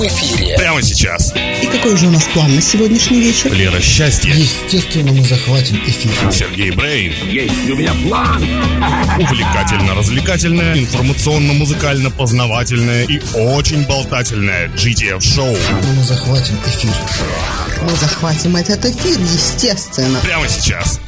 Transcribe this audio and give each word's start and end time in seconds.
прямом 0.00 0.06
эфире. 0.06 0.56
Прямо 0.56 0.80
сейчас. 0.82 1.32
И 1.34 1.66
какой 1.66 1.96
же 1.96 2.06
у 2.06 2.10
нас 2.10 2.24
план 2.32 2.54
на 2.54 2.60
сегодняшний 2.60 3.20
вечер? 3.20 3.52
Лера 3.52 3.80
Счастье. 3.80 4.32
Естественно, 4.32 5.10
мы 5.12 5.24
захватим 5.24 5.76
эфир. 5.86 6.12
Сергей 6.32 6.70
Брейн. 6.70 7.12
Есть 7.28 7.68
у 7.68 7.74
меня 7.76 7.92
план. 8.06 8.42
Увлекательно-развлекательное, 9.18 10.78
информационно-музыкально-познавательное 10.78 13.04
и 13.04 13.20
очень 13.34 13.86
болтательное 13.86 14.68
GTF-шоу. 14.68 15.56
Мы 15.96 16.04
захватим 16.04 16.54
эфир. 16.66 16.94
Мы 17.82 17.90
захватим 17.96 18.56
этот 18.56 18.84
эфир, 18.84 19.18
естественно. 19.20 20.20
Прямо 20.20 20.46
сейчас. 20.48 21.00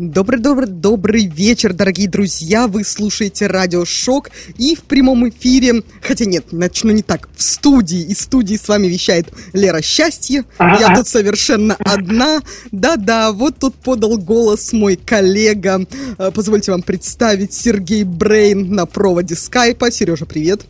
Добрый-добрый-добрый 0.00 1.26
вечер, 1.26 1.74
дорогие 1.74 2.08
друзья! 2.08 2.68
Вы 2.68 2.84
слушаете 2.84 3.48
Радио 3.48 3.84
Шок 3.84 4.30
и 4.56 4.74
в 4.74 4.84
прямом 4.84 5.28
эфире, 5.28 5.82
хотя 6.00 6.24
нет, 6.24 6.52
начну 6.52 6.90
не 6.90 7.02
так, 7.02 7.28
в 7.36 7.42
студии, 7.42 8.00
из 8.04 8.20
студии 8.20 8.56
с 8.56 8.66
вами 8.66 8.86
вещает 8.86 9.26
Лера 9.52 9.82
Счастье. 9.82 10.46
Я 10.58 10.96
тут 10.96 11.06
совершенно 11.06 11.76
одна. 11.80 12.40
Да-да, 12.72 13.30
вот 13.32 13.58
тут 13.58 13.74
подал 13.74 14.16
голос 14.16 14.72
мой 14.72 14.96
коллега. 14.96 15.86
Э, 16.16 16.30
Позвольте 16.34 16.72
вам 16.72 16.80
представить 16.80 17.52
Сергей 17.52 18.04
Брейн 18.04 18.74
на 18.74 18.86
проводе 18.86 19.34
скайпа. 19.34 19.90
Сережа, 19.90 20.24
привет! 20.24 20.62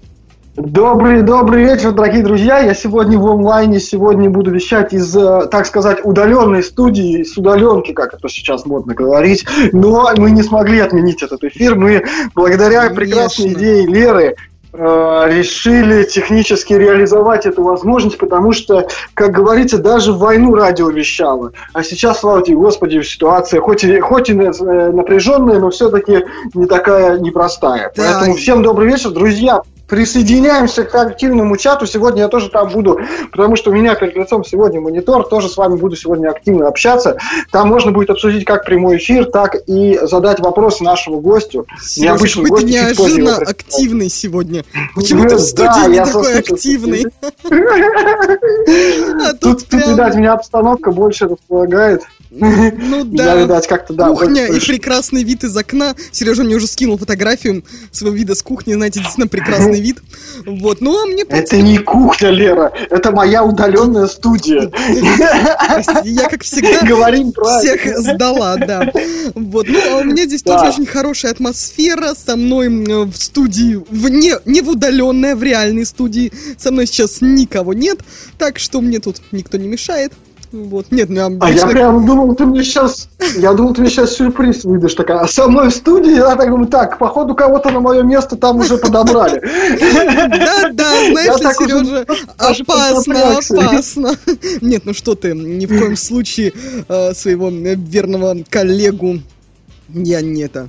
Добрый, 0.61 1.23
добрый 1.23 1.65
вечер, 1.65 1.93
дорогие 1.93 2.23
друзья. 2.23 2.59
Я 2.59 2.75
сегодня 2.75 3.19
в 3.19 3.27
онлайне, 3.27 3.81
сегодня 3.81 4.29
буду 4.29 4.51
вещать 4.51 4.93
из, 4.93 5.17
э, 5.17 5.47
так 5.51 5.65
сказать, 5.65 6.01
удаленной 6.05 6.63
студии, 6.63 7.23
с 7.23 7.35
удаленки, 7.39 7.93
как 7.93 8.13
это 8.13 8.29
сейчас 8.29 8.67
модно 8.67 8.93
говорить. 8.93 9.47
Но 9.73 10.11
мы 10.19 10.31
не 10.33 10.43
смогли 10.43 10.81
отменить 10.81 11.23
этот 11.23 11.45
эфир. 11.45 11.77
Мы, 11.77 12.05
благодаря 12.35 12.81
Конечно. 12.81 12.97
прекрасной 12.97 13.53
идее 13.55 13.87
Леры, 13.87 14.37
э, 14.75 15.25
решили 15.29 16.03
технически 16.03 16.75
реализовать 16.75 17.47
эту 17.47 17.63
возможность, 17.63 18.19
потому 18.19 18.53
что, 18.53 18.87
как 19.15 19.33
говорится, 19.33 19.79
даже 19.79 20.13
в 20.13 20.19
войну 20.19 20.55
радио 20.55 20.91
вещало. 20.91 21.53
А 21.73 21.83
сейчас, 21.83 22.21
слава 22.21 22.43
тебе, 22.43 22.57
Господи, 22.57 23.01
ситуация, 23.01 23.63
хоть 23.63 23.83
и, 23.83 23.99
хоть 24.01 24.29
и 24.29 24.35
э, 24.35 24.93
напряженная, 24.93 25.59
но 25.59 25.71
все-таки 25.71 26.27
не 26.53 26.67
такая 26.67 27.19
непростая. 27.19 27.91
Да. 27.97 28.03
Поэтому 28.03 28.37
всем 28.37 28.63
добрый 28.63 28.89
вечер, 28.89 29.09
друзья. 29.09 29.63
Присоединяемся 29.91 30.85
к 30.85 30.95
активному 30.95 31.57
чату. 31.57 31.85
Сегодня 31.85 32.23
я 32.23 32.29
тоже 32.29 32.49
там 32.49 32.69
буду, 32.69 33.01
потому 33.33 33.57
что 33.57 33.71
у 33.71 33.75
меня 33.75 33.97
перед 33.97 34.15
лицом 34.15 34.45
сегодня 34.45 34.81
монитор. 34.81 35.25
Тоже 35.29 35.49
с 35.49 35.57
вами 35.57 35.77
буду 35.77 35.97
сегодня 35.97 36.29
активно 36.31 36.69
общаться. 36.69 37.19
Там 37.51 37.69
можно 37.69 37.91
будет 37.91 38.11
обсудить 38.11 38.45
как 38.45 38.65
прямой 38.65 38.99
эфир, 38.99 39.25
так 39.25 39.57
и 39.67 39.99
задать 40.03 40.39
вопросы 40.39 40.85
нашему 40.85 41.19
гостю. 41.19 41.67
Сережа, 41.83 42.13
Необычному 42.13 42.49
гостю, 42.49 42.69
неожиданно 42.69 43.37
активный 43.39 44.09
сегодня. 44.09 44.65
Почему 44.95 45.23
ты 45.25 45.35
в 45.35 45.39
Да, 45.39 45.73
студии 45.73 45.89
не 45.89 45.97
я 45.97 46.07
такой 46.07 46.39
активный? 46.39 47.07
А 49.23 49.35
Тут, 49.35 49.73
видать, 49.73 50.15
меня 50.15 50.35
обстановка 50.35 50.93
больше 50.93 51.27
располагает. 51.27 52.03
Ну 52.31 52.99
Я, 53.13 53.25
да. 53.25 53.43
видать, 53.43 53.67
как-то, 53.67 53.93
да. 53.93 54.09
Кухня 54.09 54.47
и 54.47 54.61
прекрасный 54.61 55.25
вид 55.25 55.45
из 55.45 55.57
окна. 55.57 55.97
Сережа 56.13 56.45
мне 56.45 56.55
уже 56.57 56.67
скинул 56.67 56.97
фотографию 56.97 57.65
своего 57.91 58.17
вида 58.17 58.35
с 58.35 58.43
кухни. 58.43 58.75
Знаете, 58.75 59.01
действительно 59.01 59.27
прекрасный 59.27 59.81
вид. 59.81 59.99
Вот. 60.47 60.81
Ну, 60.81 61.03
а 61.03 61.07
мне... 61.07 61.25
Это 61.29 61.57
не 61.57 61.79
кухня, 61.79 62.31
Лера. 62.31 62.73
Это 62.91 63.11
моя 63.11 63.45
удаленная 63.45 64.07
студия. 64.07 64.71
Прости, 64.71 66.11
я, 66.11 66.29
как 66.29 66.43
всегда, 66.43 66.81
Говорим 66.87 67.33
всех 67.33 67.99
сдала, 67.99 68.57
да. 68.57 68.93
Вот. 69.35 69.69
Ну, 69.69 69.79
а 69.91 69.99
у 69.99 70.05
меня 70.05 70.25
здесь 70.27 70.43
тоже 70.43 70.67
очень 70.67 70.87
хорошая 70.87 71.33
атмосфера. 71.33 72.15
Со 72.15 72.37
мной 72.37 72.67
м, 72.67 73.11
в 73.11 73.17
студии, 73.17 73.81
в 73.89 74.09
не, 74.09 74.35
не 74.45 74.63
в 74.63 74.71
удаленной, 74.71 75.33
а 75.33 75.37
в 75.37 75.43
реальной 75.43 75.85
студии. 75.85 76.33
Со 76.59 76.71
мной 76.71 76.87
сейчас 76.87 77.19
никого 77.21 77.75
нет. 77.75 78.01
Так 78.39 78.59
что 78.59 78.81
мне 78.81 79.01
тут 79.01 79.17
никто 79.33 79.59
не 79.59 79.69
мешает. 79.69 80.13
Вот. 80.53 80.87
Нет, 80.91 81.09
ну, 81.11 81.17
А 81.19 81.23
я 81.23 81.27
обычно- 81.27 81.69
прям 81.69 82.07
думал, 82.07 82.35
ты 82.35 82.45
мне 82.45 82.65
сейчас, 82.65 83.09
я 83.37 83.53
думал, 83.53 83.73
ты 83.73 83.83
мне 83.83 83.91
сейчас 83.91 84.15
сюрприз 84.17 84.65
выдашь 84.65 84.95
такая. 84.95 85.21
А 85.21 85.29
со 85.29 85.47
мной 85.47 85.69
в 85.71 85.75
студии, 85.75 86.15
я 86.17 86.35
так 86.35 86.51
думаю, 86.51 86.67
так, 86.67 86.99
походу 86.99 87.35
кого-то 87.37 87.71
на 87.71 87.79
мое 87.81 88.03
место 88.03 88.37
там 88.37 88.59
уже 88.59 88.77
подобрали. 88.77 89.41
Да, 89.41 90.71
да, 90.73 90.93
знаешь 91.11 91.41
ли, 91.41 91.47
Сережа, 91.55 92.07
опасно, 92.37 93.37
опасно. 93.37 94.11
Нет, 94.61 94.83
ну 94.85 94.93
что 94.93 95.15
ты, 95.15 95.35
ни 95.35 95.67
в 95.67 95.79
коем 95.79 95.97
случае 95.97 96.53
э, 96.89 97.15
своего 97.15 97.49
верного 97.51 98.37
коллегу 98.49 99.21
я 99.89 100.21
не 100.21 100.43
это, 100.43 100.69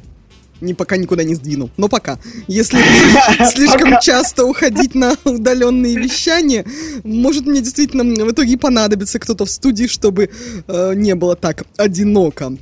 ни 0.62 0.74
пока 0.74 0.98
никуда 0.98 1.24
не 1.24 1.36
сдвинул. 1.36 1.70
Но 1.78 1.90
пока. 1.90 2.20
Если 2.48 2.80
слишком 3.54 4.00
часто 4.02 4.46
уходить 4.46 4.96
на 4.96 5.16
удаленные 5.24 5.98
вещания, 5.98 6.66
может 7.04 7.46
мне 7.46 7.62
действительно 7.62 8.04
в 8.04 8.32
итоге 8.32 8.58
понадобится 8.58 9.20
кто-то 9.20 9.46
в 9.46 9.50
студии, 9.50 9.88
чтобы 9.88 10.30
э, 10.68 10.94
не 10.96 11.16
было 11.16 11.36
так 11.36 11.64
одиноко. 11.78 12.54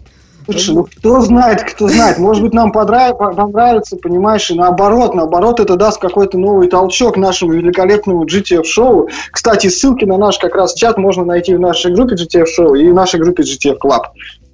Слушай, 0.52 0.76
ну 0.76 0.84
кто 0.86 1.22
знает, 1.22 1.64
кто 1.64 1.88
знает. 1.88 2.18
Может 2.18 2.44
быть, 2.44 2.54
нам 2.54 2.72
понравится, 2.72 3.98
понимаешь, 3.98 4.50
и 4.50 4.56
наоборот, 4.56 5.14
наоборот, 5.14 5.60
это 5.60 5.76
даст 5.76 6.00
какой-то 6.02 6.38
новый 6.38 6.68
толчок 6.68 7.18
нашему 7.18 7.54
великолепному 7.54 8.26
GTF-шоу. 8.26 9.10
Кстати, 9.32 9.68
ссылки 9.68 10.06
на 10.06 10.18
наш 10.18 10.40
как 10.40 10.56
раз 10.56 10.74
чат 10.74 10.98
можно 10.98 11.24
найти 11.24 11.54
в 11.54 11.60
нашей 11.60 11.94
группе 11.94 12.16
GTF-шоу 12.16 12.76
и 12.76 12.90
в 12.90 12.94
нашей 12.94 13.20
группе 13.20 13.44
GTF 13.44 13.78
Club. 13.84 14.02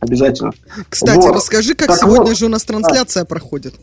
Обязательно. 0.01 0.51
Кстати, 0.89 1.25
Вот. 1.25 1.35
расскажи, 1.35 1.73
как 1.73 1.87
Так 1.87 1.97
сегодня 1.97 2.25
вот. 2.25 2.37
же 2.37 2.45
у 2.45 2.49
нас 2.49 2.63
трансляция 2.63 3.25
проходит. 3.25 3.73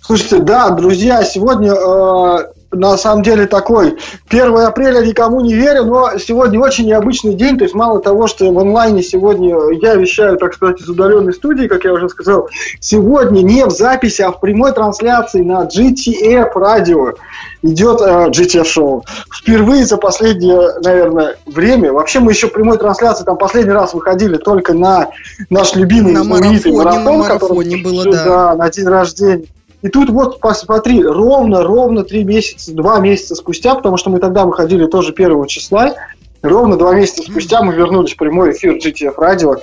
Слушайте, 0.00 0.38
да, 0.38 0.70
друзья, 0.70 1.24
сегодня 1.24 1.72
э, 1.72 2.52
на 2.74 2.96
самом 2.96 3.22
деле 3.22 3.46
такой 3.46 3.96
1 4.28 4.56
апреля 4.58 5.00
никому 5.00 5.40
не 5.40 5.54
верю, 5.54 5.84
но 5.84 6.18
сегодня 6.18 6.60
очень 6.60 6.86
необычный 6.86 7.34
день, 7.34 7.58
то 7.58 7.64
есть 7.64 7.74
мало 7.74 8.00
того, 8.00 8.26
что 8.26 8.50
в 8.52 8.58
онлайне 8.58 9.02
сегодня 9.02 9.56
я 9.80 9.94
вещаю, 9.94 10.36
так 10.36 10.54
сказать, 10.54 10.80
из 10.80 10.88
удаленной 10.88 11.32
студии, 11.32 11.66
как 11.66 11.84
я 11.84 11.92
уже 11.92 12.08
сказал, 12.08 12.48
сегодня 12.80 13.42
не 13.42 13.64
в 13.64 13.70
записи, 13.70 14.22
а 14.22 14.32
в 14.32 14.40
прямой 14.40 14.72
трансляции 14.72 15.42
на 15.42 15.64
GTF 15.64 16.50
радио 16.54 17.14
идет 17.62 18.00
э, 18.00 18.28
GTF 18.28 18.64
шоу. 18.64 19.04
Впервые 19.32 19.84
за 19.84 19.96
последнее, 19.96 20.78
наверное, 20.82 21.36
время. 21.46 21.92
Вообще 21.92 22.20
мы 22.20 22.32
еще 22.32 22.48
в 22.48 22.52
прямой 22.52 22.78
трансляции 22.78 23.24
там 23.24 23.36
последний 23.36 23.72
раз 23.72 23.94
выходили 23.94 24.36
только 24.36 24.74
на 24.74 25.08
наш 25.50 25.74
любимый 25.74 26.12
На 26.12 26.24
марафоне, 26.24 26.76
на 26.76 26.84
марафон, 26.84 27.22
который 27.22 27.56
марафоне 27.56 27.76
было, 27.78 28.04
да, 28.04 28.24
да. 28.24 28.54
на 28.56 28.70
день 28.70 28.86
рождения. 28.86 29.46
И 29.84 29.88
тут 29.90 30.08
вот 30.08 30.40
посмотри, 30.40 31.04
ровно, 31.04 31.62
ровно 31.62 32.04
три 32.04 32.24
месяца, 32.24 32.72
два 32.72 33.00
месяца 33.00 33.34
спустя, 33.34 33.74
потому 33.74 33.98
что 33.98 34.08
мы 34.08 34.18
тогда 34.18 34.46
выходили 34.46 34.86
тоже 34.86 35.12
первого 35.12 35.46
числа, 35.46 35.94
ровно 36.40 36.78
два 36.78 36.94
месяца 36.94 37.22
спустя 37.22 37.62
мы 37.62 37.74
вернулись 37.74 38.14
в 38.14 38.16
прямой 38.16 38.52
эфир 38.52 38.76
GTF 38.78 39.12
радио 39.18 39.56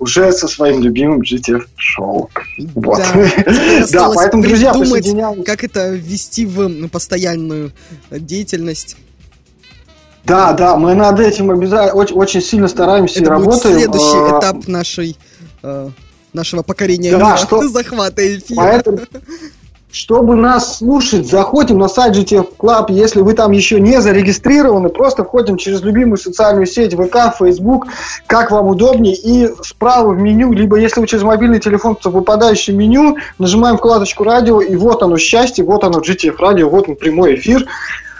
уже 0.00 0.32
со 0.32 0.48
своим 0.48 0.82
любимым 0.82 1.20
GTF 1.20 1.62
шоу. 1.76 2.28
Вот. 2.74 3.00
Да, 3.92 4.10
поэтому, 4.16 4.42
друзья, 4.42 4.74
присоединяйтесь. 4.74 5.44
как 5.44 5.62
это 5.62 5.90
ввести 5.90 6.44
в 6.44 6.60
м, 6.62 6.88
постоянную 6.90 7.70
деятельность. 8.10 8.96
Да, 10.24 10.52
да, 10.54 10.76
мы 10.76 10.94
над 10.94 11.20
этим 11.20 11.52
обязательно 11.52 11.94
очень, 11.94 12.16
очень 12.16 12.42
сильно 12.42 12.66
стараемся 12.66 13.20
и 13.20 13.22
это 13.22 13.34
будет 13.36 13.46
работаем. 13.64 13.78
следующий 13.78 14.18
А, 14.18 14.38
этап 14.40 14.66
нашей, 14.68 15.16
э, 15.62 15.88
нашего 16.32 16.62
покорения 16.62 17.12
Да, 17.12 17.16
мира, 17.18 17.36
что- 17.36 17.68
захвата 17.68 18.36
эфира. 18.36 18.56
Поэтому, 18.56 18.98
чтобы 19.90 20.34
нас 20.36 20.78
слушать, 20.78 21.26
заходим 21.28 21.78
на 21.78 21.88
сайт 21.88 22.14
GTF 22.16 22.48
Club. 22.58 22.86
Если 22.90 23.20
вы 23.20 23.32
там 23.34 23.52
еще 23.52 23.80
не 23.80 24.00
зарегистрированы, 24.00 24.90
просто 24.90 25.24
входим 25.24 25.56
через 25.56 25.80
любимую 25.82 26.18
социальную 26.18 26.66
сеть 26.66 26.94
ВК, 26.94 27.34
Facebook, 27.38 27.86
как 28.26 28.50
вам 28.50 28.66
удобнее. 28.68 29.14
И 29.14 29.48
справа 29.64 30.10
в 30.10 30.18
меню, 30.18 30.52
либо 30.52 30.76
если 30.78 31.00
вы 31.00 31.06
через 31.06 31.22
мобильный 31.22 31.58
телефон, 31.58 31.96
то 31.96 32.10
в 32.10 32.14
выпадающем 32.14 32.76
меню 32.76 33.16
нажимаем 33.38 33.78
вкладочку 33.78 34.24
радио, 34.24 34.60
и 34.60 34.76
вот 34.76 35.02
оно 35.02 35.16
счастье, 35.16 35.64
вот 35.64 35.82
оно 35.84 36.00
GTF 36.00 36.36
радио, 36.38 36.68
вот 36.68 36.88
он 36.88 36.96
прямой 36.96 37.36
эфир. 37.36 37.64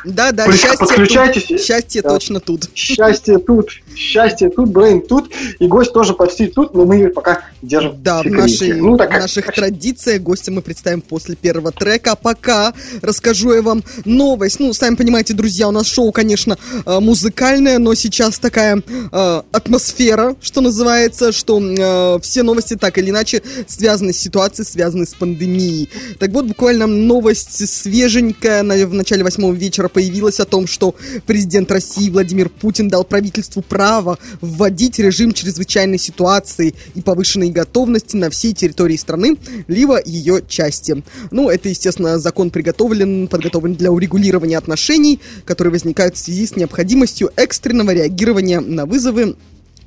Да, 0.04 0.32
да, 0.32 0.46
При- 0.46 0.56
счастье 0.56 0.78
подключайтесь. 0.87 1.44
тут. 1.46 1.60
Счастье 1.60 2.02
Да. 2.02 2.10
точно 2.10 2.40
тут. 2.40 2.69
Счастье 2.72 3.38
тут, 3.38 3.70
счастье 3.98 4.48
тут, 4.50 4.70
Брейн 4.70 5.02
тут, 5.02 5.30
и 5.58 5.66
гость 5.66 5.92
тоже 5.92 6.14
почти 6.14 6.46
тут, 6.46 6.74
но 6.74 6.84
мы 6.84 7.08
пока 7.08 7.42
держим 7.62 7.96
Да, 8.02 8.20
в 8.20 8.24
секрете. 8.24 8.40
нашей, 8.42 8.72
Ну, 8.80 8.94
в 8.94 8.98
такая- 8.98 9.22
наших 9.22 9.52
традициях 9.52 10.22
гостя 10.22 10.52
мы 10.52 10.62
представим 10.62 11.00
после 11.00 11.34
первого 11.34 11.72
трека. 11.72 12.12
А 12.12 12.14
пока 12.16 12.72
расскажу 13.02 13.52
я 13.54 13.62
вам 13.62 13.82
новость. 14.04 14.60
Ну, 14.60 14.72
сами 14.72 14.94
понимаете, 14.94 15.34
друзья, 15.34 15.68
у 15.68 15.72
нас 15.72 15.86
шоу, 15.86 16.12
конечно, 16.12 16.56
э, 16.86 17.00
музыкальное, 17.00 17.78
но 17.78 17.94
сейчас 17.94 18.38
такая 18.38 18.82
э, 19.12 19.42
атмосфера, 19.52 20.36
что 20.40 20.60
называется, 20.60 21.32
что 21.32 21.60
э, 21.60 22.20
все 22.22 22.42
новости 22.44 22.76
так 22.76 22.96
или 22.98 23.10
иначе 23.10 23.42
связаны 23.66 24.12
с 24.12 24.18
ситуацией, 24.18 24.64
связаны 24.66 25.06
с 25.06 25.14
пандемией. 25.14 25.88
Так 26.20 26.30
вот, 26.30 26.46
буквально 26.46 26.86
новость 26.86 27.68
свеженькая 27.68 28.62
в 28.86 28.94
начале 28.94 29.24
восьмого 29.24 29.52
вечера 29.52 29.88
появилась 29.88 30.38
о 30.38 30.44
том, 30.44 30.66
что 30.68 30.94
президент 31.26 31.70
России 31.72 32.10
Владимир 32.10 32.48
Путин 32.48 32.88
дал 32.88 33.02
правительству 33.04 33.62
право 33.62 33.88
право 33.88 34.19
вводить 34.43 34.99
режим 34.99 35.32
чрезвычайной 35.32 35.99
ситуации 35.99 36.75
и 36.94 37.00
повышенной 37.00 37.49
готовности 37.49 38.17
на 38.17 38.29
всей 38.29 38.52
территории 38.52 38.96
страны, 38.96 39.38
либо 39.67 39.99
ее 40.05 40.43
части. 40.46 41.02
Ну, 41.31 41.49
это, 41.49 41.70
естественно, 41.70 42.19
закон 42.19 42.50
приготовлен, 42.50 43.29
подготовлен 43.29 43.75
для 43.76 43.90
урегулирования 43.90 44.58
отношений, 44.58 45.20
которые 45.46 45.73
возникают 45.73 46.17
в 46.17 46.19
связи 46.19 46.46
с 46.46 46.55
необходимостью 46.55 47.31
экстренного 47.37 47.93
реагирования 47.93 48.61
на 48.61 48.85
вызовы 48.85 49.37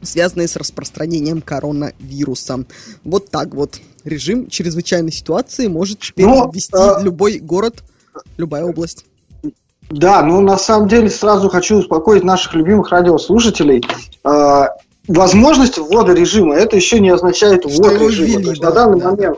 связанные 0.04 0.48
с 0.48 0.56
распространением 0.56 1.44
коронавируса. 1.44 2.66
Вот 3.04 3.30
так 3.30 3.54
вот. 3.54 3.80
Режим 4.04 4.50
чрезвычайной 4.50 5.12
ситуации 5.12 5.68
может 5.68 6.00
теперь 6.00 6.26
Ну, 6.26 6.52
ввести 6.52 6.72
а- 6.74 7.00
любой 7.04 7.38
город, 7.38 7.84
любая 8.38 8.64
область. 8.64 9.06
Да, 9.92 10.22
ну 10.22 10.42
на 10.42 10.58
самом 10.58 10.88
деле 10.88 11.10
сразу 11.10 11.50
хочу 11.50 11.78
успокоить 11.78 12.24
наших 12.24 12.54
любимых 12.54 12.90
радиослушателей. 12.90 13.84
Э, 14.24 14.68
возможность 15.08 15.78
ввода 15.78 16.14
режима 16.14 16.56
это 16.56 16.76
еще 16.78 17.00
не 17.00 17.10
означает 17.10 17.66
ввод 17.66 17.94
режима. 17.94 18.28
ввели, 18.28 18.44
То 18.44 18.50
есть 18.52 18.62
да, 18.62 18.70
на 18.70 18.76
данный 18.76 19.00
да. 19.00 19.12
момент. 19.12 19.38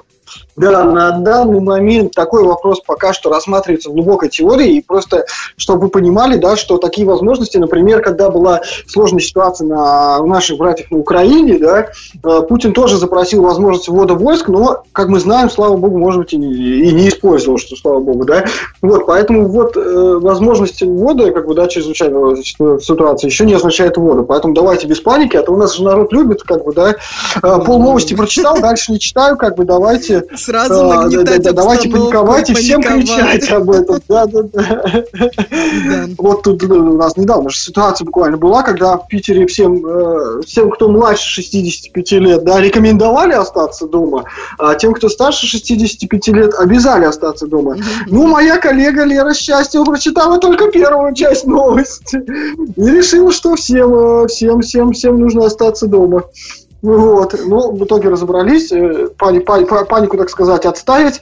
Да, 0.56 0.84
на 0.84 1.12
данный 1.12 1.60
момент 1.60 2.14
такой 2.14 2.44
вопрос 2.44 2.82
пока 2.86 3.14
что 3.14 3.30
рассматривается 3.32 3.90
в 3.90 3.94
глубокой 3.94 4.30
теории. 4.30 4.78
И 4.78 4.82
просто, 4.82 5.26
чтобы 5.58 5.84
вы 5.84 5.90
понимали, 5.90 6.38
да, 6.38 6.56
что 6.56 6.78
такие 6.78 7.08
возможности, 7.08 7.58
например, 7.58 8.02
когда 8.02 8.30
была 8.30 8.62
сложная 8.88 9.22
ситуация 9.22 9.68
на, 9.68 10.20
у 10.20 10.28
наших 10.28 10.58
братьев 10.58 10.92
на 10.92 11.00
Украине, 11.00 11.58
да, 11.58 11.88
э, 12.24 12.42
Путин 12.48 12.74
тоже 12.74 12.98
запросил 12.98 13.42
возможность 13.42 13.88
ввода 13.88 14.14
войск, 14.14 14.48
но, 14.48 14.84
как 14.92 15.08
мы 15.08 15.20
знаем, 15.20 15.50
слава 15.50 15.76
богу, 15.76 15.98
может 15.98 16.22
быть, 16.22 16.34
и 16.34 16.38
не, 16.38 16.54
и 16.54 16.94
не 16.94 17.10
использовал, 17.10 17.58
что 17.58 17.76
слава 17.76 18.00
богу, 18.00 18.26
да. 18.26 18.46
Вот, 18.82 19.08
поэтому 19.08 19.48
вот 19.48 19.76
э, 19.76 20.18
возможности 20.22 20.84
ввода, 20.84 21.32
как 21.32 21.48
бы, 21.48 21.56
да, 21.56 21.68
чрезвычайного 21.68 22.38
ситуации 22.44 23.28
еще 23.28 23.46
не 23.46 23.54
означает 23.54 23.98
ввода. 23.98 24.22
Поэтому 24.24 24.54
давайте 24.54 24.86
без 24.86 25.00
паники, 25.00 25.36
а 25.36 25.44
то 25.44 25.52
у 25.52 25.58
нас 25.58 25.76
же 25.76 25.84
народ 25.84 26.14
любит, 26.14 26.44
как 26.44 26.64
бы, 26.64 26.74
да, 26.74 26.92
э, 26.92 27.60
пол 27.66 27.82
новости 27.82 28.14
прочитал, 28.14 28.60
дальше 28.62 28.92
не 28.92 29.00
читаю, 29.00 29.36
как 29.36 29.56
бы, 29.56 29.66
давайте 29.66 30.23
Сразу 30.36 30.90
а, 30.90 31.02
нагнетать 31.04 31.44
да, 31.44 31.52
да, 31.52 31.62
Давайте 31.62 31.90
паниковать 31.90 32.50
и 32.50 32.54
всем 32.54 32.82
кричать 32.82 33.50
об 33.52 33.70
этом. 33.70 34.00
Да, 34.08 34.26
да, 34.26 34.42
да. 34.44 35.04
Да. 35.14 36.06
Вот 36.18 36.44
тут 36.44 36.64
э, 36.64 36.68
у 36.68 36.98
нас 36.98 37.18
недавно 37.18 37.50
же 37.50 37.58
ситуация 37.58 38.06
буквально 38.06 38.38
была, 38.38 38.64
когда 38.64 38.98
в 38.98 39.08
Питере 39.08 39.46
всем, 39.48 39.86
э, 39.86 40.42
всем, 40.46 40.70
кто 40.70 40.90
младше 40.90 41.30
65 41.30 42.12
лет, 42.14 42.44
да, 42.44 42.60
рекомендовали 42.62 43.34
остаться 43.34 43.88
дома, 43.88 44.26
а 44.58 44.76
тем, 44.76 44.94
кто 44.94 45.10
старше 45.10 45.48
65 45.48 46.28
лет, 46.30 46.54
обязали 46.56 47.06
остаться 47.06 47.48
дома. 47.48 47.78
Ну, 48.08 48.28
моя 48.28 48.58
коллега 48.58 49.04
Лера 49.04 49.34
Счастье 49.34 49.84
прочитала 49.84 50.40
только 50.40 50.72
первую 50.72 51.14
часть 51.14 51.46
новости 51.46 52.18
и 52.76 52.86
решила, 52.86 53.32
что 53.32 53.56
всем, 53.56 53.94
э, 53.94 54.28
всем, 54.28 54.62
всем, 54.62 54.92
всем 54.92 55.20
нужно 55.20 55.46
остаться 55.46 55.88
дома. 55.88 56.24
Вот. 56.84 57.34
Ну, 57.48 57.72
в 57.72 57.84
итоге 57.86 58.10
разобрались, 58.10 58.72
э, 58.72 59.08
пани- 59.18 59.40
пани- 59.40 59.66
па- 59.66 59.86
панику, 59.86 60.18
так 60.18 60.30
сказать, 60.30 60.66
отставить. 60.66 61.22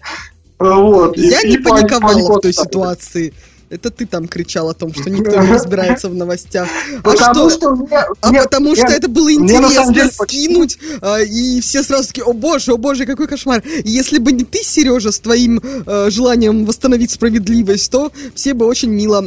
Э, 0.60 0.74
Вот. 0.74 1.18
И- 1.18 1.28
Я 1.30 1.42
и 1.42 1.52
не 1.52 1.58
пани- 1.58 1.82
паниковала 1.82 2.14
панику 2.14 2.34
в 2.34 2.40
той 2.42 2.50
отставить. 2.52 2.70
ситуации. 2.70 3.34
Это 3.70 3.90
ты 3.90 4.06
там 4.06 4.28
кричал 4.28 4.70
о 4.70 4.74
том, 4.74 4.94
что 4.94 5.10
никто 5.10 5.40
не 5.40 5.48
разбирается 5.54 6.10
в 6.10 6.14
новостях. 6.16 6.68
А 6.98 7.10
Потому 7.12 7.50
что? 7.50 7.58
что, 7.58 7.76
мне- 7.76 7.88
А 8.22 8.30
мне- 8.30 8.42
потому 8.44 8.76
что 8.76 8.86
мне- 8.88 8.96
это 8.98 9.08
было 9.08 9.32
интересно 9.32 9.94
деле 9.94 10.12
скинуть, 10.12 10.78
а, 11.02 11.20
и 11.22 11.62
все 11.62 11.82
сразу 11.84 12.08
такие, 12.08 12.26
о 12.26 12.34
боже, 12.34 12.74
о 12.74 12.78
боже, 12.78 13.06
какой 13.06 13.28
кошмар. 13.28 13.62
И 13.66 13.90
если 13.90 14.18
бы 14.20 14.34
не 14.34 14.44
ты, 14.44 14.60
Сережа, 14.64 15.12
с 15.14 15.20
твоим 15.20 15.62
э, 15.86 16.10
желанием 16.10 16.66
восстановить 16.66 17.12
справедливость, 17.12 17.90
то 17.92 18.12
все 18.36 18.54
бы 18.54 18.66
очень 18.66 18.90
мило 18.92 19.24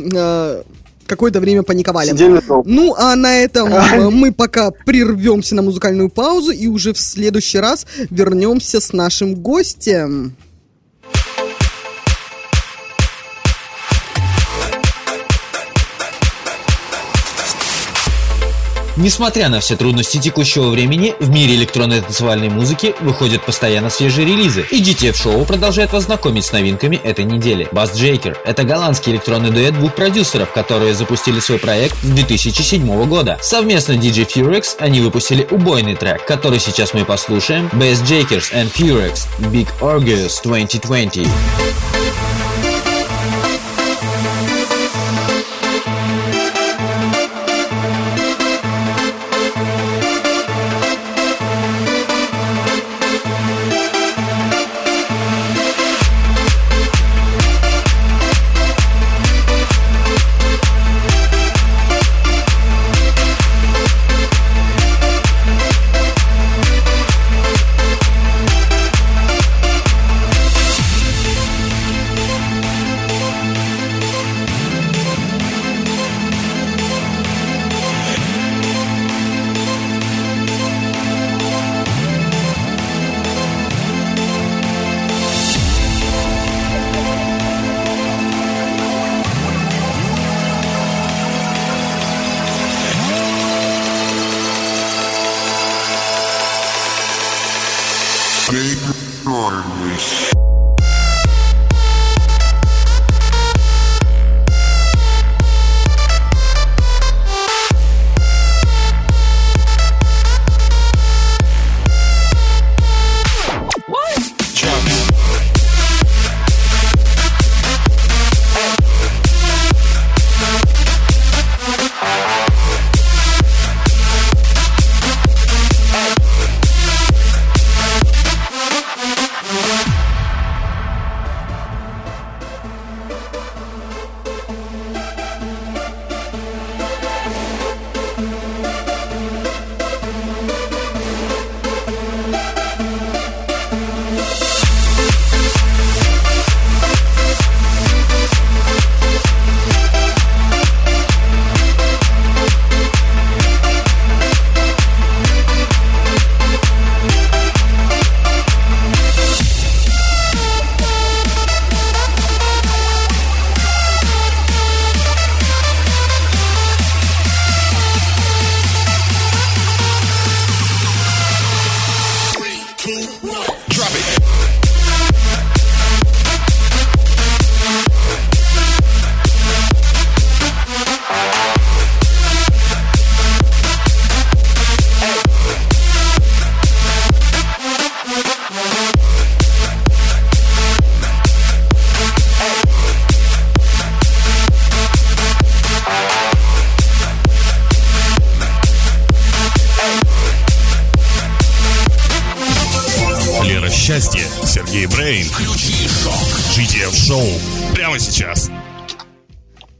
какое-то 1.06 1.40
время 1.40 1.62
паниковали. 1.62 2.10
Ну, 2.64 2.94
а 2.96 3.16
на 3.16 3.38
этом 3.38 3.68
э, 3.72 4.10
мы 4.10 4.32
пока 4.32 4.70
прервемся 4.70 5.54
на 5.54 5.62
музыкальную 5.62 6.08
паузу 6.08 6.50
и 6.52 6.66
уже 6.66 6.92
в 6.92 6.98
следующий 6.98 7.58
раз 7.58 7.86
вернемся 8.10 8.80
с 8.80 8.92
нашим 8.92 9.34
гостем. 9.34 10.36
Несмотря 18.96 19.48
на 19.48 19.58
все 19.58 19.76
трудности 19.76 20.18
текущего 20.18 20.68
времени, 20.68 21.14
в 21.18 21.28
мире 21.28 21.56
электронной 21.56 22.00
танцевальной 22.00 22.48
музыки 22.48 22.94
выходят 23.00 23.42
постоянно 23.42 23.90
свежие 23.90 24.24
релизы, 24.24 24.64
и 24.70 24.80
GTF 24.80 25.14
Show 25.14 25.44
продолжает 25.44 25.92
вас 25.92 26.04
знакомить 26.04 26.44
с 26.44 26.52
новинками 26.52 27.00
этой 27.02 27.24
недели. 27.24 27.66
Bass 27.72 27.94
Jaker– 27.94 28.36
это 28.44 28.62
голландский 28.62 29.12
электронный 29.12 29.50
дуэт 29.50 29.74
двух 29.74 29.96
продюсеров, 29.96 30.52
которые 30.52 30.94
запустили 30.94 31.40
свой 31.40 31.58
проект 31.58 31.96
с 32.02 32.06
2007 32.06 33.08
года. 33.08 33.36
Совместно 33.42 33.94
DJ 33.94 34.28
Furex 34.28 34.76
они 34.78 35.00
выпустили 35.00 35.46
убойный 35.50 35.96
трек, 35.96 36.24
который 36.24 36.60
сейчас 36.60 36.94
мы 36.94 37.04
послушаем. 37.04 37.68
Bass 37.72 38.00
Jakers 38.04 38.52
and 38.52 38.72
Furex– 38.72 39.26
Big 39.50 39.66
Orgies 39.80 40.40
2020. 40.44 41.26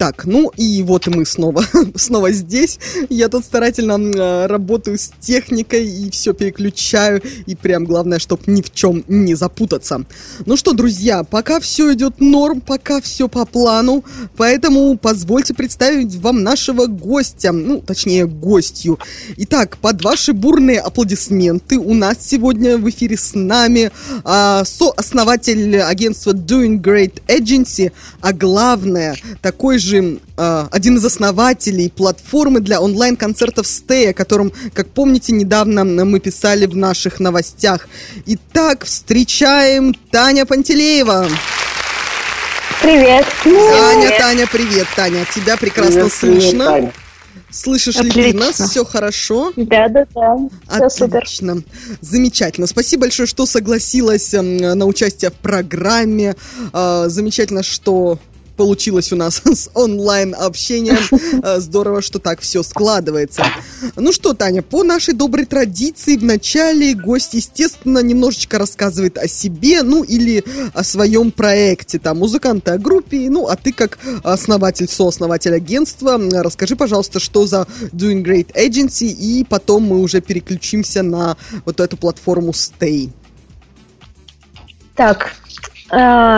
Так, 0.04 0.26
ну 0.26 0.52
и 0.54 0.82
вот 0.82 1.06
мы 1.06 1.24
снова, 1.24 1.64
снова 1.94 2.30
здесь. 2.30 2.78
Я 3.08 3.30
тут 3.30 3.42
старательно 3.42 3.94
э, 3.94 4.46
работаю 4.48 4.98
с 4.98 5.10
техникой 5.18 5.88
и 5.88 6.10
все 6.10 6.34
переключаю. 6.34 7.22
И 7.46 7.56
прям 7.56 7.86
главное, 7.86 8.18
чтобы 8.18 8.42
ни 8.48 8.60
в 8.60 8.70
чем 8.84 9.04
не 9.08 9.34
запутаться. 9.34 10.04
Ну 10.44 10.56
что, 10.56 10.72
друзья, 10.74 11.24
пока 11.24 11.58
все 11.58 11.94
идет 11.94 12.20
норм, 12.20 12.60
пока 12.60 13.00
все 13.00 13.28
по 13.28 13.46
плану. 13.46 14.04
Поэтому 14.36 14.98
позвольте 14.98 15.54
представить 15.54 16.14
вам 16.16 16.42
нашего 16.42 16.86
гостя. 16.86 17.52
Ну, 17.52 17.80
точнее, 17.80 18.26
гостью. 18.26 18.98
Итак, 19.38 19.78
под 19.78 20.04
ваши 20.04 20.34
бурные 20.34 20.80
аплодисменты 20.80 21.78
у 21.78 21.94
нас 21.94 22.18
сегодня 22.20 22.76
в 22.76 22.88
эфире 22.90 23.16
с 23.16 23.34
нами 23.34 23.90
э, 24.24 24.62
сооснователь 24.66 25.80
агентства 25.80 26.32
Doing 26.32 26.82
Great 26.82 27.22
Agency, 27.26 27.90
а 28.20 28.34
главное, 28.34 29.16
такой 29.40 29.78
же 29.78 30.18
один 30.36 30.96
из 30.96 31.04
основателей 31.04 31.90
платформы 31.90 32.60
для 32.60 32.80
онлайн-концертов 32.80 33.66
Stay, 33.66 34.10
о 34.10 34.14
котором, 34.14 34.52
как 34.72 34.88
помните, 34.88 35.32
недавно 35.32 35.84
мы 35.84 36.20
писали 36.20 36.66
в 36.66 36.76
наших 36.76 37.20
новостях. 37.20 37.88
Итак, 38.26 38.84
встречаем 38.84 39.94
Таня 40.10 40.44
Пантелеева. 40.46 41.28
Привет. 42.82 43.26
Таня, 43.42 44.18
Таня, 44.18 44.46
привет, 44.46 44.86
Таня. 44.94 45.24
Тебя 45.34 45.56
прекрасно 45.56 46.08
привет, 46.08 46.12
слышно. 46.12 46.72
Привет, 46.72 46.94
Слышишь 47.50 47.96
Отлично. 47.96 48.20
ли 48.20 48.32
ты 48.32 48.38
нас? 48.38 48.70
Все 48.70 48.84
хорошо? 48.84 49.52
Да, 49.54 49.88
да, 49.88 50.04
да. 50.12 50.36
Все 50.88 51.04
Отлично. 51.06 51.54
Супер. 51.54 51.64
Замечательно. 52.00 52.66
Спасибо 52.66 53.02
большое, 53.02 53.28
что 53.28 53.46
согласилась 53.46 54.32
на 54.32 54.86
участие 54.86 55.30
в 55.30 55.34
программе. 55.34 56.34
А, 56.72 57.08
замечательно, 57.08 57.62
что 57.62 58.18
получилось 58.56 59.12
у 59.12 59.16
нас 59.16 59.42
с 59.44 59.70
онлайн-общением. 59.74 61.42
Э, 61.42 61.60
здорово, 61.60 62.02
что 62.02 62.18
так 62.18 62.40
все 62.40 62.62
складывается. 62.62 63.44
Ну 63.96 64.12
что, 64.12 64.34
Таня, 64.34 64.62
по 64.62 64.82
нашей 64.82 65.14
доброй 65.14 65.46
традиции 65.46 66.16
в 66.16 66.24
начале 66.24 66.94
гость, 66.94 67.34
естественно, 67.34 68.00
немножечко 68.00 68.58
рассказывает 68.58 69.18
о 69.18 69.28
себе, 69.28 69.82
ну 69.82 70.02
или 70.02 70.44
о 70.72 70.84
своем 70.84 71.30
проекте. 71.30 71.98
Там 71.98 72.18
музыканты 72.18 72.72
о 72.72 72.78
группе, 72.78 73.28
ну 73.30 73.48
а 73.48 73.56
ты 73.56 73.72
как 73.72 73.98
основатель, 74.22 74.88
сооснователь 74.88 75.54
агентства, 75.54 76.20
расскажи, 76.32 76.76
пожалуйста, 76.76 77.20
что 77.20 77.46
за 77.46 77.66
Doing 77.92 78.22
Great 78.22 78.52
Agency, 78.54 79.06
и 79.06 79.44
потом 79.44 79.84
мы 79.84 80.00
уже 80.00 80.20
переключимся 80.20 81.02
на 81.02 81.36
вот 81.64 81.80
эту 81.80 81.96
платформу 81.96 82.52
Stay. 82.52 83.10
Так, 84.94 85.34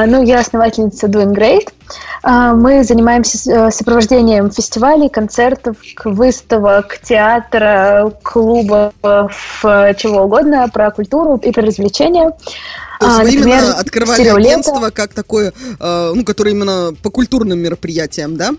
ну, 0.06 0.22
я 0.22 0.40
основательница 0.40 1.06
Doing 1.06 1.34
Great. 1.34 1.68
А, 2.22 2.54
мы 2.54 2.82
занимаемся 2.82 3.38
э, 3.50 3.70
сопровождением 3.70 4.50
фестивалей, 4.50 5.08
концертов, 5.08 5.76
выставок, 6.04 6.98
театра, 7.02 8.12
клубов, 8.22 8.92
чего 9.02 10.22
угодно, 10.22 10.68
про 10.72 10.90
культуру 10.90 11.36
и 11.36 11.52
про 11.52 11.62
развлечения. 11.62 12.32
То 12.98 13.06
есть 13.06 13.18
а, 13.18 13.22
вы 13.22 13.32
например, 13.32 13.58
именно 13.58 13.75
открывали 13.75 14.28
агентство 14.28 14.90
как 14.90 15.12
такое, 15.12 15.52
э, 15.78 16.12
ну, 16.14 16.25
которое 16.25 16.50
именно 16.50 16.94
по 17.02 17.10
культурным 17.10 17.58
мероприятиям, 17.58 18.36
да? 18.36 18.50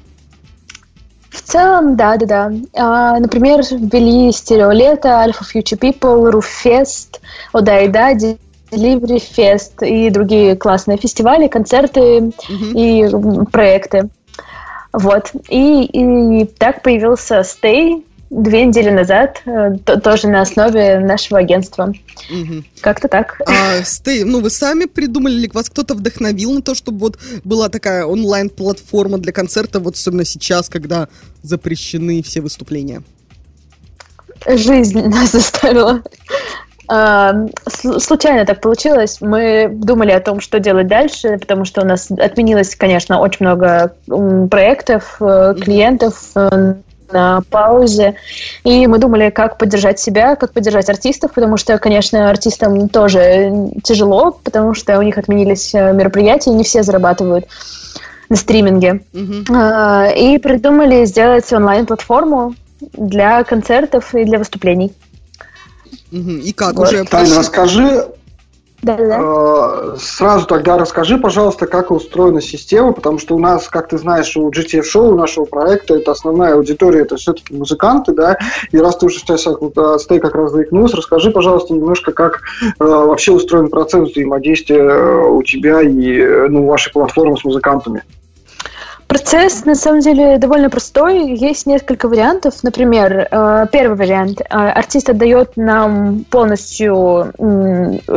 В 1.30 1.42
целом, 1.42 1.96
да, 1.96 2.18
да, 2.18 2.26
да. 2.26 2.52
А, 2.76 3.20
например, 3.20 3.62
ввели 3.70 4.32
стереолето, 4.32 5.10
Alpha 5.10 5.44
Future 5.54 5.80
People, 5.80 6.30
Руфест, 6.30 7.20
Одай 7.52 7.88
Дади, 7.88 8.38
Delivery 8.72 9.22
Fest 9.36 9.86
и 9.86 10.10
другие 10.10 10.56
классные 10.56 10.98
фестивали, 10.98 11.48
концерты 11.48 12.32
и 12.50 13.08
проекты. 13.52 14.10
Вот. 14.94 15.32
И, 15.50 15.84
и 15.84 16.46
так 16.46 16.82
появился 16.82 17.42
Stay 17.42 18.04
две 18.30 18.66
недели 18.66 18.90
назад, 18.90 19.42
э, 19.46 19.78
тоже 20.04 20.28
на 20.28 20.42
основе 20.42 21.00
нашего 21.00 21.40
агентства. 21.40 21.94
Угу. 22.30 22.64
Как-то 22.82 23.08
так. 23.08 23.40
А, 23.48 23.80
Stay, 23.82 24.26
ну 24.26 24.42
вы 24.42 24.50
сами 24.50 24.86
придумали, 24.86 25.36
или 25.36 25.50
вас 25.54 25.70
кто-то 25.70 25.94
вдохновил 25.94 26.54
на 26.54 26.62
то, 26.62 26.76
чтобы 26.76 27.00
вот 27.00 27.20
была 27.44 27.70
такая 27.70 28.06
онлайн-платформа 28.06 29.18
для 29.18 29.32
концерта, 29.32 29.80
вот 29.80 29.96
особенно 29.96 30.26
сейчас, 30.26 30.68
когда 30.68 31.08
запрещены 31.42 32.22
все 32.22 32.42
выступления? 32.42 33.02
Жизнь 34.46 35.02
нас 35.08 35.32
заставила. 35.32 36.04
Случайно 36.88 38.46
так 38.46 38.62
получилось. 38.62 39.18
Мы 39.20 39.68
думали 39.70 40.12
о 40.12 40.22
том, 40.22 40.40
что 40.40 40.60
делать 40.60 40.88
дальше, 40.88 41.38
потому 41.38 41.66
что 41.66 41.82
у 41.82 41.86
нас 41.86 42.10
отменилось, 42.10 42.76
конечно, 42.76 43.20
очень 43.20 43.46
много 43.46 43.94
проектов, 44.50 45.18
э, 45.20 45.56
клиентов 45.60 46.32
э, 46.36 46.76
на 47.12 47.42
паузе. 47.50 48.16
И 48.64 48.88
мы 48.88 49.00
думали, 49.00 49.32
как 49.32 49.58
поддержать 49.58 50.00
себя, 50.00 50.38
как 50.38 50.54
поддержать 50.54 50.90
артистов, 50.90 51.34
потому 51.34 51.58
что, 51.58 51.78
конечно, 51.78 52.30
артистам 52.30 52.88
тоже 52.88 53.52
тяжело, 53.84 54.40
потому 54.44 54.74
что 54.74 54.98
у 54.98 55.02
них 55.02 55.18
отменились 55.18 55.76
э, 55.76 55.92
мероприятия, 55.92 56.52
и 56.52 56.56
не 56.56 56.64
все 56.64 56.84
зарабатывают 56.84 57.48
на 58.30 58.38
стриминге. 58.38 59.02
Mm-hmm. 59.14 60.16
И 60.16 60.38
придумали 60.38 61.04
сделать 61.06 61.52
онлайн-платформу 61.52 62.56
для 62.94 63.44
концертов 63.44 64.14
и 64.16 64.24
для 64.24 64.38
выступлений. 64.38 64.94
И 66.12 66.54
как 66.54 66.76
вот. 66.76 66.88
уже? 66.88 67.04
Таня, 67.04 67.38
расскажи, 67.38 68.08
да, 68.84 69.96
Сразу 69.98 70.46
тогда 70.46 70.78
расскажи, 70.78 71.18
пожалуйста, 71.18 71.66
как 71.66 71.90
устроена 71.90 72.42
система, 72.42 72.94
потому 72.94 73.18
что 73.18 73.36
у 73.36 73.40
нас, 73.40 73.68
как 73.70 73.90
ты 73.90 73.98
знаешь, 73.98 74.38
у 74.38 74.50
GTF 74.52 74.84
Show, 74.84 75.10
у 75.10 75.16
нашего 75.16 75.46
проекта, 75.46 75.96
это 75.96 76.12
основная 76.12 76.54
аудитория, 76.54 77.02
это 77.02 77.16
все-таки 77.16 77.56
музыканты, 77.56 78.14
да, 78.14 78.38
и 78.72 78.78
раз 78.78 78.98
ты 78.98 79.08
уже 79.08 79.20
сейчас 79.20 79.48
стей 80.02 80.20
как 80.20 80.36
раз 80.36 80.52
заикнулся, 80.52 80.98
расскажи, 80.98 81.32
пожалуйста, 81.32 81.74
немножко, 81.74 82.12
как 82.12 82.42
э, 82.62 82.84
вообще 82.84 83.32
устроен 83.32 83.70
процесс 83.70 84.12
взаимодействия 84.12 85.28
у 85.28 85.42
тебя 85.42 85.82
и 85.82 86.48
ну, 86.48 86.66
вашей 86.66 86.94
платформы 86.94 87.38
с 87.38 87.44
музыкантами. 87.44 88.04
Процесс, 89.08 89.64
на 89.64 89.76
самом 89.76 90.02
деле, 90.02 90.38
довольно 90.38 90.70
простой. 90.70 91.34
Есть 91.34 91.66
несколько 91.66 92.10
вариантов. 92.10 92.56
Например, 92.64 93.28
э, 93.32 93.66
первый 93.72 93.98
вариант. 93.98 94.42
Э, 94.42 94.46
артист 94.50 95.10
отдает 95.10 95.56
нам 95.56 96.26
полностью 96.30 97.34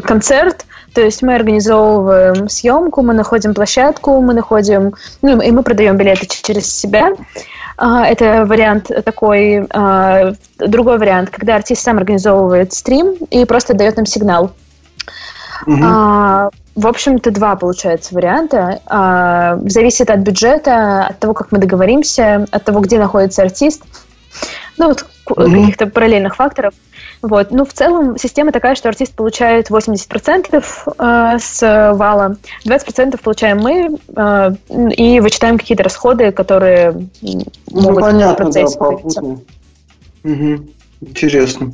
концерт, 0.02 0.66
то 0.92 1.00
есть 1.00 1.22
мы 1.22 1.36
организовываем 1.36 2.48
съемку, 2.48 3.02
мы 3.02 3.14
находим 3.14 3.54
площадку, 3.54 4.20
мы 4.20 4.34
находим, 4.34 4.94
ну, 5.22 5.40
и 5.40 5.52
мы 5.52 5.62
продаем 5.62 5.96
билеты 5.96 6.26
через 6.26 6.66
себя. 6.66 7.12
Э, 7.78 8.02
это 8.02 8.44
вариант 8.44 8.90
такой. 9.04 9.68
Другой 10.58 10.98
вариант, 10.98 11.30
когда 11.30 11.54
артист 11.54 11.82
сам 11.82 11.98
организовывает 11.98 12.72
стрим 12.72 13.14
и 13.30 13.44
просто 13.44 13.74
дает 13.74 13.96
нам 13.96 14.06
сигнал. 14.06 14.50
Угу. 15.66 16.50
В 16.74 16.86
общем-то, 16.86 17.30
два, 17.30 17.56
получается, 17.56 18.14
варианта. 18.14 18.80
А, 18.86 19.58
зависит 19.66 20.10
от 20.10 20.20
бюджета, 20.20 21.06
от 21.06 21.18
того, 21.18 21.34
как 21.34 21.50
мы 21.52 21.58
договоримся, 21.58 22.46
от 22.50 22.64
того, 22.64 22.80
где 22.80 22.98
находится 22.98 23.42
артист. 23.42 23.82
Ну, 24.78 24.88
вот 24.88 25.04
mm-hmm. 25.28 25.60
каких-то 25.60 25.86
параллельных 25.86 26.36
факторов. 26.36 26.74
Вот. 27.22 27.50
Ну, 27.50 27.64
в 27.64 27.72
целом, 27.72 28.16
система 28.16 28.52
такая, 28.52 28.74
что 28.74 28.88
артист 28.88 29.14
получает 29.14 29.70
80% 29.70 30.64
э, 30.98 31.38
с 31.38 31.92
вала, 31.94 32.36
20% 32.64 33.20
получаем 33.22 33.58
мы 33.58 33.98
э, 34.16 34.50
и 34.96 35.20
вычитаем 35.20 35.58
какие-то 35.58 35.82
расходы, 35.82 36.32
которые 36.32 36.92
ну, 37.20 37.42
могут 37.70 38.00
понятно, 38.00 38.32
в 38.32 38.36
процессе 38.36 38.78
да, 38.78 39.20
угу. 40.24 40.64
Интересно. 41.00 41.72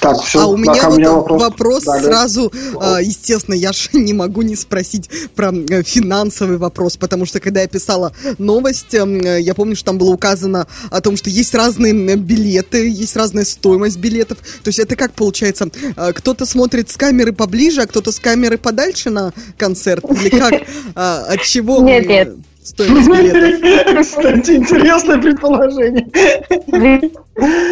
Так, 0.00 0.22
все, 0.22 0.40
а 0.40 0.46
у 0.46 0.56
меня, 0.56 0.88
вот 0.88 0.98
меня 0.98 1.12
вопрос, 1.12 1.42
вопрос 1.42 1.84
сразу, 1.84 2.50
а, 2.80 3.00
естественно, 3.00 3.54
я 3.54 3.72
же 3.72 3.90
не 3.92 4.14
могу 4.14 4.40
не 4.40 4.56
спросить 4.56 5.10
про 5.34 5.52
э, 5.52 5.82
финансовый 5.82 6.56
вопрос, 6.56 6.96
потому 6.96 7.26
что 7.26 7.40
когда 7.40 7.60
я 7.60 7.68
писала 7.68 8.12
новость, 8.38 8.94
эм, 8.94 9.20
я 9.20 9.54
помню, 9.54 9.76
что 9.76 9.86
там 9.86 9.98
было 9.98 10.10
указано 10.12 10.66
о 10.90 11.00
том, 11.02 11.16
что 11.18 11.28
есть 11.28 11.54
разные 11.54 12.16
билеты, 12.16 12.88
есть 12.88 13.16
разная 13.16 13.44
стоимость 13.44 13.98
билетов. 13.98 14.38
То 14.38 14.68
есть 14.68 14.78
это 14.78 14.96
как 14.96 15.12
получается? 15.12 15.68
Э, 15.96 16.12
кто-то 16.14 16.46
смотрит 16.46 16.90
с 16.90 16.96
камеры 16.96 17.32
поближе, 17.32 17.82
а 17.82 17.86
кто-то 17.86 18.12
с 18.12 18.18
камеры 18.18 18.56
подальше 18.56 19.10
на 19.10 19.32
концерт? 19.58 20.04
Или 20.10 20.30
как? 20.30 20.54
А, 20.96 21.26
от 21.28 21.42
чего? 21.42 21.80
Нет, 21.80 22.06
нет 22.06 22.34
стоимость 22.62 23.08
билетов. 23.08 24.00
Кстати, 24.06 24.52
интересное 24.52 25.18
предположение. 25.18 26.06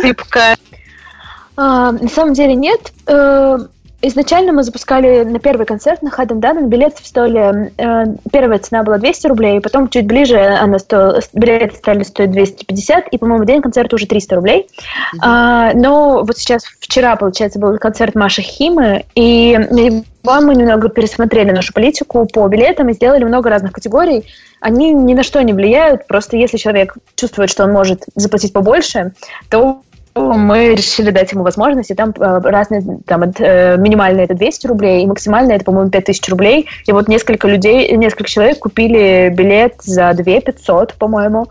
Липкая. 0.05 0.57
А, 1.62 1.92
на 1.92 2.09
самом 2.09 2.33
деле 2.35 2.57
нет. 2.57 2.92
Э, 3.07 3.57
изначально 4.00 4.52
мы 4.52 4.64
запускали 4.64 5.23
на 5.23 5.38
первый 5.38 5.64
концерт 5.64 6.02
на 6.02 6.11
Хаден 6.11 6.40
Даден. 6.40 6.69
Билеты 6.69 7.04
стоили... 7.04 7.73
Э, 7.78 8.16
первая 8.33 8.59
цена 8.59 8.83
была 8.83 8.99
200 8.99 9.28
рублей, 9.28 9.61
потом 9.61 9.88
чуть 9.88 10.09
ближе 10.09 10.40
она 10.40 10.81
стоила, 10.81 11.21
билеты 11.33 11.76
стали 11.76 12.02
стоить 12.02 12.33
250, 12.33 13.07
и, 13.09 13.19
по-моему, 13.19 13.45
день 13.45 13.62
концерта 13.62 13.95
уже 13.95 14.09
300 14.09 14.35
рублей. 14.35 14.66
Mm-hmm. 14.66 15.19
А, 15.23 15.73
но 15.75 16.25
вот 16.25 16.37
сейчас, 16.37 16.64
вчера, 16.81 17.14
получается, 17.14 17.61
был 17.61 17.78
концерт 17.78 18.16
Маши 18.16 18.42
Химы, 18.42 19.04
и 19.14 19.57
мы 20.25 20.54
немного 20.57 20.88
пересмотрели 20.88 21.52
нашу 21.52 21.73
политику 21.73 22.26
по 22.26 22.49
билетам 22.49 22.88
и 22.88 22.95
сделали 22.95 23.23
много 23.23 23.50
разных 23.50 23.71
категорий. 23.71 24.25
Они 24.59 24.92
ни 24.92 25.14
на 25.14 25.23
что 25.23 25.40
не 25.42 25.52
влияют, 25.52 26.09
просто 26.09 26.37
если 26.37 26.57
человек 26.57 26.97
чувствует, 27.14 27.50
что 27.50 27.62
он 27.64 27.73
может 27.73 28.02
заплатить 28.16 28.52
побольше, 28.52 29.12
то 29.49 29.83
мы 30.14 30.75
решили 30.75 31.11
дать 31.11 31.33
ему 31.33 31.42
возможность, 31.42 31.90
и 31.90 31.95
там 31.95 32.11
э, 32.11 32.40
разные, 32.45 32.83
там, 33.07 33.23
от, 33.23 33.40
э, 33.40 33.76
минимальные 33.78 34.25
это 34.25 34.35
200 34.35 34.66
рублей, 34.66 35.02
и 35.02 35.07
максимальные 35.07 35.57
это, 35.57 35.64
по-моему, 35.64 35.90
5000 35.90 36.28
рублей. 36.28 36.66
И 36.87 36.92
вот 36.92 37.09
несколько 37.09 37.49
людей, 37.49 37.90
несколько 37.97 38.28
человек 38.28 38.59
купили 38.59 39.33
билет 39.35 39.76
за 39.83 40.12
2 40.12 40.40
500, 40.40 40.95
по-моему. 40.95 41.47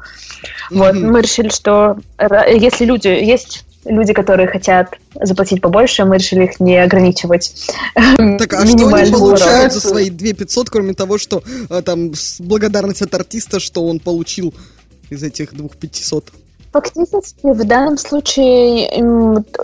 Mm-hmm. 0.72 0.78
Вот, 0.78 0.94
мы 0.94 1.22
решили, 1.22 1.50
что 1.50 1.98
если 2.48 2.86
люди, 2.86 3.08
есть 3.08 3.66
люди, 3.86 4.14
которые 4.14 4.48
хотят 4.48 4.94
заплатить 5.16 5.62
побольше, 5.62 6.06
мы 6.06 6.18
решили 6.18 6.46
их 6.46 6.60
не 6.60 6.78
ограничивать. 6.78 7.72
Так, 7.96 8.54
а 8.54 8.66
что 8.66 8.96
они 8.96 9.12
получают 9.12 9.74
за 9.74 9.82
свои 9.82 10.10
2 10.10 10.34
500, 10.34 10.70
кроме 10.70 10.94
того, 10.94 11.18
что 11.18 11.44
э, 11.70 11.82
там 11.82 12.12
благодарность 12.40 13.02
от 13.02 13.14
артиста, 13.16 13.60
что 13.60 13.86
он 13.86 14.00
получил 14.00 14.54
из 15.10 15.24
этих 15.24 15.54
2 15.54 15.68
500? 15.80 16.32
Фактически 16.72 17.48
в 17.52 17.66
данном 17.66 17.98
случае 17.98 19.04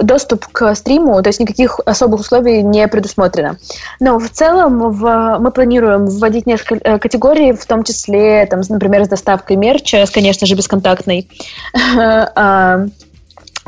доступ 0.02 0.46
к 0.48 0.76
стриму, 0.76 1.22
то 1.22 1.30
есть 1.30 1.40
никаких 1.40 1.80
особых 1.86 2.22
условий 2.22 2.62
не 2.62 2.86
предусмотрено. 2.90 3.58
Но 4.02 4.20
в 4.20 4.30
целом 4.30 4.92
в, 4.92 5.38
мы 5.40 5.52
планируем 5.52 6.08
вводить 6.08 6.46
несколько 6.46 6.76
э, 6.76 7.00
категорий, 7.00 7.54
в 7.54 7.66
том 7.66 7.84
числе, 7.84 8.46
там, 8.46 8.62
например, 8.68 9.06
с 9.06 9.08
доставкой 9.08 9.56
мерча, 9.56 10.06
конечно 10.14 10.46
же, 10.46 10.56
бесконтактной, 10.56 11.30
а, 11.98 12.88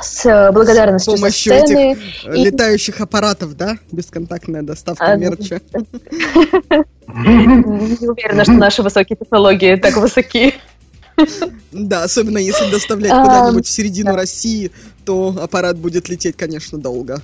с 0.02 0.52
благодарностью 0.52 1.16
с 1.16 1.20
помощью 1.20 1.54
сцены. 1.60 1.94
этих 1.94 2.26
и... 2.26 2.44
летающих 2.44 3.00
аппаратов, 3.02 3.56
да? 3.56 3.78
Бесконтактная 3.92 4.64
доставка 4.64 5.06
а, 5.06 5.16
мерча. 5.16 5.62
Не 7.08 8.08
уверена, 8.08 8.44
что 8.44 8.54
наши 8.54 8.84
высокие 8.84 9.18
технологии 9.18 9.76
так 9.76 9.96
высоки. 9.98 10.56
Да, 11.72 12.04
особенно 12.04 12.38
если 12.38 12.70
доставлять 12.72 13.12
куда-нибудь 13.12 13.68
в 13.68 13.70
середину 13.70 14.16
России, 14.16 14.72
то 15.06 15.36
аппарат 15.42 15.78
будет 15.78 16.10
лететь, 16.10 16.36
конечно, 16.38 16.78
долго. 16.78 17.22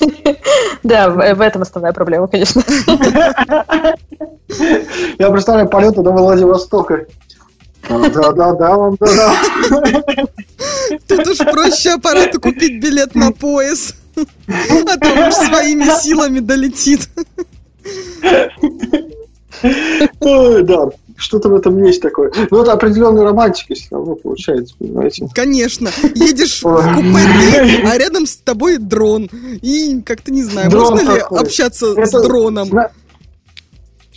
Да, 0.82 1.08
в 1.08 1.40
этом 1.40 1.62
основная 1.62 1.92
проблема, 1.92 2.28
конечно. 2.28 2.62
Я 5.18 5.30
представляю 5.30 5.68
полеты 5.68 6.02
до 6.02 6.10
Владивостока. 6.10 7.06
Да-да-да, 7.88 8.52
да-да. 8.52 9.34
Тут 11.08 11.26
уж 11.26 11.38
проще 11.38 11.92
аппарату 11.92 12.40
купить 12.40 12.82
билет 12.82 13.14
на 13.14 13.32
пояс. 13.32 13.94
А 14.16 14.96
то 14.96 15.28
уж 15.28 15.34
своими 15.34 15.86
силами 16.00 16.38
долетит. 16.38 17.08
Да, 20.20 20.90
что-то 21.16 21.48
в 21.48 21.54
этом 21.54 21.82
есть 21.84 22.02
такое. 22.02 22.32
Ну, 22.50 22.62
это 22.62 22.72
определенная 22.72 23.24
романтика 23.24 23.74
все 23.74 23.86
равно 23.90 24.14
получается, 24.16 24.74
понимаете? 24.78 25.28
Конечно. 25.34 25.90
Едешь 26.14 26.62
в 26.62 26.94
купе, 26.94 27.80
а 27.86 27.98
рядом 27.98 28.26
с 28.26 28.36
тобой 28.36 28.78
дрон. 28.78 29.28
И 29.62 30.00
как-то 30.04 30.32
не 30.32 30.42
знаю, 30.42 30.70
можно 30.70 31.14
ли 31.14 31.20
общаться 31.30 31.94
с 32.04 32.10
дроном? 32.10 32.70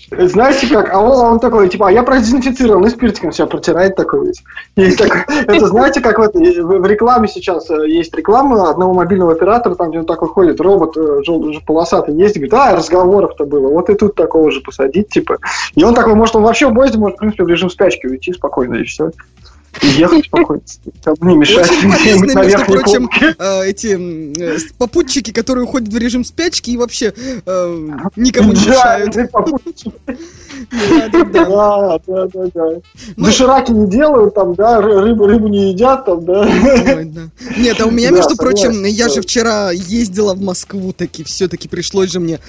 Знаете 0.10 0.68
как? 0.68 0.94
А 0.94 1.00
он, 1.00 1.34
он 1.34 1.40
такой, 1.40 1.68
типа, 1.68 1.90
а 1.90 1.92
я 1.92 2.02
продезинфицирован, 2.02 2.86
и 2.86 2.90
спиртиком 2.90 3.32
себя 3.34 3.46
протирает 3.48 3.96
такой 3.96 4.28
весь. 4.28 4.44
Это 4.76 5.68
знаете, 5.68 6.00
как 6.00 6.20
в, 6.20 6.22
этой, 6.22 6.62
в, 6.62 6.86
рекламе 6.86 7.28
сейчас 7.28 7.70
э, 7.70 7.90
есть 7.90 8.16
реклама 8.16 8.70
одного 8.70 8.94
мобильного 8.94 9.34
оператора, 9.34 9.76
там, 9.76 9.90
где 9.90 10.00
он 10.00 10.06
такой 10.06 10.30
ходит, 10.30 10.62
робот 10.62 10.96
э, 10.96 11.24
желтый, 11.26 11.62
полосатый 11.66 12.16
есть, 12.16 12.36
говорит, 12.36 12.54
а, 12.54 12.76
разговоров-то 12.76 13.46
было, 13.46 13.68
вот 13.68 13.90
и 13.90 13.96
тут 13.96 14.16
такого 14.16 14.50
же 14.50 14.62
посадить, 14.62 15.10
типа. 15.10 15.40
И 15.76 15.84
он 15.84 15.94
такой, 15.94 16.16
может, 16.16 16.36
он 16.38 16.44
вообще 16.44 16.68
в 16.68 16.74
может, 16.74 16.96
в 16.96 17.16
принципе, 17.18 17.44
в 17.44 17.48
режим 17.48 17.70
спячки 17.70 18.08
уйти 18.08 18.32
спокойно, 18.32 18.76
и 18.76 18.84
все 18.84 19.12
и 19.82 19.88
ехать 19.88 20.26
спокойно, 20.26 20.62
не 21.22 21.38
мешать. 21.38 21.70
Очень 21.70 21.92
полезно, 21.92 22.42
между 22.42 22.66
прочим, 22.66 23.10
э, 23.38 23.66
эти 23.66 24.40
э, 24.40 24.58
попутчики, 24.78 25.32
которые 25.32 25.66
уходят 25.66 25.90
в 25.90 25.98
режим 25.98 26.24
спячки 26.24 26.72
и 26.72 26.78
вообще 26.78 27.14
э, 27.46 27.88
никому 28.16 28.54
не 28.54 28.68
мешают. 28.68 29.16
Да, 30.72 32.00
да, 32.08 32.28
да, 32.28 32.46
да. 32.54 32.66
Ну, 33.16 33.26
Дошираки 33.26 33.72
не 33.72 33.88
делают, 33.90 34.34
там, 34.34 34.56
да, 34.56 34.82
рыбу, 34.82 35.28
рыбу 35.28 35.48
не 35.48 35.72
едят, 35.72 36.06
там, 36.06 36.26
да. 36.26 36.46
Нет, 37.58 37.80
а 37.80 37.86
у 37.86 37.92
меня, 37.92 38.12
между 38.12 38.36
прочим, 38.36 38.84
я 38.86 39.10
же 39.10 39.22
вчера 39.22 39.72
ездила 39.72 40.34
в 40.34 40.42
Москву, 40.42 40.94
таки, 40.94 41.24
все-таки 41.24 41.68
пришлось 41.68 42.12
же 42.12 42.20
мне 42.20 42.40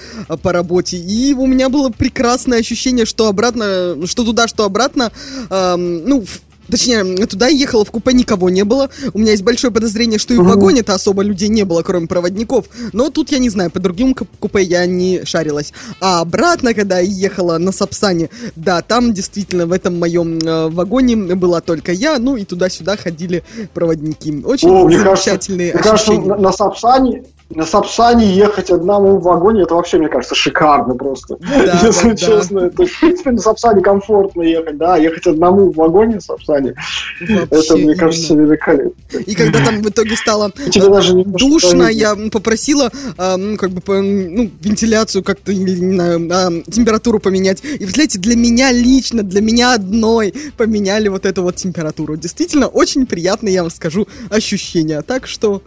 по 0.43 0.53
работе, 0.53 0.97
и 0.97 1.35
у 1.35 1.47
меня 1.47 1.69
было 1.69 1.91
прекрасное 1.91 2.61
ощущение, 2.61 3.05
что 3.05 3.29
обратно, 3.29 3.97
что 4.07 4.25
туда, 4.25 4.49
что 4.49 4.65
обратно, 4.65 5.13
ну, 5.51 6.25
Точнее, 6.71 7.27
туда 7.27 7.49
ехала, 7.49 7.85
в 7.85 7.91
купе 7.91 8.13
никого 8.13 8.51
не 8.51 8.65
было. 8.65 8.91
У 9.13 9.19
меня 9.19 9.33
есть 9.33 9.43
большое 9.43 9.73
подозрение, 9.73 10.19
что 10.19 10.35
и 10.35 10.37
в 10.37 10.45
вагоне-то 10.45 10.95
особо 10.95 11.23
людей 11.23 11.49
не 11.49 11.65
было, 11.65 11.83
кроме 11.83 12.07
проводников. 12.07 12.67
Но 12.93 13.11
тут 13.11 13.31
я 13.33 13.39
не 13.39 13.49
знаю, 13.49 13.71
по 13.71 13.81
другим 13.81 14.15
купе 14.15 14.63
я 14.63 14.87
не 14.87 15.25
шарилась. 15.25 15.73
А 16.01 16.21
обратно, 16.21 16.75
когда 16.75 16.99
я 16.99 17.09
ехала 17.09 17.59
на 17.59 17.73
Сапсане, 17.73 18.31
да, 18.57 18.83
там 18.83 19.13
действительно 19.13 19.67
в 19.67 19.73
этом 19.73 19.99
моем 19.99 20.39
э, 20.39 20.69
вагоне 20.69 21.17
была 21.17 21.61
только 21.61 21.93
я, 21.93 22.19
ну 22.19 22.37
и 22.37 22.45
туда-сюда 22.45 22.97
ходили 22.97 23.43
проводники. 23.75 24.43
Очень 24.45 24.69
О, 24.69 24.91
замечательные 24.91 25.73
мне 25.73 25.83
кажется, 25.83 25.95
ощущения. 25.95 26.19
Мне 26.19 26.29
кажется, 26.29 26.43
на, 26.43 26.49
на 26.49 26.53
Сапсане 26.53 27.25
на 27.51 27.65
Сапсане 27.65 28.31
ехать 28.31 28.71
одному 28.71 29.19
в 29.19 29.23
вагоне, 29.23 29.63
это 29.63 29.75
вообще, 29.75 29.97
мне 29.99 30.09
кажется, 30.09 30.35
шикарно 30.35 30.95
просто. 30.95 31.39
Да, 31.41 31.81
Если 31.83 32.11
да, 32.11 32.17
честно, 32.17 32.61
да. 32.61 32.67
это, 32.67 32.85
в 32.85 33.01
принципе, 33.01 33.31
на 33.31 33.39
Сапсане 33.39 33.81
комфортно 33.81 34.43
ехать, 34.43 34.77
да, 34.77 34.99
ехать 34.99 35.27
одному 35.27 35.73
в 35.73 35.77
вагоне 35.77 36.17
на 36.17 36.21
Сапсане, 36.21 36.75
вообще 37.21 37.47
это, 37.51 37.75
мне 37.75 37.83
именно. 37.85 37.97
кажется, 37.97 38.35
великолепно. 38.35 39.19
И 39.27 39.35
когда 39.35 39.65
там 39.65 39.81
в 39.83 39.89
итоге 39.89 40.15
стало 40.17 40.53
даже 40.75 41.25
душно, 41.25 41.85
я 41.85 42.15
попросила, 42.31 42.91
ну, 43.17 43.57
как 43.57 43.71
бы, 43.71 44.03
ну, 44.03 44.51
вентиляцию 44.61 45.25
как-то, 45.25 45.55
не 45.55 45.95
знаю, 45.95 46.63
температуру 46.71 47.19
поменять. 47.19 47.65
И, 47.65 47.85
знаете, 47.87 48.19
для 48.19 48.37
меня 48.37 48.73
лично, 48.73 49.23
для 49.23 49.41
меня 49.41 49.73
одной 49.73 50.35
поменяли 50.59 51.09
вот 51.09 51.25
эту 51.25 51.43
вот 51.43 51.57
температуру. 51.57 52.17
Действительно, 52.17 52.67
очень 52.67 53.07
приятное, 53.07 53.53
я 53.53 53.63
вам 53.63 53.71
скажу, 53.71 54.07
ощущение. 54.29 55.01
Так 55.01 55.27
что... 55.27 55.63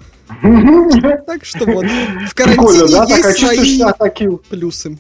Так 1.25 1.45
что 1.45 1.65
вот, 1.65 1.85
в 1.85 2.33
карантине 2.35 2.87
да? 2.91 3.05
есть 3.05 3.39
свои 3.39 3.81
таким. 3.97 4.37
плюсы. 4.37 4.97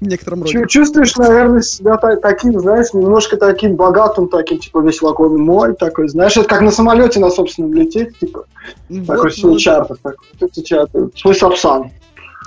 В 0.00 0.06
некотором 0.06 0.42
роде. 0.42 0.66
Чувствуешь, 0.68 1.16
наверное, 1.16 1.62
себя 1.62 1.96
таким, 1.96 2.60
знаешь, 2.60 2.92
немножко 2.92 3.38
таким 3.38 3.76
богатым, 3.76 4.28
таким, 4.28 4.58
типа, 4.58 4.80
весь 4.80 5.00
лакомый 5.00 5.38
мой, 5.38 5.74
такой, 5.74 6.08
знаешь, 6.08 6.36
это 6.36 6.46
как 6.46 6.60
на 6.60 6.70
самолете 6.70 7.18
на 7.18 7.30
собственном 7.30 7.72
лететь, 7.72 8.18
типа, 8.18 8.44
вот, 8.90 9.06
такой 9.06 9.32
свой 9.32 9.58
чартер, 9.58 9.96
такой, 10.02 10.62
чартер, 10.62 11.08
свой 11.16 11.34
сапсан 11.34 11.90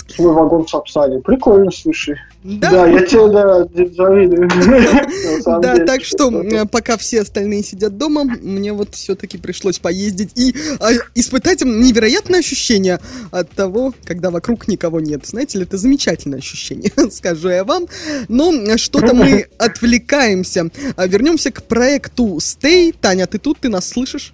свой 0.09 0.33
вагон 0.33 0.65
в 0.65 0.69
Сапсане. 0.69 1.19
Прикольно, 1.19 1.71
слушай. 1.71 2.17
Да, 2.43 2.71
да 2.71 2.87
я 2.87 3.01
тебе 3.01 3.27
да, 3.27 3.65
завидую. 3.95 4.49
Да, 5.61 5.85
так 5.85 6.03
что 6.03 6.31
пока 6.71 6.97
все 6.97 7.21
остальные 7.21 7.63
сидят 7.63 7.97
дома, 7.97 8.23
мне 8.23 8.71
вот 8.71 8.95
все-таки 8.95 9.37
пришлось 9.37 9.79
поездить 9.79 10.31
и 10.35 10.55
а, 10.79 10.91
испытать 11.15 11.63
невероятное 11.63 12.39
ощущение 12.39 12.99
от 13.31 13.49
того, 13.51 13.93
когда 14.05 14.31
вокруг 14.31 14.67
никого 14.67 14.99
нет. 15.01 15.25
Знаете 15.25 15.57
ли, 15.57 15.65
это 15.65 15.77
замечательное 15.77 16.39
ощущение, 16.39 16.91
скажу 17.11 17.49
я 17.49 17.63
вам. 17.63 17.87
Но 18.29 18.77
что-то 18.77 19.13
мы 19.13 19.47
отвлекаемся. 19.57 20.69
А 20.95 21.07
вернемся 21.07 21.51
к 21.51 21.63
проекту 21.63 22.37
Stay. 22.37 22.95
Таня, 22.99 23.27
ты 23.27 23.37
тут, 23.37 23.59
ты 23.59 23.69
нас 23.69 23.87
слышишь? 23.87 24.33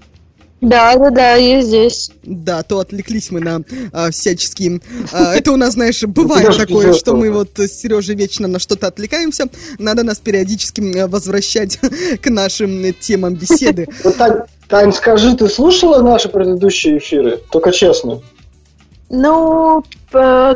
Да, 0.62 0.96
да, 0.96 1.10
да, 1.10 1.36
я 1.36 1.62
здесь. 1.62 2.12
Да, 2.24 2.64
то 2.64 2.80
отвлеклись 2.80 3.30
мы 3.30 3.40
на 3.40 3.62
а, 3.92 4.10
всяческие... 4.10 4.82
А, 5.12 5.36
это 5.36 5.52
у 5.52 5.58
нас, 5.58 5.74
знаешь, 5.74 6.02
бывает 6.04 6.58
такое, 6.58 6.94
что 6.94 7.16
мы 7.16 7.30
вот 7.30 7.60
с 7.60 7.72
Сережей 7.72 8.16
вечно 8.16 8.48
на 8.48 8.60
что-то 8.60 8.88
отвлекаемся. 8.88 9.48
Надо 9.78 10.04
нас 10.04 10.20
периодически 10.20 11.06
возвращать 11.06 11.80
к 12.22 12.30
нашим 12.30 12.94
темам 12.94 13.36
беседы. 13.36 13.88
Тань, 14.68 14.94
скажи, 14.94 15.36
ты 15.36 15.48
слушала 15.48 16.02
наши 16.02 16.30
предыдущие 16.30 16.98
эфиры? 16.98 17.40
Только 17.52 17.72
честно. 17.72 18.22
Ну, 19.10 19.84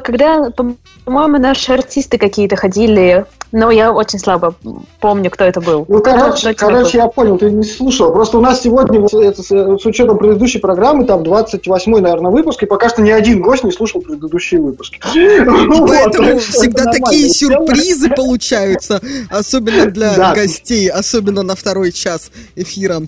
когда, 0.04 0.50
по-моему, 0.52 1.38
наши 1.38 1.74
артисты 1.74 2.18
какие-то 2.18 2.56
ходили 2.56 3.26
но 3.52 3.72
я 3.72 3.92
очень 3.92 4.20
слабо 4.20 4.54
помню, 5.00 5.32
кто 5.32 5.44
это 5.44 5.60
был. 5.60 5.86
Ну, 5.88 6.02
короче, 6.02 6.54
короче 6.54 6.98
я 6.98 7.08
понял, 7.08 7.38
ты 7.38 7.50
не 7.50 7.64
слушал. 7.64 8.12
Просто 8.12 8.38
у 8.38 8.42
нас 8.42 8.62
сегодня, 8.62 9.06
это, 9.06 9.42
с 9.42 9.86
учетом 9.86 10.18
предыдущей 10.18 10.60
программы, 10.60 11.06
там 11.06 11.24
28-й, 11.24 12.02
наверное, 12.02 12.32
выпуск, 12.32 12.62
и 12.64 12.66
пока 12.66 12.90
что 12.90 13.02
ни 13.02 13.10
один 13.10 13.42
гость 13.42 13.64
не 13.64 13.72
слушал 13.72 14.02
предыдущие 14.02 14.62
выпуски. 14.62 15.00
Поэтому 15.04 16.40
всегда 16.40 16.92
такие 16.92 17.30
сюрпризы 17.30 18.10
получаются, 18.10 19.02
особенно 19.30 19.88
для 19.88 20.34
гостей, 20.34 20.90
особенно 20.90 21.42
на 21.42 21.56
второй 21.56 21.92
час 21.92 22.32
эфира. 22.56 23.02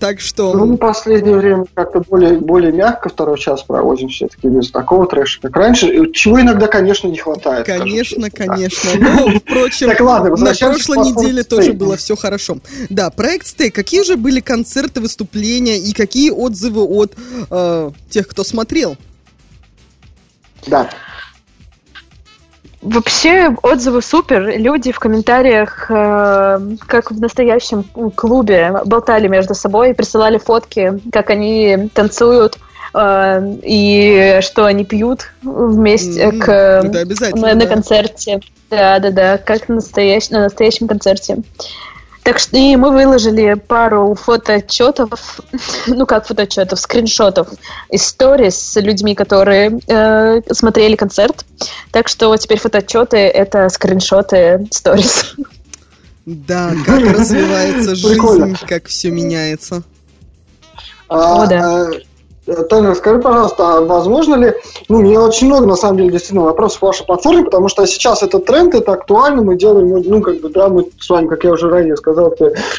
Так 0.00 0.20
что... 0.20 0.54
Ну, 0.54 0.74
в 0.74 0.76
последнее 0.76 1.36
время 1.36 1.66
как-то 1.74 2.00
более, 2.00 2.38
более 2.38 2.72
мягко 2.72 3.08
второй 3.08 3.38
час 3.38 3.62
проводим 3.62 4.08
все-таки 4.08 4.48
без 4.48 4.70
такого 4.70 5.06
трэша, 5.06 5.40
как 5.40 5.56
раньше, 5.56 5.77
чего 5.78 6.40
иногда, 6.40 6.66
конечно, 6.66 7.08
не 7.08 7.18
хватает. 7.18 7.66
Конечно, 7.66 8.30
конечно. 8.30 8.90
Но, 8.98 9.38
впрочем, 9.38 9.88
так, 9.88 10.00
ладно, 10.00 10.30
на 10.36 10.54
прошлой 10.54 10.98
неделе 10.98 11.42
тоже 11.42 11.72
было 11.72 11.96
все 11.96 12.16
хорошо. 12.16 12.58
Да, 12.88 13.10
проект 13.10 13.46
Стей. 13.46 13.70
Какие 13.70 14.02
же 14.02 14.16
были 14.16 14.40
концерты, 14.40 15.00
выступления 15.00 15.78
и 15.78 15.92
какие 15.92 16.30
отзывы 16.30 16.82
от 16.82 17.14
э, 17.50 17.90
тех, 18.10 18.28
кто 18.28 18.44
смотрел? 18.44 18.96
Да. 20.66 20.90
Вообще 22.80 23.54
отзывы 23.62 24.02
супер. 24.02 24.56
Люди 24.58 24.92
в 24.92 25.00
комментариях, 25.00 25.90
э, 25.90 26.60
как 26.86 27.10
в 27.10 27.20
настоящем 27.20 27.82
клубе, 28.14 28.72
болтали 28.84 29.26
между 29.26 29.54
собой, 29.54 29.94
присылали 29.94 30.38
фотки, 30.38 31.00
как 31.12 31.30
они 31.30 31.90
танцуют 31.92 32.56
э, 32.56 32.67
и 32.94 34.38
что 34.42 34.64
они 34.64 34.84
пьют 34.84 35.30
вместе 35.42 36.28
mm-hmm. 36.28 36.38
к, 36.38 37.36
на, 37.36 37.54
на 37.54 37.66
концерте. 37.66 38.40
Да, 38.70 38.98
да, 38.98 39.10
да, 39.10 39.38
как 39.38 39.68
на, 39.68 39.76
настоящ, 39.76 40.28
на 40.28 40.40
настоящем 40.40 40.88
концерте. 40.88 41.38
Так 42.28 42.40
что 42.40 42.58
и 42.58 42.76
мы 42.76 42.90
выложили 42.90 43.54
пару 43.54 44.14
фотоотчетов, 44.14 45.40
ну 45.86 46.04
как 46.04 46.26
фотоотчетов, 46.26 46.78
скриншотов 46.78 47.48
истории 47.90 48.50
с 48.50 48.78
людьми, 48.78 49.14
которые 49.14 49.80
э, 49.86 50.42
смотрели 50.52 50.94
концерт. 50.94 51.46
Так 51.90 52.08
что 52.08 52.36
теперь 52.36 52.58
фотоотчеты 52.58 53.16
это 53.16 53.70
скриншоты 53.70 54.68
сторис. 54.70 55.36
Да, 56.26 56.74
как 56.84 57.00
развивается 57.18 57.94
жизнь, 57.94 58.58
как 58.68 58.88
все 58.88 59.10
меняется. 59.10 59.82
А, 61.08 61.44
О, 61.44 61.46
да. 61.46 61.88
Таня, 62.68 62.94
скажи, 62.94 63.18
пожалуйста, 63.20 63.76
а 63.76 63.80
возможно 63.80 64.34
ли, 64.36 64.54
ну, 64.88 65.00
мне 65.00 65.18
очень 65.18 65.48
много, 65.48 65.66
на 65.66 65.76
самом 65.76 65.98
деле, 65.98 66.10
действительно 66.10 66.44
вопросов 66.44 66.80
по 66.80 66.86
вашей 66.86 67.06
платформе, 67.06 67.44
потому 67.44 67.68
что 67.68 67.86
сейчас 67.86 68.22
этот 68.22 68.46
тренд, 68.46 68.74
это 68.74 68.92
актуально, 68.92 69.42
мы 69.42 69.56
делаем, 69.56 69.88
ну, 69.88 70.20
как 70.22 70.40
бы, 70.40 70.48
да, 70.48 70.68
мы 70.68 70.88
с 70.98 71.10
вами, 71.10 71.26
как 71.26 71.44
я 71.44 71.52
уже 71.52 71.68
ранее 71.68 71.96
сказал, 71.96 72.34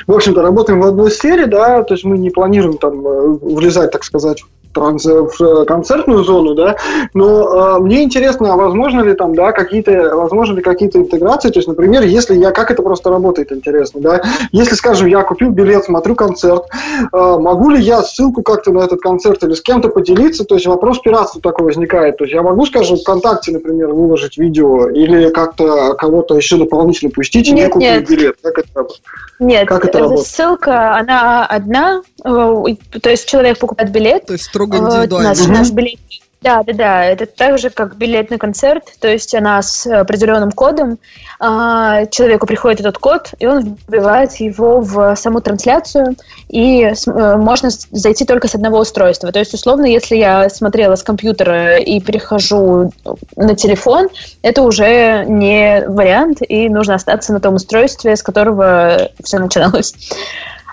в 0.08 0.13
общем-то, 0.13 0.41
работаем 0.41 0.82
в 0.82 0.86
одной 0.86 1.12
сфере, 1.12 1.45
да, 1.45 1.84
то 1.84 1.93
есть 1.93 2.03
мы 2.03 2.17
не 2.17 2.29
планируем 2.29 2.77
там 2.77 3.05
э, 3.05 3.27
влезать, 3.41 3.91
так 3.91 4.03
сказать, 4.03 4.43
транс, 4.73 5.05
в 5.05 5.41
э, 5.41 5.65
концертную 5.65 6.23
зону, 6.23 6.53
да, 6.53 6.75
но 7.13 7.77
э, 7.77 7.79
мне 7.79 8.03
интересно, 8.03 8.53
а 8.53 8.55
возможно 8.55 9.01
ли 9.01 9.13
там, 9.13 9.34
да, 9.34 9.51
какие-то, 9.51 10.15
возможно 10.15 10.55
ли 10.55 10.62
какие-то 10.62 10.99
интеграции, 10.99 11.49
то 11.49 11.60
есть, 11.60 11.67
например, 11.67 12.03
если 12.03 12.36
я, 12.36 12.51
как 12.51 12.71
это 12.71 12.84
просто 12.84 13.10
работает, 13.10 13.51
интересно, 13.51 14.01
да, 14.01 14.21
если, 14.51 14.75
скажем, 14.75 15.08
я 15.08 15.23
купил 15.23 15.49
билет, 15.49 15.86
смотрю 15.86 16.15
концерт, 16.15 16.65
э, 17.01 17.08
могу 17.12 17.71
ли 17.71 17.82
я 17.82 18.01
ссылку 18.01 18.43
как-то 18.43 18.71
на 18.71 18.79
этот 18.79 19.01
концерт 19.01 19.43
или 19.43 19.53
с 19.53 19.62
кем-то 19.62 19.89
поделиться, 19.89 20.43
то 20.45 20.55
есть 20.55 20.67
вопрос 20.67 20.99
пиратства 20.99 21.41
такой 21.41 21.65
возникает, 21.65 22.17
то 22.17 22.23
есть 22.23 22.34
я 22.34 22.41
могу, 22.41 22.65
скажем, 22.65 22.97
ВКонтакте, 22.97 23.51
например, 23.51 23.89
выложить 23.89 24.38
видео 24.38 24.89
или 24.89 25.29
как-то 25.29 25.93
кого-то 25.95 26.36
еще 26.36 26.58
дополнительно 26.58 27.12
пустить 27.12 27.47
и 27.47 27.51
нет, 27.51 27.67
не 27.67 27.71
купить 27.71 27.89
нет. 27.89 28.10
билет, 28.10 28.36
как 28.41 28.58
это 28.60 28.67
работает? 28.75 29.01
Нет, 29.39 29.67
как 29.67 29.86
это 29.86 29.99
работает? 29.99 30.27
ссылка, 30.27 30.95
она 30.95 31.45
одна, 31.45 32.01
то 32.23 33.10
есть 33.10 33.27
человек 33.27 33.58
покупает 33.58 33.91
билет, 33.91 34.25
то 34.25 34.34
есть 34.34 34.45
строго 34.67 34.77
индивидуально. 34.77 35.29
Наш, 35.29 35.47
наш 35.47 35.71
билет 35.71 35.99
да, 36.41 36.63
да, 36.63 36.73
да. 36.73 37.05
Это 37.05 37.25
так 37.25 37.57
же, 37.57 37.69
как 37.69 37.97
билет 37.97 38.29
на 38.29 38.37
концерт. 38.37 38.85
То 39.01 39.09
есть 39.09 39.35
она 39.35 39.61
с 39.61 39.85
определенным 39.85 40.51
кодом. 40.51 40.97
А, 41.39 42.05
человеку 42.05 42.47
приходит 42.47 42.79
этот 42.79 42.97
код, 42.97 43.31
и 43.39 43.45
он 43.45 43.77
вбивает 43.87 44.33
его 44.35 44.79
в 44.79 45.15
саму 45.15 45.41
трансляцию, 45.41 46.15
и 46.47 46.83
э, 46.83 47.35
можно 47.35 47.69
зайти 47.91 48.25
только 48.25 48.47
с 48.47 48.55
одного 48.55 48.79
устройства. 48.79 49.31
То 49.31 49.39
есть, 49.39 49.53
условно, 49.53 49.85
если 49.85 50.15
я 50.15 50.49
смотрела 50.49 50.95
с 50.95 51.03
компьютера 51.03 51.77
и 51.77 51.99
перехожу 51.99 52.93
на 53.35 53.55
телефон, 53.55 54.07
это 54.41 54.61
уже 54.61 55.25
не 55.27 55.83
вариант, 55.87 56.39
и 56.47 56.69
нужно 56.69 56.95
остаться 56.95 57.33
на 57.33 57.41
том 57.41 57.55
устройстве, 57.55 58.15
с 58.15 58.23
которого 58.23 59.09
все 59.23 59.39
начиналось. 59.39 59.93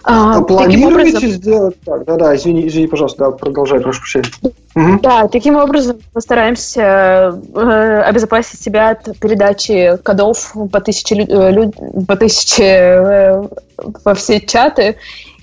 А, 0.09 0.41
планируете 0.41 1.17
образом... 1.17 1.31
сделать 1.31 1.77
так? 1.85 2.05
Да-да, 2.05 2.37
извини, 2.37 2.69
извини, 2.69 2.87
пожалуйста, 2.87 3.25
да, 3.25 3.31
продолжай, 3.33 3.81
прошу 3.81 4.01
прощения. 4.01 4.31
Угу. 4.77 5.01
Да, 5.03 5.27
таким 5.27 5.57
образом 5.57 5.99
мы 6.15 6.21
стараемся 6.21 7.41
э, 7.55 8.03
обезопасить 8.03 8.61
себя 8.61 8.91
от 8.91 9.19
передачи 9.19 9.99
кодов 10.05 10.55
по 10.71 10.81
тысяче, 10.81 11.17
э, 11.17 11.51
люд... 11.51 11.75
по 12.07 12.15
тысяче 12.15 12.63
э, 12.63 13.43
во 14.05 14.15
все 14.15 14.41
чаты 14.41 14.97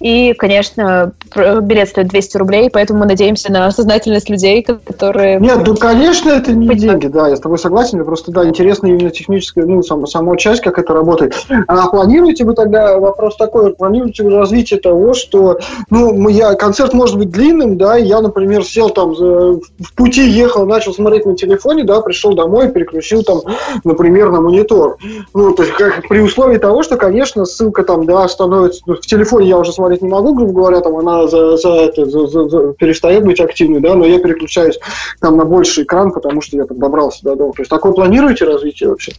и, 0.04 0.34
конечно, 0.34 1.14
билет 1.34 1.88
стоит 1.88 2.10
200 2.10 2.36
рублей, 2.38 2.70
поэтому 2.70 3.00
мы 3.00 3.06
надеемся 3.06 3.50
на 3.50 3.72
сознательность 3.72 4.30
людей, 4.30 4.62
которые... 4.62 5.40
Нет, 5.40 5.60
ну, 5.66 5.78
конечно, 5.78 6.30
это 6.30 6.52
не 6.52 6.68
Быть... 6.68 6.80
деньги, 6.80 7.08
да, 7.08 7.30
я 7.30 7.38
с 7.38 7.40
тобой 7.40 7.58
согласен, 7.58 8.00
мне 8.00 8.06
просто, 8.06 8.34
да, 8.34 8.46
интересно 8.46 8.88
именно 8.88 9.12
техническая, 9.12 9.66
ну, 9.66 9.82
сама, 9.82 10.06
сама 10.08 10.36
часть, 10.36 10.62
как 10.62 10.78
это 10.78 10.94
работает. 10.94 11.34
А 11.68 11.88
планируете 11.88 12.44
вы 12.44 12.54
тогда, 12.54 13.00
вопрос 13.00 13.38
такой, 13.38 13.74
планируете 13.74 14.24
вы 14.24 14.32
развитие 14.32 14.82
того, 14.82 15.14
что, 15.14 15.60
ну, 15.90 16.28
я, 16.28 16.56
концерт 16.56 16.94
может 16.94 17.18
быть 17.18 17.32
длинным, 17.32 17.78
да, 17.78 17.96
я, 17.96 18.20
например, 18.20 18.66
сел 18.66 18.90
там, 18.90 19.14
в 19.14 19.96
пути 19.96 20.30
ехал, 20.30 20.66
начал 20.66 20.94
смотреть 20.94 21.26
на 21.26 21.38
телефоне, 21.38 21.86
да, 21.86 22.02
пришел 22.02 22.36
домой, 22.36 22.68
переключил 22.68 23.24
там, 23.24 23.40
например, 23.86 24.32
на 24.32 24.42
монитор. 24.42 24.98
Ну, 25.34 25.54
то 25.54 25.64
есть, 25.64 25.76
как, 25.78 26.10
при 26.10 26.20
условии 26.20 26.58
того, 26.58 26.84
что, 26.84 26.98
конечно, 26.98 27.46
ссылка 27.46 27.84
там, 27.84 28.06
да, 28.06 28.28
становится, 28.28 28.82
ну, 28.86 28.96
в 28.96 29.06
телефоне 29.06 29.48
я 29.48 29.58
уже 29.58 29.72
смотрю 29.72 29.93
смотреть 29.94 30.02
не 30.02 30.10
могу, 30.10 30.34
грубо 30.34 30.54
говоря, 30.54 30.82
там 30.82 30.98
она 30.98 31.28
за, 31.28 31.58
за 31.58 31.70
это, 31.70 32.06
за, 32.06 32.28
за, 32.28 32.50
за, 32.50 32.74
перестает 32.74 33.26
быть 33.26 33.40
активной, 33.40 33.80
да, 33.80 33.96
но 33.96 34.06
я 34.06 34.20
переключаюсь 34.20 34.80
там 35.20 35.38
на 35.38 35.46
больший 35.46 35.84
экран, 35.84 36.12
потому 36.12 36.42
что 36.42 36.58
я 36.58 36.66
там 36.66 36.80
добрался 36.80 37.24
до 37.24 37.36
дома. 37.36 37.54
То 37.54 37.62
есть 37.62 37.70
такое 37.70 37.94
планируете 37.94 38.46
развитие 38.46 38.90
вообще? 38.90 39.14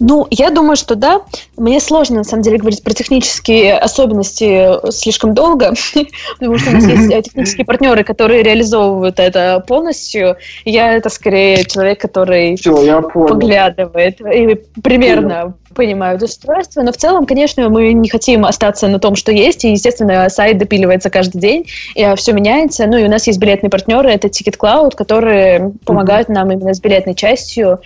Ну, 0.00 0.26
я 0.30 0.50
думаю, 0.50 0.76
что 0.76 0.94
да. 0.94 1.20
Мне 1.58 1.78
сложно, 1.78 2.16
на 2.16 2.24
самом 2.24 2.42
деле, 2.42 2.56
говорить 2.56 2.82
про 2.82 2.94
технические 2.94 3.76
особенности 3.76 4.90
слишком 4.90 5.34
долго, 5.34 5.74
потому 6.38 6.58
что 6.58 6.70
у 6.70 6.72
нас 6.72 6.84
есть 6.84 7.12
э, 7.12 7.22
технические 7.24 7.66
партнеры, 7.66 8.02
которые 8.02 8.42
реализовывают 8.42 9.20
это 9.20 9.62
полностью. 9.66 10.36
Я 10.64 10.94
это 10.94 11.10
скорее 11.10 11.64
человек, 11.66 12.00
который 12.00 12.56
Все, 12.56 13.02
поглядывает 13.02 14.20
и 14.22 14.54
примерно 14.82 15.54
понимают 15.74 16.22
устройство, 16.22 16.82
но 16.82 16.92
в 16.92 16.96
целом, 16.96 17.26
конечно, 17.26 17.68
мы 17.68 17.92
не 17.92 18.08
хотим 18.08 18.44
остаться 18.44 18.88
на 18.88 18.98
том, 18.98 19.14
что 19.14 19.32
есть, 19.32 19.64
и, 19.64 19.70
естественно, 19.70 20.28
сайт 20.28 20.58
допиливается 20.58 21.10
каждый 21.10 21.40
день, 21.40 21.66
и 21.94 22.02
а, 22.02 22.16
все 22.16 22.32
меняется. 22.32 22.86
Ну, 22.86 22.96
и 22.96 23.04
у 23.04 23.08
нас 23.08 23.26
есть 23.26 23.38
билетные 23.38 23.70
партнеры, 23.70 24.10
это 24.10 24.28
Ticket 24.28 24.58
Cloud, 24.58 24.96
которые 24.96 25.72
помогают 25.84 26.28
mm-hmm. 26.28 26.34
нам 26.34 26.52
именно 26.52 26.74
с 26.74 26.80
билетной 26.80 27.14
частью 27.14 27.80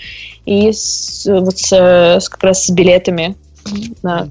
и 0.47 0.73
с, 0.73 1.27
вот 1.27 1.59
с, 1.59 1.73
с, 1.73 2.29
как 2.29 2.43
раз 2.43 2.67
с 2.67 2.71
билетами 2.71 3.37
на 4.03 4.29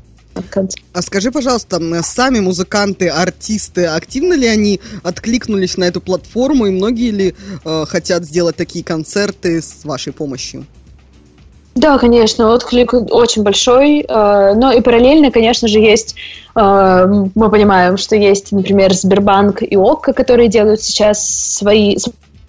а 0.93 1.01
скажи, 1.03 1.31
пожалуйста, 1.31 1.79
сами 2.01 2.39
музыканты, 2.39 3.07
артисты, 3.07 3.85
активно 3.85 4.33
ли 4.33 4.47
они 4.47 4.79
откликнулись 5.03 5.77
на 5.77 5.83
эту 5.83 6.01
платформу, 6.01 6.65
и 6.65 6.71
многие 6.71 7.11
ли 7.11 7.35
э, 7.63 7.85
хотят 7.87 8.25
сделать 8.25 8.55
такие 8.55 8.83
концерты 8.83 9.61
с 9.61 9.85
вашей 9.85 10.11
помощью? 10.11 10.65
Да, 11.75 11.97
конечно, 11.97 12.51
отклик 12.51 12.93
очень 12.93 13.43
большой, 13.43 14.01
э, 14.01 14.53
но 14.55 14.71
и 14.71 14.81
параллельно, 14.81 15.31
конечно 15.31 15.67
же, 15.67 15.79
есть, 15.79 16.15
э, 16.55 17.05
мы 17.33 17.49
понимаем, 17.49 17.97
что 17.97 18.15
есть, 18.15 18.51
например, 18.51 18.93
Сбербанк 18.93 19.63
и 19.63 19.75
ОККО, 19.75 20.13
которые 20.13 20.49
делают 20.49 20.81
сейчас 20.81 21.27
свои, 21.55 21.97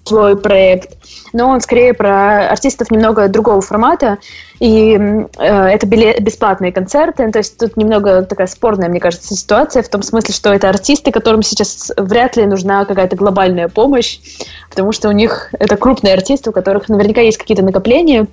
свой 0.05 0.37
проект, 0.37 0.97
но 1.33 1.49
он 1.49 1.61
скорее 1.61 1.95
про 1.95 2.49
артистов 2.49 2.91
немного 2.91 3.29
другого 3.29 3.61
формата, 3.61 4.19
и 4.61 4.95
э, 4.95 5.29
это 5.39 5.87
бесплатные 5.87 6.73
концерты, 6.73 7.31
то 7.31 7.39
есть 7.39 7.59
тут 7.59 7.77
немного 7.77 8.23
такая 8.23 8.47
спорная, 8.47 8.89
мне 8.89 9.01
кажется, 9.01 9.35
ситуация, 9.35 9.83
в 9.83 9.89
том 9.89 10.03
смысле, 10.03 10.35
что 10.35 10.53
это 10.53 10.69
артисты, 10.69 11.11
которым 11.11 11.43
сейчас 11.43 11.91
вряд 11.97 12.37
ли 12.37 12.47
нужна 12.47 12.85
какая-то 12.85 13.17
глобальная 13.17 13.69
помощь, 13.69 14.19
потому 14.69 14.93
что 14.93 15.09
у 15.09 15.13
них 15.13 15.49
это 15.59 15.77
крупные 15.77 16.15
артисты, 16.15 16.51
у 16.51 16.53
которых 16.53 16.89
наверняка 16.89 17.23
есть 17.23 17.39
какие-то 17.39 17.65
накопления, 17.65 18.27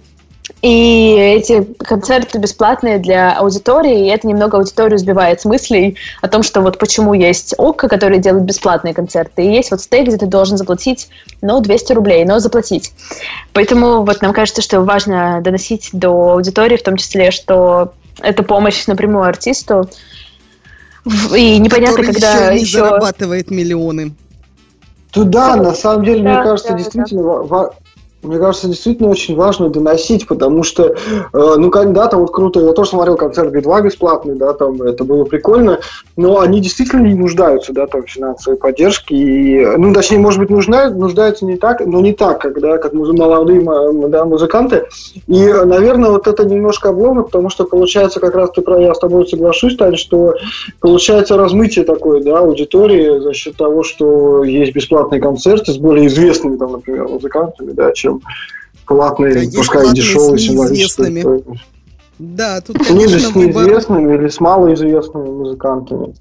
И 0.61 1.15
эти 1.17 1.63
концерты 1.77 2.37
бесплатные 2.37 2.99
для 2.99 3.33
аудитории, 3.33 4.05
и 4.05 4.09
это 4.09 4.27
немного 4.27 4.57
аудиторию 4.57 4.97
сбивает 4.97 5.41
с 5.41 5.45
мыслей 5.45 5.97
о 6.21 6.27
том, 6.27 6.43
что 6.43 6.61
вот 6.61 6.77
почему 6.77 7.13
есть 7.13 7.55
ОККО, 7.57 7.87
который 7.87 8.19
делает 8.19 8.45
бесплатные 8.45 8.93
концерты, 8.93 9.43
и 9.43 9.51
есть 9.51 9.71
вот 9.71 9.81
стейк, 9.81 10.07
где 10.07 10.17
ты 10.17 10.25
должен 10.27 10.57
заплатить, 10.57 11.09
ну, 11.41 11.61
200 11.61 11.93
рублей, 11.93 12.25
но 12.25 12.39
заплатить. 12.39 12.91
Поэтому 13.53 14.03
вот 14.03 14.21
нам 14.21 14.33
кажется, 14.33 14.61
что 14.61 14.81
важно 14.81 15.41
доносить 15.41 15.89
до 15.93 16.33
аудитории, 16.33 16.77
в 16.77 16.83
том 16.83 16.97
числе, 16.97 17.31
что 17.31 17.93
это 18.19 18.43
помощь 18.43 18.85
напрямую 18.87 19.23
артисту, 19.25 19.89
и 21.35 21.57
непонятно, 21.57 22.03
когда 22.03 22.49
еще 22.49 22.53
не 22.53 22.61
еще... 22.61 22.79
зарабатывает 22.79 23.49
миллионы. 23.49 24.13
Туда, 25.11 25.55
на 25.55 25.73
самом 25.73 26.05
деле, 26.05 26.23
Да, 26.23 26.29
мне 26.29 26.43
кажется, 26.43 26.71
да, 26.71 26.77
действительно 26.77 27.23
ва- 27.23 27.73
мне 28.23 28.37
кажется, 28.37 28.67
действительно 28.67 29.09
очень 29.09 29.35
важно 29.35 29.69
доносить, 29.69 30.27
потому 30.27 30.63
что, 30.63 30.83
э, 30.85 30.93
ну, 31.33 31.71
когда-то 31.71 32.17
вот 32.17 32.31
круто, 32.31 32.59
я 32.59 32.71
тоже 32.73 32.91
смотрел 32.91 33.17
концерт 33.17 33.51
Би-2 33.51 33.83
бесплатный, 33.83 34.35
да, 34.35 34.53
там 34.53 34.81
это 34.81 35.03
было 35.03 35.25
прикольно, 35.25 35.79
но 36.17 36.39
они 36.39 36.59
действительно 36.59 37.01
не 37.07 37.15
нуждаются, 37.15 37.73
да, 37.73 37.87
там, 37.87 38.03
в 38.03 38.09
финансовой 38.09 38.57
поддержке, 38.57 39.15
и, 39.15 39.65
ну, 39.77 39.93
точнее, 39.93 40.19
может 40.19 40.39
быть, 40.39 40.49
нужна, 40.49 40.89
нуждаются 40.89 41.45
не 41.45 41.57
так, 41.57 41.85
но 41.85 41.99
не 42.01 42.13
так, 42.13 42.39
как, 42.41 42.59
да, 42.59 42.77
как 42.77 42.93
молодые 42.93 43.61
да, 44.09 44.25
музыканты, 44.25 44.85
и, 45.27 45.51
наверное, 45.65 46.11
вот 46.11 46.27
это 46.27 46.45
немножко 46.45 46.89
обломно, 46.89 47.23
потому 47.23 47.49
что, 47.49 47.65
получается, 47.65 48.19
как 48.19 48.35
раз 48.35 48.51
ты, 48.51 48.63
я 48.79 48.93
с 48.93 48.99
тобой 48.99 49.27
соглашусь, 49.27 49.77
Тань, 49.77 49.95
что 49.95 50.35
получается 50.79 51.37
размытие 51.37 51.85
такое, 51.85 52.21
да, 52.21 52.39
аудитории 52.39 53.19
за 53.19 53.33
счет 53.33 53.55
того, 53.55 53.83
что 53.83 54.43
есть 54.43 54.73
бесплатные 54.73 55.19
концерты 55.19 55.71
с 55.71 55.77
более 55.77 56.07
известными, 56.07 56.57
там, 56.57 56.73
например, 56.73 57.07
музыкантами, 57.07 57.71
да, 57.71 57.91
чем 57.91 58.10
платные, 58.85 59.33
Да, 59.33 59.39
есть 59.39 59.55
пускай 59.55 59.93
дешевые 59.93 60.37
с 60.37 60.41
символические. 60.41 61.09
неизвестными. 61.09 61.59
Да, 62.19 62.61
тут, 62.61 62.77
Ну, 62.77 62.95
или 62.95 63.05
конечно, 63.05 63.29
с 63.29 63.33
выбор. 63.33 63.63
неизвестными, 63.63 64.15
или 64.15 64.27
с 64.27 64.39
малоизвестными 64.39 65.29
музыкантами. 65.29 66.13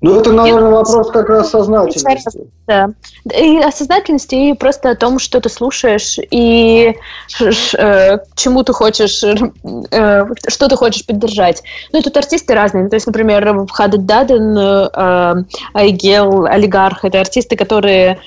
Ну, 0.00 0.20
это, 0.20 0.30
наверное, 0.32 0.70
вопрос 0.70 1.10
как 1.10 1.28
раз 1.28 1.50
сознательности. 1.50 2.46
Да. 2.68 2.90
И 3.36 3.58
о 3.58 3.72
сознательности, 3.72 4.34
и 4.36 4.52
просто 4.54 4.90
о 4.90 4.94
том, 4.94 5.18
что 5.18 5.40
ты 5.40 5.48
слушаешь, 5.48 6.18
и 6.30 6.94
э, 7.40 8.18
чему 8.36 8.62
ты 8.62 8.72
хочешь, 8.72 9.24
э, 9.24 10.26
что 10.46 10.68
ты 10.68 10.76
хочешь 10.76 11.04
поддержать. 11.04 11.64
Ну, 11.92 11.98
и 11.98 12.02
тут 12.02 12.16
артисты 12.16 12.54
разные. 12.54 12.88
То 12.88 12.94
есть, 12.94 13.08
например, 13.08 13.66
Хадад 13.72 14.06
Даден, 14.06 14.56
э, 14.56 15.44
Айгел, 15.74 16.44
Олигарх— 16.46 17.00
это 17.04 17.20
артисты, 17.20 17.56
которые 17.56 18.20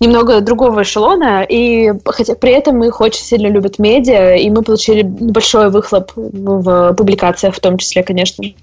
немного 0.00 0.40
другого 0.40 0.82
эшелона, 0.82 1.44
и 1.48 1.92
хотя 2.04 2.34
при 2.34 2.52
этом 2.52 2.82
их 2.84 3.00
очень 3.00 3.22
сильно 3.22 3.48
любят 3.48 3.78
медиа, 3.78 4.36
и 4.36 4.50
мы 4.50 4.62
получили 4.62 5.02
большой 5.02 5.70
выхлоп 5.70 6.12
в 6.14 6.94
публикациях 6.94 7.54
в 7.54 7.60
том 7.60 7.78
числе, 7.78 8.02
конечно 8.02 8.44
же. 8.44 8.54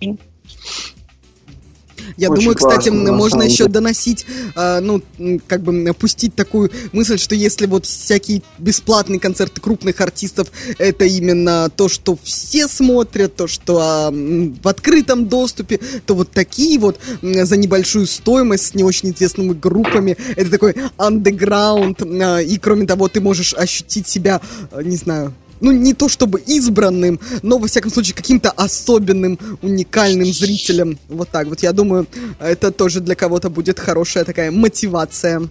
Я 2.17 2.29
Очень 2.29 2.41
думаю, 2.41 2.55
кстати, 2.55 2.89
классно, 2.89 3.11
можно 3.13 3.43
еще 3.43 3.57
деле. 3.63 3.69
доносить, 3.69 4.25
э, 4.55 4.79
ну, 4.81 5.01
как 5.47 5.61
бы 5.63 5.93
пустить 5.93 6.35
такую 6.35 6.71
мысль, 6.91 7.17
что 7.17 7.35
если 7.35 7.65
вот 7.65 7.85
всякие 7.85 8.41
бесплатные 8.57 9.19
концерты 9.19 9.61
крупных 9.61 9.99
артистов, 10.01 10.47
это 10.77 11.05
именно 11.05 11.69
то, 11.75 11.89
что 11.89 12.17
все 12.23 12.67
смотрят, 12.67 13.35
то, 13.35 13.47
что 13.47 14.09
м, 14.11 14.57
в 14.61 14.67
открытом 14.67 15.27
доступе, 15.27 15.79
то 16.05 16.15
вот 16.15 16.31
такие 16.31 16.79
вот 16.79 16.99
м, 17.21 17.45
за 17.45 17.57
небольшую 17.57 18.07
стоимость 18.07 18.67
с 18.67 18.73
не 18.75 18.83
очень 18.83 19.11
известными 19.11 19.53
группами, 19.53 20.17
это 20.35 20.49
такой 20.51 20.75
андеграунд, 20.97 22.01
э, 22.01 22.43
и 22.43 22.57
кроме 22.57 22.85
того, 22.85 23.07
ты 23.07 23.21
можешь 23.21 23.53
ощутить 23.53 24.07
себя, 24.07 24.41
э, 24.71 24.81
не 24.83 24.97
знаю, 24.97 25.33
ну, 25.61 25.71
не 25.71 25.93
то 25.93 26.09
чтобы 26.09 26.39
избранным, 26.41 27.19
но, 27.43 27.57
во 27.57 27.67
всяком 27.67 27.91
случае, 27.91 28.15
каким-то 28.15 28.51
особенным, 28.51 29.39
уникальным 29.61 30.25
зрителем. 30.33 30.97
Вот 31.07 31.29
так 31.29 31.47
вот. 31.47 31.61
Я 31.61 31.71
думаю, 31.71 32.07
это 32.39 32.71
тоже 32.71 32.99
для 32.99 33.15
кого-то 33.15 33.49
будет 33.49 33.79
хорошая 33.79 34.25
такая 34.25 34.51
мотивация, 34.51 35.47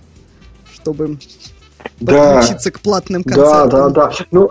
чтобы 0.74 1.18
Да. 2.00 2.34
подключиться 2.34 2.70
к 2.70 2.80
платным 2.80 3.22
Да, 3.22 3.34
концертам. 3.34 3.92
да, 3.92 4.06
да. 4.10 4.12
Ну, 4.30 4.50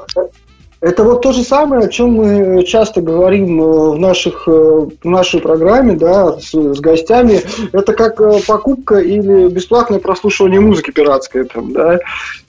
это 0.82 1.04
вот 1.04 1.22
то 1.22 1.34
же 1.34 1.44
самое, 1.44 1.88
о 1.88 1.90
чем 1.90 2.14
мы 2.14 2.64
часто 2.64 3.02
говорим 3.02 3.62
э, 3.62 3.90
в, 3.90 4.00
наших, 4.00 4.48
э, 4.48 4.52
в 4.52 5.06
нашей 5.06 5.42
программе, 5.42 5.94
да, 5.94 6.40
с, 6.40 6.54
с 6.54 6.80
гостями. 6.80 7.42
Это 7.74 7.92
как 7.92 8.22
э, 8.22 8.40
покупка 8.48 9.00
или 9.00 9.50
бесплатное 9.50 10.00
прослушивание 10.00 10.62
музыки 10.62 10.92
пиратской, 10.92 11.44
там, 11.44 11.74
да. 11.74 12.00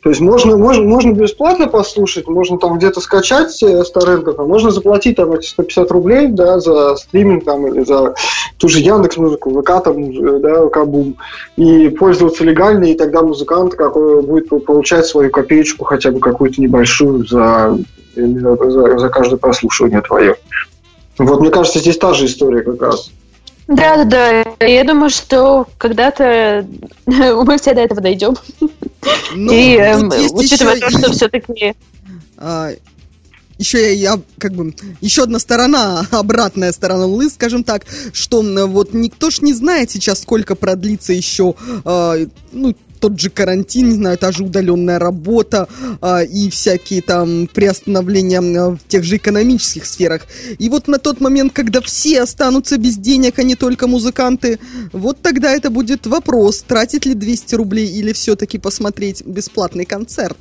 То 0.05 0.11
есть 0.11 0.21
можно, 0.21 0.57
можно, 0.57 0.85
можно 0.85 1.13
бесплатно 1.13 1.67
послушать, 1.67 2.29
можно 2.29 2.57
там 2.59 2.79
где-то 2.79 3.01
скачать 3.01 3.51
с 3.51 3.91
торрентов, 3.91 4.39
а 4.39 4.45
можно 4.45 4.71
заплатить 4.71 5.17
там 5.17 5.33
эти 5.33 5.47
150 5.47 5.91
рублей, 5.91 6.29
да, 6.29 6.61
за 6.61 6.95
стриминг 6.97 7.45
там 7.45 7.67
или 7.67 7.85
за 7.85 8.15
ту 8.59 8.69
же 8.69 8.79
Яндекс 8.79 9.17
музыку, 9.17 9.61
ВК 9.61 9.83
там, 9.83 10.41
да, 10.41 10.67
ВК-бум, 10.67 11.17
и 11.57 11.89
пользоваться 11.89 12.45
легально, 12.45 12.85
и 12.85 12.95
тогда 12.95 13.23
музыкант 13.23 13.75
какой 13.75 14.23
будет 14.23 14.49
получать 14.65 15.07
свою 15.07 15.31
копеечку, 15.31 15.85
хотя 15.85 16.13
бы 16.13 16.21
какую-то 16.21 16.61
небольшую 16.63 17.27
за, 17.27 17.77
за, 18.15 18.99
за 18.99 19.09
каждое 19.09 19.37
прослушивание 19.37 20.01
твое. 20.03 20.37
Вот, 21.19 21.41
мне 21.41 21.51
кажется, 21.51 21.79
здесь 21.79 21.99
та 21.99 22.15
же 22.15 22.27
история 22.27 22.63
как 22.63 22.81
раз. 22.81 23.11
Да, 23.69 24.05
да, 24.05 24.45
да. 24.59 24.67
Я 24.67 24.85
думаю, 24.85 25.11
что 25.11 25.67
когда-то 25.79 26.67
мы 27.07 27.59
все 27.59 27.75
до 27.75 27.83
этого 27.83 28.01
дойдем. 28.01 28.37
Но 29.35 29.53
и 29.53 29.77
эм, 29.77 30.09
учитывая 30.33 30.77
еще 30.77 30.89
то, 30.89 30.99
что 30.99 31.13
все-таки 31.13 31.75
А, 32.37 32.71
еще 33.59 33.95
я, 33.95 34.13
я, 34.15 34.21
как 34.39 34.55
бы 34.55 34.75
еще 35.01 35.23
одна 35.23 35.39
сторона, 35.39 36.07
обратная 36.11 36.73
сторона 36.73 37.07
Луны, 37.07 37.31
скажем 37.31 37.63
так, 37.63 37.85
что 38.13 38.43
вот 38.67 38.93
никто 38.93 39.31
ж 39.31 39.43
не 39.43 39.53
знает 39.53 39.91
сейчас, 39.91 40.23
сколько 40.23 40.57
продлится 40.57 41.13
еще, 41.13 41.55
а, 41.85 42.17
ну 42.53 42.75
тот 43.01 43.19
же 43.19 43.31
карантин, 43.31 43.89
не 43.89 43.95
знаю, 43.95 44.19
та 44.19 44.31
же 44.31 44.45
удаленная 44.45 44.99
работа 44.99 45.69
а, 46.01 46.23
и 46.23 46.51
всякие 46.51 47.03
там 47.03 47.49
приостановления 47.53 48.39
м, 48.39 48.77
в 48.77 48.89
тех 48.89 49.05
же 49.05 49.17
экономических 49.17 49.87
сферах. 49.87 50.27
И 50.59 50.69
вот 50.69 50.89
на 50.89 50.99
тот 50.99 51.21
момент, 51.21 51.53
когда 51.53 51.81
все 51.81 52.23
останутся 52.23 52.77
без 52.77 52.97
денег, 52.97 53.39
а 53.39 53.43
не 53.43 53.57
только 53.57 53.87
музыканты, 53.87 54.59
вот 54.93 55.21
тогда 55.23 55.53
это 55.53 55.71
будет 55.71 56.07
вопрос, 56.07 56.63
тратить 56.63 57.07
ли 57.07 57.15
200 57.15 57.55
рублей 57.55 57.87
или 57.87 58.13
все-таки 58.13 58.59
посмотреть 58.59 59.25
бесплатный 59.25 59.85
концерт. 59.85 60.37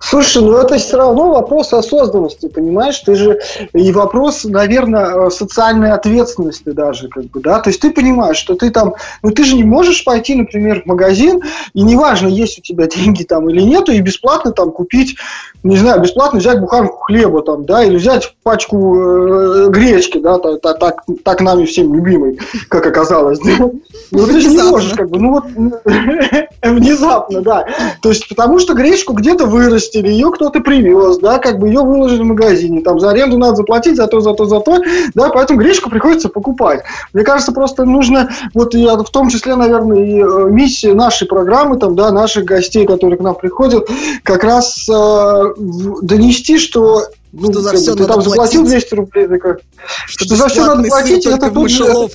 Слушай, 0.00 0.42
ну 0.42 0.56
это 0.56 0.76
все 0.76 0.96
равно 0.96 1.32
вопрос 1.32 1.72
осознанности, 1.72 2.48
понимаешь? 2.48 2.98
Ты 2.98 3.14
же 3.14 3.40
и 3.72 3.92
вопрос, 3.92 4.44
наверное, 4.44 5.30
социальной 5.30 5.92
ответственности 5.92 6.70
даже, 6.70 7.08
как 7.08 7.24
бы, 7.26 7.40
да. 7.40 7.60
То 7.60 7.70
есть 7.70 7.80
ты 7.80 7.90
понимаешь, 7.90 8.36
что 8.36 8.54
ты 8.54 8.70
там, 8.70 8.94
ну 9.22 9.30
ты 9.30 9.44
же 9.44 9.54
не 9.56 9.64
можешь 9.64 10.04
пойти, 10.04 10.34
например, 10.34 10.82
в 10.82 10.86
магазин 10.86 11.40
и 11.72 11.82
неважно, 11.82 12.28
есть 12.28 12.58
у 12.58 12.62
тебя 12.62 12.86
деньги 12.94 13.22
там 13.22 13.48
или 13.48 13.62
нету, 13.62 13.92
и 13.92 14.00
бесплатно 14.00 14.52
там 14.52 14.72
купить, 14.72 15.16
не 15.62 15.76
знаю, 15.76 16.00
бесплатно 16.02 16.40
взять 16.40 16.60
буханку 16.60 16.98
хлеба 16.98 17.42
там, 17.42 17.64
да, 17.64 17.84
или 17.84 17.96
взять 17.96 18.34
пачку 18.42 18.96
э, 18.98 19.68
гречки, 19.68 20.18
да, 20.18 20.38
та- 20.38 20.58
та- 20.58 20.74
так, 20.74 21.04
так 21.24 21.40
нами 21.40 21.64
всем 21.64 21.94
любимой, 21.94 22.38
как 22.68 22.84
оказалось. 22.86 23.38
да. 23.38 23.70
Ну 24.10 24.26
ты 24.26 24.40
же 24.40 24.48
не 24.48 24.62
можешь, 24.62 24.92
как 24.94 25.08
бы, 25.08 25.18
ну 25.18 25.30
вот 25.30 25.44
внезапно, 26.62 27.40
да. 27.40 27.66
То 28.02 28.08
есть 28.08 28.28
потому 28.28 28.58
что 28.58 28.74
гречку 28.74 29.12
где-то 29.12 29.46
вырастили, 29.62 30.08
ее 30.08 30.30
кто-то 30.30 30.60
привез, 30.60 31.18
да, 31.18 31.38
как 31.38 31.58
бы 31.58 31.68
ее 31.68 31.80
выложили 31.80 32.22
в 32.22 32.26
магазине, 32.26 32.80
там 32.80 32.98
за 33.00 33.10
аренду 33.10 33.38
надо 33.38 33.56
заплатить, 33.56 33.96
за 33.96 34.06
то, 34.06 34.20
за 34.20 34.34
то, 34.34 34.46
за 34.46 34.60
то, 34.60 34.80
да, 35.14 35.28
поэтому 35.30 35.58
гречку 35.58 35.90
приходится 35.90 36.28
покупать. 36.28 36.82
Мне 37.12 37.24
кажется, 37.24 37.52
просто 37.52 37.84
нужно, 37.84 38.30
вот 38.54 38.74
я 38.74 38.96
в 38.96 39.10
том 39.10 39.28
числе, 39.28 39.54
наверное, 39.56 39.98
и 40.04 40.20
э, 40.20 40.50
миссия 40.50 40.94
нашей 40.94 41.26
программы, 41.26 41.78
там, 41.78 41.94
да, 41.94 42.10
наших 42.12 42.44
гостей, 42.44 42.86
которые 42.86 43.18
к 43.18 43.22
нам 43.22 43.34
приходят, 43.34 43.88
как 44.22 44.44
раз 44.44 44.88
э, 44.88 45.54
донести, 46.02 46.58
что 46.58 47.02
ну, 47.32 47.50
Что 47.50 47.60
за 47.62 47.76
всё 47.76 47.94
ты 47.94 48.02
надо 48.02 48.12
там 48.12 48.22
заплатил 48.22 48.60
платить. 48.60 48.80
200 48.82 48.94
рублей, 48.94 49.26
так, 49.26 49.40
как- 49.40 49.58
Что, 50.06 50.24
Что 50.26 50.36
за 50.36 50.48
всё 50.48 50.66
надо 50.66 50.82
платить, 50.88 51.26
это 51.26 51.50
тут 51.50 51.70
же-. 51.70 52.08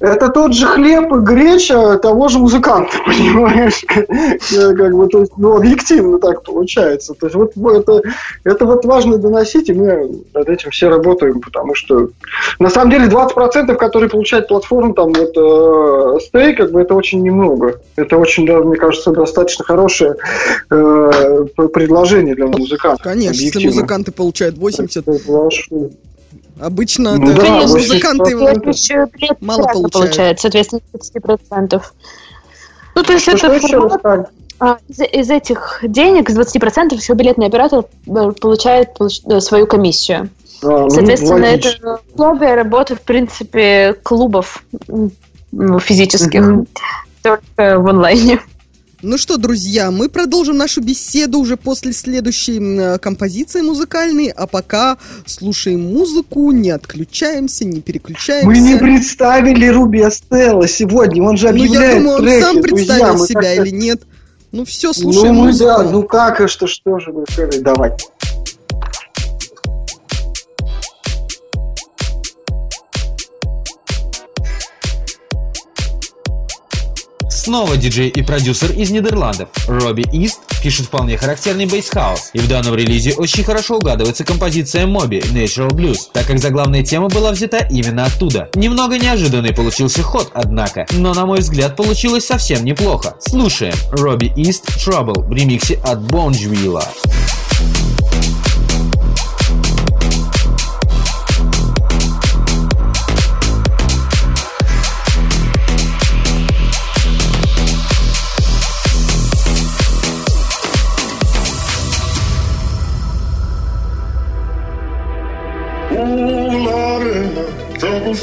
Это 0.00 0.28
тот 0.28 0.52
же 0.52 0.66
хлеб 0.66 1.12
и 1.12 1.18
греча 1.20 1.98
того 1.98 2.28
же 2.28 2.38
музыканта, 2.38 2.92
понимаешь? 3.06 3.84
Э, 3.88 4.74
Как 4.74 4.94
бы, 4.94 5.08
то 5.08 5.20
есть, 5.20 5.32
ну, 5.38 5.56
объективно 5.56 6.18
так 6.18 6.42
получается. 6.42 7.14
То 7.14 7.26
есть, 7.26 7.36
вот 7.36 7.52
это, 7.56 8.02
это 8.44 8.66
вот 8.66 8.84
важно 8.84 9.18
доносить, 9.18 9.68
и 9.68 9.72
мы 9.72 10.10
над 10.34 10.48
этим 10.48 10.70
все 10.70 10.88
работаем, 10.88 11.40
потому 11.40 11.74
что, 11.74 12.08
на 12.58 12.68
самом 12.68 12.90
деле, 12.90 13.06
20%, 13.06 13.74
которые 13.76 14.10
получает 14.10 14.48
платформа, 14.48 14.94
там, 14.94 15.12
вот, 15.12 15.32
э, 15.36 16.20
стей, 16.20 16.54
как 16.54 16.72
бы, 16.72 16.82
это 16.82 16.94
очень 16.94 17.22
немного. 17.22 17.80
Это 17.96 18.18
очень, 18.18 18.46
да, 18.46 18.60
мне 18.60 18.76
кажется, 18.76 19.12
достаточно 19.12 19.64
хорошее 19.64 20.16
э, 20.70 21.44
предложение 21.72 22.34
для 22.34 22.46
музыкантов. 22.46 23.02
Конечно, 23.02 23.32
если 23.32 23.48
объективно. 23.48 23.76
музыканты 23.76 24.12
получают 24.12 24.58
80, 24.58 25.08
Это 25.08 25.18
обычно 26.60 27.16
Ну 27.16 27.34
да, 27.34 27.40
конечно, 27.40 27.76
80%. 27.76 28.34
музыканты 28.34 28.70
еще 28.70 29.06
Мало 29.40 29.62
получают. 29.64 29.92
получает, 29.92 30.40
соответственно, 30.40 30.80
30%. 30.92 31.82
Ну, 32.94 33.02
то 33.02 33.12
есть 33.12 33.22
Что 33.24 33.32
это 33.52 33.60
формат, 33.68 34.02
Тань? 34.02 34.24
А, 34.58 34.78
из, 34.88 35.00
из 35.00 35.30
этих 35.30 35.80
денег, 35.82 36.30
с 36.30 36.38
20% 36.38 36.94
еще 36.94 37.12
билетный 37.12 37.46
оператор 37.46 37.80
э, 38.06 38.32
получает 38.40 38.96
получ- 38.98 39.20
э, 39.30 39.40
свою 39.40 39.66
комиссию. 39.66 40.30
А, 40.62 40.66
ну, 40.66 40.90
Соответственно, 40.90 41.46
логично. 41.50 41.68
это 41.68 42.00
условия 42.14 42.54
работы, 42.54 42.94
в 42.96 43.02
принципе, 43.02 43.94
клубов 44.02 44.64
ну, 45.52 45.78
физических, 45.78 46.40
Мгм. 46.40 46.66
только 47.22 47.78
в 47.78 47.86
онлайне. 47.88 48.40
Ну 49.02 49.18
что, 49.18 49.36
друзья, 49.36 49.90
мы 49.90 50.08
продолжим 50.08 50.56
нашу 50.56 50.80
беседу 50.80 51.38
уже 51.38 51.56
после 51.58 51.92
следующей 51.92 52.58
э, 52.58 52.98
композиции 52.98 53.60
музыкальной, 53.60 54.28
а 54.28 54.46
пока 54.46 54.96
слушаем 55.26 55.92
музыку, 55.92 56.50
не 56.50 56.70
отключаемся, 56.70 57.66
не 57.66 57.82
переключаемся. 57.82 58.46
Мы 58.46 58.58
не 58.58 58.76
представили 58.76 59.66
Руби 59.66 60.00
Астелла 60.00 60.66
сегодня, 60.66 61.22
он 61.22 61.36
же 61.36 61.48
ну, 61.48 61.52
объявляет 61.52 61.94
я 61.94 62.00
думаю, 62.00 62.16
он 62.16 62.24
треки, 62.24 62.42
сам 62.42 62.62
друзья, 62.62 62.76
представил 62.76 63.18
мы 63.18 63.26
себя 63.26 63.54
или 63.54 63.70
нет. 63.70 64.02
Ну 64.52 64.64
все, 64.64 64.88
Ну, 64.88 64.94
слушаем 64.94 65.34
мы, 65.34 65.44
музыку. 65.46 65.64
да, 65.66 65.82
ну 65.82 66.02
как, 66.02 66.40
и 66.40 66.46
что, 66.46 66.66
что 66.66 66.98
же 66.98 67.12
вы 67.12 67.24
сказали? 67.30 67.60
Снова 77.46 77.76
диджей 77.76 78.08
и 78.08 78.22
продюсер 78.22 78.72
из 78.72 78.90
Нидерландов. 78.90 79.50
Робби 79.68 80.04
Ист 80.12 80.40
пишет 80.60 80.86
вполне 80.86 81.16
характерный 81.16 81.66
бейсхаус. 81.66 82.30
И 82.32 82.40
в 82.40 82.48
данном 82.48 82.74
релизе 82.74 83.14
очень 83.14 83.44
хорошо 83.44 83.76
угадывается 83.76 84.24
композиция 84.24 84.84
Моби 84.84 85.20
Natural 85.20 85.68
Blues, 85.68 86.08
так 86.12 86.26
как 86.26 86.40
заглавная 86.40 86.82
тема 86.82 87.06
была 87.06 87.30
взята 87.30 87.58
именно 87.70 88.04
оттуда. 88.06 88.50
Немного 88.56 88.98
неожиданный 88.98 89.54
получился 89.54 90.02
ход, 90.02 90.32
однако, 90.34 90.86
но 90.90 91.14
на 91.14 91.24
мой 91.24 91.38
взгляд 91.38 91.76
получилось 91.76 92.26
совсем 92.26 92.64
неплохо. 92.64 93.14
Слушаем 93.20 93.74
Робби 93.92 94.32
Ист 94.34 94.68
Trouble 94.84 95.22
в 95.28 95.32
ремиксе 95.32 95.78
от 95.84 96.02
Бонджвилла. 96.02 96.82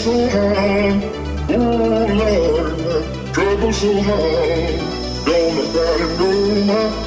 So 0.04 0.28
hard. 0.28 1.02
Ooh, 1.50 2.14
Lord, 2.20 3.34
trouble 3.34 3.72
so 3.72 4.02
hard. 4.02 4.80
Don't 5.26 5.56
nobody 5.56 6.08
know 6.20 6.66
my 6.66 7.03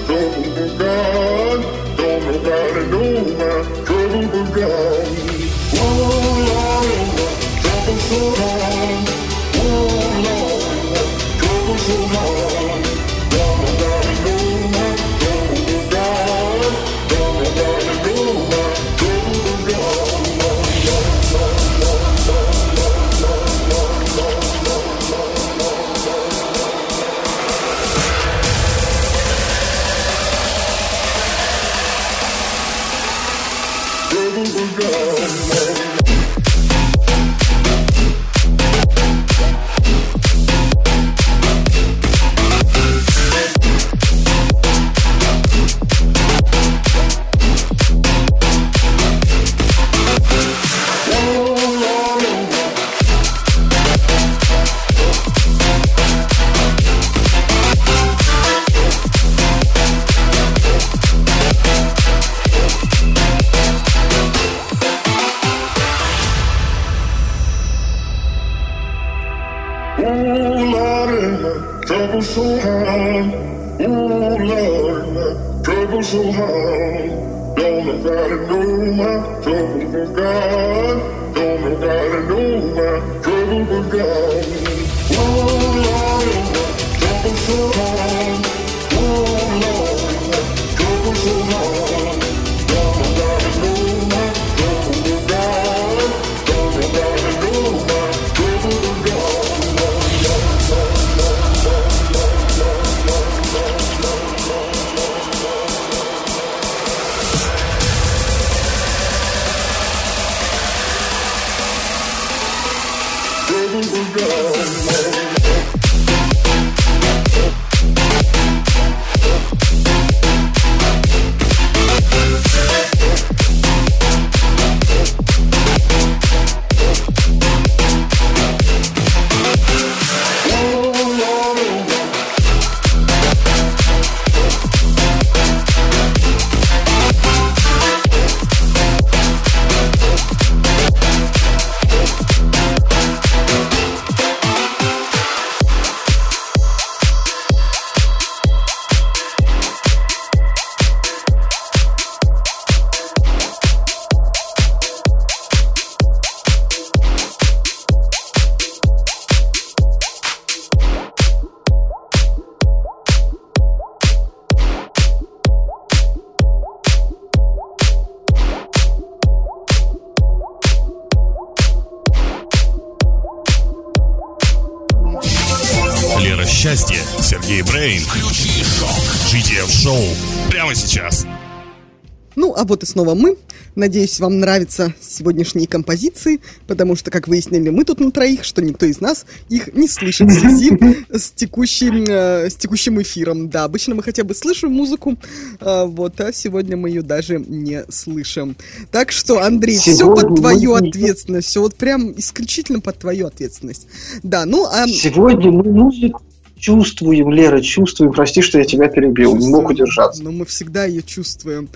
вот 182.67 182.83
и 182.83 182.87
снова 182.87 183.15
мы. 183.15 183.37
Надеюсь, 183.75 184.21
вам 184.21 184.41
нравятся 184.41 184.95
сегодняшние 185.01 185.67
композиции, 185.67 186.41
потому 186.67 186.97
что, 186.97 187.11
как 187.11 187.29
выяснили 187.29 187.71
мы 187.71 187.85
тут 187.85 188.01
на 188.01 188.11
троих, 188.11 188.45
что 188.45 188.63
никто 188.63 188.87
из 188.87 189.01
нас 189.01 189.27
их 189.49 189.73
не 189.75 189.89
слышит 189.89 190.29
в 190.29 190.39
связи 190.39 190.71
с 191.11 191.31
текущим, 191.31 192.05
э, 192.09 192.51
с 192.51 192.55
текущим 192.55 193.01
эфиром. 193.01 193.49
Да, 193.49 193.65
обычно 193.65 193.95
мы 193.95 194.03
хотя 194.03 194.25
бы 194.25 194.35
слышим 194.35 194.73
музыку, 194.73 195.17
э, 195.61 195.85
вот, 195.87 196.21
а 196.21 196.33
сегодня 196.33 196.77
мы 196.77 196.89
ее 196.91 197.03
даже 197.03 197.39
не 197.39 197.85
слышим. 197.89 198.57
Так 198.91 199.13
что, 199.13 199.41
Андрей, 199.41 199.79
все 199.79 199.95
Сегодня 199.95 200.23
под 200.23 200.31
мы 200.31 200.37
твою 200.37 200.79
не- 200.79 200.89
ответственность, 200.89 201.49
все 201.49 201.61
вот 201.61 201.77
прям 201.77 202.13
исключительно 202.19 202.81
под 202.81 202.99
твою 202.99 203.27
ответственность. 203.27 203.87
Да, 204.23 204.45
ну, 204.45 204.67
а 204.67 204.87
Сегодня 204.89 205.51
мы 205.51 205.65
музыку, 205.71 206.23
чувствуем, 206.59 207.31
Лера, 207.31 207.61
чувствуем. 207.61 208.13
Прости, 208.13 208.43
что 208.43 208.59
я 208.59 208.65
тебя 208.65 208.89
перебил, 208.89 209.37
не 209.37 209.49
мог 209.49 209.71
удержаться. 209.71 210.23
Но 210.23 210.33
мы 210.33 210.45
всегда 210.45 210.85
ее 210.85 211.03
чувствуем. 211.03 211.69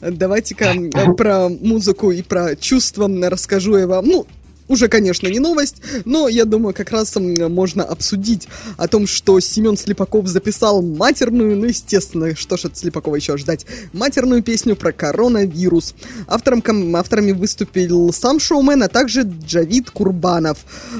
Давайте-ка 0.00 0.74
э, 0.74 1.12
про 1.14 1.48
музыку 1.48 2.10
и 2.10 2.22
про 2.22 2.56
чувства 2.56 3.08
расскажу 3.28 3.76
я 3.76 3.86
вам. 3.86 4.06
Ну, 4.06 4.26
уже, 4.68 4.88
конечно, 4.88 5.26
не 5.28 5.38
новость, 5.38 5.76
но 6.04 6.28
я 6.28 6.44
думаю, 6.44 6.74
как 6.74 6.90
раз 6.90 7.14
можно 7.16 7.84
обсудить 7.84 8.48
о 8.76 8.86
том, 8.86 9.06
что 9.06 9.40
Семен 9.40 9.76
Слепаков 9.76 10.28
записал 10.28 10.82
матерную, 10.82 11.56
ну, 11.56 11.66
естественно, 11.66 12.36
что 12.36 12.56
ж 12.56 12.66
от 12.66 12.76
Слепакова 12.76 13.16
еще 13.16 13.36
ждать, 13.36 13.66
матерную 13.92 14.42
песню 14.42 14.76
про 14.76 14.92
коронавирус. 14.92 15.94
Автором, 16.26 16.62
авторами 16.96 17.32
выступил 17.32 18.12
сам 18.12 18.38
шоумен, 18.38 18.82
а 18.82 18.88
также 18.88 19.22
Джавид 19.22 19.90
Курбанов. 19.90 20.58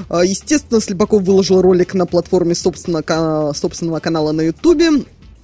А, 0.09 0.23
естественно, 0.23 0.81
Слепаков 0.81 1.23
выложил 1.23 1.61
ролик 1.61 1.93
на 1.93 2.05
платформе 2.05 2.55
собственного, 2.55 3.53
собственного 3.53 3.99
канала 3.99 4.31
на 4.31 4.41
Ютубе. 4.41 4.89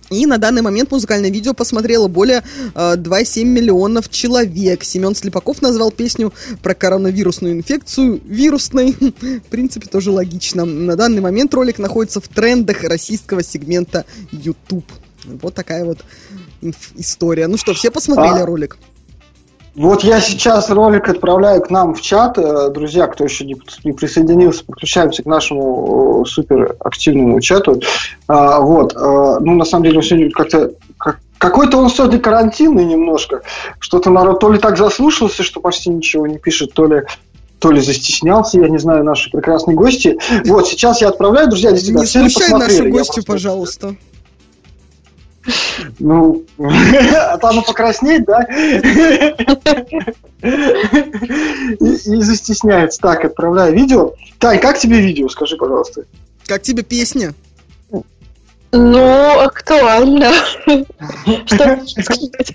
И 0.10 0.26
на 0.26 0.38
данный 0.38 0.62
момент 0.62 0.92
музыкальное 0.92 1.32
видео 1.32 1.54
посмотрело 1.54 2.08
более 2.08 2.44
э, 2.76 2.96
2,7 2.96 3.44
миллионов 3.44 4.10
человек. 4.10 4.84
Семен 4.84 5.16
Слепаков 5.16 5.62
назвал 5.62 5.92
песню 5.92 6.32
про 6.62 6.76
коронавирусную 6.76 7.54
инфекцию 7.54 8.22
вирусной. 8.24 8.92
В 8.94 9.50
принципе, 9.50 9.88
тоже 9.88 10.12
логично. 10.12 10.66
На 10.66 10.96
данный 10.96 11.22
момент 11.22 11.54
ролик 11.54 11.80
находится 11.80 12.22
в 12.22 12.28
трендах 12.28 12.84
российского 12.84 13.44
сегмента 13.44 14.06
YouTube. 14.32 14.86
Вот 15.26 15.56
такая 15.56 15.86
вот 15.86 16.04
история. 16.96 17.48
Ну 17.48 17.58
что, 17.58 17.74
все 17.74 17.90
посмотрели 17.90 18.42
а, 18.42 18.46
ролик? 18.46 18.78
Вот 19.76 20.06
я 20.06 20.22
сейчас 20.22 20.70
ролик 20.70 21.10
отправляю 21.10 21.62
к 21.62 21.70
нам 21.70 21.94
в 21.94 22.02
чат. 22.02 22.38
Э, 22.38 22.70
друзья, 22.70 23.08
кто 23.08 23.26
еще 23.26 23.46
не, 23.46 23.58
не 23.84 23.92
присоединился, 23.92 24.64
подключаемся 24.64 25.22
к 25.22 25.26
нашему 25.26 26.24
э, 26.24 26.30
супер 26.30 26.78
активному 26.80 27.42
чату. 27.42 27.82
А, 28.28 28.62
вот. 28.62 28.96
А, 28.96 29.40
ну, 29.42 29.56
на 29.56 29.66
самом 29.66 29.84
деле, 29.84 30.02
сегодня 30.02 30.32
как-то 30.32 30.72
как, 30.98 31.20
какой-то 31.38 31.78
он 31.78 31.90
сегодня 31.90 32.20
карантинный 32.20 32.86
немножко. 32.86 33.42
Что-то 33.80 34.10
народ 34.12 34.40
то 34.40 34.50
ли 34.50 34.60
так 34.60 34.78
заслушался, 34.78 35.44
что 35.44 35.60
почти 35.60 35.90
ничего 35.90 36.26
не 36.26 36.38
пишет, 36.38 36.74
то 36.74 36.88
ли 36.88 37.04
то 37.60 37.72
ли 37.72 37.82
застеснялся, 37.82 38.60
я 38.60 38.68
не 38.68 38.78
знаю, 38.78 39.04
наши 39.04 39.32
прекрасные 39.32 39.76
гости. 39.76 40.18
Вот, 40.46 40.68
сейчас 40.68 41.02
я 41.02 41.08
отправляю, 41.08 41.50
друзья, 41.50 41.72
действительно, 41.72 42.02
Не 42.02 42.30
смущай 42.30 42.50
нашу 42.52 42.90
гостью, 42.90 43.24
пожалуйста. 43.26 43.96
Ну, 46.00 46.44
а 46.60 47.38
то 47.38 47.50
оно 47.50 47.62
покраснеет, 47.62 48.26
да? 48.26 48.42
И 51.80 52.22
застесняется. 52.22 53.00
Так, 53.02 53.26
отправляю 53.26 53.74
видео. 53.74 54.14
Тань, 54.40 54.60
как 54.60 54.78
тебе 54.78 55.02
видео, 55.02 55.30
скажи, 55.30 55.58
пожалуйста? 55.58 56.06
Как 56.48 56.62
тебе 56.62 56.84
песня? 56.84 57.34
Ну, 58.72 59.40
актуально. 59.40 60.32
Что 61.46 61.80
сказать? 61.86 62.54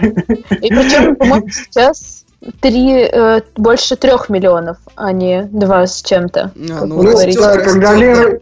И 0.00 0.68
причем, 0.68 1.16
по-моему, 1.16 1.48
сейчас 1.50 2.24
три, 2.60 3.08
э, 3.12 3.42
больше 3.56 3.96
трех 3.96 4.28
миллионов, 4.28 4.78
а 4.96 5.12
не 5.12 5.42
два 5.44 5.86
с 5.86 6.02
чем-то. 6.02 6.52
А, 6.70 6.86
ну, 6.86 7.02
когда 7.02 7.94
Лера, 7.94 8.40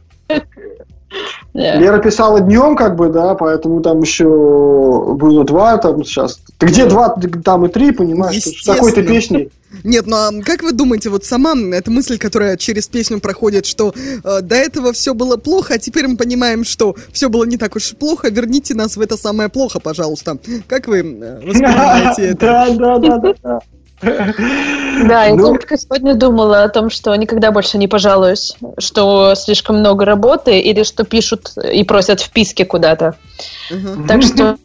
Yeah. 1.52 1.78
Лера 1.78 1.98
писала 1.98 2.40
днем, 2.40 2.76
как 2.76 2.94
бы, 2.94 3.08
да, 3.08 3.34
поэтому 3.34 3.80
там 3.80 4.00
еще 4.00 4.24
было 4.24 5.44
два, 5.44 5.78
там 5.78 6.04
сейчас. 6.04 6.40
Ты 6.58 6.66
где 6.66 6.86
два, 6.86 7.16
там 7.44 7.66
и 7.66 7.68
три, 7.68 7.90
понимаешь, 7.90 8.42
с 8.42 8.64
такой-то 8.64 9.02
песней. 9.02 9.50
Нет, 9.82 10.06
ну 10.06 10.16
а 10.16 10.30
как 10.44 10.62
вы 10.62 10.72
думаете, 10.72 11.10
вот 11.10 11.24
сама 11.24 11.54
эта 11.72 11.90
мысль, 11.90 12.18
которая 12.18 12.56
через 12.56 12.86
песню 12.88 13.20
проходит, 13.20 13.66
что 13.66 13.92
э, 14.24 14.40
до 14.42 14.56
этого 14.56 14.92
все 14.92 15.14
было 15.14 15.36
плохо, 15.36 15.74
а 15.74 15.78
теперь 15.78 16.06
мы 16.06 16.16
понимаем, 16.16 16.64
что 16.64 16.96
все 17.12 17.28
было 17.28 17.44
не 17.44 17.56
так 17.56 17.76
уж 17.76 17.92
и 17.92 17.96
плохо, 17.96 18.30
верните 18.30 18.74
нас 18.74 18.96
в 18.96 19.00
это 19.00 19.16
самое 19.16 19.48
плохо, 19.48 19.80
пожалуйста. 19.80 20.38
Как 20.66 20.86
вы 20.86 20.98
э, 20.98 21.40
воспринимаете 21.44 22.22
это? 22.30 22.46
Да, 22.78 22.98
да, 22.98 23.18
да, 23.18 23.34
да. 23.42 23.60
Да, 24.02 25.24
я 25.24 25.34
ну... 25.34 25.44
только 25.44 25.76
сегодня 25.78 26.14
думала 26.14 26.62
о 26.64 26.68
том, 26.68 26.90
что 26.90 27.14
никогда 27.14 27.50
больше 27.50 27.78
не 27.78 27.88
пожалуюсь, 27.88 28.56
что 28.78 29.34
слишком 29.34 29.78
много 29.78 30.04
работы 30.04 30.58
или 30.58 30.82
что 30.82 31.04
пишут 31.04 31.52
и 31.56 31.84
просят 31.84 32.20
вписки 32.20 32.64
куда-то. 32.64 33.16
Угу. 33.70 34.06
Так 34.06 34.22
что... 34.22 34.58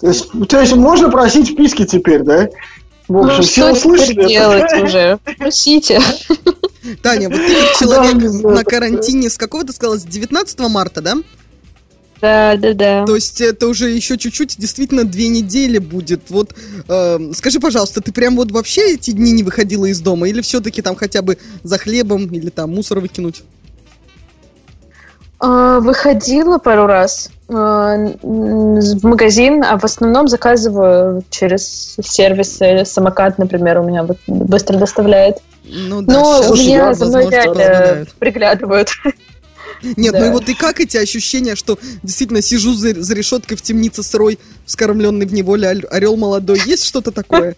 То 0.00 0.08
есть, 0.08 0.28
то 0.48 0.60
есть 0.60 0.74
можно 0.74 1.10
просить 1.10 1.52
вписки 1.52 1.84
теперь, 1.86 2.22
да? 2.22 2.48
В 3.08 3.18
общем, 3.18 3.36
ну, 3.36 3.42
все 3.42 3.72
услышали. 3.72 4.28
делать 4.28 4.72
уже? 4.82 5.18
Просите. 5.38 6.00
Таня, 7.02 7.28
вот 7.28 7.38
ты 7.38 7.54
человек 7.78 8.42
на 8.42 8.64
карантине 8.64 9.30
с 9.30 9.38
какого 9.38 9.64
ты 9.64 9.72
сказала, 9.72 9.98
с 9.98 10.04
19 10.04 10.58
марта, 10.70 11.00
да? 11.00 11.14
Да, 12.24 12.56
да, 12.56 12.72
да. 12.72 13.04
То 13.04 13.16
есть 13.16 13.42
это 13.42 13.66
уже 13.66 13.90
еще 13.90 14.16
чуть-чуть, 14.16 14.56
действительно, 14.56 15.04
две 15.04 15.28
недели 15.28 15.76
будет. 15.76 16.30
Вот 16.30 16.54
э, 16.88 17.18
скажи, 17.34 17.60
пожалуйста, 17.60 18.00
ты 18.00 18.12
прям 18.12 18.36
вот 18.36 18.50
вообще 18.50 18.94
эти 18.94 19.10
дни 19.10 19.32
не 19.32 19.42
выходила 19.42 19.84
из 19.84 20.00
дома? 20.00 20.26
Или 20.26 20.40
все-таки 20.40 20.80
там 20.80 20.96
хотя 20.96 21.20
бы 21.20 21.36
за 21.62 21.76
хлебом 21.76 22.24
или 22.28 22.48
там 22.48 22.74
мусор 22.74 23.00
выкинуть? 23.00 23.42
Э, 25.42 25.80
выходила 25.82 26.56
пару 26.56 26.86
раз 26.86 27.28
э, 27.50 27.52
в 27.52 29.06
магазин, 29.06 29.62
а 29.62 29.78
в 29.78 29.84
основном 29.84 30.26
заказываю 30.26 31.24
через 31.28 31.96
сервисы. 32.02 32.86
Самокат, 32.86 33.36
например, 33.36 33.80
у 33.80 33.84
меня 33.84 34.02
вот 34.04 34.16
быстро 34.26 34.78
доставляет. 34.78 35.42
Ну 35.66 36.00
да, 36.00 36.12
Но 36.14 36.40
у 36.50 36.54
меня 36.54 36.94
за 36.94 37.04
мной 37.04 37.28
реально 37.28 38.06
приглядывают. 38.18 38.88
Нет, 39.96 40.12
да. 40.12 40.20
ну 40.20 40.26
и 40.26 40.30
вот 40.30 40.48
и 40.48 40.54
как 40.54 40.80
эти 40.80 40.96
ощущения, 40.96 41.54
что 41.54 41.78
действительно 42.02 42.42
сижу 42.42 42.74
за, 42.74 43.00
за 43.00 43.14
решеткой 43.14 43.56
в 43.56 43.62
темнице 43.62 44.02
сырой, 44.02 44.38
вскормленный 44.66 45.26
в 45.26 45.32
неволе 45.32 45.68
орел 45.90 46.16
молодой, 46.16 46.60
есть 46.64 46.84
что-то 46.84 47.10
такое? 47.10 47.56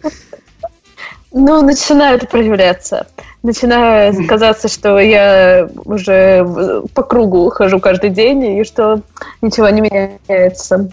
Ну, 1.31 1.61
начинает 1.61 2.29
проявляться. 2.29 3.07
Начинает 3.43 4.27
казаться, 4.27 4.67
что 4.67 4.97
я 4.97 5.69
уже 5.85 6.45
по 6.93 7.03
кругу 7.03 7.49
хожу 7.49 7.79
каждый 7.79 8.09
день, 8.09 8.59
и 8.59 8.63
что 8.63 9.01
ничего 9.41 9.69
не 9.69 9.81
меняется. 9.81 10.89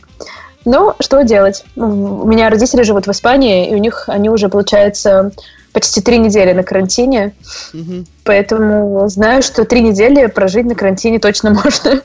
Ну, 0.64 0.94
что 1.00 1.22
делать? 1.22 1.64
У 1.76 2.26
меня 2.26 2.48
родители 2.48 2.82
живут 2.82 3.06
в 3.06 3.10
Испании, 3.10 3.70
и 3.70 3.74
у 3.74 3.78
них 3.78 4.04
они 4.08 4.28
уже, 4.30 4.48
получается, 4.48 5.30
почти 5.74 6.00
три 6.00 6.18
недели 6.18 6.52
на 6.52 6.62
карантине. 6.62 7.34
Угу. 7.74 8.04
Поэтому 8.24 9.06
знаю, 9.08 9.42
что 9.42 9.64
три 9.64 9.82
недели 9.82 10.26
прожить 10.26 10.64
на 10.64 10.74
карантине 10.74 11.18
точно 11.18 11.50
можно. 11.64 12.00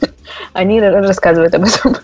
Они 0.52 0.82
рассказывают 0.82 1.54
об 1.56 1.64
этом. 1.64 1.96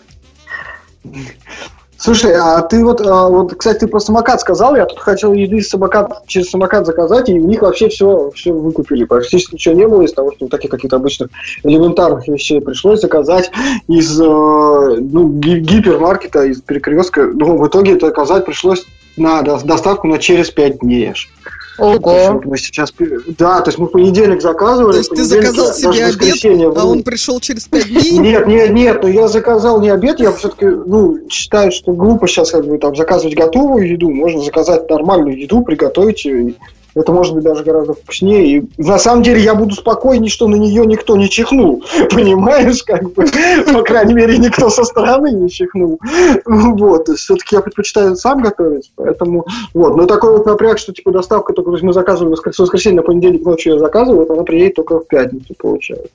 Слушай, 1.97 2.36
а 2.36 2.61
ты 2.61 2.84
вот, 2.86 3.01
а, 3.01 3.30
вот, 3.30 3.55
кстати, 3.55 3.80
ты 3.80 3.88
про 3.88 3.99
самокат 3.99 4.39
сказал, 4.39 4.76
я 4.76 4.86
тут 4.86 4.99
хотел 4.99 5.34
еды 5.34 5.61
самокат, 5.61 6.28
через 6.28 6.51
самокат 6.51 6.86
заказать, 6.86 7.30
и 7.30 7.39
у 7.39 7.47
них 7.47 7.63
вообще 7.63 7.89
все, 7.89 8.30
все 8.36 8.51
выкупили. 8.51 9.05
Практически 9.05 9.55
ничего 9.55 9.74
не 9.74 9.88
было 9.88 10.03
из 10.03 10.13
того, 10.13 10.32
что 10.34 10.47
таких 10.47 10.70
каких-то 10.70 10.97
обычных 10.97 11.30
элементарных 11.63 12.28
вещей 12.28 12.61
пришлось 12.61 13.01
заказать 13.01 13.49
из 13.88 14.22
а, 14.22 14.26
ну, 14.26 15.30
гипермаркета, 15.30 16.43
из 16.43 16.61
перекрестка. 16.61 17.26
Ну, 17.34 17.57
в 17.57 17.68
итоге 17.68 17.93
это 17.93 18.07
заказать 18.07 18.45
пришлось 18.45 18.86
на 19.18 19.41
доставку 19.41 20.07
на 20.07 20.20
через 20.20 20.51
5 20.51 20.80
дней 20.80 21.11
аж. 21.11 21.30
Ого. 21.78 22.42
Мы 22.44 22.58
сейчас, 22.58 22.94
да, 23.38 23.62
то 23.62 23.70
есть 23.70 23.78
мы 23.78 23.88
в 23.88 23.92
понедельник 23.92 24.42
заказывали. 24.42 24.94
То 24.94 24.98
есть 25.00 25.10
ты 25.12 25.24
заказал 25.24 25.74
себе 25.74 26.06
обед, 26.06 26.78
а 26.78 26.86
он 26.86 27.04
пришел 27.04 27.40
через 27.40 27.66
5 27.66 27.88
дней? 27.88 28.18
Нет, 28.18 28.48
нет, 28.48 28.74
нет, 28.74 29.04
но 29.04 29.10
я 29.10 29.28
заказал 29.28 29.82
не 29.82 29.90
обед, 29.90 30.20
я 30.20 30.32
все-таки, 30.32 30.66
ну, 30.66 31.20
считаю, 31.30 31.72
что 31.72 31.92
глупо 31.92 32.28
сейчас 32.28 32.52
как 32.52 32.66
бы 32.66 32.78
там 32.78 32.96
заказывать 32.96 33.36
готовую 33.36 33.90
еду, 33.90 34.10
можно 34.10 34.42
заказать 34.42 34.90
нормальную 34.90 35.40
еду, 35.40 35.62
приготовить 35.64 36.26
ее 36.26 36.56
это 36.96 37.12
может 37.12 37.36
быть 37.36 37.43
даже 37.43 37.64
гораздо 37.64 37.93
вкуснее. 37.93 38.58
И 38.58 38.64
на 38.78 38.98
самом 38.98 39.22
деле 39.22 39.41
я 39.41 39.54
буду 39.54 39.76
спокойнее, 39.76 40.30
что 40.30 40.48
на 40.48 40.56
нее 40.56 40.86
никто 40.86 41.18
не 41.18 41.30
чихнул. 41.30 41.84
Понимаешь, 42.12 42.84
как 42.84 43.12
бы, 43.12 43.26
по 43.72 43.84
крайней 43.84 44.14
мере, 44.14 44.38
никто 44.38 44.70
со 44.70 44.84
стороны 44.86 45.32
не 45.32 45.50
чихнул. 45.50 46.00
Вот, 46.46 47.06
то 47.06 47.12
есть 47.12 47.24
все-таки 47.26 47.56
я 47.56 47.62
предпочитаю 47.62 48.16
сам 48.16 48.41
готовить, 48.41 48.91
поэтому, 48.96 49.46
вот. 49.74 49.98
Но 49.98 50.06
такой 50.06 50.32
вот 50.32 50.46
напряг, 50.46 50.78
что 50.78 50.93
типа 50.93 51.12
доставка 51.12 51.54
только, 51.54 51.72
то 51.72 51.76
есть 51.76 51.84
мы 51.84 51.93
заказываем 51.93 52.36
в 52.36 52.60
воскресенье, 52.60 52.98
на 52.98 53.04
понедельник 53.04 53.46
ночью 53.46 53.74
я 53.74 53.80
заказываю, 53.80 54.32
она 54.32 54.43
приедет 54.43 54.76
только 54.76 55.00
в 55.00 55.08
пятницу, 55.08 55.54
получается. 55.58 56.10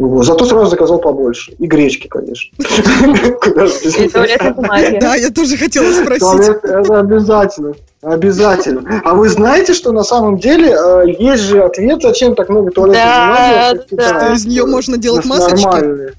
Вот. 0.00 0.24
Зато 0.24 0.46
сразу 0.46 0.70
заказал 0.70 0.98
побольше. 0.98 1.52
И 1.58 1.66
гречки, 1.66 2.08
конечно. 2.08 2.50
Да, 5.00 5.14
я 5.14 5.30
тоже 5.30 5.58
хотела 5.58 5.92
спросить. 5.92 6.56
Это 6.62 7.00
обязательно. 7.00 7.74
Обязательно. 8.00 9.02
А 9.04 9.14
вы 9.14 9.28
знаете, 9.28 9.74
что 9.74 9.92
на 9.92 10.02
самом 10.02 10.38
деле 10.38 10.70
э, 10.70 11.04
есть 11.18 11.42
же 11.42 11.62
ответ, 11.62 12.00
зачем 12.00 12.34
так 12.34 12.48
много 12.48 12.70
туалетной 12.70 13.04
бумаги? 13.04 13.80
Да, 13.90 14.22
Что 14.22 14.32
из 14.32 14.46
нее 14.46 14.64
можно 14.64 14.96
делать 14.96 15.26
масочки? 15.26 16.14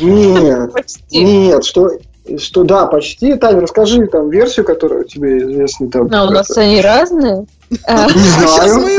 Нет, 0.00 0.70
нет, 1.10 1.64
что 1.64 1.90
Что 2.36 2.62
да, 2.62 2.86
почти. 2.86 3.34
Таня, 3.34 3.62
расскажи 3.62 4.06
там 4.06 4.30
версию, 4.30 4.64
которая 4.64 5.02
тебе 5.02 5.38
известна. 5.38 5.90
Там, 5.90 6.08
А 6.12 6.26
у 6.26 6.30
нас 6.30 6.56
они 6.56 6.80
разные. 6.80 7.44
А, 7.86 8.06
Не 8.06 8.12
сейчас 8.12 8.70
знаю. 8.72 8.98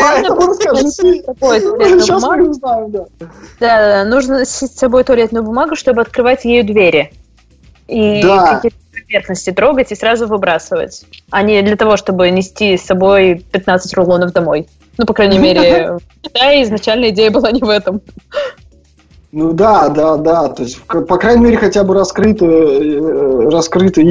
Поэтому 0.00 0.40
расскажи 0.48 0.88
Сейчас 2.00 2.22
мы 2.22 2.48
узнаем, 2.48 2.90
да. 2.90 3.04
Да, 3.20 3.26
да, 3.60 4.04
да, 4.04 4.10
нужно 4.10 4.38
носить 4.40 4.72
с 4.72 4.78
собой 4.78 5.04
туалетную 5.04 5.44
бумагу, 5.44 5.76
чтобы 5.76 6.00
открывать 6.00 6.44
ею 6.44 6.64
двери. 6.64 7.12
И 7.86 8.20
Да. 8.22 8.56
какие-то 8.56 8.76
поверхности 8.92 9.52
трогать 9.52 9.92
и 9.92 9.94
сразу 9.94 10.26
выбрасывать. 10.26 11.04
А 11.30 11.42
не 11.42 11.62
для 11.62 11.76
того, 11.76 11.96
чтобы 11.96 12.28
нести 12.30 12.76
с 12.76 12.82
собой 12.82 13.44
15 13.52 13.94
рулонов 13.94 14.32
домой. 14.32 14.68
Ну, 14.98 15.06
по 15.06 15.14
крайней 15.14 15.38
мере, 15.38 15.92
в 16.20 16.20
Китае 16.22 16.64
изначально 16.64 17.10
идея 17.10 17.30
была 17.30 17.50
не 17.52 17.60
в 17.60 17.68
этом. 17.68 18.00
Ну 19.30 19.52
да, 19.52 19.88
да, 19.88 20.16
да. 20.16 20.48
То 20.48 20.62
есть, 20.64 20.82
по 20.82 21.16
крайней 21.18 21.44
мере, 21.44 21.56
хотя 21.56 21.84
бы 21.84 21.94
раскрыто, 21.94 22.46
э, 22.46 23.48
раскрыто 23.50 24.02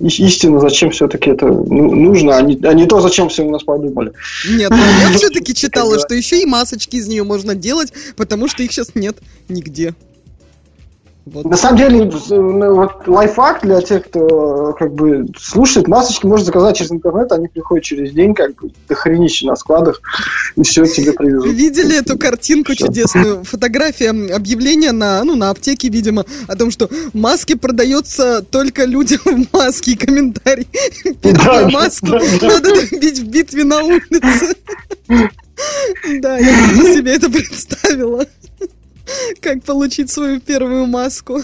истинное. 0.00 0.28
и- 0.28 0.30
Истина, 0.30 0.60
зачем 0.60 0.90
все-таки 0.90 1.30
это 1.30 1.46
ну, 1.46 1.94
нужно, 1.94 2.36
а 2.36 2.42
не, 2.42 2.58
а 2.66 2.74
не 2.74 2.86
то, 2.86 3.00
зачем 3.00 3.28
все 3.28 3.42
у 3.44 3.50
нас 3.50 3.62
подумали. 3.62 4.12
Нет, 4.48 4.70
ну 4.70 4.76
я 4.76 5.12
все-таки 5.16 5.54
читала, 5.54 5.98
что 5.98 6.14
еще 6.14 6.40
и 6.40 6.46
масочки 6.46 6.96
из 6.96 7.08
нее 7.08 7.24
можно 7.24 7.54
делать, 7.54 7.92
потому 8.16 8.48
что 8.48 8.62
их 8.62 8.72
сейчас 8.72 8.94
нет 8.94 9.16
нигде. 9.48 9.94
Вот. 11.26 11.44
На 11.44 11.56
самом 11.56 11.76
деле, 11.78 12.04
э, 12.04 12.34
ну, 12.36 12.74
вот 12.76 13.08
лайфхак 13.08 13.62
для 13.62 13.80
тех, 13.80 14.04
кто 14.06 14.70
э, 14.70 14.78
как 14.78 14.94
бы 14.94 15.26
слушает, 15.36 15.88
масочки 15.88 16.24
можно 16.24 16.46
заказать 16.46 16.76
через 16.76 16.92
интернет, 16.92 17.32
они 17.32 17.48
приходят 17.48 17.84
через 17.84 18.12
день, 18.12 18.32
как 18.32 18.54
бы 18.54 18.70
дохренище 18.88 19.46
на 19.46 19.56
складах, 19.56 20.00
и 20.54 20.62
все 20.62 20.86
тебе 20.86 21.12
привезут. 21.12 21.52
Видели 21.52 21.98
эту 21.98 22.16
картинку 22.16 22.74
Всё. 22.74 22.86
чудесную? 22.86 23.42
Фотография, 23.42 24.10
объявление 24.10 24.92
на, 24.92 25.24
ну, 25.24 25.34
на 25.34 25.50
аптеке, 25.50 25.88
видимо, 25.88 26.24
о 26.46 26.54
том, 26.54 26.70
что 26.70 26.88
маски 27.12 27.54
продается 27.54 28.42
только 28.42 28.84
людям 28.84 29.18
в 29.24 29.52
маске. 29.52 29.92
И 29.92 29.96
комментарий. 29.96 30.68
Первую 31.22 31.42
Да, 31.42 31.68
маску 31.70 32.06
да, 32.06 32.20
да. 32.40 32.46
надо 32.46 32.88
добить 32.88 33.18
в 33.18 33.26
битве 33.28 33.64
на 33.64 33.82
улице. 33.82 34.54
Да, 36.20 36.36
я 36.36 36.52
себе 36.94 37.14
это 37.14 37.30
представила. 37.30 38.26
Как 39.40 39.62
получить 39.62 40.10
свою 40.10 40.40
первую 40.40 40.86
маску. 40.86 41.42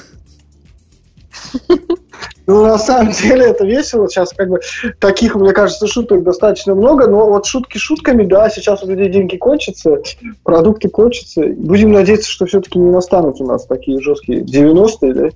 Ну, 2.46 2.66
на 2.66 2.78
самом 2.78 3.12
деле, 3.12 3.46
это 3.46 3.64
весело. 3.64 4.08
Сейчас, 4.08 4.32
как 4.32 4.48
бы, 4.48 4.60
таких, 4.98 5.36
мне 5.36 5.52
кажется, 5.52 5.86
шуток 5.86 6.24
достаточно 6.24 6.74
много, 6.74 7.06
но 7.06 7.28
вот 7.28 7.46
шутки 7.46 7.78
шутками, 7.78 8.24
да, 8.24 8.50
сейчас 8.50 8.82
у 8.82 8.88
людей 8.88 9.08
деньги 9.08 9.36
кончатся, 9.36 10.02
продукты 10.42 10.88
кончатся. 10.88 11.42
Будем 11.56 11.92
надеяться, 11.92 12.28
что 12.28 12.46
все-таки 12.46 12.78
не 12.78 12.90
настанут 12.90 13.40
у 13.40 13.46
нас 13.46 13.64
такие 13.66 14.00
жесткие 14.00 14.42
90-е, 14.42 15.14
да, 15.14 15.28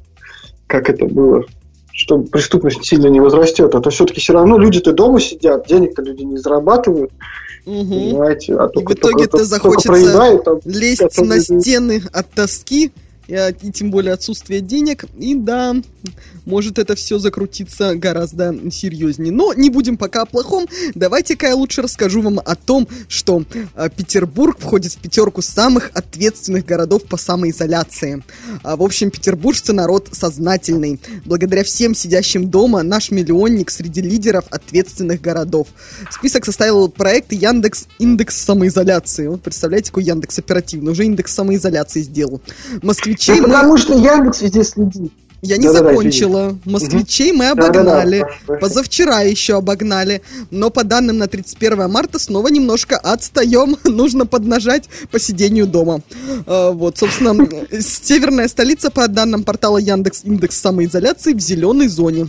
как 0.67 0.91
это 0.91 1.07
было, 1.07 1.45
что 1.93 2.19
преступность 2.19 2.85
сильно 2.85 3.07
не 3.07 3.21
возрастет. 3.21 3.75
А 3.75 3.81
то 3.81 3.91
все-таки 3.91 4.21
все 4.21 4.33
равно 4.33 4.59
люди-то 4.59 4.93
дома 4.93 5.21
сидят, 5.21 5.67
денег-то 5.69 6.03
люди 6.03 6.23
не 6.23 6.39
зарабатывают, 6.39 7.13
Мгм. 7.67 7.89
понимаете, 7.89 8.55
а 8.55 8.69
только, 8.69 8.93
в 8.93 8.95
итоге-то 8.95 9.03
только- 9.03 9.29
только 9.29 9.45
захочется 9.45 9.89
проедают, 9.89 10.45
там, 10.45 10.61
Лезть 10.65 11.03
готовы 11.03 11.27
на 11.27 11.41
стены 11.41 12.03
от 12.13 12.31
тоски 12.31 12.93
и, 13.27 13.55
и 13.63 13.73
тем 13.73 13.91
более 13.91 14.15
отсутствие 14.15 14.61
денег. 14.61 15.05
И 15.19 15.35
да, 15.35 15.75
может 16.45 16.79
это 16.79 16.95
все 16.95 17.19
закрутиться 17.19 17.95
гораздо 17.95 18.55
серьезнее. 18.71 19.33
Но 19.33 19.53
не 19.55 19.71
будем 19.71 19.97
пока 19.97 20.23
о 20.23 20.27
плохом. 20.27 20.67
Давайте-ка 20.95 21.49
я 21.49 21.55
лучше 21.55 21.83
расскажу 21.83 22.23
вам 22.23 22.41
о 22.45 22.55
том, 22.55 22.89
что 23.09 23.45
э, 23.75 23.89
Петербург 23.95 24.59
входит 24.59 24.93
в 24.93 24.99
пятерку 24.99 25.43
самых 25.43 25.91
ответственных 25.95 26.65
городов 26.65 27.05
по 27.05 27.17
самоизоляции. 27.17 28.23
А, 28.63 28.77
в 28.77 28.83
общем, 28.83 29.11
петербуржцы 29.11 29.73
народ 29.73 30.09
сознательный. 30.13 31.01
Благодаря 31.25 31.65
всем 31.65 31.95
сидящим 31.95 32.49
дома 32.49 32.83
наш 32.83 33.11
миллионник 33.11 33.71
среди 33.71 34.01
лидеров 34.01 34.45
ответственных 34.51 35.21
городов. 35.21 35.69
Список 36.11 36.45
составил 36.45 36.89
проект 36.89 37.33
Яндекс 37.33 37.87
Индекс 37.99 38.37
самоизоляции. 38.43 39.27
Вот 39.27 39.43
представляете, 39.43 39.91
какой 39.91 40.05
Яндекс 40.05 40.39
оперативный. 40.39 40.93
Уже 40.93 41.05
индекс 41.05 41.35
самоизоляции 41.35 42.03
сделал. 42.03 42.41
Москвичей 42.83 43.41
Ну, 43.41 43.45
потому 43.45 43.77
что 43.77 43.95
Яндекс 43.95 44.43
везде 44.43 44.65
следит. 44.65 45.13
Я 45.43 45.59
не 45.59 45.67
Да-да-да, 45.67 45.91
закончила. 45.91 46.59
Москвичей 46.65 47.33
мы 47.33 47.45
Да-да-да, 47.55 47.81
обогнали. 47.81 48.19
хорошо, 48.21 48.39
хорошо. 48.47 48.61
Позавчера 48.61 49.21
еще 49.21 49.57
обогнали. 49.57 50.23
Но 50.51 50.71
по 50.71 50.83
данным 50.83 51.19
на 51.19 51.29
31 51.29 51.91
марта 51.91 52.19
снова 52.19 52.49
немножко 52.49 52.97
отстаем. 52.97 53.77
Нужно 53.85 54.27
поднажать 54.27 54.89
по 55.11 55.19
сидению 55.21 55.67
дома. 55.67 56.01
А, 56.47 56.71
Вот, 56.73 56.99
собственно, 56.99 57.35
северная 57.81 58.49
столица, 58.49 58.91
по 58.91 59.07
данным 59.09 59.45
портала 59.45 59.79
Яндекс 59.79 60.23
Индекс 60.25 60.57
самоизоляции, 60.61 61.33
в 61.35 61.41
зеленой 61.41 61.89
зоне. 61.89 62.29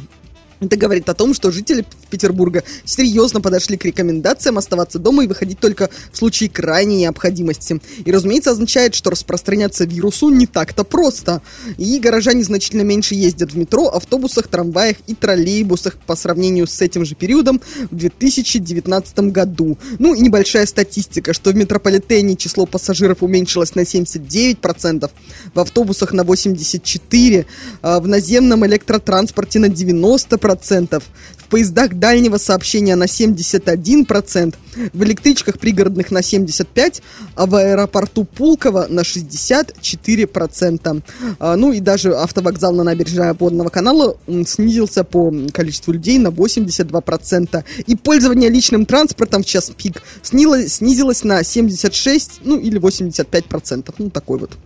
Это 0.60 0.76
говорит 0.76 1.08
о 1.10 1.14
том, 1.14 1.34
что 1.34 1.52
жители 1.52 1.86
Петербурга 2.10 2.64
серьезно 2.84 3.42
подошли 3.42 3.78
к 3.78 3.86
рекомендациям 3.86 4.58
оставаться 4.58 4.98
дома 4.98 5.24
и 5.24 5.28
выходить 5.28 5.60
только 5.60 5.90
в 6.12 6.18
случае 6.18 6.50
крайней 6.50 6.98
необходимости. 6.98 7.80
И, 8.06 8.12
разумеется, 8.12 8.52
означает, 8.52 8.96
что 8.96 9.10
распространяться 9.10 9.86
вирусу 9.86 10.30
не 10.30 10.48
так-то 10.48 10.84
просто. 10.84 11.42
И 11.78 12.00
горожане 12.00 12.44
значительно 12.44 12.82
меньше 12.82 13.14
ездят 13.14 13.52
в 13.52 13.58
метро, 13.58 13.88
автобусах, 13.88 14.48
трамваях 14.48 14.98
и 15.06 15.14
троллейбусах 15.14 15.98
по 15.98 16.16
сравнению 16.16 16.66
с 16.68 16.82
этим 16.82 17.06
же 17.06 17.16
периодом 17.16 17.62
в 17.92 17.96
2019 17.96 19.20
году. 19.32 19.78
Ну 20.00 20.16
и 20.16 20.22
небольшая 20.22 20.66
статистика, 20.66 21.34
что 21.34 21.52
в 21.52 21.56
метрополитене 21.56 22.36
число 22.36 22.66
пассажиров 22.66 23.22
уменьшилось 23.22 23.76
на 23.76 23.82
79%, 23.82 25.10
в 25.54 25.60
автобусах 25.60 26.14
на 26.14 26.22
84%, 26.22 27.46
а 27.82 28.00
в 28.00 28.08
наземном 28.08 28.66
электротранспорте 28.66 29.60
на 29.60 29.68
90%, 29.68 30.47
в 30.56 31.50
поездах 31.50 31.94
дальнего 31.94 32.38
сообщения 32.38 32.96
на 32.96 33.06
71%, 33.06 34.56
в 34.94 35.04
электричках 35.04 35.60
пригородных 35.60 36.12
на 36.12 36.20
75%, 36.20 37.02
а 37.36 37.46
в 37.46 37.56
аэропорту 37.56 38.26
Пулково 38.26 38.88
на 38.90 39.02
64%. 39.02 41.04
А, 41.40 41.56
ну 41.56 41.72
и 41.72 41.80
даже 41.80 42.16
автовокзал 42.16 42.74
на 42.74 42.84
набережной 42.84 43.34
Водного 43.34 43.70
канала 43.70 44.18
снизился 44.46 45.04
по 45.04 45.34
количеству 45.54 45.94
людей 45.94 46.18
на 46.18 46.28
82%. 46.28 47.64
И 47.86 47.96
пользование 47.96 48.50
личным 48.50 48.86
транспортом 48.86 49.44
в 49.44 49.46
час 49.46 49.72
пик 49.76 50.02
снизилось 50.22 51.24
на 51.24 51.44
76, 51.44 52.42
ну 52.44 52.60
или 52.60 52.80
85%. 52.80 53.94
Ну 53.98 54.10
такой 54.10 54.40
вот. 54.40 54.58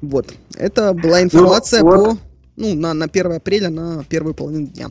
Вот. 0.00 0.34
Это 0.56 0.92
была 0.92 1.22
информация 1.22 1.82
вот. 1.82 2.18
по... 2.18 2.31
Ну, 2.62 2.74
на, 2.76 2.94
на 2.94 3.06
1 3.06 3.32
апреля, 3.32 3.70
на 3.70 4.04
первую 4.08 4.34
половину 4.34 4.68
дня. 4.68 4.86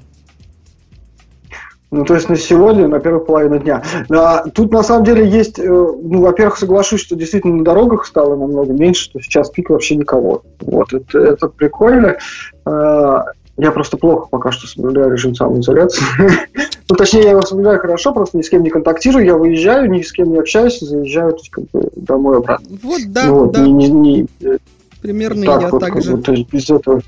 Ну, 1.90 2.04
то 2.06 2.16
есть 2.16 2.30
на 2.30 2.36
сегодня, 2.36 2.88
на 2.88 3.00
первую 3.00 3.24
половину 3.26 3.60
дня. 3.60 3.82
А, 4.10 4.44
тут 4.50 4.72
на 4.72 4.84
самом 4.84 5.06
деле 5.06 5.28
есть, 5.28 5.58
э, 5.60 5.64
ну, 5.64 6.22
во-первых, 6.22 6.58
соглашусь, 6.58 7.02
что 7.02 7.16
действительно 7.16 7.56
на 7.58 7.64
дорогах 7.64 8.06
стало 8.06 8.36
намного 8.36 8.74
меньше, 8.74 9.04
что 9.04 9.20
сейчас 9.22 9.50
пик 9.50 9.70
вообще 9.70 9.96
никого. 9.96 10.44
Вот, 10.60 10.94
это, 10.94 11.20
это 11.20 11.48
прикольно. 11.48 12.18
А, 12.66 13.24
я 13.58 13.72
просто 13.72 13.98
плохо 13.98 14.28
пока 14.30 14.52
что 14.52 14.68
соблюдаю 14.68 15.12
режим 15.12 15.34
самоизоляции. 15.36 16.04
Ну, 16.90 16.98
точнее, 16.98 17.22
я 17.24 17.30
его 17.32 17.42
соблюдаю 17.42 17.80
хорошо, 17.80 18.12
просто 18.12 18.38
ни 18.38 18.42
с 18.42 18.50
кем 18.50 18.64
не 18.64 18.70
контактирую, 18.70 19.24
я 19.26 19.38
выезжаю, 19.38 19.90
ни 19.90 20.02
с 20.02 20.12
кем 20.12 20.30
не 20.34 20.40
общаюсь, 20.40 20.78
заезжаю 20.82 21.38
как 21.50 21.64
бы, 21.72 21.90
домой 21.96 22.40
обратно. 22.40 22.68
Вот, 22.84 23.00
да, 23.08 23.28
Ну 23.28 23.36
вот, 23.36 23.52
да, 23.54 23.62
не- 23.66 23.72
не- 23.72 23.90
не, 23.90 24.28
э, 24.42 24.58
примерно 25.02 25.46
так 25.46 25.62
я 25.62 25.70
вот, 25.70 25.80
так 25.80 26.02
же. 26.02 26.18
бы, 26.18 26.22
то 26.22 26.34
есть 26.34 26.52
без 26.52 26.70
этого. 26.70 27.02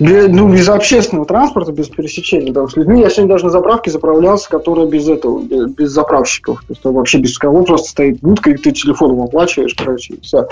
Ну, 0.00 0.48
без 0.52 0.68
общественного 0.68 1.26
транспорта, 1.26 1.72
без 1.72 1.88
пересечения 1.88 2.52
там, 2.52 2.68
с 2.68 2.76
людьми. 2.76 3.00
Я 3.00 3.10
сегодня 3.10 3.32
даже 3.34 3.46
на 3.46 3.50
заправке 3.50 3.90
заправлялся, 3.90 4.48
которая 4.48 4.86
без 4.86 5.08
этого, 5.08 5.40
бе- 5.40 5.66
без 5.66 5.90
заправщиков. 5.90 6.60
То 6.60 6.66
есть 6.68 6.82
там 6.82 6.94
вообще 6.94 7.18
без 7.18 7.36
кого, 7.36 7.64
просто 7.64 7.90
стоит 7.90 8.20
будка, 8.20 8.50
и 8.50 8.56
ты 8.56 8.70
телефоном 8.70 9.22
оплачиваешь, 9.22 9.74
короче, 9.74 10.14
и 10.14 10.20
все. 10.20 10.46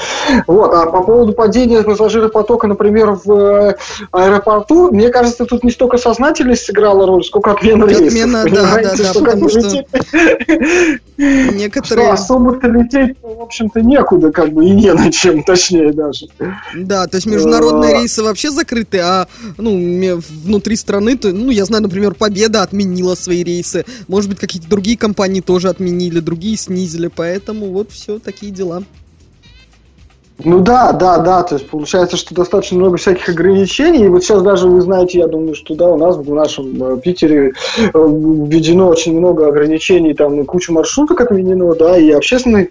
Вот. 0.48 0.74
А 0.74 0.86
по 0.86 1.02
поводу 1.02 1.32
падения 1.32 1.82
пассажиропотока, 1.82 2.66
например, 2.66 3.12
в 3.24 3.30
э, 3.30 3.76
аэропорту, 4.11 4.90
мне 4.90 5.11
кажется, 5.11 5.44
тут 5.44 5.62
не 5.62 5.70
столько 5.70 5.96
сознательность 5.98 6.64
сыграла 6.64 7.07
роль, 7.07 7.22
сколько 7.24 7.52
отмена 7.52 7.84
рейсов. 7.84 8.09
Отмена, 8.09 8.44
да, 8.44 8.82
да, 8.82 8.94
да, 8.96 9.12
потому 9.14 9.48
что 9.48 9.61
лететь- 9.61 9.86
что 9.88 11.54
Некоторые... 11.54 12.11
особо-то 12.11 12.66
лететь, 12.68 13.16
в 13.22 13.42
общем-то, 13.42 13.80
некуда, 13.80 14.32
как 14.32 14.52
бы, 14.52 14.64
и 14.66 14.70
не 14.70 14.92
на 14.92 15.11
чем, 15.11 15.42
точнее 15.44 15.92
даже. 15.92 16.26
Да, 16.74 17.07
то 17.07 17.16
есть 17.16 17.26
международные 17.26 18.00
рейсы 18.00 18.22
вообще 18.22 18.50
закрыты, 18.50 18.95
а 18.99 19.28
ну, 19.59 20.20
внутри 20.42 20.76
страны, 20.76 21.16
то, 21.16 21.32
ну, 21.32 21.51
я 21.51 21.64
знаю, 21.64 21.82
например, 21.82 22.14
Победа 22.14 22.62
отменила 22.62 23.14
свои 23.14 23.42
рейсы. 23.42 23.84
Может 24.09 24.30
быть, 24.30 24.38
какие-то 24.38 24.68
другие 24.68 24.97
компании 24.97 25.40
тоже 25.40 25.68
отменили, 25.68 26.20
другие 26.20 26.57
снизили, 26.57 27.09
поэтому 27.09 27.66
вот 27.72 27.90
все 27.92 28.18
такие 28.18 28.53
дела. 28.53 28.82
Ну 30.44 30.61
да, 30.61 30.92
да, 30.92 31.18
да, 31.18 31.42
то 31.42 31.55
есть 31.55 31.66
получается, 31.68 32.18
что 32.18 32.34
достаточно 32.34 32.76
много 32.76 32.99
всяких 32.99 33.26
ограничений, 33.30 34.05
и 34.05 34.09
вот 34.09 34.22
сейчас 34.22 34.42
даже 34.42 34.68
вы 34.68 34.82
знаете, 34.82 35.18
я 35.18 35.28
думаю, 35.28 35.55
что 35.55 35.74
да, 35.74 35.88
у 35.88 35.97
нас 35.97 36.16
в 36.16 36.34
нашем 36.34 36.82
э, 36.82 37.01
Питере 37.01 37.53
э, 37.78 37.90
введено 37.94 38.88
очень 38.88 39.16
много 39.16 39.49
ограничений, 39.49 40.12
там 40.12 40.38
и 40.38 40.44
куча 40.44 40.72
маршруток 40.72 41.22
отменено, 41.22 41.74
да, 41.74 41.97
и 41.97 42.11
общественный 42.11 42.70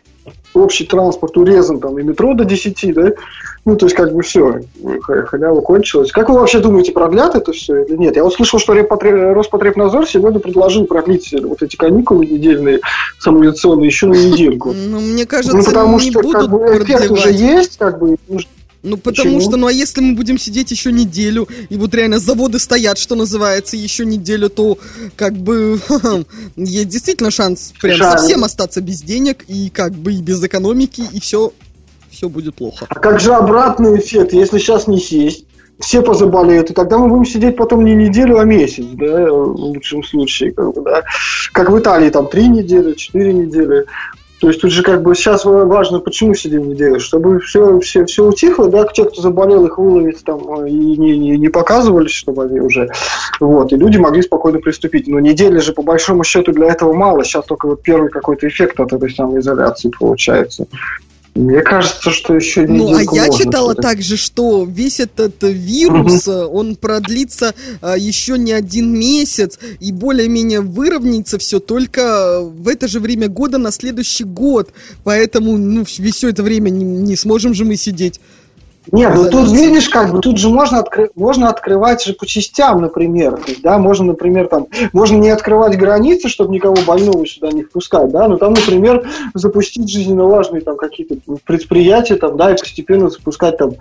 общий 0.53 0.85
транспорт 0.85 1.37
урезан, 1.37 1.79
там, 1.79 1.99
и 1.99 2.03
метро 2.03 2.33
до 2.33 2.45
10, 2.45 2.93
да, 2.93 3.11
ну, 3.65 3.75
то 3.75 3.87
есть, 3.87 3.95
как 3.95 4.13
бы 4.13 4.21
все, 4.21 4.61
халява 5.01 5.61
кончилась. 5.61 6.11
Как 6.11 6.29
вы 6.29 6.35
вообще 6.35 6.59
думаете, 6.59 6.91
продлят 6.91 7.35
это 7.35 7.51
все 7.51 7.83
или 7.83 7.95
нет? 7.95 8.15
Я 8.15 8.23
вот 8.23 8.33
слышал, 8.33 8.59
что 8.59 8.73
Роспотребнадзор 8.73 10.07
сегодня 10.07 10.39
предложил 10.39 10.85
продлить 10.85 11.33
вот 11.43 11.61
эти 11.61 11.75
каникулы 11.75 12.25
недельные, 12.25 12.79
самоизоляционные, 13.19 13.87
еще 13.87 14.05
на 14.05 14.13
недельку. 14.13 14.71
Ну, 14.73 14.99
мне 14.99 15.25
кажется, 15.25 15.57
ну, 15.57 15.63
потому 15.63 15.99
что, 15.99 16.21
как 16.21 16.49
бы, 16.49 16.59
эффект 16.77 17.11
уже 17.11 17.31
есть, 17.31 17.77
как 17.77 17.99
бы, 17.99 18.17
Ну, 18.85 18.97
потому 18.97 19.37
Почему? 19.37 19.41
что, 19.41 19.57
ну 19.57 19.65
а 19.65 19.71
если 19.71 19.99
мы 19.99 20.15
будем 20.15 20.37
сидеть 20.37 20.69
еще 20.69 20.91
неделю, 20.91 21.47
и 21.69 21.75
вот 21.75 21.95
реально 21.95 22.19
заводы 22.19 22.59
стоят, 22.59 22.99
что 22.99 23.15
называется, 23.15 23.75
еще 23.75 24.05
неделю, 24.05 24.47
то 24.49 24.77
как 25.15 25.33
бы 25.33 25.79
есть 26.55 26.89
действительно 26.89 27.31
шанс 27.31 27.73
прям 27.81 27.97
Шанс. 27.97 28.21
совсем 28.21 28.43
остаться 28.43 28.81
без 28.81 29.01
денег, 29.01 29.43
и 29.47 29.69
как 29.69 29.93
бы 29.93 30.13
и 30.13 30.21
без 30.21 30.43
экономики, 30.43 31.03
и 31.11 31.19
все, 31.19 31.51
все 32.11 32.29
будет 32.29 32.53
плохо. 32.55 32.85
А 32.87 32.99
как 32.99 33.19
же 33.19 33.33
обратный 33.33 33.99
эффект, 33.99 34.33
если 34.33 34.59
сейчас 34.59 34.85
не 34.85 34.99
сесть, 34.99 35.45
все 35.79 36.03
позаболеют, 36.03 36.69
и 36.69 36.73
тогда 36.73 36.99
мы 36.99 37.07
будем 37.09 37.25
сидеть 37.25 37.57
потом 37.57 37.83
не 37.83 37.95
неделю, 37.95 38.37
а 38.37 38.45
месяц, 38.45 38.85
да, 38.93 39.31
в 39.31 39.55
лучшем 39.55 40.03
случае, 40.03 40.51
как 40.51 40.75
бы, 40.75 40.81
да. 40.83 41.03
Как 41.53 41.71
в 41.71 41.79
Италии, 41.79 42.11
там, 42.11 42.27
три 42.27 42.47
недели, 42.47 42.93
четыре 42.93 43.33
недели. 43.33 43.85
То 44.45 44.49
есть 44.49 44.61
тут 44.61 44.71
же 44.71 44.83
как 44.83 45.01
бы 45.01 45.15
сейчас 45.15 45.43
важно, 45.43 45.99
почему 45.99 46.35
сидим 46.35 46.69
неделю, 46.69 46.99
чтобы 46.99 47.39
все, 47.39 47.79
все, 47.79 48.05
все 48.05 48.23
утихло, 48.27 48.69
да, 48.69 48.85
те, 48.85 49.05
кто 49.05 49.19
заболел, 49.19 49.65
их 49.65 49.79
выловить 49.79 50.23
там 50.23 50.59
э, 50.59 50.69
и 50.69 50.97
не, 50.97 51.17
не, 51.17 51.35
не 51.35 51.49
показывались, 51.49 52.11
чтобы 52.11 52.43
они 52.43 52.59
уже, 52.59 52.87
вот, 53.39 53.73
и 53.73 53.75
люди 53.75 53.97
могли 53.97 54.21
спокойно 54.21 54.59
приступить. 54.59 55.07
Но 55.07 55.19
недели 55.19 55.57
же 55.57 55.73
по 55.73 55.81
большому 55.81 56.23
счету 56.23 56.51
для 56.51 56.67
этого 56.67 56.93
мало, 56.93 57.23
сейчас 57.23 57.45
только 57.45 57.65
вот 57.65 57.81
первый 57.81 58.11
какой-то 58.11 58.47
эффект 58.47 58.79
от 58.79 58.93
этой 58.93 59.09
самоизоляции 59.09 59.91
получается. 59.97 60.67
Мне 61.35 61.61
кажется, 61.61 62.11
что 62.11 62.33
еще 62.33 62.65
Ну, 62.65 62.95
а 62.95 63.01
я 63.01 63.25
можно 63.25 63.37
читала 63.37 63.73
всё-таки. 63.73 63.81
также, 63.81 64.15
что 64.15 64.63
весь 64.63 65.01
этот 65.01 65.35
вирус, 65.41 66.29
э, 66.29 66.45
он 66.45 66.77
продлится 66.77 67.53
э, 67.81 67.95
еще 67.97 68.37
не 68.37 68.53
один 68.53 68.97
месяц 68.97 69.59
и 69.81 69.91
более-менее 69.91 70.61
выровняется 70.61 71.37
все 71.37 71.59
только 71.59 72.39
в 72.41 72.69
это 72.69 72.87
же 72.87 73.01
время 73.01 73.27
года 73.27 73.57
на 73.57 73.71
следующий 73.71 74.23
год. 74.23 74.69
Поэтому, 75.03 75.57
ну, 75.57 75.83
все 75.83 76.29
это 76.29 76.41
время 76.41 76.69
не, 76.69 76.85
не 76.85 77.17
сможем 77.17 77.53
же 77.53 77.65
мы 77.65 77.75
сидеть. 77.75 78.21
Нет, 78.91 79.13
ну 79.15 79.29
тут 79.29 79.51
видишь, 79.51 79.89
как 79.89 80.11
бы 80.11 80.19
тут 80.19 80.37
же 80.37 80.49
можно, 80.49 80.83
откры- 80.83 81.09
можно 81.15 81.49
открывать 81.49 82.03
же 82.03 82.13
по 82.13 82.25
частям, 82.25 82.81
например. 82.81 83.37
То 83.37 83.51
есть, 83.51 83.61
да, 83.61 83.77
можно, 83.77 84.07
например, 84.07 84.47
там, 84.47 84.67
можно 84.93 85.17
не 85.17 85.29
открывать 85.29 85.77
границы, 85.77 86.29
чтобы 86.29 86.53
никого 86.53 86.75
больного 86.85 87.25
сюда 87.25 87.51
не 87.51 87.63
впускать, 87.63 88.11
да, 88.11 88.27
но 88.27 88.37
там, 88.37 88.53
например, 88.53 89.07
запустить 89.33 89.89
жизненно 89.89 90.25
важные 90.25 90.61
там 90.61 90.77
какие-то 90.77 91.15
предприятия, 91.45 92.15
там, 92.15 92.37
да, 92.37 92.51
и 92.51 92.57
постепенно 92.57 93.09
запускать 93.09 93.57
там 93.57 93.71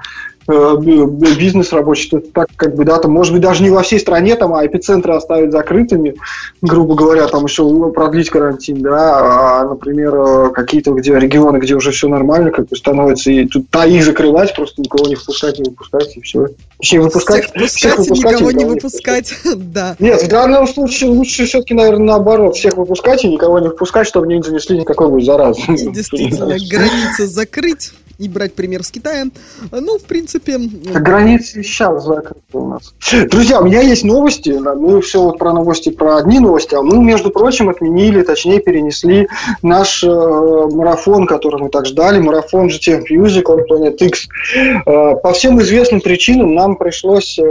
бизнес 0.47 1.73
рабочий, 1.73 2.11
то 2.11 2.21
так 2.21 2.49
как 2.57 2.75
бы, 2.75 2.85
да, 2.85 2.99
там, 2.99 3.13
может 3.13 3.33
быть, 3.33 3.43
даже 3.43 3.63
не 3.63 3.71
во 3.71 3.83
всей 3.83 3.99
стране, 3.99 4.35
там, 4.37 4.55
а 4.55 4.65
эпицентры 4.67 5.15
оставить 5.15 5.53
закрытыми, 5.53 6.17
грубо 6.61 6.95
говоря, 6.95 7.29
там 7.29 7.45
еще 7.45 7.65
продлить 7.93 8.31
карантин, 8.31 8.83
да, 8.83 9.61
а, 9.61 9.65
например, 9.65 10.15
э, 10.15 10.51
какие-то 10.51 10.93
где 10.93 11.19
регионы, 11.19 11.59
где 11.59 11.75
уже 11.75 11.93
все 11.93 12.09
нормально, 12.09 12.51
как 12.51 12.69
бы 12.69 12.77
становится, 12.77 13.31
и 13.31 13.47
тут 13.47 13.71
та 13.71 13.87
их 13.87 14.05
закрывать, 14.05 14.55
просто 14.55 14.83
никого 14.83 15.09
не 15.09 15.15
впускать, 15.15 15.59
не 15.59 15.71
выпускать, 15.71 16.17
и 16.17 16.21
все. 16.21 16.49
Точнее, 16.79 17.01
выпускать, 17.01 17.51
Всех 17.67 17.97
пускать, 17.97 18.11
никого 18.11 18.51
не 18.51 18.65
выпускать. 18.65 19.35
Да. 19.55 19.97
Нет, 19.99 20.23
в 20.23 20.29
данном 20.29 20.67
случае 20.67 21.11
лучше 21.11 21.47
все-таки, 21.47 21.75
наверное, 21.75 22.07
наоборот, 22.07 22.57
всех 22.57 22.77
выпускать 22.77 23.25
и 23.25 23.29
никого 23.29 23.59
не 23.59 23.71
впускать, 23.71 24.07
чтобы 24.07 24.27
не 24.27 24.43
занесли 24.43 24.79
никакой 24.79 25.23
заразы. 25.23 25.61
Действительно, 25.69 26.57
границы 26.69 27.27
закрыть 27.27 27.93
и 28.19 28.29
брать 28.29 28.55
пример 28.55 28.83
с 28.83 28.91
Китая. 28.91 29.27
Ну, 29.71 29.99
в 29.99 30.05
принципе... 30.05 30.59
Границы 30.59 31.63
сейчас 31.63 32.05
закрыты 32.05 32.41
у 32.53 32.69
нас. 32.69 32.95
Друзья, 33.31 33.61
у 33.61 33.65
меня 33.65 33.81
есть 33.81 34.05
новости. 34.05 34.51
Мы 34.51 35.01
все 35.01 35.23
вот 35.23 35.39
про 35.39 35.53
новости, 35.53 35.91
про 35.91 36.17
одни 36.17 36.39
новости, 36.39 36.75
а 36.75 36.83
мы, 36.83 37.03
между 37.03 37.31
прочим, 37.31 37.69
отменили, 37.69 38.23
точнее, 38.23 38.61
перенесли 38.61 39.29
наш 39.63 40.03
э, 40.05 40.09
марафон, 40.09 41.27
который 41.27 41.61
мы 41.61 41.69
так 41.69 41.87
ждали, 41.87 42.21
марафон 42.21 42.69
GTM 42.69 43.05
Music 43.11 43.45
on 43.45 43.61
Planet 43.69 43.97
X. 43.97 44.29
Э, 44.87 45.17
по 45.17 45.33
всем 45.33 45.61
известным 45.61 46.01
причинам 46.01 46.55
нам 46.55 46.77
пришлось 46.77 47.39
э, 47.39 47.43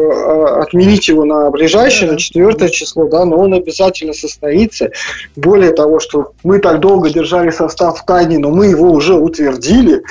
отменить 0.62 1.08
его 1.08 1.26
на 1.26 1.50
ближайшее, 1.50 2.12
на 2.12 2.18
четвертое 2.18 2.70
число, 2.70 3.08
да, 3.08 3.26
но 3.26 3.38
он 3.38 3.54
обязательно 3.54 4.14
состоится. 4.14 4.92
Более 5.36 5.72
того, 5.72 6.00
что 6.00 6.32
мы 6.44 6.60
так 6.60 6.80
долго 6.80 7.10
держали 7.10 7.52
состав 7.52 8.00
в 8.00 8.06
тайне, 8.06 8.38
но 8.38 8.50
мы 8.50 8.68
его 8.68 8.92
уже 8.92 9.16
утвердили. 9.16 10.04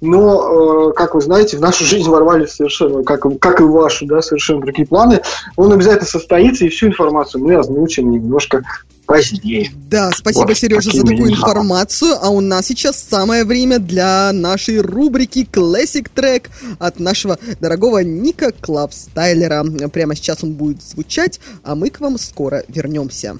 Но, 0.00 0.90
э, 0.90 0.92
как 0.94 1.14
вы 1.14 1.20
знаете, 1.20 1.56
в 1.58 1.60
нашу 1.60 1.84
жизнь 1.84 2.08
ворвались 2.08 2.52
совершенно, 2.52 3.02
как, 3.02 3.26
и- 3.26 3.38
как 3.38 3.60
и 3.60 3.64
в 3.64 3.70
вашу, 3.70 4.06
да, 4.06 4.22
совершенно 4.22 4.60
другие 4.60 4.86
планы. 4.86 5.20
Он 5.56 5.72
обязательно 5.72 6.06
состоится, 6.06 6.64
и 6.64 6.68
всю 6.68 6.88
информацию 6.88 7.44
мы 7.44 7.54
озвучим 7.54 8.10
немножко 8.10 8.62
позднее. 9.06 9.70
Да, 9.90 10.10
спасибо, 10.14 10.46
Вот 10.46 10.56
Сережа, 10.56 10.90
за 10.92 11.02
такую 11.02 11.30
информацию. 11.32 12.14
А 12.22 12.30
у 12.30 12.40
нас 12.40 12.66
сейчас 12.66 12.96
самое 12.96 13.44
время 13.44 13.80
для 13.80 14.30
нашей 14.32 14.80
рубрики 14.80 15.48
Classic 15.50 16.06
Track 16.14 16.48
от 16.78 17.00
нашего 17.00 17.38
дорогого 17.60 17.98
Ника 18.04 18.52
Клабстайлера. 18.52 19.64
Прямо 19.92 20.14
сейчас 20.14 20.44
он 20.44 20.52
будет 20.52 20.82
звучать, 20.82 21.40
а 21.64 21.74
мы 21.74 21.90
к 21.90 22.00
вам 22.00 22.18
скоро 22.18 22.62
вернемся. 22.68 23.36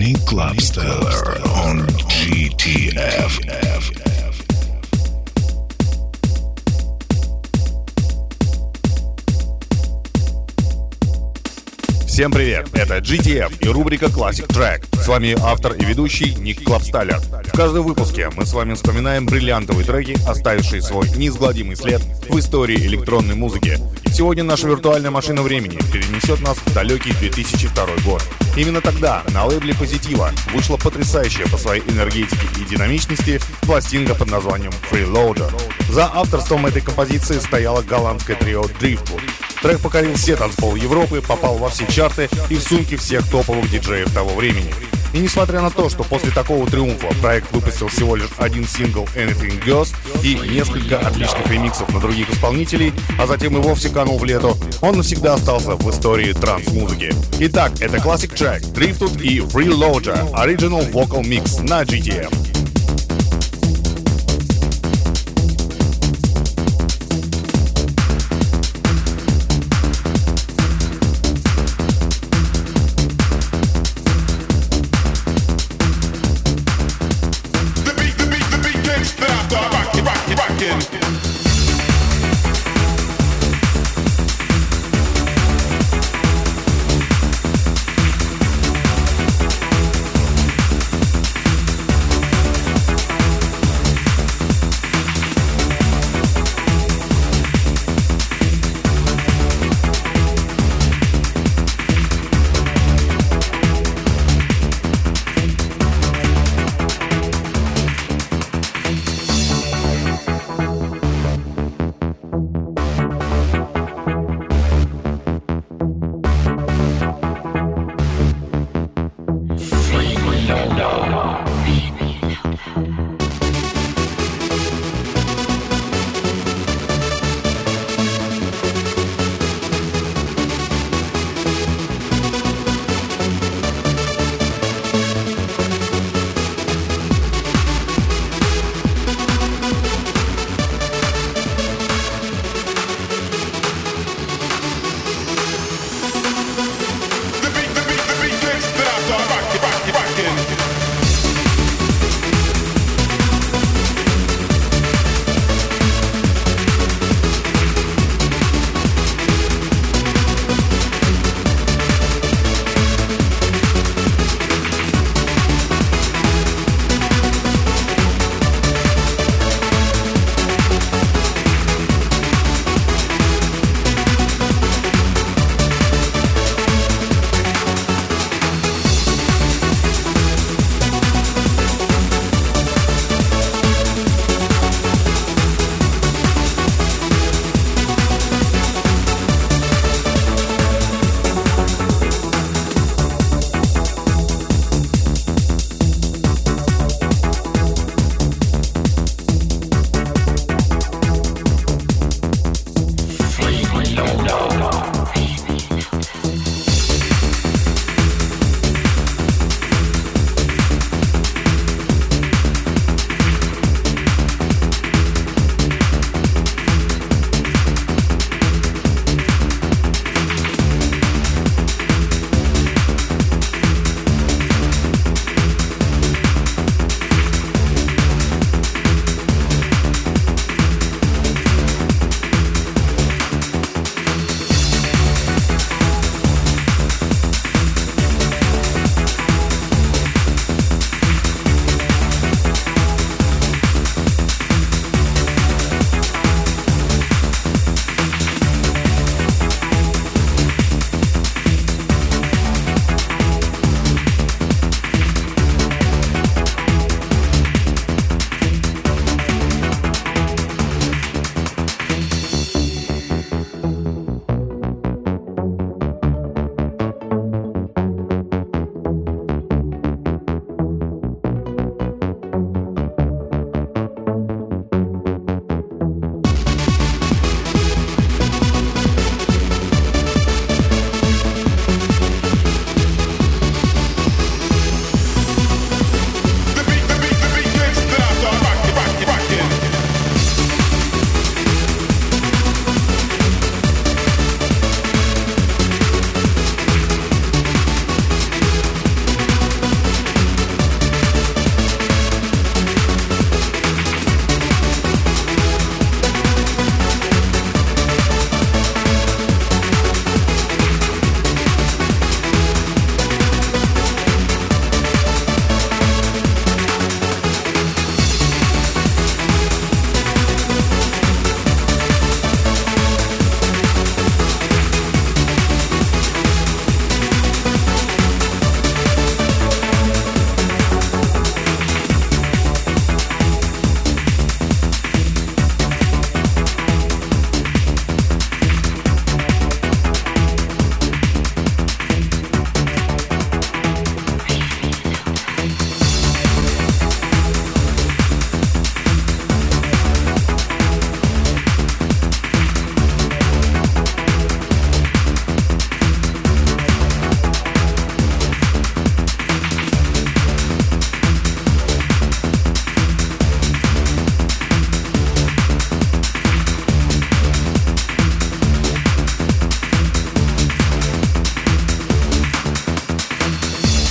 Nick 0.00 0.24
Clubstyler 0.24 0.80
on 0.80 1.86
GTF. 2.08 4.29
Всем 12.20 12.32
привет, 12.32 12.68
это 12.74 12.98
GTF 12.98 13.64
и 13.64 13.68
рубрика 13.70 14.04
Classic 14.04 14.46
Track. 14.46 14.84
С 15.02 15.08
вами 15.08 15.34
автор 15.42 15.72
и 15.72 15.82
ведущий 15.86 16.34
Ник 16.34 16.62
Клабстайлер. 16.62 17.18
В 17.18 17.56
каждом 17.56 17.86
выпуске 17.86 18.28
мы 18.36 18.44
с 18.44 18.52
вами 18.52 18.74
вспоминаем 18.74 19.24
бриллиантовые 19.24 19.86
треки, 19.86 20.18
оставившие 20.28 20.82
свой 20.82 21.08
неизгладимый 21.16 21.76
след 21.76 22.02
в 22.28 22.38
истории 22.38 22.76
электронной 22.76 23.36
музыки. 23.36 23.78
Сегодня 24.12 24.44
наша 24.44 24.68
виртуальная 24.68 25.10
машина 25.10 25.40
времени 25.40 25.78
перенесет 25.90 26.42
нас 26.42 26.58
в 26.58 26.74
далекий 26.74 27.12
2002 27.12 27.86
год. 28.04 28.22
Именно 28.54 28.82
тогда 28.82 29.22
на 29.32 29.46
лейбле 29.46 29.74
Позитива 29.74 30.30
вышла 30.52 30.76
потрясающая 30.76 31.46
по 31.46 31.56
своей 31.56 31.82
энергетике 31.88 32.46
и 32.60 32.68
динамичности 32.68 33.40
пластинка 33.62 34.14
под 34.14 34.30
названием 34.30 34.72
Freeloader. 34.90 35.50
За 35.88 36.04
авторством 36.12 36.66
этой 36.66 36.82
композиции 36.82 37.38
стояло 37.38 37.80
голландское 37.80 38.36
трио 38.36 38.64
Driftwood. 38.64 39.22
Трек 39.62 39.80
покорил 39.80 40.14
все 40.14 40.36
танцполы 40.36 40.78
Европы, 40.78 41.20
попал 41.20 41.56
во 41.58 41.68
все 41.68 41.86
чарты 41.86 42.28
и 42.48 42.54
в 42.54 42.62
сумки 42.62 42.96
всех 42.96 43.28
топовых 43.28 43.70
диджеев 43.70 44.12
того 44.12 44.34
времени. 44.34 44.72
И 45.12 45.18
несмотря 45.18 45.60
на 45.60 45.70
то, 45.70 45.90
что 45.90 46.04
после 46.04 46.30
такого 46.30 46.66
триумфа 46.70 47.08
проект 47.20 47.52
выпустил 47.52 47.88
всего 47.88 48.16
лишь 48.16 48.30
один 48.38 48.66
сингл 48.66 49.04
Anything 49.16 49.62
Goes 49.64 49.92
и 50.22 50.34
несколько 50.48 50.98
отличных 50.98 51.46
ремиксов 51.50 51.92
на 51.92 52.00
других 52.00 52.30
исполнителей, 52.30 52.92
а 53.18 53.26
затем 53.26 53.56
и 53.56 53.60
вовсе 53.60 53.90
канул 53.90 54.18
в 54.18 54.24
лету, 54.24 54.56
он 54.80 54.96
навсегда 54.96 55.34
остался 55.34 55.74
в 55.74 55.90
истории 55.90 56.32
транс-музыки. 56.32 57.12
Итак, 57.40 57.72
это 57.80 57.96
Classic 57.96 58.32
Track, 58.32 58.72
Driftwood 58.72 59.20
и 59.20 59.40
Freeloader, 59.40 60.30
Original 60.32 60.90
Vocal 60.90 61.22
Mix 61.22 61.60
на 61.68 61.82
GTF. 61.82 62.32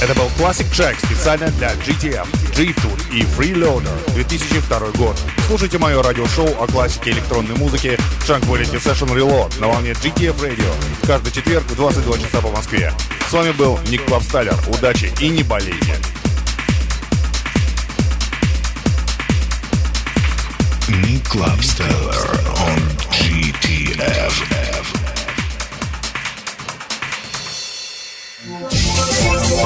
Записал 0.07 0.29
Classic 0.37 0.69
Track 0.71 0.97
специально 1.05 1.49
для 1.51 1.73
GTF, 1.73 2.27
G-Tour 2.55 3.13
и 3.13 3.21
Freeloader 3.21 4.13
2002 4.13 4.79
год. 4.91 5.17
Слушайте 5.47 5.77
мое 5.77 6.01
радиошоу 6.01 6.47
о 6.61 6.67
классике 6.67 7.11
электронной 7.11 7.55
музыки 7.55 7.97
Tranquility 8.27 8.81
Session 8.81 9.13
Reload 9.13 9.59
на 9.59 9.67
волне 9.67 9.91
GTF 9.91 10.39
Radio 10.39 10.73
каждый 11.05 11.31
четверг 11.31 11.65
в 11.65 11.75
22 11.75 12.17
часа 12.19 12.41
по 12.41 12.49
Москве. 12.49 12.93
С 13.29 13.33
вами 13.33 13.51
был 13.51 13.79
Ник 13.89 14.05
Клабстайлер. 14.05 14.55
Удачи 14.67 15.11
и 15.19 15.29
не 15.29 15.43
болейте! 15.43 15.95
Nick 20.87 21.23
Clubsteller 21.29 22.39
on 22.57 22.79
GTF. 23.11 24.98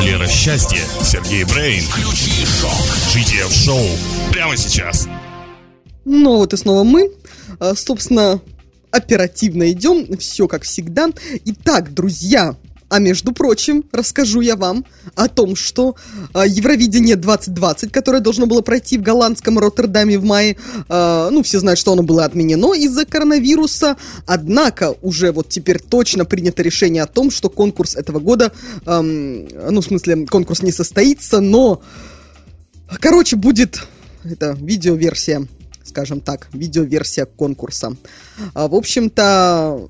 Лера 0.04 0.28
Счастье, 0.28 0.82
Сергей 1.02 1.46
Брейн. 1.46 1.84
Включи 1.86 2.46
шок. 2.46 2.72
GTF 3.14 3.54
Шоу 3.54 3.88
прямо 4.34 4.58
сейчас. 4.58 5.08
Ну 6.04 6.36
вот 6.36 6.52
и 6.54 6.58
снова 6.58 6.84
мы. 6.84 7.10
А, 7.60 7.74
Собственно, 7.74 8.42
оперативно 8.92 9.72
идем. 9.72 10.18
Все 10.18 10.50
как 10.50 10.64
всегда. 10.64 11.08
Итак, 11.46 11.94
друзья, 11.94 12.56
а 12.90 13.00
между 13.00 13.34
прочим, 13.34 13.84
расскажу 13.92 14.42
я 14.42 14.56
вам 14.56 14.86
о 15.16 15.28
том, 15.28 15.56
что 15.56 15.96
а, 16.34 16.46
Евровидение 16.46 17.16
2020, 17.16 17.92
которое 17.92 18.20
должно 18.20 18.46
было 18.46 18.62
пройти 18.62 18.98
в 18.98 19.02
голландском 19.02 19.60
Роттердаме 19.60 20.18
в 20.18 20.24
мае, 20.24 20.58
а, 20.90 21.30
ну, 21.30 21.44
все 21.44 21.60
знают, 21.60 21.80
что 21.80 21.94
оно 21.94 22.04
было 22.04 22.26
отменено 22.26 22.74
из-за 22.74 23.06
коронавируса, 23.06 23.98
однако 24.26 24.96
уже 25.02 25.32
вот 25.32 25.50
теперь 25.50 25.80
точно 25.80 26.26
принято 26.26 26.62
решение 26.62 27.04
о 27.04 27.08
том, 27.08 27.32
что 27.32 27.50
конкурс 27.50 27.96
этого 27.96 28.20
года, 28.20 28.52
ам, 28.86 29.48
ну, 29.48 29.82
в 29.82 29.86
смысле, 29.86 30.26
конкурс 30.28 30.62
не 30.62 30.72
состоится, 30.72 31.40
но, 31.40 31.82
короче, 33.00 33.36
будет 33.36 33.88
это 34.24 34.58
видеоверсия 34.60 35.48
скажем 35.84 36.22
так, 36.22 36.48
видеоверсия 36.54 37.26
конкурса. 37.26 37.96
А, 38.56 38.68
в 38.68 38.74
общем-то, 38.74 39.88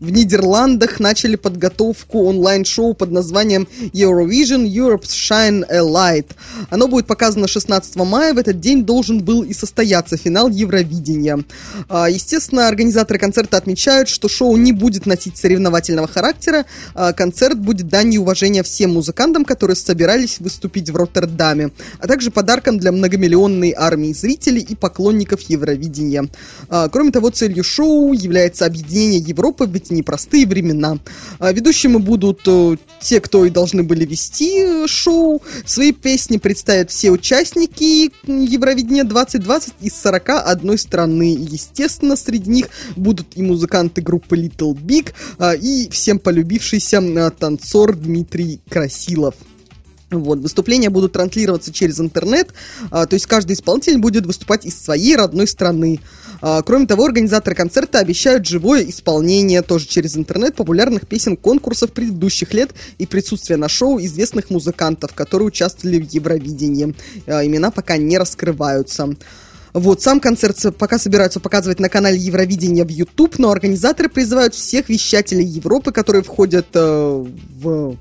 в 0.00 0.10
Нидерландах 0.10 1.00
начали 1.00 1.36
подготовку 1.36 2.24
онлайн-шоу 2.24 2.92
под 2.92 3.12
названием 3.12 3.66
Eurovision 3.94 4.66
Europe's 4.66 5.08
Shine 5.10 5.64
a 5.70 5.78
Light. 5.78 6.26
Оно 6.68 6.86
будет 6.86 7.06
показано 7.06 7.48
16 7.48 7.96
мая. 7.96 8.34
В 8.34 8.38
этот 8.38 8.60
день 8.60 8.84
должен 8.84 9.24
был 9.24 9.42
и 9.42 9.54
состояться 9.54 10.18
финал 10.18 10.50
Евровидения. 10.50 11.42
А, 11.88 12.10
Естественно, 12.10 12.68
организаторы 12.68 13.18
концерта 13.18 13.56
отмечают, 13.56 14.08
что 14.08 14.28
шоу 14.28 14.56
не 14.56 14.72
будет 14.72 15.06
носить 15.06 15.38
соревновательного 15.38 16.08
характера. 16.08 16.66
А, 16.94 17.12
Концерт 17.14 17.58
будет 17.58 17.88
данью 17.88 18.20
уважения 18.20 18.62
всем 18.62 18.92
музыкантам, 18.92 19.46
которые 19.46 19.76
собирались 19.76 20.40
выступить 20.40 20.90
в 20.90 20.96
Роттердаме, 20.96 21.70
а 22.00 22.06
также 22.06 22.30
подарком 22.30 22.78
для 22.78 22.92
многомиллионной 22.92 23.74
армии 23.76 24.12
зрителей 24.12 24.60
и 24.60 24.74
поклонников 24.74 25.40
Евровидения. 25.42 26.28
А, 26.68 26.88
Кроме 26.90 27.12
того, 27.12 27.30
целью 27.30 27.64
шоу 27.64 28.12
является 28.12 28.66
объединение 28.66 29.20
Европы 29.20 29.64
в 29.64 29.70
эти 29.86 29.92
непростые 29.92 30.46
времена. 30.46 30.98
А, 31.38 31.52
Ведущими 31.52 31.96
будут 31.96 32.40
э, 32.46 32.76
те, 33.00 33.20
кто 33.20 33.44
и 33.44 33.50
должны 33.50 33.82
были 33.82 34.04
вести 34.04 34.60
э, 34.60 34.86
шоу. 34.86 35.42
Свои 35.64 35.92
песни 35.92 36.38
представят 36.38 36.90
все 36.90 37.10
участники 37.10 38.12
Евровидения 38.26 39.04
2020 39.04 39.74
из 39.80 40.00
41 40.00 40.78
страны. 40.78 41.36
Естественно, 41.38 42.16
среди 42.16 42.50
них 42.50 42.68
будут 42.96 43.28
и 43.36 43.42
музыканты 43.42 44.02
группы 44.02 44.36
Little 44.36 44.74
Big, 44.74 45.12
а, 45.38 45.54
и 45.54 45.88
всем 45.90 46.18
полюбившийся 46.18 46.98
а, 46.98 47.30
танцор 47.30 47.96
Дмитрий 47.96 48.60
Красилов. 48.68 49.34
Вот, 50.10 50.38
выступления 50.38 50.88
будут 50.88 51.12
транслироваться 51.14 51.72
через 51.72 51.98
интернет, 51.98 52.50
а, 52.90 53.06
то 53.06 53.14
есть 53.14 53.26
каждый 53.26 53.54
исполнитель 53.54 53.98
будет 53.98 54.24
выступать 54.24 54.64
из 54.64 54.80
своей 54.80 55.16
родной 55.16 55.48
страны. 55.48 56.00
А, 56.40 56.62
кроме 56.62 56.86
того, 56.86 57.04
организаторы 57.04 57.56
концерта 57.56 57.98
обещают 57.98 58.46
живое 58.46 58.88
исполнение 58.88 59.62
тоже 59.62 59.86
через 59.86 60.16
интернет 60.16 60.54
популярных 60.54 61.06
песен 61.06 61.36
конкурсов 61.36 61.92
предыдущих 61.92 62.52
лет 62.54 62.70
и 62.98 63.06
присутствие 63.06 63.56
на 63.56 63.68
шоу 63.68 63.98
известных 64.00 64.50
музыкантов, 64.50 65.14
которые 65.14 65.48
участвовали 65.48 65.98
в 65.98 66.10
Евровидении. 66.10 66.94
А, 67.26 67.44
имена 67.44 67.70
пока 67.70 67.96
не 67.96 68.18
раскрываются. 68.18 69.16
Вот, 69.72 70.00
сам 70.00 70.20
концерт 70.20 70.56
пока 70.78 70.98
собираются 70.98 71.38
показывать 71.38 71.80
на 71.80 71.90
канале 71.90 72.16
Евровидения 72.16 72.84
в 72.84 72.88
YouTube, 72.88 73.38
но 73.38 73.50
организаторы 73.50 74.08
призывают 74.08 74.54
всех 74.54 74.88
вещателей 74.88 75.44
Европы, 75.44 75.92
которые 75.92 76.22
входят 76.22 76.66
э, 76.72 77.24
в 77.60 77.96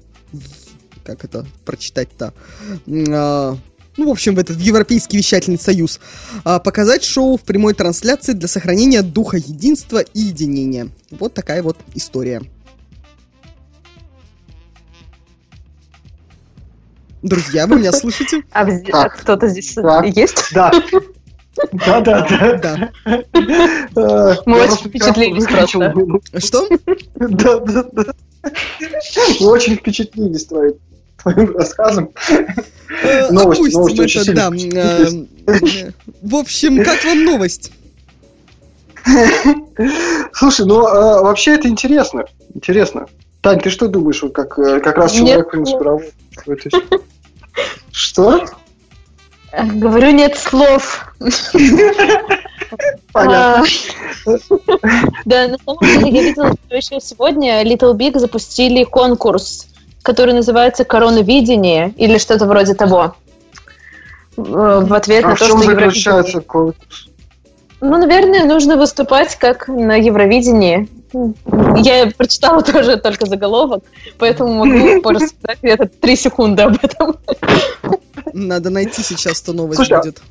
как 1.04 1.24
это 1.24 1.46
прочитать-то? 1.66 2.34
А, 2.88 3.58
ну, 3.98 4.08
в 4.08 4.12
общем, 4.12 4.36
в 4.36 4.40
этот 4.40 4.58
в 4.58 4.60
Европейский 4.60 5.18
вещательный 5.18 5.60
союз. 5.60 6.00
а, 6.44 6.60
показать 6.60 7.04
шоу 7.04 7.38
в 7.38 7.42
прямой 7.42 7.74
трансляции 7.74 8.34
для 8.34 8.48
сохранения 8.48 9.02
духа 9.02 9.38
единства 9.38 10.00
и 10.00 10.20
единения. 10.20 10.90
Вот 11.12 11.34
такая 11.34 11.64
вот 11.64 11.78
история. 11.94 12.42
Друзья, 17.22 17.66
вы 17.66 17.78
меня 17.78 17.92
слышите? 17.92 18.44
А, 18.52 18.68
а 18.94 19.10
кто-то 19.10 19.48
здесь 19.48 19.76
есть? 20.16 20.52
Да. 20.54 20.72
Да, 21.72 22.02
да, 22.02 22.28
да. 22.62 22.92
Да. 23.94 24.38
Мы 24.46 24.58
очень 24.58 24.68
просто 24.68 24.90
впечатлились 24.90 25.44
выключил. 25.44 26.22
Что? 26.38 26.68
Да, 27.16 27.60
да, 27.60 27.86
да. 27.94 28.06
Мы 29.40 29.48
очень 29.48 29.76
впечатлились 29.78 30.46
твоим, 30.46 30.74
твоим 31.34 31.56
рассказом. 31.56 32.12
Новости, 33.32 33.62
Опустим 33.62 33.80
новости 33.80 34.02
очень 34.02 34.22
это, 34.22 34.34
да. 34.34 34.58
сильно 34.58 34.80
э, 35.48 35.92
В 36.22 36.36
общем, 36.36 36.84
как 36.84 37.04
вам 37.04 37.24
новость? 37.26 37.72
Слушай, 40.34 40.66
ну 40.66 40.88
э, 40.88 41.22
вообще 41.22 41.56
это 41.56 41.68
интересно. 41.68 42.26
Интересно. 42.54 43.08
Тань, 43.42 43.60
ты 43.60 43.70
что 43.70 43.88
думаешь, 43.88 44.22
вот 44.22 44.34
как, 44.34 44.58
э, 44.58 44.80
как 44.80 44.98
раз 44.98 45.14
человек, 45.14 45.38
Нет, 45.38 45.48
в 45.48 45.50
принципе, 45.52 45.84
работает 45.84 46.14
в 46.46 46.50
этой 46.50 46.72
сфере? 46.72 47.02
Что? 47.92 48.46
Говорю, 49.52 50.12
нет 50.12 50.38
слов. 50.38 51.14
Понятно. 53.14 53.66
А, 54.26 54.32
Да, 55.26 55.48
на 55.48 55.58
самом 55.64 55.80
деле 55.82 56.12
я 56.12 56.24
видела, 56.24 56.54
что 56.66 56.76
еще 56.76 57.00
сегодня 57.00 57.64
Little 57.64 57.96
Big 57.96 58.18
запустили 58.20 58.84
конкурс, 58.84 59.68
который 60.06 60.34
называется 60.36 60.86
«Короновидение» 60.86 61.94
или 61.98 62.18
что-то 62.20 62.46
вроде 62.46 62.76
того. 62.76 63.16
Э, 64.38 64.42
В 64.86 64.94
ответ 64.94 65.26
А 65.26 65.30
на 65.30 65.36
в 65.36 65.40
то, 65.40 65.48
чем 65.48 65.58
что 65.58 65.72
заключается 65.72 66.42
Евровидение... 66.42 66.74
Ну, 67.82 67.98
наверное, 67.98 68.46
нужно 68.46 68.78
выступать 68.78 69.36
как 69.36 69.68
на 69.68 69.96
Евровидении. 69.96 70.88
Я 71.78 72.12
прочитала 72.18 72.62
тоже 72.62 72.98
только 72.98 73.26
заголовок, 73.26 73.84
поэтому 74.18 74.66
могу 74.66 75.02
порассказать 75.04 75.60
где-то 75.62 75.88
три 75.88 76.16
секунды 76.16 76.64
об 76.64 76.78
этом. 76.82 77.18
Надо 78.34 78.70
найти 78.70 79.02
сейчас, 79.02 79.38
что 79.38 79.54
новость 79.54 79.78
Слушай, 79.78 79.98
а- 79.98 80.02
будет. 80.02 80.22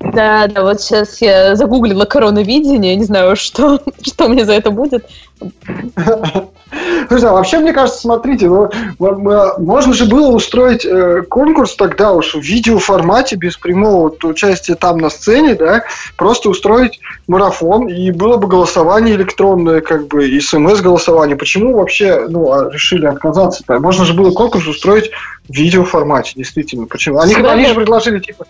Да, 0.00 0.46
да, 0.46 0.62
вот 0.62 0.80
сейчас 0.80 1.20
я 1.20 1.56
загуглила 1.56 2.04
коронавидение, 2.04 2.94
не 2.94 3.04
знаю, 3.04 3.34
что, 3.34 3.80
что 4.02 4.28
мне 4.28 4.44
за 4.44 4.52
это 4.52 4.70
будет. 4.70 5.08
Слушай, 7.08 7.30
а 7.30 7.32
вообще, 7.32 7.58
мне 7.58 7.72
кажется, 7.72 8.00
смотрите, 8.00 8.48
ну, 8.48 8.70
можно 8.98 9.94
же 9.94 10.06
было 10.06 10.28
устроить 10.28 10.84
э, 10.84 11.22
конкурс 11.28 11.74
тогда 11.76 12.12
уж 12.12 12.34
в 12.34 12.40
видеоформате, 12.40 13.36
без 13.36 13.56
прямого 13.56 14.02
вот 14.02 14.24
участия 14.24 14.74
там 14.74 14.98
на 14.98 15.10
сцене, 15.10 15.54
да, 15.54 15.84
просто 16.16 16.50
устроить 16.50 17.00
марафон, 17.26 17.88
и 17.88 18.10
было 18.10 18.36
бы 18.36 18.48
голосование 18.48 19.14
электронное, 19.16 19.80
как 19.80 20.08
бы, 20.08 20.28
и 20.28 20.40
смс-голосование. 20.40 21.36
Почему 21.36 21.76
вообще, 21.76 22.26
ну, 22.28 22.52
а, 22.52 22.70
решили 22.70 23.06
отказаться-то? 23.06 23.78
Можно 23.78 24.04
же 24.04 24.14
было 24.14 24.30
конкурс 24.30 24.66
устроить 24.66 25.10
в 25.48 25.52
видеоформате, 25.52 26.32
действительно. 26.36 26.86
Почему? 26.86 27.20
Они, 27.20 27.34
они 27.34 27.66
же 27.66 27.74
предложили, 27.74 28.18
типа, 28.20 28.46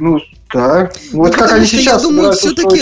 ну, 0.00 0.20
да. 0.52 0.90
Вот 1.12 1.32
Ну, 1.32 1.38
как 1.38 1.52
они 1.52 1.66
что 1.66 1.76
я 1.76 1.82
сейчас 1.82 2.02
думаю, 2.02 2.32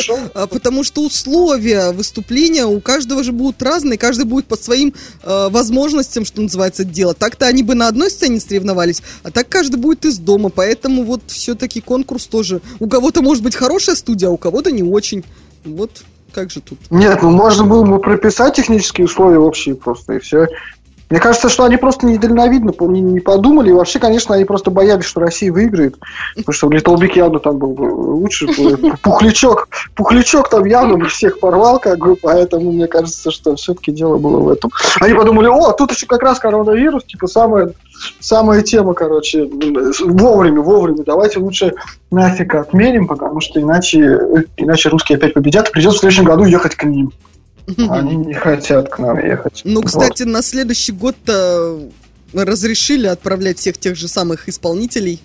шоу. 0.03 0.19
А, 0.35 0.47
Потому 0.47 0.85
что 0.85 1.03
условия 1.03 1.91
выступления 1.93 2.65
у 2.65 2.81
каждого 2.81 3.25
же 3.25 3.33
будут 3.33 3.61
разные, 3.63 3.99
каждый 3.99 4.25
будет 4.25 4.47
по 4.47 4.57
своим 4.57 4.95
э, 5.23 5.49
возможностям, 5.51 6.25
что 6.25 6.43
называется, 6.43 6.85
делать. 6.85 7.19
Так-то 7.19 7.47
они 7.47 7.63
бы 7.63 7.75
на 7.75 7.89
одной 7.89 8.11
сцене 8.11 8.41
соревновались, 8.41 9.03
а 9.23 9.31
так 9.31 9.49
каждый 9.49 9.77
будет 9.77 10.05
из 10.05 10.19
дома, 10.19 10.49
поэтому 10.49 11.03
вот 11.05 11.23
все-таки 11.27 11.81
конкурс 11.81 12.27
тоже. 12.27 12.61
У 12.79 12.89
кого-то 12.89 13.23
может 13.23 13.43
быть 13.43 13.57
хорошая 13.57 13.97
студия, 13.97 14.29
а 14.29 14.33
у 14.33 14.37
кого-то 14.37 14.71
не 14.71 14.83
очень. 14.83 15.25
Вот 15.65 15.91
как 16.33 16.51
же 16.51 16.61
тут. 16.61 16.79
Нет, 16.91 17.23
ну 17.23 17.31
можно 17.31 17.65
было 17.65 17.83
бы 17.85 17.99
прописать 17.99 18.57
технические 18.57 19.07
условия 19.07 19.39
общие 19.39 19.75
просто, 19.75 20.15
и 20.15 20.19
все. 20.19 20.47
Мне 21.09 21.21
кажется, 21.21 21.49
что 21.49 21.65
они 21.65 21.77
просто 21.77 22.07
недальновидно 22.07 22.73
не, 22.81 23.21
подумали. 23.21 23.71
И 23.71 23.73
вообще, 23.73 24.01
конечно, 24.01 24.35
они 24.35 24.45
просто 24.45 24.71
боялись, 24.73 25.05
что 25.05 25.21
Россия 25.21 25.53
выиграет. 25.53 25.97
Потому 26.35 26.53
что 26.53 26.67
Little 26.69 26.97
Big 26.97 27.17
явно 27.17 27.39
там 27.39 27.59
был 27.59 27.75
бы 27.75 27.83
лучше. 27.83 28.47
Пухлячок, 29.03 29.69
пухлячок 29.95 30.49
там 30.49 30.65
явно 30.65 31.07
всех 31.07 31.39
порвал, 31.39 31.79
как 31.79 31.99
бы, 31.99 32.17
поэтому 32.17 32.73
мне 32.73 32.89
кажется, 32.89 33.31
что 33.31 33.55
все-таки 33.55 33.93
дело 33.93 34.19
было 34.19 34.41
в 34.41 34.49
этом. 34.49 34.71
Они 35.01 35.15
подумали, 35.15 35.47
о, 35.47 35.73
тут 35.73 35.93
еще 35.93 36.07
как 36.07 36.23
раз 36.23 36.41
коронавирус, 36.41 37.05
типа 37.05 37.29
самая, 37.29 37.73
самая 38.19 38.63
тема, 38.63 38.95
короче, 38.95 39.49
вовремя, 40.05 40.61
вовремя. 40.61 41.05
Давайте 41.05 41.39
лучше 41.39 41.75
нафиг 42.11 42.55
отменим, 42.55 43.07
потому 43.07 43.41
что 43.41 43.61
иначе, 43.61 44.19
иначе 44.57 44.89
русские 44.89 45.19
опять 45.19 45.35
победят, 45.35 45.71
придется 45.71 45.99
в 45.99 46.01
следующем 46.01 46.25
году 46.25 46.45
ехать 46.45 46.75
к 46.75 46.83
ним. 46.85 47.13
Они 47.89 48.17
не 48.17 48.35
хотят 48.35 48.89
к 48.89 48.99
нам 48.99 49.19
ехать. 49.19 49.63
Ну, 49.65 49.77
Вот. 49.81 49.87
кстати, 49.87 50.23
на 50.23 50.43
следующий 50.43 50.93
год-то 50.93 51.81
разрешили 52.33 53.07
отправлять 53.07 53.59
всех 53.59 53.79
тех 53.79 53.97
же 53.97 54.09
самых 54.09 54.49
исполнителей. 54.49 55.21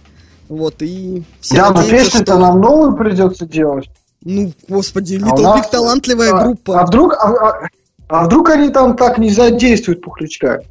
Вот, 0.50 0.82
и 0.82 1.24
все 1.40 1.56
Да, 1.56 1.72
но 1.72 1.84
песню-то 1.84 2.34
что... 2.34 2.38
нам 2.40 2.60
новую 2.60 2.96
придется 2.98 3.46
делать. 3.46 3.90
Ну, 4.24 4.54
господи, 4.68 5.16
А 5.16 5.28
Little 5.28 5.42
нас- 5.42 5.66
Big 5.66 5.72
талантливая 5.72 6.32
а, 6.32 6.44
группа. 6.44 6.80
А 6.82 6.86
вдруг, 6.86 7.14
а, 7.14 7.28
а- 7.28 7.68
а 8.08 8.26
вдруг 8.26 8.50
они 8.50 8.70
там 8.70 8.96
так 8.98 9.18
не 9.18 9.30
задействуют 9.30 10.02
пухлячка? 10.02 10.62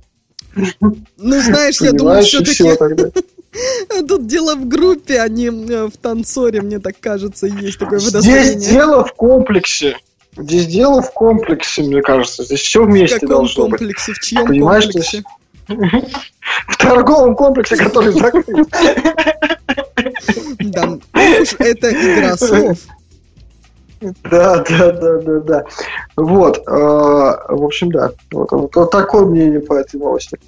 Ну, 0.81 0.97
знаешь, 1.41 1.81
я 1.81 1.93
думаю, 1.93 2.23
все-таки 2.23 2.65
тут 4.09 4.27
дело 4.27 4.55
в 4.55 4.67
группе, 4.69 5.21
а 5.21 5.29
не 5.29 5.47
э, 5.47 5.87
в 5.89 5.97
танцоре, 5.97 6.61
мне 6.61 6.79
так 6.79 6.95
кажется, 7.01 7.47
есть 7.47 7.79
такое 7.79 7.99
Здесь 7.99 8.13
водостояние. 8.13 8.71
дело 8.71 9.05
в 9.05 9.13
комплексе. 9.15 9.97
Здесь 10.41 10.67
дело 10.67 11.03
в 11.03 11.13
комплексе, 11.13 11.83
мне 11.83 12.03
кажется. 12.03 12.45
Здесь 12.45 12.61
все 12.61 12.83
В 12.83 12.87
вместе 12.87 13.21
каком 13.21 13.29
должно 13.37 13.69
быть. 13.69 13.79
комплексе, 13.81 14.13
в 14.13 14.19
чьем 14.21 14.47
Понимаешь, 14.47 14.85
комплексе? 14.85 15.23
В 16.69 16.77
торговом 16.79 17.37
комплексе, 17.37 17.77
который 17.77 18.13
закрыт. 18.13 18.69
Да, 20.59 20.89
уж 21.15 21.55
это 21.59 21.91
игра 21.93 22.37
слов. 22.37 22.79
Да, 24.01 24.65
да, 24.69 24.93
да, 24.93 25.19
да, 25.19 25.41
да. 25.41 25.65
Вот. 26.17 26.59
э, 26.59 26.63
В 26.71 27.65
общем, 27.65 27.93
да. 27.93 28.11
Вот, 28.33 28.51
вот, 28.51 28.75
вот 28.75 28.91
такое 28.91 29.27
мнение 29.27 29.61
по 29.61 29.75
этой 29.75 30.01
новости. 30.01 30.39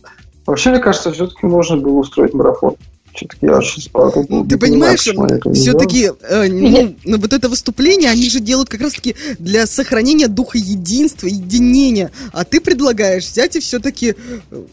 Вообще, 0.46 0.70
мне 0.70 0.78
кажется, 0.80 1.12
все-таки 1.12 1.46
можно 1.46 1.76
было 1.76 1.98
устроить 1.98 2.32
марафон. 2.34 2.76
Все-таки 3.14 3.46
я 3.46 3.60
сейчас 3.60 3.88
подумал. 3.88 4.26
Ну, 4.28 4.44
Ты 4.44 4.54
не 4.54 4.60
понимаю, 4.60 4.98
понимаешь, 4.98 5.58
все-таки, 5.58 6.10
ну, 6.30 6.96
ну, 7.04 7.18
вот 7.18 7.32
это 7.32 7.48
выступление, 7.48 8.10
они 8.10 8.30
же 8.30 8.40
делают 8.40 8.68
как 8.70 8.80
раз-таки 8.80 9.14
для 9.38 9.66
сохранения 9.66 10.28
духа 10.28 10.58
единства, 10.58 11.26
единения. 11.26 12.10
А 12.32 12.44
ты 12.44 12.60
предлагаешь 12.60 13.24
взять 13.24 13.56
и 13.56 13.60
все-таки 13.60 14.14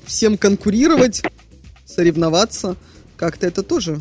всем 0.06 0.38
конкурировать, 0.38 1.22
соревноваться. 1.86 2.76
Как-то 3.18 3.48
это 3.48 3.64
тоже 3.64 4.00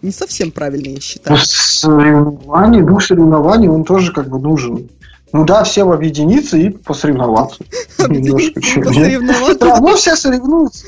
не 0.00 0.12
совсем 0.12 0.50
правильно, 0.50 0.94
я 0.94 1.00
считаю. 1.00 1.38
Ну, 1.38 1.44
соревнований, 1.46 2.82
дух 2.82 3.02
соревнований, 3.02 3.68
он 3.68 3.84
тоже 3.84 4.12
как 4.12 4.28
бы 4.28 4.38
нужен. 4.38 4.88
Ну 5.32 5.44
да, 5.44 5.64
всем 5.64 5.90
объединиться 5.90 6.56
и 6.56 6.70
посоревноваться. 6.70 7.64
Нет. 8.08 8.54
Посоревноваться. 8.54 9.56
Все 9.56 9.66
равно 9.66 9.96
все 9.96 10.16
соревнуются. 10.16 10.86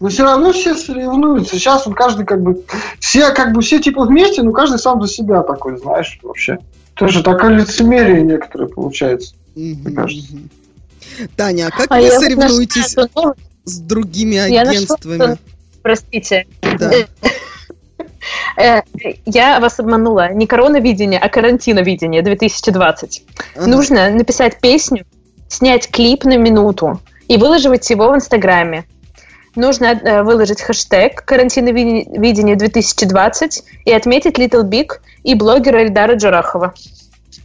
Но 0.00 0.08
все 0.08 0.22
равно 0.22 0.52
все 0.52 0.74
соревнуются. 0.74 1.56
Сейчас 1.56 1.86
он 1.86 1.94
каждый 1.94 2.24
как 2.24 2.42
бы... 2.42 2.62
Все 3.00 3.30
как 3.32 3.52
бы 3.52 3.62
все 3.62 3.80
типа 3.80 4.04
вместе, 4.04 4.42
но 4.42 4.52
каждый 4.52 4.78
сам 4.78 5.02
за 5.02 5.08
себя 5.08 5.42
такой, 5.42 5.78
знаешь, 5.78 6.18
вообще. 6.22 6.58
Тоже 6.94 7.22
такое 7.22 7.50
лицемерие 7.50 8.22
некоторое 8.22 8.66
получается. 8.66 9.34
Мгм, 9.54 9.94
кажется. 9.94 10.34
мгм. 10.34 10.50
Таня, 11.36 11.68
а 11.68 11.70
как 11.70 11.86
А 11.90 11.96
вы 11.96 12.06
я 12.06 12.12
вот 12.12 12.22
соревнуетесь 12.22 12.96
нашла 12.96 13.34
с 13.64 13.78
другими 13.78 14.34
Я 14.34 14.64
нашла 14.64 14.70
агентствами? 14.70 15.38
Простите. 15.82 16.46
Да. 16.78 16.92
Э, 18.56 18.82
Я 19.24 19.60
вас 19.60 19.78
обманула. 19.78 20.32
Не 20.32 20.46
коронавидение, 20.46 21.18
а 21.18 21.28
карантиновидение 21.28 22.22
2020. 22.22 23.24
Ага. 23.56 23.66
Нужно 23.66 24.10
написать 24.10 24.60
песню, 24.60 25.06
снять 25.48 25.88
клип 25.90 26.24
на 26.24 26.36
минуту 26.36 27.00
и 27.28 27.36
выложить 27.36 27.88
его 27.88 28.10
в 28.10 28.16
Инстаграме. 28.16 28.84
Нужно 29.58 29.86
э, 29.86 30.22
выложить 30.22 30.60
хэштег 30.62 31.24
карантиновидение 31.24 32.54
2020 32.54 33.64
и 33.86 33.92
отметить 33.92 34.38
Little 34.38 34.62
Big 34.62 34.92
и 35.24 35.34
блогера 35.34 35.82
Эльдара 35.82 36.14
Джарахова. 36.14 36.74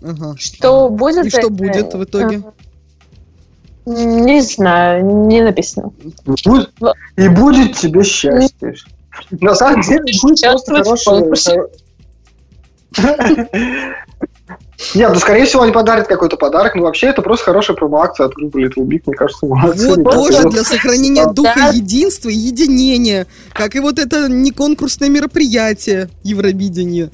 Ага. 0.03 0.35
Что 0.37 0.89
будет? 0.89 1.25
И 1.25 1.29
что 1.31 1.49
будет 1.49 1.91
в 1.95 2.03
итоге? 2.03 2.43
Не 3.87 4.41
знаю, 4.41 5.03
не 5.27 5.41
написано. 5.41 5.91
Будь- 6.45 6.69
И 7.17 7.27
будет 7.29 7.77
тебе 7.77 8.03
счастье. 8.03 8.75
На 9.31 9.55
самом 9.55 9.81
деле 9.81 10.13
будет 10.21 10.65
просто 10.65 11.03
хорошее... 11.03 11.67
Нет, 14.95 15.11
ну, 15.13 15.19
скорее 15.19 15.45
всего, 15.45 15.61
они 15.61 15.71
подарят 15.71 16.07
какой-то 16.07 16.35
подарок, 16.35 16.75
но 16.75 16.83
вообще 16.83 17.07
это 17.07 17.21
просто 17.21 17.45
хорошая 17.45 17.77
промо-акция 17.77 18.25
от 18.25 18.33
группы 18.33 18.61
Little 18.61 18.83
Big, 18.85 19.03
мне 19.05 19.15
кажется, 19.15 19.45
молодцы. 19.45 19.87
Вот 19.87 19.99
ребята. 19.99 20.17
тоже 20.17 20.49
для 20.49 20.63
сохранения 20.63 21.25
духа 21.27 21.53
Да. 21.55 21.69
единства 21.69 22.29
и 22.29 22.35
единения. 22.35 23.27
Как 23.53 23.75
и 23.75 23.79
вот 23.79 23.99
это 23.99 24.27
не 24.27 24.51
конкурсное 24.51 25.09
мероприятие 25.09 26.09
Евровидения. 26.23 27.11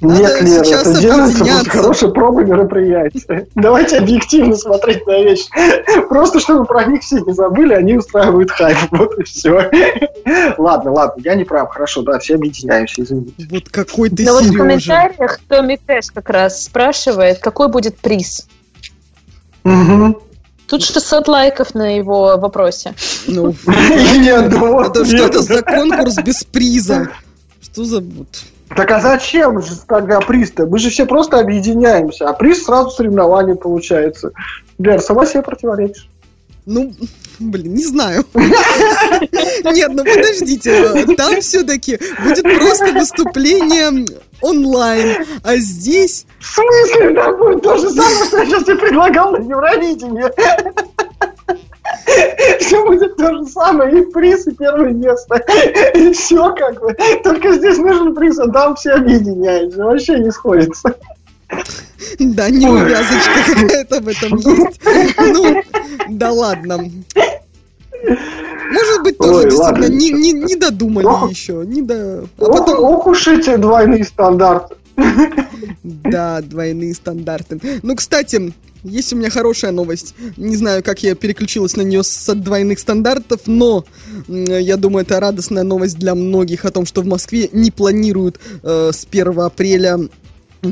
Нет, 0.00 0.42
Лера, 0.42 0.64
сейчас 0.64 0.86
это 0.86 1.00
делается 1.00 1.38
объединяться. 1.38 1.64
просто 1.64 1.78
хорошее 1.80 2.12
промо 2.12 2.40
мероприятие. 2.42 3.48
Давайте 3.54 3.96
объективно 3.98 4.54
смотреть 4.56 5.06
на 5.06 5.22
вещи. 5.22 5.46
Просто 6.08 6.38
чтобы 6.40 6.66
про 6.66 6.84
них 6.84 7.02
все 7.02 7.20
не 7.20 7.32
забыли, 7.32 7.72
они 7.72 7.96
устраивают 7.96 8.50
хайп. 8.50 8.76
Вот 8.90 9.18
и 9.18 9.22
все. 9.24 9.70
Ладно, 10.58 10.92
ладно, 10.92 11.20
я 11.24 11.34
не 11.34 11.44
прав. 11.44 11.70
Хорошо, 11.70 12.02
да, 12.02 12.18
все 12.18 12.34
объединяемся, 12.34 13.02
извините. 13.02 13.32
Вот 13.50 13.68
какой 13.70 14.10
ты 14.10 14.24
Но 14.24 14.32
вот 14.34 14.42
в 14.42 14.46
Сережа. 14.48 14.58
комментариях 14.58 15.40
Томми 15.48 15.80
Кэш 15.86 16.10
как 16.12 16.28
раз 16.30 16.64
спрашивает, 16.64 17.38
какой 17.38 17.68
будет 17.68 17.96
приз. 17.96 18.46
Мгм. 19.64 20.18
Тут 20.66 20.82
600 20.82 21.28
лайков 21.28 21.74
на 21.74 21.96
его 21.96 22.36
вопросе. 22.38 22.94
Ну, 23.26 23.54
это 23.66 25.04
что 25.04 25.16
это 25.16 25.38
ответа. 25.38 25.42
за 25.42 25.62
конкурс 25.62 26.16
без 26.16 26.44
приза? 26.44 27.08
Что 27.62 27.84
за... 27.84 28.02
Так 28.74 28.90
а 28.90 29.00
зачем 29.00 29.62
же 29.62 29.76
тогда 29.86 30.20
приз-то? 30.20 30.66
Мы 30.66 30.78
же 30.78 30.90
все 30.90 31.06
просто 31.06 31.38
объединяемся, 31.38 32.28
а 32.28 32.32
приз 32.32 32.64
сразу 32.64 32.90
соревнование 32.90 33.54
получается. 33.54 34.32
Лер, 34.78 35.00
сама 35.00 35.24
себе 35.24 35.42
противоречишь. 35.42 36.08
Ну, 36.66 36.92
блин, 37.38 37.74
не 37.74 37.84
знаю. 37.84 38.24
Нет, 38.34 39.90
ну 39.94 40.04
подождите, 40.04 41.06
там 41.16 41.40
все-таки 41.40 41.96
будет 42.24 42.42
просто 42.42 42.92
выступление 42.92 44.04
онлайн, 44.40 45.24
а 45.44 45.56
здесь... 45.56 46.26
В 46.40 46.46
смысле? 46.46 47.10
Да 47.10 47.32
будет 47.36 47.62
то 47.62 47.76
же 47.76 47.88
самое, 47.90 48.24
что 48.26 48.38
я 48.38 48.46
сейчас 48.46 48.64
тебе 48.64 48.76
предлагал 48.76 49.30
на 49.30 49.36
Евровидении. 49.36 50.24
Все 52.60 52.84
будет 52.86 53.16
то 53.16 53.34
же 53.34 53.46
самое, 53.46 54.00
и 54.00 54.10
приз, 54.10 54.46
и 54.46 54.52
первое 54.52 54.92
место. 54.92 55.42
И 55.94 56.12
все 56.12 56.54
как 56.54 56.80
бы. 56.80 56.96
Только 57.22 57.52
здесь 57.52 57.78
нужен 57.78 58.14
приз, 58.14 58.38
а 58.38 58.50
там 58.50 58.76
все 58.76 58.92
объединяются. 58.92 59.84
Вообще 59.84 60.18
не 60.18 60.30
сходится. 60.30 60.94
Да, 62.18 62.50
неувязочка 62.50 63.54
какая-то 63.54 64.00
в 64.00 64.08
этом 64.08 64.36
есть. 64.36 64.80
Ну, 65.18 65.62
да 66.08 66.30
ладно. 66.32 66.90
Может 68.70 69.02
быть, 69.02 69.18
тоже 69.18 69.34
Ой, 69.34 69.44
действительно 69.44 69.64
ладно, 69.64 69.84
не, 69.86 70.10
не, 70.10 70.32
не 70.32 70.56
додумали 70.56 71.06
Ох. 71.06 71.30
еще. 71.30 71.64
Не 71.64 71.82
до... 71.82 72.24
А 72.38 72.44
Ох, 72.44 72.58
потом, 72.58 72.84
ох 72.84 73.06
уж 73.06 73.28
эти 73.28 73.56
двойные 73.56 74.04
стандарты. 74.04 74.74
да, 75.82 76.40
двойные 76.40 76.94
стандарты. 76.94 77.60
Ну, 77.82 77.94
кстати, 77.96 78.52
есть 78.82 79.12
у 79.12 79.16
меня 79.16 79.30
хорошая 79.30 79.72
новость. 79.72 80.14
Не 80.36 80.56
знаю, 80.56 80.82
как 80.82 81.02
я 81.02 81.14
переключилась 81.14 81.76
на 81.76 81.82
нее 81.82 82.02
с 82.02 82.34
двойных 82.34 82.78
стандартов, 82.78 83.40
но 83.46 83.84
я 84.28 84.76
думаю, 84.76 85.04
это 85.04 85.18
радостная 85.20 85.64
новость 85.64 85.98
для 85.98 86.14
многих 86.14 86.64
о 86.64 86.70
том, 86.70 86.86
что 86.86 87.02
в 87.02 87.06
Москве 87.06 87.48
не 87.52 87.70
планируют 87.70 88.38
э, 88.62 88.90
с 88.92 89.06
1 89.10 89.40
апреля 89.40 89.98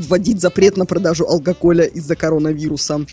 вводить 0.01 0.41
запрет 0.41 0.77
на 0.77 0.85
продажу 0.85 1.25
алкоголя 1.25 1.85
из-за 1.85 2.15
коронавируса. 2.15 3.05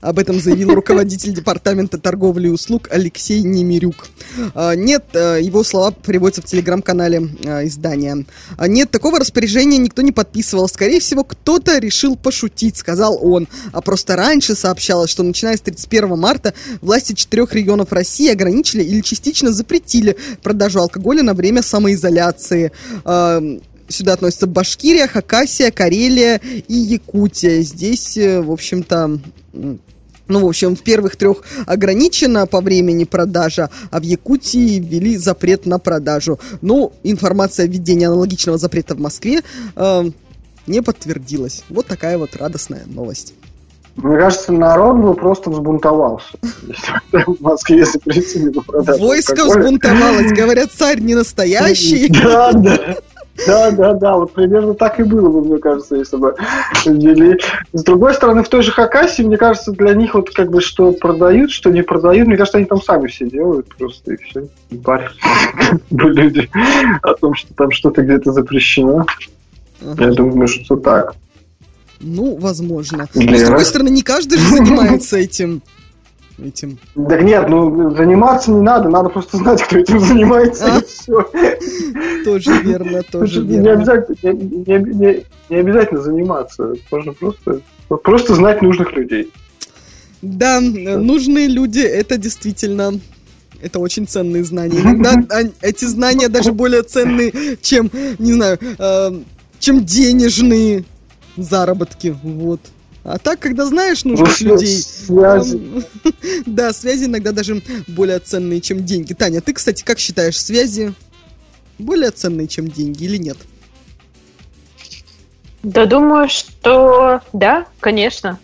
Об 0.00 0.20
этом 0.20 0.38
заявил 0.38 0.74
руководитель 0.74 1.34
департамента 1.34 1.98
торговли 1.98 2.46
и 2.46 2.50
услуг 2.50 2.88
Алексей 2.90 3.42
Немирюк. 3.42 4.06
А, 4.54 4.74
Нет, 4.74 5.06
э, 5.14 5.40
его 5.42 5.64
слова 5.64 5.90
приводятся 5.90 6.40
в 6.42 6.44
телеграм-канале 6.44 7.28
э, 7.42 7.66
издания. 7.66 8.24
А, 8.56 8.68
Нет, 8.68 8.92
такого 8.92 9.18
распоряжения 9.18 9.76
никто 9.78 10.02
не 10.02 10.12
подписывал. 10.12 10.68
Скорее 10.68 11.00
всего, 11.00 11.24
кто-то 11.24 11.78
решил 11.78 12.14
пошутить, 12.16 12.76
сказал 12.76 13.18
он. 13.20 13.48
А 13.72 13.80
просто 13.80 14.14
раньше 14.14 14.54
сообщалось, 14.54 15.10
что 15.10 15.24
начиная 15.24 15.56
с 15.56 15.62
31 15.62 16.16
марта 16.16 16.54
власти 16.80 17.14
четырех 17.14 17.52
регионов 17.54 17.92
России 17.92 18.30
ограничили 18.30 18.84
или 18.84 19.00
частично 19.00 19.52
запретили 19.52 20.16
продажу 20.44 20.78
алкоголя 20.78 21.24
на 21.24 21.34
время 21.34 21.62
самоизоляции. 21.62 22.70
Сюда 23.88 24.12
относятся 24.14 24.46
Башкирия, 24.46 25.06
Хакасия, 25.06 25.70
Карелия 25.70 26.40
и 26.68 26.74
Якутия. 26.74 27.62
Здесь, 27.62 28.16
э, 28.16 28.40
в 28.40 28.50
общем-то, 28.52 29.18
Ну, 30.30 30.44
в 30.44 30.46
общем, 30.46 30.76
в 30.76 30.82
первых 30.82 31.16
трех 31.16 31.38
ограничено 31.64 32.46
по 32.46 32.60
времени 32.60 33.04
продажа, 33.04 33.70
а 33.90 33.98
в 33.98 34.02
Якутии 34.02 34.78
ввели 34.78 35.16
запрет 35.16 35.64
на 35.64 35.78
продажу. 35.78 36.38
Но 36.60 36.92
информация 37.02 37.64
о 37.64 37.66
введении 37.66 38.06
аналогичного 38.06 38.58
запрета 38.58 38.94
в 38.94 39.00
Москве 39.00 39.40
э, 39.74 40.10
не 40.66 40.82
подтвердилась. 40.82 41.64
Вот 41.70 41.86
такая 41.86 42.18
вот 42.18 42.36
радостная 42.36 42.84
новость. 42.86 43.32
Мне 43.96 44.16
кажется, 44.18 44.52
народ 44.52 44.98
бы 44.98 45.14
просто 45.14 45.50
взбунтовался. 45.50 46.28
Если 46.42 47.24
в 47.26 47.40
Москве 47.40 47.84
запретили 47.84 48.50
бы 48.50 48.62
продажу 48.62 49.02
Войско 49.02 49.44
взбунтовалось. 49.44 50.30
Говорят, 50.32 50.70
царь 50.72 51.00
не 51.00 51.14
настоящий. 51.16 52.08
Да, 52.08 52.52
да. 52.52 52.96
Да, 53.46 53.70
да, 53.70 53.94
да, 53.94 54.16
вот 54.16 54.32
примерно 54.32 54.74
так 54.74 54.98
и 55.00 55.02
было 55.02 55.28
бы, 55.28 55.44
мне 55.44 55.58
кажется, 55.58 55.96
если 55.96 56.16
бы 56.16 56.34
ввели. 56.84 57.38
С 57.72 57.82
другой 57.84 58.14
стороны, 58.14 58.42
в 58.42 58.48
той 58.48 58.62
же 58.62 58.72
Хакасии, 58.72 59.22
мне 59.22 59.36
кажется, 59.36 59.72
для 59.72 59.94
них 59.94 60.14
вот 60.14 60.30
как 60.30 60.50
бы 60.50 60.60
что 60.60 60.92
продают, 60.92 61.50
что 61.50 61.70
не 61.70 61.82
продают, 61.82 62.26
мне 62.26 62.36
кажется, 62.36 62.58
они 62.58 62.66
там 62.66 62.82
сами 62.82 63.06
все 63.06 63.28
делают 63.28 63.68
просто 63.76 64.14
и 64.14 64.16
все. 64.16 64.48
Бы 64.70 66.10
люди 66.10 66.50
о 67.02 67.14
том, 67.14 67.34
что 67.34 67.54
там 67.54 67.70
что-то 67.70 68.02
где-то 68.02 68.32
запрещено. 68.32 69.06
Я 69.80 70.12
думаю, 70.12 70.48
что 70.48 70.76
так. 70.76 71.14
Ну, 72.00 72.36
возможно. 72.36 73.08
Но, 73.14 73.36
с 73.36 73.44
другой 73.44 73.64
стороны, 73.64 73.88
не 73.88 74.02
каждый 74.02 74.38
же 74.38 74.48
занимается 74.48 75.16
этим. 75.16 75.62
Этим. 76.42 76.78
Так 76.94 77.22
нет, 77.22 77.48
ну 77.48 77.90
заниматься 77.96 78.52
не 78.52 78.60
надо, 78.62 78.88
надо 78.88 79.08
просто 79.08 79.38
знать, 79.38 79.60
кто 79.62 79.78
этим 79.78 79.98
занимается, 79.98 80.66
А? 80.72 80.78
и 80.78 80.84
все. 80.84 82.24
Тоже 82.24 82.62
верно, 82.62 83.02
тоже 83.02 83.40
Не 83.42 83.56
верно. 83.58 83.72
обязательно, 83.72 84.32
не, 84.32 84.74
не- 84.78 84.94
не- 84.94 85.24
не 85.48 85.56
обязательно 85.56 86.00
заниматься, 86.00 86.74
можно 86.92 87.12
просто, 87.12 87.60
просто 87.88 88.34
знать 88.34 88.62
нужных 88.62 88.92
людей. 88.92 89.32
Да, 90.22 90.60
нужные 90.60 91.48
люди, 91.48 91.80
это 91.80 92.16
действительно... 92.18 93.00
Это 93.60 93.80
очень 93.80 94.06
ценные 94.06 94.44
знания. 94.44 94.78
Иногда 94.80 95.16
эти 95.62 95.84
знания 95.86 96.28
даже 96.28 96.52
более 96.52 96.82
ценные, 96.84 97.32
чем, 97.60 97.90
не 98.20 98.32
знаю, 98.32 98.56
э, 98.78 99.10
чем 99.58 99.84
денежные 99.84 100.84
заработки. 101.36 102.16
Вот. 102.22 102.60
А 103.04 103.18
так, 103.18 103.40
когда 103.40 103.64
знаешь 103.64 104.04
нужных 104.04 104.40
Ну, 104.40 104.54
людей, 104.54 104.78
связи. 104.82 105.56
эм, 105.56 105.84
да, 106.46 106.72
связи 106.72 107.04
иногда 107.04 107.32
даже 107.32 107.62
более 107.86 108.18
ценные, 108.18 108.60
чем 108.60 108.84
деньги. 108.84 109.14
Таня, 109.14 109.40
ты, 109.40 109.52
кстати, 109.54 109.82
как 109.82 109.98
считаешь, 109.98 110.38
связи 110.38 110.92
более 111.78 112.10
ценные, 112.10 112.48
чем 112.48 112.68
деньги 112.68 113.04
или 113.04 113.16
нет? 113.16 113.38
Да, 115.62 115.86
думаю, 115.86 116.28
что 116.28 117.20
да, 117.32 117.66
конечно. 117.80 118.38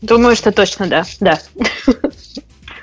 Думаю, 0.00 0.36
что 0.36 0.52
точно 0.52 0.86
да, 0.86 1.04
да. 1.20 1.40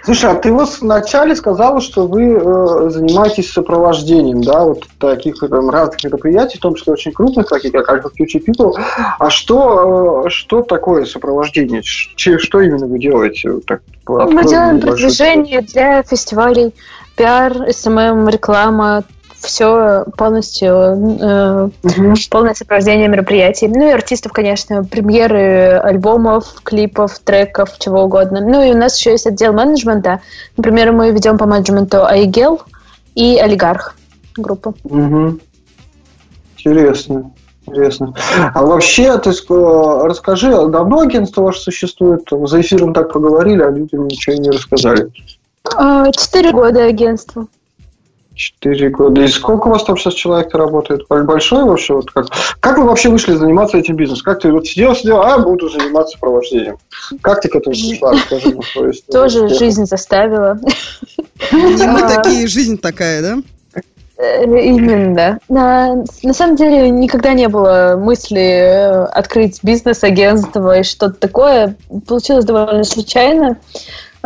Слушай, 0.05 0.29
а 0.29 0.35
ты 0.35 0.53
вот 0.53 0.69
вначале 0.81 1.35
сказала, 1.35 1.81
что 1.81 2.07
вы 2.07 2.33
э, 2.33 2.89
занимаетесь 2.91 3.51
сопровождением, 3.51 4.43
да, 4.43 4.63
вот 4.63 4.83
таких 4.99 5.39
там, 5.39 5.71
разных 5.71 6.03
мероприятий, 6.03 6.59
в 6.59 6.61
том 6.61 6.75
числе 6.75 6.93
очень 6.93 7.11
крупных, 7.11 7.47
таких 7.47 7.71
как 7.71 7.89
Alpha 7.89 8.11
Future 8.11 8.43
People. 8.45 8.73
А 9.17 9.29
что, 9.31 10.25
э, 10.27 10.29
что 10.29 10.61
такое 10.61 11.05
сопровождение? 11.05 11.81
Ч- 11.81 12.37
что 12.37 12.61
именно 12.61 12.85
вы 12.85 12.99
делаете? 12.99 13.51
Вот 13.51 13.65
Так, 13.65 13.81
Мы 14.07 14.43
делаем 14.43 14.79
продвижение 14.79 15.61
для 15.61 16.03
фестивалей, 16.03 16.75
пиар, 17.15 17.71
SMM, 17.71 18.29
реклама, 18.29 19.03
все 19.45 20.05
полностью, 20.17 20.69
э, 20.69 21.69
Мгм. 21.83 22.15
полное 22.29 22.53
сопровождение 22.53 23.07
мероприятий. 23.07 23.67
Ну 23.67 23.87
и 23.87 23.91
артистов, 23.91 24.31
конечно, 24.33 24.83
премьеры 24.83 25.79
альбомов, 25.83 26.61
клипов, 26.63 27.19
треков, 27.19 27.77
чего 27.79 28.03
угодно. 28.03 28.41
Ну 28.41 28.61
и 28.61 28.71
у 28.71 28.77
нас 28.77 28.97
еще 28.97 29.11
есть 29.11 29.27
отдел 29.27 29.53
менеджмента. 29.53 30.21
Например, 30.57 30.91
мы 30.91 31.11
ведем 31.11 31.37
по 31.37 31.45
менеджменту 31.45 32.05
Айгел 32.05 32.61
и 33.15 33.37
Олигарх 33.37 33.95
группу. 34.35 34.75
Мгм. 34.83 35.39
Интересно. 36.57 37.31
Интересно. 37.67 38.13
А 38.53 38.63
вообще, 38.63 39.19
есть, 39.25 39.45
э, 39.49 39.99
расскажи, 40.03 40.53
а 40.53 40.67
давно 40.67 40.99
агентство 40.99 41.41
ваше 41.41 41.61
существует? 41.61 42.21
За 42.29 42.61
эфиром 42.61 42.93
так 42.93 43.11
поговорили, 43.11 43.63
а 43.63 43.71
людям 43.71 44.07
ничего 44.07 44.35
не 44.35 44.49
рассказали. 44.51 45.09
А, 45.75 46.11
Четыре 46.11 46.51
года 46.51 46.83
агентству. 46.85 47.47
Четыре 48.35 48.89
года. 48.89 49.21
И 49.21 49.27
сколько 49.27 49.67
у 49.67 49.71
вас 49.71 49.85
там 49.85 49.95
сейчас 49.97 50.13
человек 50.13 50.53
работает? 50.53 51.07
Большой 51.07 51.63
вообще? 51.63 51.93
Вот 51.93 52.11
как? 52.11 52.27
как 52.59 52.77
вы 52.77 52.83
вообще 52.83 53.09
вышли 53.09 53.33
заниматься 53.33 53.77
этим 53.77 53.95
бизнесом? 53.95 54.25
Как 54.25 54.41
ты 54.41 54.51
вот 54.51 54.67
сидела, 54.67 54.93
сидела, 54.93 55.33
а 55.33 55.39
буду 55.39 55.69
заниматься 55.69 56.17
провождением? 56.19 56.77
Как 57.21 57.39
ты 57.39 57.47
к 57.47 57.55
этому 57.55 57.73
пришла? 57.73 58.13
Тоже 59.09 59.47
жизнь 59.47 59.85
заставила. 59.85 60.59
Не 61.51 61.87
мы 61.87 62.01
такие, 62.01 62.47
жизнь 62.47 62.77
такая, 62.77 63.21
да? 63.21 63.81
Э, 64.17 64.43
Именно, 64.43 65.15
да. 65.15 65.39
На, 65.49 66.03
на 66.23 66.33
самом 66.33 66.55
деле 66.55 66.89
никогда 66.89 67.33
не 67.33 67.47
было 67.47 67.95
мысли 67.97 68.41
э, 68.41 69.03
открыть 69.05 69.59
бизнес-агентство 69.63 70.79
и 70.79 70.83
что-то 70.83 71.15
такое. 71.15 71.75
Получилось 72.07 72.45
довольно 72.45 72.83
случайно. 72.83 73.57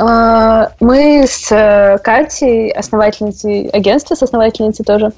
А, 0.02 0.72
Мы 0.80 1.26
с 1.28 1.52
э, 1.52 1.98
Катей, 2.02 2.72
основательницей 2.72 3.68
агентства, 3.68 4.16
с 4.16 4.24
основательницей 4.24 4.86
тоже, 4.86 5.12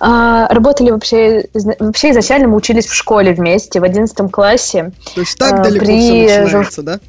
а, 0.00 0.48
работали 0.48 0.90
вообще, 0.90 1.46
вообще 1.78 2.10
изначально 2.10 2.48
мы 2.48 2.56
учились 2.56 2.86
в 2.86 2.94
школе 2.94 3.32
вместе, 3.32 3.78
в 3.78 3.84
11 3.84 4.32
классе. 4.32 4.90
То 5.14 5.20
есть 5.20 5.38
так 5.38 5.60
А, 5.60 5.62
далеко 5.62 5.84
при 5.84 5.98
все 6.00 6.40
начинается, 6.42 6.82
да? 6.82 7.00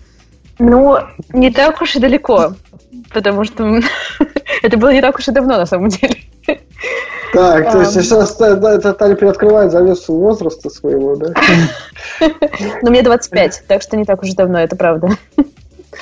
Ну, 0.59 0.97
не 1.33 1.49
так 1.49 1.81
уж 1.81 1.95
и 1.95 1.99
далеко, 1.99 2.53
потому 3.11 3.43
что 3.43 3.79
это 4.61 4.77
было 4.77 4.93
не 4.93 5.01
так 5.01 5.17
уж 5.17 5.27
и 5.27 5.31
давно 5.31 5.57
на 5.57 5.65
самом 5.65 5.89
деле. 5.89 6.17
Так, 7.33 7.71
то 7.71 7.79
есть 7.79 7.93
сейчас 7.93 8.39
это 8.39 8.93
Таня 8.93 9.15
приоткрывает 9.15 9.71
завесу 9.71 10.13
возраста 10.13 10.69
своего, 10.69 11.15
да? 11.15 11.33
Но 12.83 12.91
мне 12.91 13.01
25, 13.01 13.63
так 13.67 13.81
что 13.81 13.97
не 13.97 14.05
так 14.05 14.21
уж 14.21 14.29
и 14.29 14.35
давно, 14.35 14.59
это 14.59 14.75
правда. 14.75 15.09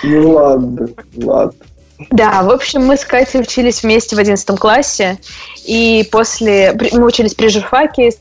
Ну 0.02 0.32
ладно, 0.32 0.88
ладно. 1.18 1.54
Да, 2.10 2.42
в 2.44 2.50
общем, 2.50 2.86
мы 2.86 2.98
с 2.98 3.06
Катей 3.06 3.42
учились 3.42 3.84
вместе 3.84 4.16
в 4.16 4.20
11 4.20 4.60
классе, 4.60 5.18
и 5.66 6.08
после... 6.12 6.78
Мы 6.92 7.06
учились 7.06 7.34
при 7.34 7.48
журфаке 7.48 8.12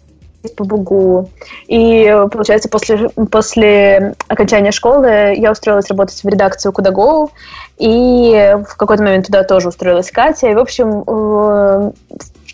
по 0.57 0.65
БУГУ, 0.65 1.31
и, 1.69 2.17
получается, 2.33 2.69
после, 2.69 3.09
после 3.31 4.15
окончания 4.27 4.73
школы 4.73 5.35
я 5.37 5.53
устроилась 5.53 5.89
работать 5.89 6.23
в 6.23 6.29
редакцию 6.29 6.73
Кудагоу, 6.73 7.31
и 7.79 8.57
в 8.69 8.77
какой-то 8.77 9.05
момент 9.05 9.27
туда 9.27 9.45
тоже 9.45 9.69
устроилась 9.69 10.11
Катя, 10.11 10.49
и, 10.49 10.55
в 10.55 10.59
общем, 10.59 11.05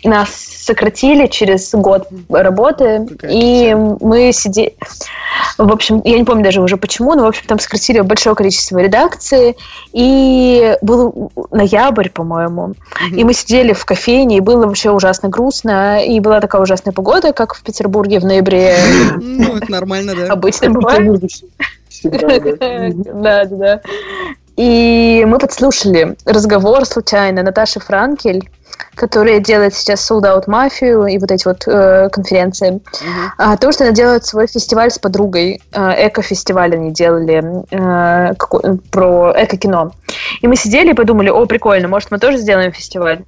нас 0.03 0.29
сократили 0.29 1.27
через 1.27 1.73
год 1.73 2.07
работы, 2.29 3.05
Какая 3.09 3.31
и 3.31 3.73
мы 3.73 4.31
сидели... 4.33 4.75
В 5.57 5.71
общем, 5.71 6.01
я 6.05 6.17
не 6.17 6.23
помню 6.23 6.43
даже 6.43 6.61
уже 6.61 6.77
почему, 6.77 7.15
но, 7.15 7.23
в 7.23 7.27
общем, 7.27 7.43
там 7.47 7.59
сократили 7.59 7.99
большое 8.01 8.35
количество 8.35 8.77
редакции, 8.77 9.55
и 9.91 10.77
был 10.81 11.31
ноябрь, 11.51 12.09
по-моему, 12.09 12.73
и 13.11 13.23
мы 13.23 13.33
сидели 13.33 13.73
в 13.73 13.85
кофейне, 13.85 14.37
и 14.37 14.41
было 14.41 14.65
вообще 14.67 14.91
ужасно 14.91 15.29
грустно, 15.29 16.05
и 16.05 16.19
была 16.19 16.39
такая 16.39 16.61
ужасная 16.61 16.93
погода, 16.93 17.33
как 17.33 17.55
в 17.55 17.63
Петербурге 17.63 18.19
в 18.19 18.25
ноябре. 18.25 18.77
Ну, 19.17 19.57
это 19.57 19.71
нормально, 19.71 20.15
да. 20.15 20.31
обычно 20.31 20.69
бывает. 20.69 21.21
Да, 22.01 23.43
да, 23.43 23.45
да. 23.45 23.81
И 24.55 25.23
мы 25.25 25.39
подслушали 25.39 26.17
разговор 26.25 26.85
случайно 26.85 27.43
Наташи 27.43 27.79
Франкель, 27.79 28.49
которая 28.95 29.39
делает 29.39 29.73
сейчас 29.73 30.09
Sold 30.09 30.23
Out 30.23 30.43
Мафию 30.47 31.05
и 31.05 31.17
вот 31.17 31.31
эти 31.31 31.47
вот 31.47 31.63
э, 31.67 32.09
конференции, 32.09 32.71
Мгм. 32.71 32.81
о 33.37 33.57
том, 33.57 33.71
что 33.71 33.83
она 33.83 33.93
делает 33.93 34.25
свой 34.25 34.47
фестиваль 34.47 34.91
с 34.91 34.99
подругой. 34.99 35.61
Э, 35.73 36.07
эко-фестиваль 36.07 36.73
они 36.75 36.91
делали 36.91 37.43
э, 37.71 38.33
какой- 38.35 38.77
про 38.91 39.33
эко-кино. 39.37 39.91
И 40.41 40.47
мы 40.47 40.55
сидели 40.55 40.91
и 40.91 40.93
подумали, 40.93 41.29
о, 41.29 41.45
прикольно, 41.45 41.87
может, 41.87 42.11
мы 42.11 42.19
тоже 42.19 42.37
сделаем 42.37 42.71
фестиваль. 42.71 43.23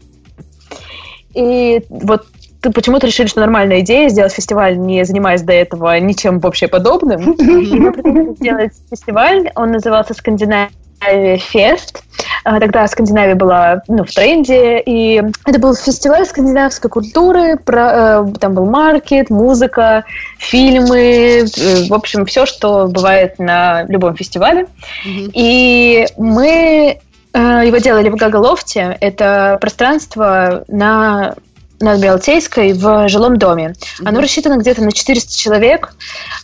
И 1.33 1.83
вот 1.89 2.25
ты 2.61 2.69
почему-то 2.71 3.07
решили, 3.07 3.27
что 3.27 3.39
нормальная 3.39 3.79
идея 3.79 4.09
сделать 4.09 4.33
фестиваль, 4.33 4.77
не 4.77 5.03
занимаясь 5.03 5.41
до 5.41 5.53
этого 5.53 5.97
ничем 5.99 6.39
вообще 6.39 6.67
подобным. 6.67 7.31
И 7.33 7.79
мы 7.79 8.35
сделать 8.35 8.73
фестиваль, 8.89 9.51
он 9.55 9.71
назывался 9.71 10.13
Скандинавия 10.13 10.69
Фест. 11.01 12.03
А, 12.43 12.59
Тогда 12.59 12.87
Скандинавия 12.87 13.35
была 13.35 13.81
ну, 13.87 14.03
в 14.03 14.11
тренде, 14.11 14.79
и 14.79 15.21
это 15.45 15.59
был 15.59 15.75
фестиваль 15.75 16.25
скандинавской 16.25 16.89
культуры, 16.89 17.57
про, 17.57 18.25
э, 18.27 18.33
там 18.39 18.53
был 18.53 18.65
маркет, 18.65 19.29
музыка, 19.29 20.05
фильмы, 20.37 21.45
э, 21.45 21.87
в 21.87 21.93
общем, 21.93 22.25
все, 22.25 22.45
что 22.45 22.87
бывает 22.87 23.39
на 23.39 23.83
любом 23.83 24.15
фестивале. 24.15 24.67
Мгм. 25.05 25.31
И 25.33 26.05
мы 26.17 26.99
э, 27.33 27.61
его 27.65 27.77
делали 27.77 28.09
в 28.09 28.15
Гаголофте. 28.15 28.97
Это 28.99 29.57
пространство 29.59 30.63
на 30.67 31.35
на 31.81 31.93
Адмиралтейской 31.93 32.73
в 32.73 33.07
жилом 33.09 33.37
доме. 33.37 33.75
Оно 34.03 34.21
рассчитано 34.21 34.57
где-то 34.57 34.83
на 34.83 34.91
400 34.91 35.37
человек, 35.37 35.93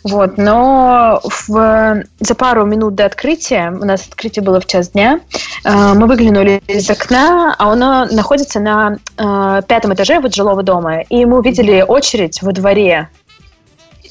вот, 0.04 0.38
но 0.38 1.20
в, 1.24 2.04
за 2.20 2.34
пару 2.34 2.64
минут 2.64 2.94
до 2.94 3.06
открытия, 3.06 3.70
у 3.70 3.84
нас 3.84 4.06
открытие 4.06 4.42
было 4.42 4.60
в 4.60 4.66
час 4.66 4.90
дня, 4.90 5.20
э, 5.64 5.92
мы 5.94 6.06
выглянули 6.06 6.62
из 6.66 6.88
окна, 6.90 7.54
а 7.58 7.72
оно 7.72 8.06
находится 8.06 8.60
на 8.60 8.98
э, 9.16 9.62
пятом 9.66 9.94
этаже 9.94 10.20
вот 10.20 10.34
жилого 10.34 10.62
дома, 10.62 11.00
и 11.00 11.24
мы 11.24 11.38
увидели 11.38 11.84
очередь 11.86 12.42
во 12.42 12.52
дворе 12.52 13.08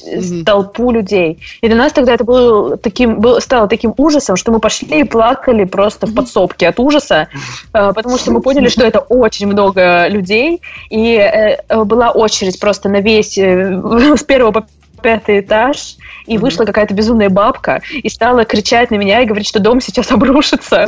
Мгм. 0.06 0.46
толпу 0.46 0.92
людей. 0.92 1.40
И 1.62 1.68
для 1.68 1.76
нас 1.76 1.94
тогда 1.94 2.14
это 2.14 2.24
был 2.24 2.78
таким, 2.78 3.20
был, 3.20 3.42
стало 3.42 3.68
таким 3.68 3.94
ужасом, 3.98 4.36
что 4.36 4.52
мы 4.52 4.60
пошли 4.60 5.02
и 5.02 5.04
плакали 5.04 5.64
просто 5.66 6.08
в 6.08 6.14
подсобке 6.14 6.70
от 6.70 6.80
ужаса, 6.80 7.28
э, 7.74 7.92
потому 7.94 8.18
что 8.18 8.32
мы 8.32 8.42
поняли, 8.42 8.70
что 8.70 8.86
это 8.86 9.00
очень 9.00 9.48
много 9.48 10.08
людей, 10.08 10.62
и 10.90 11.16
э, 11.16 11.58
э, 11.68 11.84
была 11.84 12.12
очередь 12.12 12.60
просто 12.60 12.90
на 12.90 13.02
весь, 13.02 13.38
э, 13.38 13.82
с 14.18 14.24
первого 14.24 14.52
по 14.52 14.68
пятый 15.02 15.42
этаж, 15.42 15.96
и 16.26 16.38
вышла 16.38 16.66
какая-то 16.66 16.94
безумная 16.94 17.30
бабка 17.30 17.82
и 17.92 18.10
стала 18.10 18.46
кричать 18.46 18.92
на 18.92 18.96
меня 18.96 19.22
и 19.22 19.26
говорить, 19.26 19.48
что 19.48 19.60
дом 19.60 19.82
сейчас 19.82 20.12
обрушится. 20.12 20.88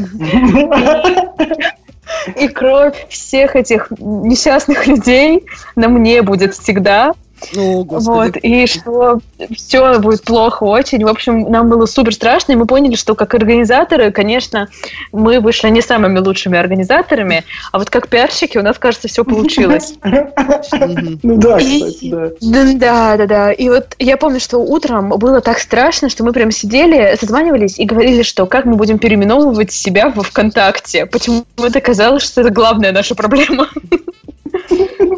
И 2.36 2.48
кровь 2.48 3.08
всех 3.10 3.56
этих 3.56 3.92
несчастных 4.00 4.88
людей 4.88 5.46
на 5.76 5.90
мне 5.90 6.22
будет 6.22 6.56
всегда. 6.56 7.14
О, 7.58 7.84
господи. 7.84 8.18
Вот, 8.18 8.38
и 8.38 8.68
что 8.68 9.20
все 9.56 10.00
будет 10.00 10.24
плохо 10.24 10.64
очень. 10.64 11.04
В 11.04 11.08
общем, 11.08 11.50
нам 11.50 11.70
было 11.70 11.86
супер 11.86 12.14
страшно, 12.14 12.54
и 12.54 12.56
мы 12.56 12.66
поняли, 12.66 12.96
что 12.96 13.16
как 13.16 13.34
организаторы, 13.34 14.12
конечно, 14.12 14.68
мы 15.12 15.40
вышли 15.40 15.70
не 15.70 15.82
самыми 15.82 16.20
лучшими 16.20 16.58
организаторами, 16.58 17.44
а 17.72 17.80
вот 17.80 17.90
как 17.90 18.08
пиарщики 18.08 18.58
у 18.58 18.64
нас, 18.64 18.78
кажется, 18.78 19.08
все 19.08 19.24
получилось. 19.24 19.94
Ну 21.22 21.38
да, 21.38 21.58
И- 21.60 21.82
кстати, 21.82 22.10
да. 22.10 22.30
Да, 22.42 22.74
да, 22.74 23.18
да, 23.18 23.26
да. 23.26 23.52
И 23.52 23.70
вот 23.70 23.96
я 24.00 24.18
помню, 24.18 24.40
что 24.40 24.60
утром 24.60 25.10
было 25.10 25.42
так 25.42 25.60
страшно, 25.60 26.10
что 26.10 26.24
мы 26.24 26.34
прям 26.34 26.52
сидели, 26.52 27.16
созванивались 27.20 27.80
и 27.80 27.86
говорили, 27.86 28.22
что 28.22 28.46
как 28.46 28.66
мы 28.66 28.76
будем 28.76 29.00
переименовывать 29.00 29.72
себя 29.72 30.10
во 30.10 30.24
ВКонтакте. 30.24 31.06
Почему 31.06 31.46
это 31.58 31.82
казалось, 31.82 32.24
что 32.24 32.42
это 32.42 32.50
главная 32.50 32.92
наша 32.92 33.16
проблема. 33.16 33.70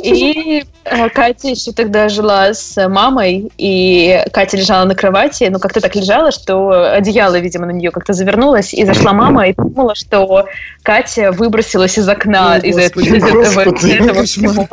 И 0.03 0.64
э, 0.84 1.10
Катя 1.10 1.49
еще 1.49 1.72
тогда 1.72 2.10
жила 2.10 2.53
с 2.53 2.88
мамой, 2.88 3.52
и 3.58 4.24
Катя 4.34 4.58
лежала 4.58 4.86
на 4.86 4.95
кровати, 4.95 5.48
ну 5.52 5.60
как-то 5.60 5.80
так 5.82 5.95
лежала, 5.95 6.32
что 6.32 6.94
одеяло, 6.94 7.38
видимо, 7.40 7.68
на 7.68 7.72
нее 7.72 7.91
как-то 7.91 8.14
завернулось, 8.14 8.74
и 8.74 8.86
зашла 8.86 9.14
мама 9.14 9.48
и 9.48 9.53
подумала, 9.53 9.95
что 9.95 10.45
Катя 10.84 11.32
выбросилась 11.32 11.98
из 11.98 12.08
окна 12.08 12.53
О, 12.53 12.58
из, 12.58 12.78
этого- 12.78 13.03
из 13.03 13.14
этого, 13.14 13.74
из 13.76 13.86
этого 13.86 14.24
всего. 14.24 14.68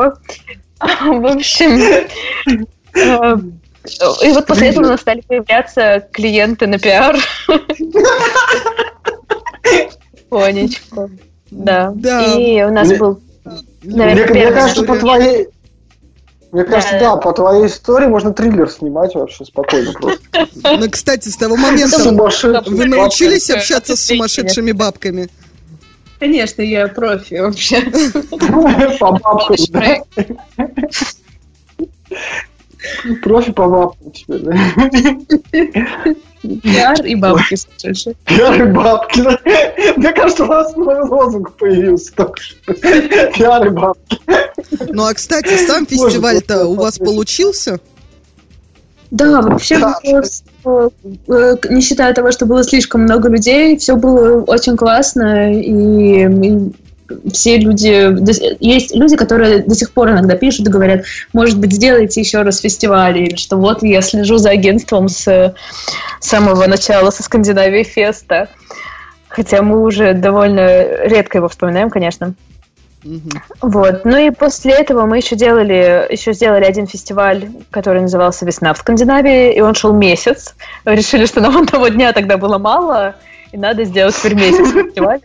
В 0.80 1.26
общем, 1.26 2.06
э, 2.94 3.36
и 4.22 4.32
вот 4.32 4.46
после 4.46 4.68
этого 4.68 4.86
у 4.86 4.88
нас 4.88 5.00
стали 5.00 5.20
появляться 5.20 6.06
клиенты 6.12 6.66
на 6.66 6.78
пиар. 6.78 7.16
Понечку. 10.28 11.10
Да. 11.50 11.92
И 12.36 12.62
у 12.62 12.70
нас 12.70 12.92
был, 12.92 13.20
наверное, 13.96 14.24
мне 14.24 14.34
первый 14.34 14.54
кажется, 14.54 14.82
по 14.84 14.96
твоей... 14.96 15.48
Мне 16.50 16.64
кажется, 16.64 16.94
Да. 16.94 17.14
да, 17.14 17.16
по 17.16 17.32
твоей 17.32 17.66
истории 17.66 18.06
можно 18.06 18.32
триллер 18.32 18.70
снимать 18.70 19.14
вообще 19.14 19.44
спокойно 19.44 19.92
просто. 19.92 20.20
Ну, 20.64 20.90
кстати, 20.90 21.28
с 21.28 21.36
того 21.36 21.56
момента 21.56 21.98
вы 22.66 22.86
научились 22.86 23.50
общаться 23.50 23.96
с 23.96 24.00
сумасшедшими 24.04 24.72
бабками? 24.72 25.28
Конечно, 26.18 26.62
я 26.62 26.88
профи 26.88 27.34
вообще. 27.34 27.82
По 28.98 29.12
бабкам, 29.12 29.56
да? 29.68 29.98
Профи 33.22 33.52
по 33.52 33.68
бабкам 33.68 34.10
тебе, 34.12 34.38
да? 34.38 36.14
Пиар 36.42 37.04
и 37.04 37.14
бабки 37.14 37.56
сумасшедшие. 37.56 38.14
Пиары 38.24 38.72
бабки. 38.72 39.22
да? 39.22 39.38
Мне 39.96 40.12
кажется, 40.12 40.44
у 40.44 40.46
нас 40.46 40.74
новый 40.76 41.00
лозунг 41.08 41.52
появился 41.54 42.14
только 42.14 42.40
что. 42.40 42.74
Пиары 42.74 43.70
бабки. 43.70 44.18
Ну, 44.90 45.04
а, 45.04 45.14
кстати, 45.14 45.56
сам 45.66 45.86
фестиваль-то 45.86 46.66
у 46.66 46.74
вас 46.74 46.98
получился? 46.98 47.80
Да, 49.10 49.40
вообще, 49.40 49.78
Да. 49.78 49.98
было, 50.62 50.90
э, 51.28 51.56
не 51.70 51.80
считая 51.80 52.12
того, 52.12 52.30
что 52.30 52.44
было 52.44 52.62
слишком 52.62 53.02
много 53.02 53.30
людей, 53.30 53.76
все 53.78 53.96
было 53.96 54.42
очень 54.42 54.76
классно, 54.76 55.54
и, 55.54 56.26
и 56.26 56.72
все 57.32 57.58
люди... 57.58 58.16
Есть 58.60 58.94
люди, 58.94 59.16
которые 59.16 59.60
до 59.60 59.74
сих 59.74 59.92
пор 59.92 60.10
иногда 60.10 60.36
пишут 60.36 60.66
и 60.68 60.70
говорят, 60.70 61.04
может 61.32 61.58
быть, 61.58 61.72
сделайте 61.72 62.20
еще 62.20 62.42
раз 62.42 62.60
фестиваль, 62.60 63.18
или 63.18 63.36
что 63.36 63.56
вот 63.56 63.82
я 63.82 64.02
слежу 64.02 64.38
за 64.38 64.50
агентством 64.50 65.08
с 65.08 65.54
самого 66.20 66.66
начала, 66.66 67.10
со 67.10 67.22
Скандинавии 67.22 67.82
Феста. 67.82 68.48
Хотя 69.28 69.62
мы 69.62 69.82
уже 69.82 70.14
довольно 70.14 71.06
редко 71.06 71.38
его 71.38 71.48
вспоминаем, 71.48 71.90
конечно. 71.90 72.34
Мгм. 73.04 73.30
Вот. 73.62 74.04
Ну 74.04 74.16
и 74.16 74.30
после 74.30 74.72
этого 74.72 75.06
мы 75.06 75.18
еще 75.18 75.36
делали, 75.36 76.06
еще 76.10 76.32
сделали 76.32 76.64
один 76.64 76.86
фестиваль, 76.86 77.48
который 77.70 78.02
назывался 78.02 78.44
«Весна 78.44 78.74
в 78.74 78.78
Скандинавии», 78.78 79.54
и 79.54 79.60
он 79.60 79.74
шел 79.74 79.92
месяц. 79.92 80.54
Решили, 80.84 81.26
что 81.26 81.40
нам 81.40 81.56
одного 81.62 81.88
дня 81.88 82.12
тогда 82.12 82.36
было 82.36 82.58
мало, 82.58 83.14
и 83.52 83.56
надо 83.56 83.84
сделать 83.84 84.16
теперь 84.16 84.34
месяц 84.34 84.72
фестиваль. 84.72 85.20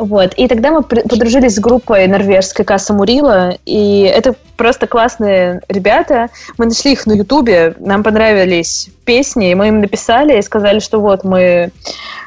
Вот. 0.00 0.32
И 0.34 0.48
тогда 0.48 0.70
мы 0.70 0.82
подружились 0.82 1.56
с 1.56 1.58
группой 1.58 2.06
норвежской 2.06 2.64
Касса 2.64 2.94
Мурила, 2.94 3.58
и 3.66 4.00
это 4.02 4.34
просто 4.56 4.86
классные 4.86 5.60
ребята. 5.68 6.30
Мы 6.56 6.64
нашли 6.66 6.92
их 6.92 7.04
на 7.04 7.12
Ютубе, 7.12 7.74
нам 7.78 8.02
понравились 8.02 8.88
песни, 9.04 9.50
и 9.50 9.54
мы 9.54 9.68
им 9.68 9.80
написали 9.80 10.38
и 10.38 10.42
сказали, 10.42 10.78
что 10.78 11.00
вот 11.00 11.22
мы 11.22 11.70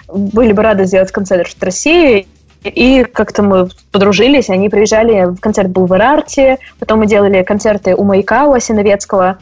были 0.08 0.52
бы 0.52 0.62
рады 0.62 0.86
сделать 0.86 1.12
концерт 1.12 1.56
в 1.60 1.64
России, 1.64 2.28
и 2.64 3.04
как-то 3.04 3.42
мы 3.42 3.70
подружились, 3.92 4.52
они 4.52 4.70
приезжали, 4.70 5.36
концерт 5.40 5.70
был 5.70 5.88
в 5.88 5.96
Ирарте, 5.96 6.60
потом 6.78 7.00
мы 7.00 7.08
делали 7.08 7.42
концерты 7.42 7.96
у 7.96 8.04
Маяка, 8.04 8.46
у 8.46 8.54
Осиновецкого. 8.54 9.40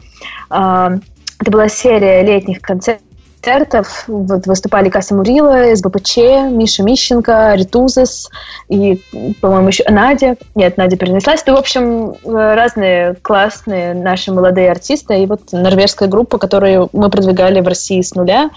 А, 0.48 0.92
Это 1.38 1.50
была 1.50 1.68
серия 1.68 2.22
летних 2.22 2.60
концертов, 2.60 3.04
вот 4.06 4.46
выступали 4.46 4.88
Кася 4.88 5.14
Мурила, 5.14 5.74
СБПЧ, 5.74 6.16
Миша 6.50 6.82
Мищенко, 6.82 7.54
Ритузес 7.54 8.30
и, 8.68 9.00
по-моему, 9.40 9.68
еще 9.68 9.84
Надя. 9.88 10.36
Нет, 10.54 10.76
Надя 10.76 10.96
перенеслась. 10.96 11.42
Ну, 11.46 11.54
в 11.54 11.58
общем, 11.58 12.14
разные 12.24 13.14
классные 13.22 13.94
наши 13.94 14.32
молодые 14.32 14.70
артисты. 14.70 15.22
И 15.22 15.26
вот 15.26 15.40
норвежская 15.52 16.08
группа, 16.08 16.38
которую 16.38 16.88
мы 16.92 17.10
продвигали 17.10 17.60
в 17.60 17.68
России 17.68 18.00
с 18.00 18.14
нуля. 18.14 18.50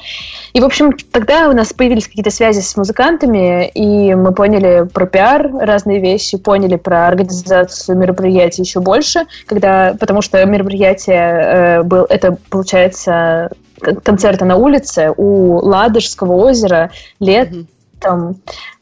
И, 0.54 0.60
в 0.60 0.66
общем, 0.66 0.94
тогда 1.12 1.50
у 1.50 1.54
нас 1.54 1.74
появились 1.74 2.08
какие-то 2.08 2.32
связи 2.32 2.62
с 2.62 2.78
музыкантами, 2.78 3.68
и 3.70 4.14
мы 4.16 4.34
поняли 4.34 4.88
про 4.92 5.06
пиар 5.06 5.52
разные 5.52 6.00
вещи, 6.00 6.38
поняли 6.38 6.76
про 6.76 7.08
организацию 7.08 7.98
мероприятий 7.98 8.62
еще 8.62 8.80
больше, 8.80 9.26
когда, 9.46 9.96
потому 10.00 10.22
что 10.22 10.44
мероприятие 10.46 11.18
э, 11.18 11.84
был, 11.84 12.06
это, 12.10 12.38
получается, 12.50 13.50
к- 13.80 14.02
концерты 14.02 14.46
на 14.46 14.58
улице 14.58 15.14
у 15.16 15.58
Ладожского 15.58 16.34
озера 16.34 16.92
летом 17.20 17.68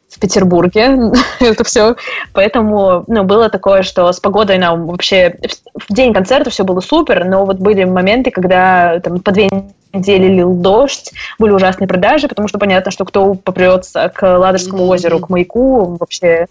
в 0.10 0.20
Петербурге. 0.20 1.12
это 1.40 1.64
все. 1.64 1.96
Поэтому 2.34 3.04
ну, 3.08 3.24
было 3.24 3.50
такое, 3.50 3.84
что 3.84 4.12
с 4.12 4.20
погодой 4.20 4.58
нам 4.58 4.88
вообще 4.88 5.36
в 5.76 5.94
день 5.94 6.14
концерта 6.14 6.50
все 6.50 6.64
было 6.64 6.80
супер, 6.80 7.26
но 7.26 7.46
вот 7.46 7.58
были 7.58 7.84
моменты, 7.84 8.32
когда 8.32 9.00
там 9.00 9.20
по 9.20 9.32
две 9.32 9.50
недели 9.94 10.28
лил 10.28 10.54
дождь, 10.54 11.12
были 11.38 11.52
ужасные 11.52 11.88
продажи, 11.88 12.28
потому 12.28 12.48
что 12.48 12.58
понятно, 12.58 12.92
что 12.92 13.06
кто 13.06 13.36
попрется 13.36 14.12
к 14.14 14.38
Ладожскому 14.38 14.88
озеру, 14.88 15.20
к 15.20 15.30
маяку 15.30 15.98
вообще. 16.00 16.48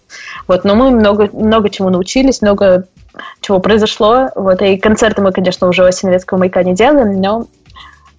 Вот, 0.47 0.63
но 0.63 0.75
мы 0.75 0.91
много, 0.91 1.29
много 1.33 1.69
чему 1.69 1.89
научились, 1.89 2.41
много 2.41 2.85
чего 3.41 3.59
произошло. 3.59 4.29
Вот, 4.35 4.61
и 4.61 4.77
концерты 4.77 5.21
мы, 5.21 5.31
конечно, 5.31 5.67
уже 5.67 5.85
Осиновецкого 5.85 6.39
маяка 6.39 6.63
не 6.63 6.73
делаем, 6.73 7.21
но 7.21 7.45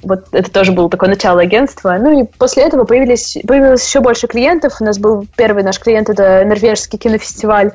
вот 0.05 0.27
это 0.33 0.51
тоже 0.51 0.73
было 0.73 0.89
такое 0.89 1.09
начало 1.09 1.43
агентства. 1.43 1.97
Ну 2.01 2.21
и 2.21 2.25
после 2.25 2.65
этого 2.65 2.85
появились, 2.85 3.37
появилось 3.47 3.87
еще 3.87 4.01
больше 4.01 4.27
клиентов. 4.27 4.81
У 4.81 4.85
нас 4.85 4.99
был 4.99 5.27
первый 5.37 5.63
наш 5.63 5.79
клиент, 5.79 6.11
это 6.11 6.45
норвежский 6.45 6.99
кинофестиваль 6.99 7.73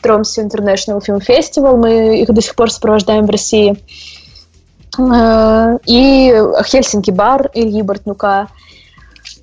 Тромсе 0.00 0.42
International 0.42 1.00
Film 1.06 1.20
Festival. 1.26 1.76
Мы 1.76 2.20
их 2.20 2.28
до 2.28 2.40
сих 2.40 2.54
пор 2.54 2.70
сопровождаем 2.70 3.26
в 3.26 3.30
России. 3.30 3.76
Э, 4.98 5.78
И 5.86 6.34
Хельсинки 6.64 7.10
бар 7.10 7.50
Ильи 7.54 7.82
Бортнука. 7.82 8.48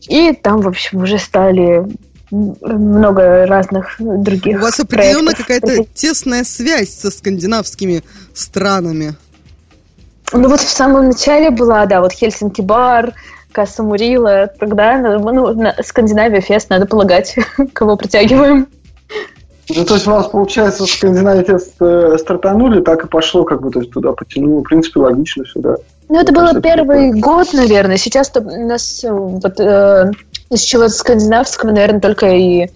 И 0.08 0.34
там, 0.34 0.62
в 0.62 0.68
общем, 0.68 1.04
уже 1.04 1.18
стали 1.18 1.86
много 2.30 3.46
разных 3.46 3.96
других 4.00 4.58
У 4.58 4.62
вас 4.62 4.80
определенно 4.80 5.34
какая-то 5.34 5.86
тесная 5.94 6.44
связь 6.44 6.94
со 6.94 7.10
скандинавскими 7.10 8.04
странами. 8.34 9.16
Ну 10.34 10.50
вот 10.50 10.60
в 10.60 10.70
самом 10.70 11.08
начале 11.08 11.52
была, 11.52 11.86
да, 11.86 12.02
вот 12.02 12.12
Хельсинки 12.12 12.62
бар, 12.62 13.14
Касса 13.52 13.82
Мурила, 13.82 14.48
тогда, 14.60 14.98
ну, 14.98 15.54
на- 15.54 15.76
Скандинавия 15.84 16.42
фест, 16.42 16.70
надо 16.70 16.86
полагать, 16.86 17.36
кого 17.74 17.96
притягиваем. 17.96 18.68
Ну, 19.70 19.86
то 19.86 19.96
есть 19.96 20.08
у 20.08 20.12
нас, 20.12 20.28
получается, 20.28 20.86
в 20.86 20.90
Скандинавии 20.90 21.44
тест 21.44 21.74
э, 21.82 22.18
стартанули, 22.20 22.82
так 22.82 23.04
и 23.04 23.08
пошло, 23.08 23.44
как 23.44 23.62
бы, 23.62 23.70
то 23.70 23.80
есть 23.80 23.92
туда 23.92 24.14
потянуло. 24.14 24.62
В 24.62 24.64
принципе, 24.64 25.00
логично 25.02 25.46
сюда. 25.46 25.76
Ну, 26.10 26.20
это 26.20 26.32
Мне 26.32 26.42
было 26.42 26.62
первый 26.62 27.10
это 27.10 27.20
год, 27.20 27.52
наверное. 27.54 27.98
Сейчас-то 27.98 28.40
у 28.40 28.68
нас 28.68 29.04
э, 29.04 29.12
вот 29.12 29.60
э, 29.60 30.12
из 30.50 30.62
чего 30.62 30.88
скандинавского, 30.88 31.72
наверное, 31.72 32.00
только 32.00 32.28
и 32.28 32.70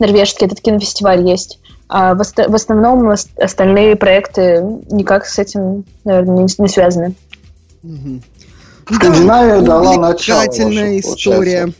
норвежский 0.00 0.46
этот 0.46 0.60
кинофестиваль 0.60 1.22
есть. 1.22 1.60
А 1.88 2.14
в, 2.14 2.20
оста- 2.20 2.48
в 2.48 2.54
основном 2.54 3.08
ос- 3.08 3.28
остальные 3.36 3.96
проекты 3.96 4.62
никак 4.90 5.26
с 5.26 5.38
этим, 5.38 5.84
наверное, 6.04 6.44
не, 6.44 6.62
не 6.62 6.68
связаны. 6.68 7.14
Скандинавия 8.90 9.60
дала 9.60 9.96
начало. 9.96 10.40
Увлекательная 10.40 10.98
история. 11.00 11.72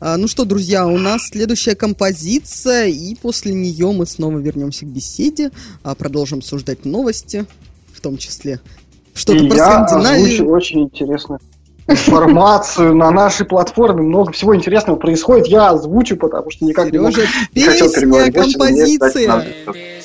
А, 0.00 0.16
ну 0.16 0.28
что, 0.28 0.44
друзья, 0.44 0.86
у 0.86 0.96
нас 0.96 1.28
следующая 1.30 1.74
композиция, 1.74 2.86
и 2.86 3.14
после 3.16 3.52
нее 3.52 3.92
мы 3.92 4.06
снова 4.06 4.38
вернемся 4.38 4.86
к 4.86 4.88
беседе, 4.88 5.50
а, 5.82 5.94
продолжим 5.94 6.38
обсуждать 6.38 6.86
новости, 6.86 7.44
в 7.92 8.00
том 8.00 8.16
числе 8.16 8.60
что-то 9.12 9.44
И 9.44 9.48
про 9.48 9.56
я 9.58 9.86
Скандинавию. 9.88 10.24
озвучу 10.26 10.46
очень 10.50 10.82
интересную 10.84 11.40
информацию 11.90 12.94
на 12.94 13.10
нашей 13.10 13.46
платформе. 13.46 14.02
Много 14.02 14.32
всего 14.32 14.54
интересного 14.54 14.96
происходит. 14.96 15.46
Я 15.46 15.70
озвучу, 15.70 16.16
потому 16.16 16.50
что 16.50 16.64
никак 16.64 16.86
не 16.92 16.98
мог- 16.98 17.12
Сережа, 17.72 18.06
не 18.06 18.12
хотел 18.24 18.42
песня, 18.42 18.98
композиция. 18.98 19.99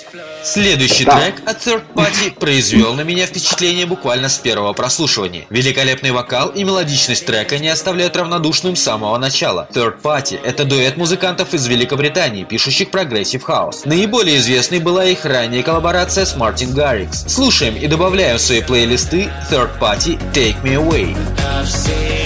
Следующий 0.46 1.06
Да. 1.06 1.20
трек 1.20 1.42
от 1.48 1.58
Third 1.66 1.82
Party 1.96 2.32
произвел 2.40 2.94
на 2.94 3.02
меня 3.02 3.26
впечатление 3.26 3.88
буквально 3.88 4.30
с 4.30 4.38
первого 4.38 4.74
прослушивания. 4.74 5.46
Великолепный 5.50 6.12
вокал 6.12 6.50
и 6.50 6.64
мелодичность 6.64 7.26
трека 7.26 7.58
не 7.58 7.68
оставляют 7.68 8.16
равнодушным 8.16 8.76
с 8.76 8.84
самого 8.84 9.18
начала. 9.18 9.68
Third 9.74 10.02
Party– 10.04 10.40
это 10.44 10.64
дуэт 10.64 10.98
музыкантов 10.98 11.56
из 11.56 11.66
Великобритании, 11.66 12.44
пишущих 12.44 12.92
progressive 12.92 13.42
house. 13.42 13.86
Наиболее 13.86 14.38
известной 14.38 14.78
была 14.80 15.06
их 15.06 15.26
ранняя 15.26 15.64
коллаборация 15.64 16.26
с 16.26 16.36
Martin 16.36 16.74
Garrix. 16.76 17.26
Слушаем 17.28 17.76
и 17.76 17.88
добавляем 17.88 18.38
в 18.38 18.42
свои 18.42 18.62
плейлисты 18.62 19.32
Third 19.50 19.80
Party 19.80 20.20
Take 20.32 20.62
Me 20.64 20.76
Away. 20.76 21.18
I've 21.58 21.68
seen 21.68 22.25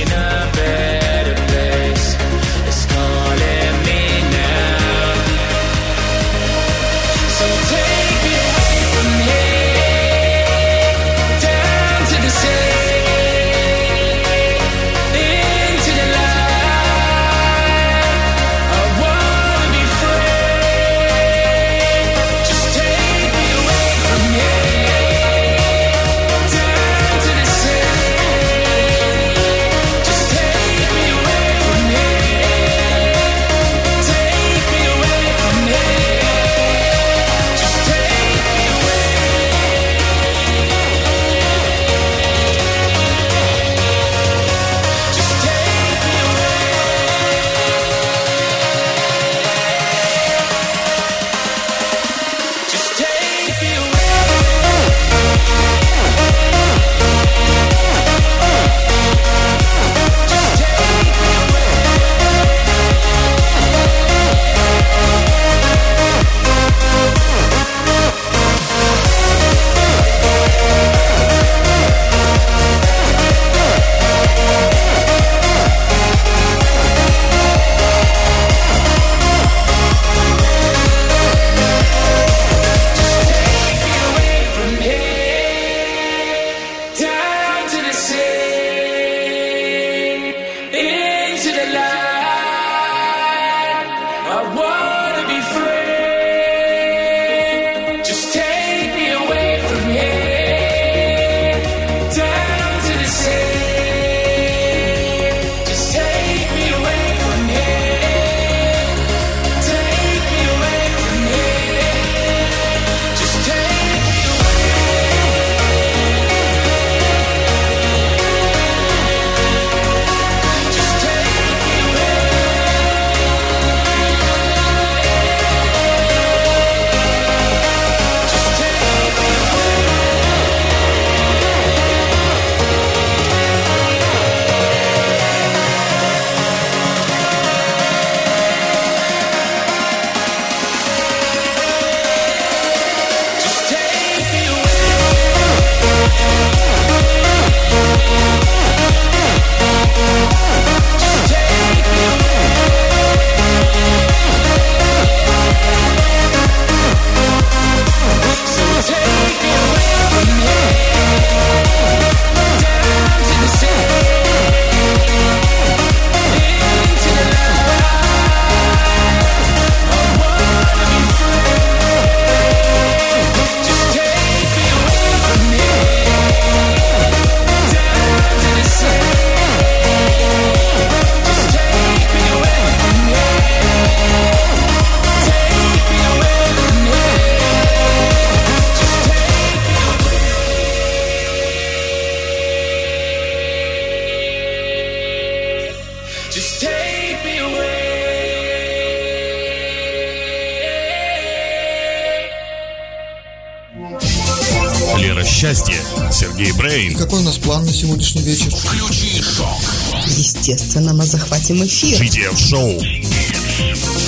на 207.70 207.74
сегодняшний 207.74 208.24
вечер? 208.24 208.50
Включи 208.50 209.22
шок. 209.22 209.62
Естественно, 210.08 210.92
мы 210.96 211.04
захватим 211.04 211.58
эфир. 211.58 212.02
GTF 212.02 212.36
Шоу. 212.36 212.80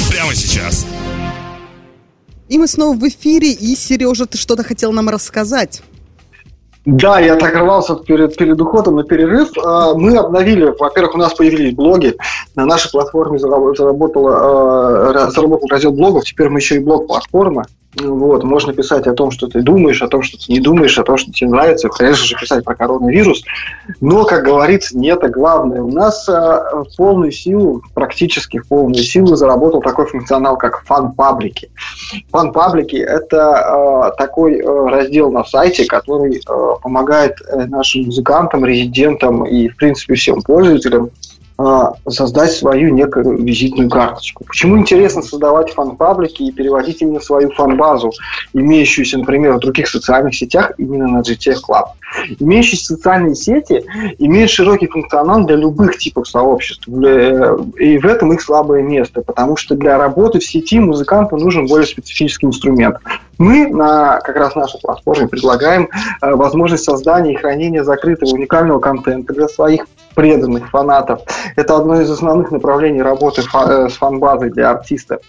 Прямо 0.09 0.33
сейчас. 0.33 0.87
И 2.49 2.57
мы 2.57 2.67
снова 2.67 2.97
в 2.97 3.07
эфире, 3.07 3.51
и, 3.51 3.75
Сережа, 3.75 4.25
ты 4.25 4.39
что-то 4.39 4.63
хотел 4.63 4.91
нам 4.91 5.09
рассказать. 5.09 5.83
Да, 6.85 7.19
я 7.19 7.35
так 7.35 7.53
рвался 7.53 7.95
перед, 7.97 8.35
перед 8.35 8.59
уходом 8.59 8.95
на 8.95 9.03
перерыв. 9.03 9.49
А, 9.63 9.93
Мы 9.93 10.17
обновили, 10.17 10.73
во-первых, 10.79 11.13
у 11.13 11.19
нас 11.19 11.35
появились 11.35 11.75
блоги. 11.75 12.15
На 12.55 12.65
нашей 12.65 12.91
платформе 12.91 13.37
зараб- 13.37 13.75
заработала, 13.75 14.35
а, 14.35 15.13
ра- 15.13 15.29
заработал 15.29 15.67
раздел 15.69 15.91
блогов. 15.91 16.23
Теперь 16.25 16.49
мы 16.49 16.59
еще 16.59 16.75
и 16.75 16.79
блог-платформа. 16.79 17.65
Вот, 17.99 18.43
можно 18.45 18.71
писать 18.71 19.05
о 19.07 19.13
том, 19.13 19.31
что 19.31 19.47
ты 19.47 19.61
думаешь, 19.61 20.01
о 20.01 20.07
том, 20.07 20.21
что 20.21 20.37
ты 20.37 20.51
не 20.53 20.61
думаешь, 20.61 20.97
о 20.97 21.03
том, 21.03 21.17
что 21.17 21.29
тебе 21.31 21.49
нравится. 21.49 21.89
Конечно 21.89 22.25
же, 22.25 22.37
писать 22.39 22.63
про 22.63 22.73
коронавирус. 22.73 23.43
Но, 23.99 24.23
как 24.23 24.45
говорится, 24.45 24.97
не 24.97 25.09
это 25.09 25.27
главное. 25.27 25.81
У 25.81 25.91
нас 25.91 26.25
в 26.25 26.87
полную 26.95 27.33
силу, 27.33 27.83
практически 27.93 28.59
в 28.59 28.67
полную 28.69 29.03
силу 29.03 29.35
заработал 29.35 29.81
такой 29.81 30.05
функционал, 30.05 30.57
как 30.57 30.85
фан-паблики. 30.85 31.69
Фан-паблики– 32.31 32.95
это 32.97 34.11
э, 34.13 34.17
такой 34.17 34.59
э, 34.59 34.87
раздел 34.87 35.29
на 35.29 35.43
сайте, 35.43 35.85
который 35.85 36.37
э, 36.37 36.41
помогает 36.81 37.41
э, 37.41 37.65
нашим 37.65 38.03
музыкантам, 38.05 38.65
резидентам 38.65 39.45
и, 39.45 39.67
в 39.67 39.75
принципе, 39.75 40.15
всем 40.15 40.41
пользователям 40.41 41.07
э, 41.07 41.09
создать 42.07 42.51
свою 42.51 42.93
некую 42.93 43.37
визитную 43.43 43.89
карточку. 43.89 44.43
Почему 44.45 44.77
интересно 44.77 45.21
создавать 45.21 45.71
фан-паблики 45.71 46.43
и 46.43 46.51
переводить 46.51 47.01
именно 47.01 47.19
свою 47.19 47.51
фан-базу, 47.51 48.11
имеющуюся, 48.53 49.17
например, 49.17 49.53
в 49.53 49.59
других 49.59 49.87
социальных 49.87 50.35
сетях, 50.35 50.71
именно 50.77 51.07
на 51.07 51.19
GTF 51.21 51.57
Club? 51.67 51.85
Имеющиеся 52.39 52.95
социальные 52.95 53.35
сети 53.35 53.85
имеют 54.19 54.51
широкий 54.51 54.87
функционал 54.87 55.45
для 55.45 55.55
любых 55.55 55.97
типов 55.97 56.27
сообществ. 56.27 56.83
Для- 56.87 57.55
И 57.77 57.97
в 57.97 58.05
этом 58.05 58.33
их 58.33 58.41
слабое 58.41 58.83
место, 58.83 59.21
потому 59.21 59.55
что 59.55 59.75
для 59.75 59.97
работы 59.97 60.39
в 60.39 60.43
сети 60.43 60.79
музыканту 60.79 61.37
нужен 61.37 61.67
более 61.67 61.87
специфический 61.87 62.47
инструмент. 62.47 62.97
Мы 63.37 63.67
на 63.67 64.19
как 64.19 64.35
раз 64.35 64.55
нашей 64.55 64.79
платформе 64.81 65.27
предлагаем 65.27 65.89
э, 66.21 66.31
возможность 66.35 66.83
создания 66.83 67.33
и 67.33 67.37
хранения 67.37 67.83
закрытого 67.83 68.29
уникального 68.31 68.79
контента 68.79 69.33
для 69.33 69.47
своих 69.47 69.87
преданных 70.15 70.69
фанатов. 70.69 71.21
Это 71.55 71.75
одно 71.75 72.01
из 72.01 72.09
основных 72.09 72.51
направлений 72.51 73.01
работы 73.01 73.41
фа- 73.41 73.85
э, 73.85 73.89
с 73.89 73.93
фан-базой 73.93 74.49
для 74.49 74.71
артиста 74.71 75.19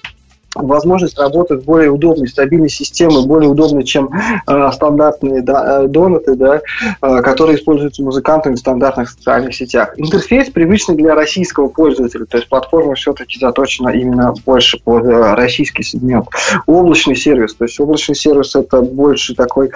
возможность 0.54 1.18
работать 1.18 1.64
более 1.64 1.90
удобной, 1.90 2.28
стабильной 2.28 2.68
системой, 2.68 3.26
более 3.26 3.50
удобной, 3.50 3.84
чем 3.84 4.10
э, 4.46 4.70
стандартные 4.72 5.42
да, 5.42 5.84
э, 5.84 5.88
донаты, 5.88 6.34
да, 6.34 6.60
э, 7.00 7.22
которые 7.22 7.56
используются 7.56 8.02
музыкантами 8.02 8.54
в 8.54 8.58
стандартных 8.58 9.10
социальных 9.10 9.54
сетях. 9.54 9.94
Интерфейс 9.96 10.50
привычный 10.50 10.96
для 10.96 11.14
российского 11.14 11.68
пользователя, 11.68 12.26
то 12.26 12.36
есть 12.36 12.48
платформа 12.48 12.94
все-таки 12.94 13.38
заточена 13.38 13.90
именно 13.90 14.34
больше 14.44 14.78
под 14.82 15.04
э, 15.04 15.34
российский 15.34 15.82
сегмент. 15.82 16.26
Облачный 16.66 17.16
сервис, 17.16 17.54
то 17.54 17.64
есть 17.64 17.78
облачный 17.80 18.14
сервис 18.14 18.54
это 18.54 18.82
больше 18.82 19.34
такой 19.34 19.70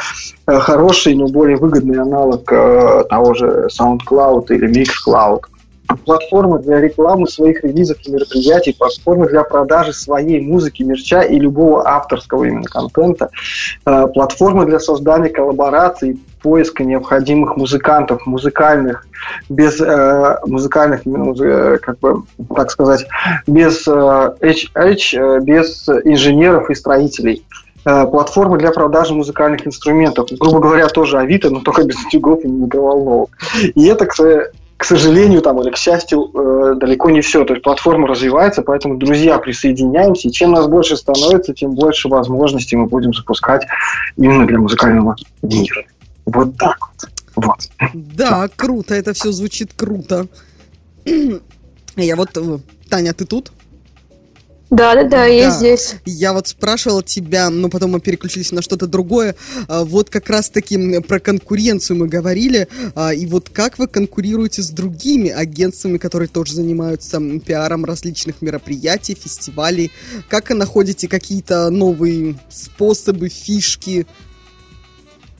э, 0.47 0.59
хороший, 0.59 1.15
но 1.15 1.27
более 1.27 1.57
выгодный 1.57 2.01
аналог 2.01 2.51
э, 2.53 3.05
того 3.09 3.35
же 3.35 3.69
SoundCloud 3.79 4.47
или 4.51 4.69
Mixcloud 4.69 5.41
платформа 6.05 6.59
для 6.59 6.81
рекламы 6.81 7.27
своих 7.27 7.65
релизов 7.65 7.99
и 8.05 8.11
мероприятий, 8.11 8.75
платформа 8.79 9.27
для 9.27 9.43
продажи 9.43 9.93
своей 9.93 10.41
музыки, 10.41 10.83
мерча 10.83 11.21
и 11.21 11.39
любого 11.39 11.87
авторского 11.89 12.45
именно 12.45 12.65
контента, 12.65 13.31
э, 13.85 14.07
платформа 14.09 14.65
для 14.67 14.79
создания 14.81 15.29
коллабораций, 15.29 16.19
поиска 16.47 16.85
необходимых 16.85 17.57
музыкантов, 17.57 18.25
музыкальных, 18.25 19.05
без 19.49 19.81
э, 19.81 20.39
музыкальных, 20.47 21.01
э, 21.05 21.79
как 21.79 21.99
бы, 21.99 22.23
так 22.55 22.71
сказать, 22.71 23.05
без 23.49 23.87
э, 23.89 23.91
HH, 23.91 25.19
э, 25.19 25.41
без 25.41 25.89
инженеров 25.89 26.71
и 26.71 26.75
строителей 26.75 27.45
платформы 27.85 28.59
для 28.59 28.73
продажи 28.73 29.15
музыкальных 29.15 29.65
инструментов. 29.65 30.29
Грубо 30.41 30.59
говоря, 30.59 30.89
тоже 30.89 31.19
Авито, 31.19 31.51
но 31.51 31.61
только 31.61 31.85
без 31.85 31.97
утюгов 32.07 32.45
и 32.45 32.49
микроволновок. 32.49 33.31
И 33.63 33.87
это, 33.87 34.07
к, 34.77 34.85
сожалению, 34.85 35.43
там, 35.43 35.61
или 35.61 35.71
к 35.71 35.77
счастью, 35.77 36.31
э, 36.35 36.75
далеко 36.77 37.11
не 37.11 37.21
все. 37.21 37.45
То 37.45 37.55
есть 37.55 37.65
платформа 37.65 38.07
развивается, 38.09 38.63
поэтому, 38.63 38.97
друзья, 38.97 39.39
присоединяемся. 39.39 40.29
И 40.29 40.33
чем 40.33 40.53
нас 40.53 40.67
больше 40.67 40.97
становится, 40.97 41.55
тем 41.55 41.73
больше 41.73 42.09
возможностей 42.09 42.77
мы 42.77 42.87
будем 42.87 43.15
запускать 43.15 43.67
именно 44.17 44.47
для 44.47 44.59
музыкального 44.59 45.17
мира. 45.43 45.85
Вот 46.27 46.57
так 46.57 46.79
вот. 46.81 47.11
Вот. 47.37 47.69
Да, 47.95 48.49
круто, 48.55 48.95
это 48.95 49.13
все 49.13 49.31
звучит 49.31 49.73
круто. 49.75 50.27
Я 51.97 52.17
вот, 52.17 52.37
э, 52.37 52.59
Таня, 52.89 53.13
ты 53.13 53.27
тут? 53.27 53.53
Да, 54.71 54.95
да, 54.95 55.05
да, 55.05 55.25
я 55.27 55.51
здесь. 55.51 55.95
Я 56.05 56.33
вот 56.33 56.49
спрашивала 56.49 57.03
тебя, 57.03 57.51
но 57.51 57.69
потом 57.69 57.93
мы 57.93 58.01
переключились 58.01 58.51
на 58.51 58.63
что-то 58.63 58.87
другое. 58.87 59.37
А, 59.69 59.85
Вот 59.85 60.11
как 60.11 60.29
раз-таки 60.29 61.01
про 61.01 61.21
конкуренцию 61.21 61.99
мы 61.99 62.09
говорили. 62.09 62.67
А, 62.95 63.15
И 63.15 63.27
вот 63.27 63.49
как 63.49 63.79
вы 63.79 63.87
конкурируете 63.87 64.63
с 64.63 64.71
другими 64.71 65.31
агентствами, 65.31 65.99
которые 65.99 66.29
тоже 66.29 66.55
занимаются 66.55 67.21
пиаром 67.47 67.85
различных 67.85 68.43
мероприятий, 68.43 69.15
фестивалей? 69.15 69.93
Как 70.29 70.51
вы 70.51 70.57
находите 70.57 71.07
какие-то 71.07 71.71
новые 71.71 72.35
способы, 72.51 73.29
фишки? 73.29 74.07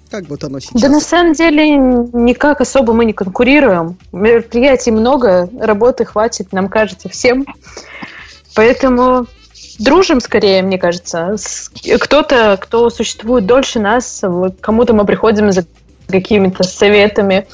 Как 0.09 0.29
вот 0.29 0.45
оно 0.45 0.61
сейчас? 0.61 0.81
Да 0.81 0.89
на 0.89 1.01
самом 1.01 1.33
деле 1.33 1.77
никак 1.77 2.61
особо 2.61 2.93
мы 2.93 3.05
не 3.05 3.13
конкурируем. 3.13 3.99
Мероприятий 4.13 4.93
много, 4.93 5.51
работы 5.59 6.05
хватит, 6.05 6.53
нам 6.53 6.69
кажется, 6.69 7.09
всем. 7.09 7.45
Поэтому 8.57 9.27
дружим 9.79 10.21
скорее, 10.21 10.63
мне 10.63 10.79
кажется. 10.79 11.37
Кто-то, 12.01 12.59
кто 12.61 12.91
существует 12.91 13.47
дольше 13.47 13.79
нас, 13.79 14.21
вот 14.23 14.55
кому-то 14.61 14.95
мы 14.95 15.05
приходим 15.05 15.53
за 15.53 15.65
какими-то 16.09 16.65
советами, 16.65 17.47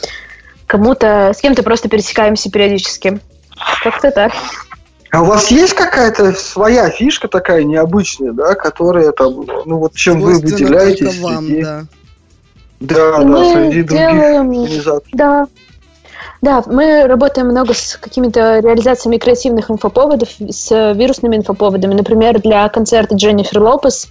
кому-то, 0.66 1.32
с 1.36 1.40
кем-то 1.40 1.62
просто 1.64 1.88
пересекаемся 1.88 2.50
периодически. 2.50 3.20
Как-то 3.82 4.10
так. 4.12 4.32
А 5.10 5.20
у 5.22 5.26
вас 5.26 5.50
есть 5.50 5.74
какая-то 5.74 6.32
своя 6.32 6.88
фишка 6.88 7.28
такая 7.28 7.64
необычная, 7.64 8.32
да, 8.32 8.54
которая 8.54 9.12
там, 9.12 9.44
ну 9.66 9.76
вот 9.78 9.94
чем 9.94 10.20
вы 10.20 10.34
выделяетесь 10.38 11.18
вам, 11.20 11.46
среди- 11.46 11.62
да. 11.62 11.84
Да, 12.80 13.18
да, 13.18 13.24
Мы 13.24 13.52
среди 13.52 13.82
других 13.82 14.08
делаем- 14.08 14.50
организаций. 14.50 15.10
Да. 15.12 15.46
Да, 16.43 16.60
мы 16.66 17.06
работаем 17.06 17.47
много 17.47 17.73
с 17.73 17.97
какими-то 17.97 18.59
реализациями 18.59 19.16
креативных 19.16 19.70
инфоповодов, 19.70 20.28
с 20.51 20.93
вирусными 20.93 21.36
инфоповодами. 21.36 21.94
Например, 21.94 22.40
для 22.40 22.69
концерта 22.69 23.14
Дженнифер 23.14 23.62
Лопес 23.62 24.09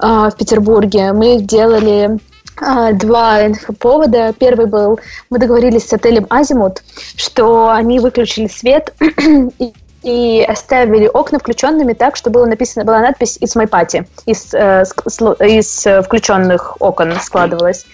а, 0.00 0.30
в 0.30 0.36
Петербурге 0.36 1.12
мы 1.12 1.38
делали 1.40 2.18
а, 2.60 2.92
два 2.92 3.46
инфоповода. 3.46 4.34
Первый 4.36 4.66
был, 4.66 4.98
мы 5.30 5.38
договорились 5.38 5.86
с 5.86 5.92
отелем 5.92 6.26
Азимут, 6.28 6.82
что 7.14 7.70
они 7.70 8.00
выключили 8.00 8.48
свет 8.48 8.92
и 9.60 9.72
и 10.02 10.42
оставили 10.48 11.10
окна 11.12 11.38
включенными 11.38 11.92
так, 11.92 12.16
что 12.16 12.30
было 12.30 12.46
написано, 12.46 12.86
была 12.86 13.00
надпись 13.00 13.38
«It's 13.42 13.54
my 13.54 13.68
party» 13.68 14.06
из, 14.24 14.54
э, 14.54 14.84
сло- 15.06 15.36
из 15.46 15.86
э, 15.86 16.00
включенных 16.00 16.80
окон 16.80 17.12
складывалась. 17.20 17.84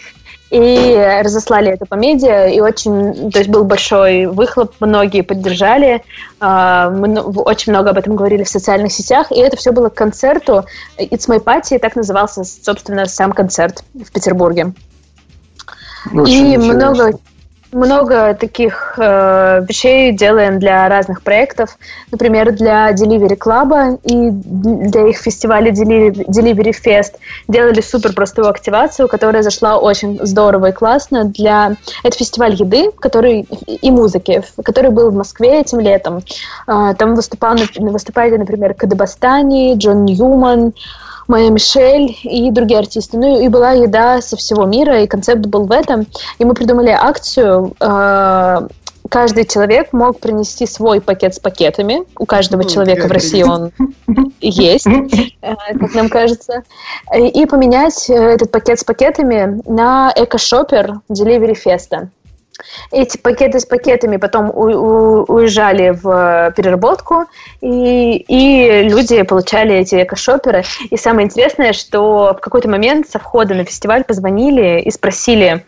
И 0.50 1.20
разослали 1.24 1.72
это 1.72 1.86
по 1.86 1.96
медиа, 1.96 2.46
и 2.46 2.60
очень, 2.60 3.32
то 3.32 3.38
есть 3.38 3.50
был 3.50 3.64
большой 3.64 4.26
выхлоп, 4.26 4.74
многие 4.78 5.22
поддержали, 5.22 6.04
а, 6.38 6.88
мно- 6.88 7.22
очень 7.22 7.72
много 7.72 7.90
об 7.90 7.98
этом 7.98 8.14
говорили 8.14 8.44
в 8.44 8.48
социальных 8.48 8.92
сетях, 8.92 9.32
и 9.32 9.40
это 9.40 9.56
все 9.56 9.72
было 9.72 9.88
к 9.88 9.94
концерту 9.94 10.64
It's 10.98 11.28
My 11.28 11.42
Party, 11.42 11.80
так 11.80 11.96
назывался, 11.96 12.44
собственно, 12.44 13.06
сам 13.06 13.32
концерт 13.32 13.82
в 13.92 14.12
Петербурге. 14.12 14.72
Очень 16.14 16.32
и 16.32 16.54
интересно. 16.54 16.74
много, 16.74 17.18
много 17.72 18.34
таких 18.34 18.94
э, 18.96 19.64
вещей 19.68 20.12
делаем 20.12 20.58
для 20.58 20.88
разных 20.88 21.22
проектов. 21.22 21.78
Например, 22.10 22.52
для 22.52 22.90
Delivery 22.92 23.36
Club 23.36 24.00
и 24.04 24.30
для 24.30 25.08
их 25.08 25.16
фестиваля 25.18 25.70
Delivery, 25.70 26.74
Fest 26.84 27.14
делали 27.48 27.80
супер 27.80 28.12
простую 28.12 28.48
активацию, 28.48 29.08
которая 29.08 29.42
зашла 29.42 29.78
очень 29.78 30.18
здорово 30.24 30.66
и 30.66 30.72
классно. 30.72 31.24
Для... 31.24 31.76
Это 32.02 32.16
фестиваль 32.16 32.54
еды 32.54 32.90
который... 32.98 33.46
и 33.66 33.90
музыки, 33.90 34.42
который 34.64 34.90
был 34.90 35.10
в 35.10 35.14
Москве 35.14 35.60
этим 35.60 35.80
летом. 35.80 36.22
А, 36.66 36.94
Там 36.94 37.14
выступал, 37.14 37.56
выступали, 37.78 38.36
например, 38.36 38.74
Кадабастани, 38.74 39.74
Джон 39.76 40.04
Ньюман, 40.04 40.72
Майя 41.28 41.50
Мишель 41.50 42.16
и 42.22 42.50
другие 42.50 42.78
артисты. 42.80 43.18
Ну 43.18 43.40
и 43.40 43.48
была 43.48 43.72
еда 43.72 44.20
со 44.20 44.36
всего 44.36 44.64
мира, 44.64 45.02
и 45.02 45.06
концепт 45.06 45.46
был 45.46 45.66
в 45.66 45.72
этом. 45.72 46.06
И 46.38 46.44
мы 46.44 46.54
придумали 46.54 46.90
акцию. 46.90 47.74
э, 47.80 48.68
Каждый 49.08 49.44
человек 49.46 49.92
мог 49.92 50.18
принести 50.18 50.66
свой 50.66 51.00
пакет 51.00 51.34
с 51.34 51.38
пакетами. 51.38 52.02
У 52.18 52.26
каждого 52.26 52.62
М, 52.62 52.68
человека 52.68 53.06
в 53.06 53.12
России 53.12 53.42
он 53.42 53.70
есть, 54.40 54.86
э, 54.86 55.54
как 55.78 55.94
нам 55.94 56.08
кажется. 56.08 56.64
И 57.14 57.28
и 57.28 57.46
поменять 57.46 58.10
э, 58.10 58.14
этот 58.14 58.50
пакет 58.50 58.80
с 58.80 58.84
пакетами 58.84 59.60
на 59.66 60.12
эко-шопер 60.16 61.00
Delivery 61.08 61.54
Festa. 61.54 62.08
Эти 62.90 63.16
пакеты 63.18 63.60
с 63.60 63.66
пакетами 63.66 64.16
потом 64.16 64.50
у- 64.50 64.52
у- 64.64 65.24
уезжали 65.28 65.90
в 65.90 66.52
переработку, 66.56 67.24
и, 67.60 68.16
и 68.16 68.82
люди 68.88 69.22
получали 69.22 69.74
эти 69.74 70.02
экошоперы. 70.02 70.64
И 70.90 70.96
самое 70.96 71.26
интересное, 71.26 71.72
что 71.72 72.34
в 72.36 72.40
какой-то 72.40 72.68
момент 72.68 73.08
со 73.08 73.18
входа 73.18 73.54
на 73.54 73.64
фестиваль 73.64 74.04
позвонили 74.04 74.80
и 74.80 74.90
спросили, 74.90 75.64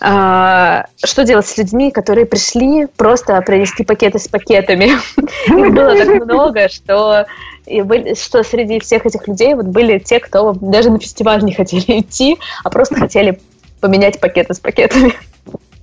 а, 0.00 0.86
что 1.04 1.24
делать 1.24 1.46
с 1.46 1.58
людьми, 1.58 1.90
которые 1.90 2.24
пришли 2.26 2.86
просто 2.86 3.40
принести 3.42 3.84
пакеты 3.84 4.18
с 4.18 4.28
пакетами. 4.28 4.92
Их 5.46 5.74
было 5.74 5.94
так 5.94 6.24
много, 6.24 6.68
что, 6.68 7.26
и 7.66 7.82
были- 7.82 8.14
что 8.14 8.42
среди 8.42 8.80
всех 8.80 9.04
этих 9.04 9.28
людей 9.28 9.54
вот 9.54 9.66
были 9.66 9.98
те, 9.98 10.18
кто 10.20 10.52
даже 10.52 10.90
на 10.90 10.98
фестиваль 10.98 11.42
не 11.42 11.52
хотели 11.52 12.00
идти, 12.00 12.38
а 12.64 12.70
просто 12.70 12.94
хотели 12.96 13.40
поменять 13.80 14.20
пакеты 14.20 14.54
с 14.54 14.58
пакетами. 14.60 15.12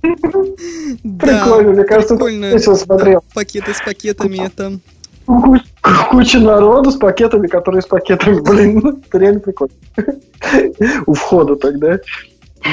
Прикольно, 0.00 1.72
мне 1.72 1.84
кажется, 1.84 2.14
весело 2.16 2.74
смотрел. 2.74 3.24
Пакеты 3.34 3.74
с 3.74 3.80
пакетами 3.84 4.44
это... 4.44 4.78
Ку- 5.26 5.58
Куча 6.10 6.38
народу 6.38 6.90
с 6.90 6.96
пакетами, 6.96 7.46
которые 7.48 7.82
с 7.82 7.86
пакетами, 7.86 8.40
блин, 8.40 9.02
это 9.06 9.18
реально 9.18 9.40
прикольно. 9.40 9.74
У 11.06 11.14
входа 11.14 11.56
тогда. 11.56 11.98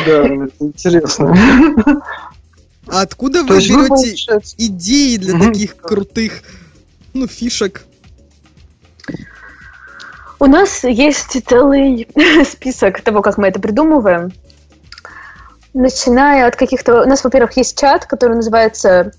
Да, 0.05 0.25
это 0.25 0.51
интересно. 0.59 1.33
А 2.87 3.01
откуда 3.01 3.43
вы 3.43 3.57
берете 3.57 4.39
идеи 4.57 5.17
для 5.17 5.39
таких 5.39 5.75
крутых, 5.75 6.41
ну, 7.13 7.27
фишек? 7.27 7.85
У 10.39 10.45
нас 10.45 10.83
есть 10.83 11.37
целый 11.47 12.07
список 12.45 13.01
того, 13.01 13.21
как 13.21 13.37
мы 13.37 13.47
это 13.47 13.59
придумываем. 13.59 14.31
Начиная 15.75 16.47
от 16.47 16.55
каких-то... 16.55 17.01
У 17.01 17.05
нас, 17.05 17.21
во-первых, 17.23 17.57
есть 17.57 17.77
чат, 17.77 18.05
который 18.05 18.37
называется 18.37 19.11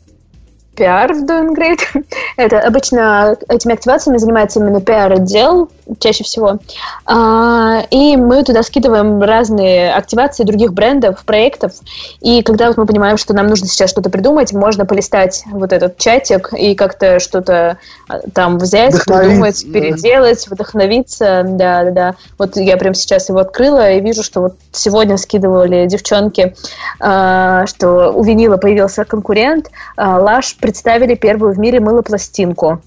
PR 0.74 1.12
в 1.12 1.24
Doing 1.24 1.54
Great. 1.54 2.04
Это 2.38 2.60
обычно 2.60 3.36
этими 3.46 3.74
активациями 3.74 4.16
занимается 4.16 4.60
именно 4.60 4.78
PR-отдел, 4.78 5.70
чаще 5.98 6.24
всего. 6.24 6.58
А, 7.06 7.82
И 7.90 8.16
мы 8.16 8.42
туда 8.42 8.62
скидываем 8.62 9.22
разные 9.22 9.92
активации 9.92 10.44
других 10.44 10.72
брендов, 10.72 11.24
проектов. 11.24 11.72
И 12.20 12.42
когда 12.42 12.68
вот 12.68 12.76
мы 12.76 12.86
понимаем, 12.86 13.16
что 13.16 13.34
нам 13.34 13.46
нужно 13.46 13.66
сейчас 13.66 13.90
что-то 13.90 14.10
придумать, 14.10 14.52
можно 14.52 14.84
полистать 14.84 15.44
вот 15.50 15.72
этот 15.72 15.98
чатик 15.98 16.52
и 16.52 16.74
как-то 16.74 17.20
что-то 17.20 17.78
а, 18.08 18.20
там 18.32 18.58
взять, 18.58 18.94
придумать, 19.04 19.64
да. 19.66 19.72
переделать, 19.72 20.46
вдохновиться. 20.48 21.42
Да, 21.44 21.84
да, 21.84 21.90
да. 21.90 22.14
Вот 22.38 22.56
я 22.56 22.76
прям 22.76 22.94
сейчас 22.94 23.28
его 23.28 23.38
открыла 23.38 23.92
и 23.92 24.00
вижу, 24.00 24.22
что 24.22 24.40
вот 24.40 24.54
сегодня 24.72 25.16
скидывали 25.16 25.86
девчонки, 25.86 26.54
а, 27.00 27.66
что 27.66 28.10
у 28.10 28.22
винила 28.22 28.56
появился 28.56 29.04
конкурент. 29.04 29.70
Лаш 29.96 30.56
представили 30.56 31.14
первую 31.14 31.54
в 31.54 31.58
мире 31.58 31.80
мылопластинку. 31.80 32.80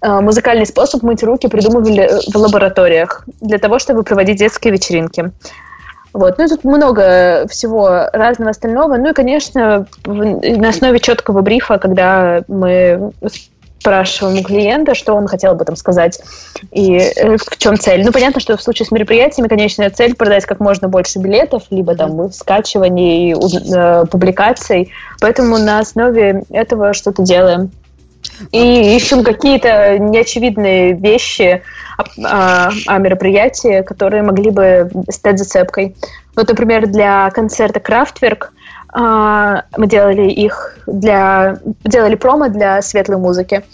А, 0.00 0.20
Музыкальный 0.20 0.66
способ 0.66 1.02
мыть 1.02 1.22
руки 1.22 1.48
придумывали 1.48 2.10
в 2.32 2.36
лабораториях 2.36 3.24
для 3.40 3.58
того, 3.58 3.78
чтобы 3.78 4.02
проводить 4.02 4.38
детские 4.38 4.72
вечеринки. 4.72 5.32
Вот. 6.12 6.38
Ну 6.38 6.44
и 6.44 6.48
тут 6.48 6.64
много 6.64 7.46
всего 7.48 8.06
разного 8.12 8.50
остального. 8.50 8.96
Ну 8.96 9.10
и, 9.10 9.12
конечно, 9.12 9.86
на 10.06 10.68
основе 10.68 11.00
четкого 11.00 11.42
брифа, 11.42 11.78
когда 11.78 12.42
мы 12.48 13.12
спрашиваем 13.80 14.40
у 14.40 14.42
клиента, 14.42 14.94
что 14.94 15.14
он 15.14 15.28
хотел 15.28 15.52
об 15.52 15.62
этом 15.62 15.76
сказать 15.76 16.20
и 16.72 16.96
э, 16.96 17.36
в 17.36 17.56
чем 17.58 17.78
цель. 17.78 18.04
Ну, 18.04 18.12
понятно, 18.12 18.40
что 18.40 18.56
в 18.56 18.62
случае 18.62 18.86
с 18.86 18.90
мероприятиями 18.90 19.48
конечная 19.48 19.90
цель 19.90 20.14
продать 20.14 20.46
как 20.46 20.60
можно 20.60 20.88
больше 20.88 21.20
билетов, 21.20 21.62
либо 21.70 21.94
там 21.94 22.32
скачиваний, 22.32 23.34
э, 23.34 24.04
публикаций. 24.06 24.90
Поэтому 25.20 25.58
на 25.58 25.78
основе 25.78 26.42
этого 26.50 26.92
что-то 26.92 27.22
делаем. 27.22 27.70
И 28.52 28.96
ищем 28.96 29.24
какие-то 29.24 29.98
неочевидные 29.98 30.94
вещи 30.94 31.62
о, 31.96 32.04
о- 32.24 32.70
о 32.86 32.98
мероприятии, 32.98 33.82
которые 33.82 34.22
могли 34.22 34.50
бы 34.50 34.90
стать 35.10 35.38
зацепкой. 35.38 35.96
Вот, 36.36 36.48
например, 36.48 36.86
для 36.86 37.30
концерта 37.30 37.80
Крафтверк 37.80 38.52
а, 38.92 39.64
мы 39.76 39.86
делали 39.86 40.30
их 40.30 40.78
для 40.86 41.58
делали 41.84 42.14
промо 42.14 42.48
для 42.48 42.80
светлой 42.82 43.18
музыки. 43.18 43.64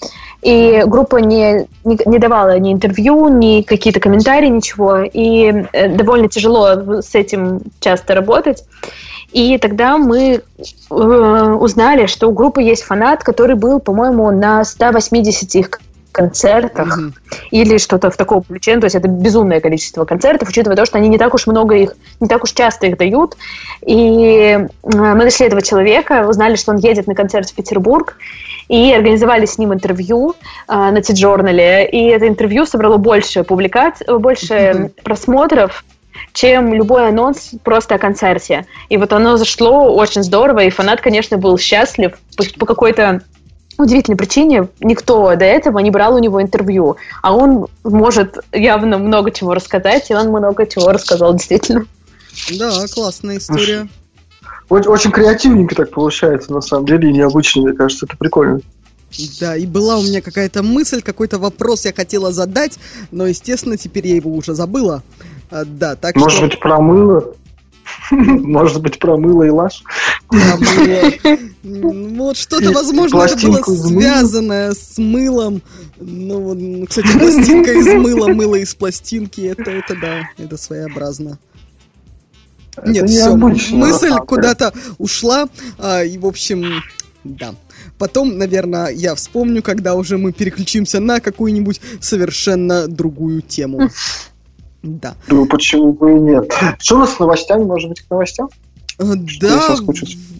И 0.43 0.83
группа 0.85 1.17
не, 1.17 1.67
не, 1.85 1.99
не 2.05 2.19
давала 2.19 2.59
ни 2.59 2.73
интервью, 2.73 3.29
ни 3.29 3.63
какие-то 3.63 4.01
комментарии, 4.01 4.49
ничего. 4.49 4.99
И 5.01 5.67
э, 5.73 5.89
довольно 5.89 6.29
тяжело 6.29 7.01
с 7.01 7.15
этим 7.15 7.61
часто 7.81 8.15
работать. 8.15 8.65
И 9.35 9.59
тогда 9.59 9.99
мы 9.99 10.43
э, 10.91 10.95
узнали, 11.61 12.07
что 12.07 12.29
у 12.29 12.33
группы 12.33 12.63
есть 12.63 12.85
фанат, 12.85 13.25
который 13.25 13.57
был, 13.57 13.81
по-моему, 13.81 14.31
на 14.31 14.65
180 14.65 15.55
их 15.57 15.81
концертах 16.13 16.97
или 17.51 17.79
что-то 17.79 18.13
в 18.13 18.17
таком 18.17 18.45
ключе. 18.45 18.77
Ну, 18.77 18.81
То 18.83 18.85
есть 18.85 18.95
это 18.95 19.09
безумное 19.09 19.61
количество 19.61 20.05
концертов, 20.05 20.49
учитывая 20.49 20.77
то, 20.77 20.87
что 20.87 20.99
они 20.99 21.09
не 21.09 21.19
так 21.19 21.35
уж 21.35 21.49
много 21.49 21.75
их, 21.75 21.97
не 22.21 22.29
так 22.29 22.45
уж 22.45 22.53
часто 22.53 22.87
их 22.87 22.97
дают. 22.97 23.37
И 23.85 24.57
э, 24.57 24.69
мы 24.85 25.25
нашли 25.25 25.47
этого 25.47 25.63
человека, 25.63 26.29
узнали, 26.29 26.55
что 26.55 26.71
он 26.71 26.79
едет 26.79 27.09
на 27.09 27.17
концерт 27.17 27.51
в 27.51 27.55
Петербург, 27.55 28.17
и 28.69 28.93
организовали 28.93 29.47
с 29.47 29.59
ним 29.59 29.75
интервью 29.75 30.37
э, 30.69 30.75
на 30.77 31.03
Ти-журнале. 31.03 31.89
И 31.89 32.07
это 32.07 32.29
интервью 32.29 32.67
собрало 32.67 32.99
больше 32.99 33.43
публикаций, 33.43 34.07
больше 34.17 34.93
просмотров, 35.03 35.85
чем 36.35 36.75
любой 36.75 37.09
анонс 37.09 37.53
просто 37.63 37.95
о 37.95 37.99
концерте. 37.99 38.67
И 38.91 38.97
вот 38.99 39.13
оно 39.13 39.37
зашло 39.39 39.95
очень 39.95 40.23
здорово, 40.23 40.65
и 40.65 40.71
фанат, 40.71 41.01
конечно, 41.01 41.39
был 41.39 41.57
счастлив 41.57 42.19
по, 42.37 42.45
по 42.59 42.67
какой-то 42.67 43.23
удивительной 43.79 44.19
причине. 44.19 44.69
Никто 44.81 45.35
до 45.37 45.45
этого 45.45 45.79
не 45.79 45.91
брал 45.91 46.17
у 46.17 46.19
него 46.19 46.43
интервью, 46.43 46.97
а 47.23 47.35
он 47.35 47.69
может 47.85 48.39
явно 48.53 48.99
много 48.99 49.31
чего 49.31 49.55
рассказать, 49.55 50.11
и 50.11 50.15
он 50.15 50.29
много 50.29 50.67
чего 50.67 50.91
рассказал 50.91 51.35
действительно. 51.35 51.87
Да, 52.59 52.71
классная 52.93 53.39
история. 53.39 53.89
Очень, 54.69 54.91
очень 54.91 55.11
креативненько 55.13 55.77
так 55.77 55.91
получается, 55.93 56.53
на 56.53 56.61
самом 56.61 56.87
деле, 56.87 57.11
и 57.11 57.13
необычно, 57.13 57.63
мне 57.63 57.73
кажется, 57.75 58.07
это 58.07 58.17
прикольно. 58.17 58.61
Да, 59.41 59.57
и 59.57 59.67
была 59.67 59.99
у 59.99 60.03
меня 60.03 60.21
какая-то 60.21 60.63
мысль, 60.63 61.03
какой-то 61.03 61.39
вопрос 61.39 61.85
я 61.85 61.93
хотела 61.93 62.33
задать, 62.33 62.79
но, 63.11 63.27
естественно, 63.27 63.77
теперь 63.77 64.09
я 64.09 64.17
его 64.17 64.33
уже 64.33 64.55
забыла. 64.55 65.03
А, 65.51 65.65
да, 65.65 65.97
так 65.97 66.17
Может 66.17 66.37
что... 66.37 66.47
быть, 66.47 66.61
про 66.61 66.81
мыло? 66.81 67.35
Может 68.11 68.83
быть, 68.83 68.99
про 68.99 69.17
мыло 69.17 69.45
и 69.45 69.51
лаш? 69.51 69.83
Вот 70.31 72.37
что-то, 72.37 72.73
возможно, 72.73 73.23
это 73.23 73.47
было 73.47 73.63
связанное 73.63 74.73
с 74.73 74.99
мылом. 74.99 75.63
Ну, 75.99 76.87
кстати, 76.89 77.19
пластинка 77.19 77.73
из 77.73 77.87
мыла, 77.95 78.29
мыло 78.29 78.57
из 78.57 78.75
пластинки, 78.75 79.43
это, 79.43 79.71
это 79.71 79.95
да, 80.01 80.23
это 80.39 80.57
своеобразно. 80.57 81.39
Нет, 82.85 83.09
все, 83.09 83.37
мысль 83.37 84.11
куда-то 84.27 84.73
ушла, 84.99 85.49
а, 85.79 86.03
и, 86.03 86.19
в 86.19 86.27
общем, 86.27 86.83
да. 87.23 87.55
Потом, 87.99 88.39
наверное, 88.39 88.89
я 88.89 89.15
вспомню, 89.15 89.63
когда 89.63 89.95
уже 89.95 90.19
мы 90.19 90.33
переключимся 90.33 91.01
на 91.01 91.21
какую-нибудь 91.21 91.81
совершенно 92.01 92.89
другую 92.89 93.43
тему. 93.43 93.91
Да. 94.87 95.15
Ну, 95.29 95.47
почему 95.47 95.95
бы 95.95 96.11
и 96.11 96.21
нет? 96.21 96.53
Что 96.79 96.97
у 96.97 96.99
нас 96.99 97.15
с 97.15 97.19
новостями? 97.19 97.65
Может 97.65 97.89
быть, 97.89 98.03
к 98.03 98.11
новостям? 98.11 98.51
Э, 98.99 99.15
Да, 99.41 99.77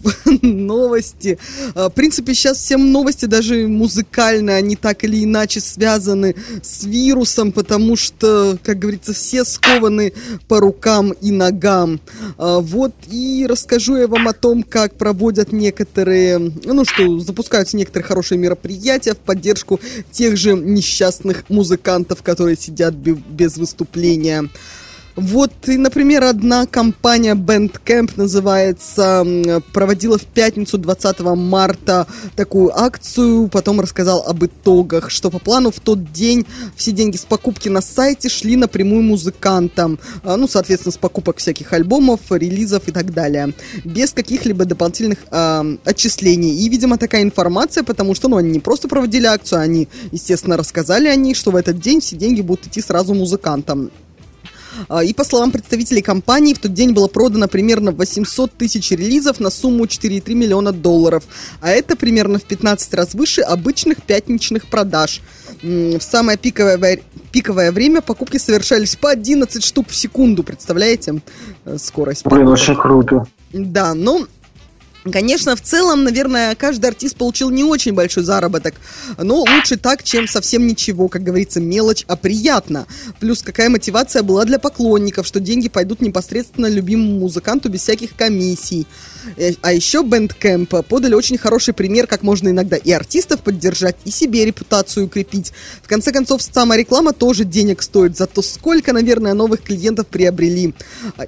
новости. 0.41 1.37
А, 1.73 1.89
В 1.89 1.93
принципе, 1.93 2.33
сейчас 2.33 2.57
все 2.59 2.77
новости, 2.77 3.25
даже 3.25 3.67
музыкальные, 3.67 4.57
они 4.57 4.75
так 4.75 5.03
или 5.03 5.23
иначе 5.23 5.59
связаны 5.59 6.35
с 6.61 6.83
вирусом, 6.83 7.51
потому 7.51 7.95
что, 7.95 8.57
как 8.63 8.79
говорится, 8.79 9.13
все 9.13 9.43
скованы 9.45 10.13
по 10.47 10.59
рукам 10.59 11.11
и 11.11 11.31
ногам. 11.31 11.99
А, 12.37 12.59
Вот 12.59 12.93
и 13.09 13.45
расскажу 13.49 13.97
я 13.97 14.07
вам 14.07 14.27
о 14.27 14.33
том, 14.33 14.63
как 14.63 14.95
проводят 14.95 15.51
некоторые, 15.51 16.37
ну 16.39 16.85
что, 16.85 17.19
запускаются 17.19 17.77
некоторые 17.77 18.05
хорошие 18.07 18.37
мероприятия 18.37 19.13
в 19.13 19.17
поддержку 19.17 19.79
тех 20.11 20.37
же 20.37 20.53
несчастных 20.53 21.49
музыкантов, 21.49 22.21
которые 22.21 22.57
сидят 22.57 22.93
бе- 22.93 23.13
без 23.29 23.57
выступления. 23.57 24.49
Вот, 25.15 25.51
и, 25.67 25.77
например, 25.77 26.23
одна 26.23 26.65
компания 26.65 27.35
Bandcamp 27.35 28.11
называется, 28.17 29.25
проводила 29.71 30.17
в 30.17 30.25
пятницу 30.25 30.77
20 30.77 31.19
марта 31.21 32.05
такую 32.35 32.77
акцию, 32.77 33.47
потом 33.47 33.79
рассказал 33.79 34.25
об 34.27 34.43
итогах, 34.43 35.09
что 35.09 35.31
по 35.31 35.39
плану 35.39 35.71
в 35.71 35.79
тот 35.79 36.11
день 36.11 36.45
все 36.75 36.91
деньги 36.91 37.15
с 37.15 37.23
покупки 37.23 37.69
на 37.69 37.79
сайте 37.79 38.27
шли 38.27 38.57
напрямую 38.57 39.03
музыкантам, 39.03 39.99
а, 40.23 40.35
ну, 40.35 40.49
соответственно, 40.49 40.91
с 40.91 40.97
покупок 40.97 41.37
всяких 41.37 41.71
альбомов, 41.71 42.19
релизов 42.29 42.89
и 42.89 42.91
так 42.91 43.13
далее, 43.13 43.53
без 43.85 44.11
каких-либо 44.11 44.65
дополнительных 44.65 45.19
а, 45.31 45.65
отчислений. 45.85 46.57
И, 46.57 46.67
видимо, 46.67 46.97
такая 46.97 47.23
информация, 47.23 47.83
потому 47.83 48.15
что, 48.15 48.27
ну, 48.27 48.35
они 48.35 48.51
не 48.51 48.59
просто 48.59 48.89
проводили 48.89 49.27
акцию, 49.27 49.61
они, 49.61 49.87
естественно, 50.11 50.57
рассказали 50.57 51.07
о 51.07 51.15
ней, 51.15 51.35
что 51.35 51.51
в 51.51 51.55
этот 51.55 51.79
день 51.79 52.01
все 52.01 52.17
деньги 52.17 52.41
будут 52.41 52.67
идти 52.67 52.81
сразу 52.81 53.13
музыкантам. 53.13 53.91
А, 54.89 55.03
И 55.03 55.13
по 55.13 55.23
словам 55.23 55.51
представителей 55.51 56.01
компании, 56.01 56.53
в 56.53 56.59
тот 56.59 56.73
день 56.73 56.91
было 56.91 57.07
продано 57.07 57.47
примерно 57.47 57.91
800 57.91 58.51
тысяч 58.51 58.91
релизов 58.91 59.39
на 59.39 59.49
сумму 59.49 59.85
4,3 59.85 60.33
миллиона 60.33 60.71
долларов. 60.71 61.23
А 61.61 61.69
это 61.69 61.95
примерно 61.95 62.39
в 62.39 62.43
15 62.43 62.93
раз 62.93 63.13
выше 63.13 63.41
обычных 63.41 64.01
пятничных 64.03 64.67
продаж. 64.67 65.21
В 65.61 65.99
самое 65.99 66.37
пиковое, 66.37 66.99
пиковое 67.31 67.71
время 67.71 68.01
покупки 68.01 68.37
совершались 68.37 68.95
по 68.95 69.09
11 69.09 69.63
штук 69.63 69.89
в 69.89 69.95
секунду. 69.95 70.43
Представляете? 70.43 71.21
Э, 71.65 71.77
Скорость. 71.79 72.25
Блин, 72.25 72.47
очень 72.47 72.75
круто. 72.75 73.25
Да, 73.53 73.93
ну, 73.93 74.27
Конечно, 75.11 75.55
в 75.55 75.61
целом, 75.61 76.03
наверное, 76.03 76.55
каждый 76.55 76.87
артист 76.87 77.15
получил 77.15 77.51
не 77.51 77.63
очень 77.63 77.93
большой 77.93 78.23
заработок, 78.23 78.73
но 79.19 79.37
лучше 79.41 79.77
так, 79.77 80.01
чем 80.01 80.27
совсем 80.27 80.65
ничего, 80.65 81.09
как 81.09 81.21
говорится, 81.21 81.59
мелочь, 81.59 82.03
а 82.07 82.15
приятно. 82.15 82.87
Плюс 83.19 83.43
какая 83.43 83.69
мотивация 83.69 84.23
была 84.23 84.45
для 84.45 84.57
поклонников, 84.57 85.27
что 85.27 85.39
деньги 85.39 85.69
пойдут 85.69 86.01
непосредственно 86.01 86.65
любимому 86.65 87.19
музыканту 87.19 87.69
без 87.69 87.81
всяких 87.81 88.15
комиссий. 88.15 88.87
Э, 89.37 89.51
А 89.61 89.73
еще 89.73 90.01
Bandcamp 90.01 90.81
подали 90.83 91.13
очень 91.13 91.37
хороший 91.37 91.75
пример, 91.75 92.07
как 92.07 92.23
можно 92.23 92.49
иногда 92.49 92.75
и 92.75 92.91
артистов 92.91 93.41
поддержать, 93.41 93.97
и 94.05 94.09
себе 94.09 94.43
репутацию 94.43 95.05
укрепить. 95.05 95.53
В 95.83 95.87
конце 95.87 96.11
концов, 96.11 96.41
сама 96.41 96.77
реклама 96.77 97.13
тоже 97.13 97.43
денег 97.43 97.83
стоит, 97.83 98.17
зато 98.17 98.41
сколько, 98.41 98.91
наверное, 98.91 99.35
новых 99.35 99.61
клиентов 99.61 100.07
приобрели. 100.07 100.73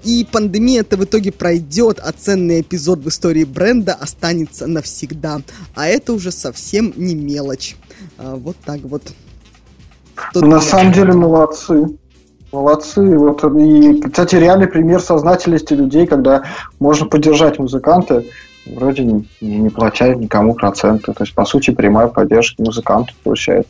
И 0.03 0.25
пандемия-то 0.31 0.97
в 0.97 1.03
итоге 1.03 1.31
пройдет, 1.31 1.99
а 2.03 2.11
ценный 2.11 2.61
эпизод 2.61 3.03
в 3.03 3.09
истории 3.09 3.43
бренда 3.43 3.66
останется 3.93 4.67
навсегда. 4.67 5.41
А 5.75 5.87
это 5.87 6.13
уже 6.13 6.31
совсем 6.31 6.93
не 6.95 7.15
мелочь. 7.15 7.75
А, 8.17 8.35
Вот 8.35 8.57
так 8.65 8.81
вот. 8.81 9.03
Тут 10.33 10.43
На 10.43 10.61
самом 10.61 10.91
деле 10.93 11.13
молодцы. 11.13 11.97
Молодцы. 12.51 13.01
Вот, 13.17 13.43
и, 13.59 14.01
кстати, 14.01 14.35
реальный 14.35 14.67
пример 14.67 15.01
сознательности 15.01 15.73
людей, 15.73 16.07
когда 16.07 16.43
можно 16.79 17.05
поддержать 17.05 17.59
музыканта, 17.59 18.23
вроде 18.65 19.03
не, 19.03 19.27
не 19.41 19.69
платя 19.69 20.15
никому 20.15 20.53
проценты. 20.53 21.13
То 21.13 21.23
есть, 21.23 21.35
по 21.35 21.45
сути, 21.45 21.71
прямая 21.71 22.07
поддержка 22.07 22.63
музыканту 22.63 23.13
получает. 23.23 23.67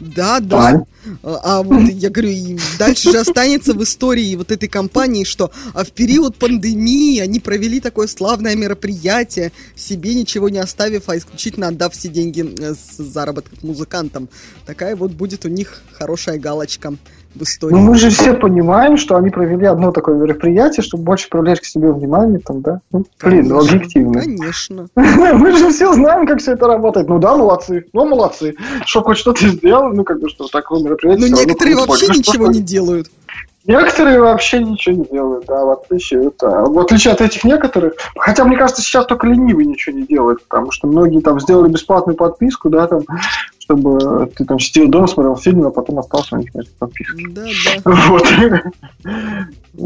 Да, 0.00 0.40
да. 0.40 0.84
А, 1.22 1.40
а 1.42 1.62
вот 1.62 1.88
я 1.88 2.10
говорю, 2.10 2.30
и 2.30 2.58
дальше 2.78 3.12
же 3.12 3.18
останется 3.18 3.74
в 3.74 3.82
истории 3.82 4.34
вот 4.36 4.50
этой 4.50 4.68
компании, 4.68 5.24
что 5.24 5.50
а 5.74 5.84
в 5.84 5.92
период 5.92 6.36
пандемии 6.36 7.20
они 7.20 7.38
провели 7.38 7.80
такое 7.80 8.06
славное 8.06 8.56
мероприятие, 8.56 9.52
себе 9.74 10.14
ничего 10.14 10.48
не 10.48 10.58
оставив, 10.58 11.08
а 11.08 11.16
исключительно 11.16 11.68
отдав 11.68 11.92
все 11.94 12.08
деньги 12.08 12.44
э, 12.60 12.74
с 12.74 12.96
заработков 12.96 13.62
музыкантам. 13.62 14.28
Такая 14.66 14.96
вот 14.96 15.12
будет 15.12 15.44
у 15.44 15.48
них 15.48 15.82
хорошая 15.92 16.38
галочка 16.38 16.94
в 17.34 17.42
истории. 17.42 17.74
Ну, 17.74 17.80
мы 17.80 17.96
же 17.96 18.10
все 18.10 18.34
понимаем, 18.34 18.96
что 18.96 19.16
они 19.16 19.30
провели 19.30 19.66
одно 19.66 19.92
такое 19.92 20.16
мероприятие, 20.16 20.82
чтобы 20.82 21.04
больше 21.04 21.28
привлечь 21.28 21.60
к 21.60 21.64
себе 21.64 21.92
внимание, 21.92 22.38
там, 22.38 22.60
да? 22.62 22.80
Ну, 22.92 23.04
блин, 23.22 23.48
ну, 23.48 23.60
объективно. 23.60 24.20
Конечно. 24.20 24.88
Мы 24.94 25.56
же 25.56 25.70
все 25.70 25.92
знаем, 25.92 26.26
как 26.26 26.40
все 26.40 26.52
это 26.52 26.66
работает. 26.66 27.08
Ну 27.08 27.18
да, 27.18 27.36
молодцы. 27.36 27.86
Ну, 27.92 28.06
молодцы. 28.06 28.54
Что 28.84 29.02
хоть 29.02 29.18
что-то 29.18 29.46
сделал, 29.48 29.92
ну, 29.92 30.04
как 30.04 30.20
бы, 30.20 30.28
что 30.28 30.48
такое 30.48 30.82
мероприятие. 30.82 31.30
Равно 31.30 31.44
некоторые 31.44 31.76
вообще 31.76 32.06
Ну, 32.08 32.14
ничего 32.14 32.46
не 32.48 32.60
делают. 32.60 33.10
Некоторые 33.66 34.20
вообще 34.20 34.62
ничего 34.62 34.96
не 34.96 35.04
делают, 35.04 35.44
да, 35.46 35.64
в 35.64 35.70
отличие, 35.70 36.28
это, 36.28 36.48
в 36.64 36.78
отличие 36.78 37.12
от 37.12 37.20
этих 37.20 37.44
некоторых. 37.44 37.92
Хотя, 38.16 38.44
мне 38.44 38.56
кажется, 38.56 38.80
сейчас 38.80 39.04
только 39.04 39.26
ленивый 39.26 39.66
ничего 39.66 39.96
не 39.96 40.06
делает, 40.06 40.42
потому 40.44 40.70
что 40.70 40.86
многие 40.86 41.20
там 41.20 41.38
сделали 41.40 41.70
бесплатную 41.70 42.16
подписку, 42.16 42.70
да, 42.70 42.86
там, 42.86 43.02
чтобы 43.58 44.30
ты 44.34 44.46
там 44.46 44.58
сидел 44.58 44.88
дома, 44.88 45.06
смотрел 45.06 45.36
фильм, 45.36 45.66
а 45.66 45.70
потом 45.70 45.98
остался 45.98 46.36
у 46.36 46.38
них 46.38 46.54
на 46.54 46.60
этой 46.60 46.72
подписке. 46.78 47.26
Да, 47.30 47.44
да. 47.84 47.90
Вот. 47.90 48.24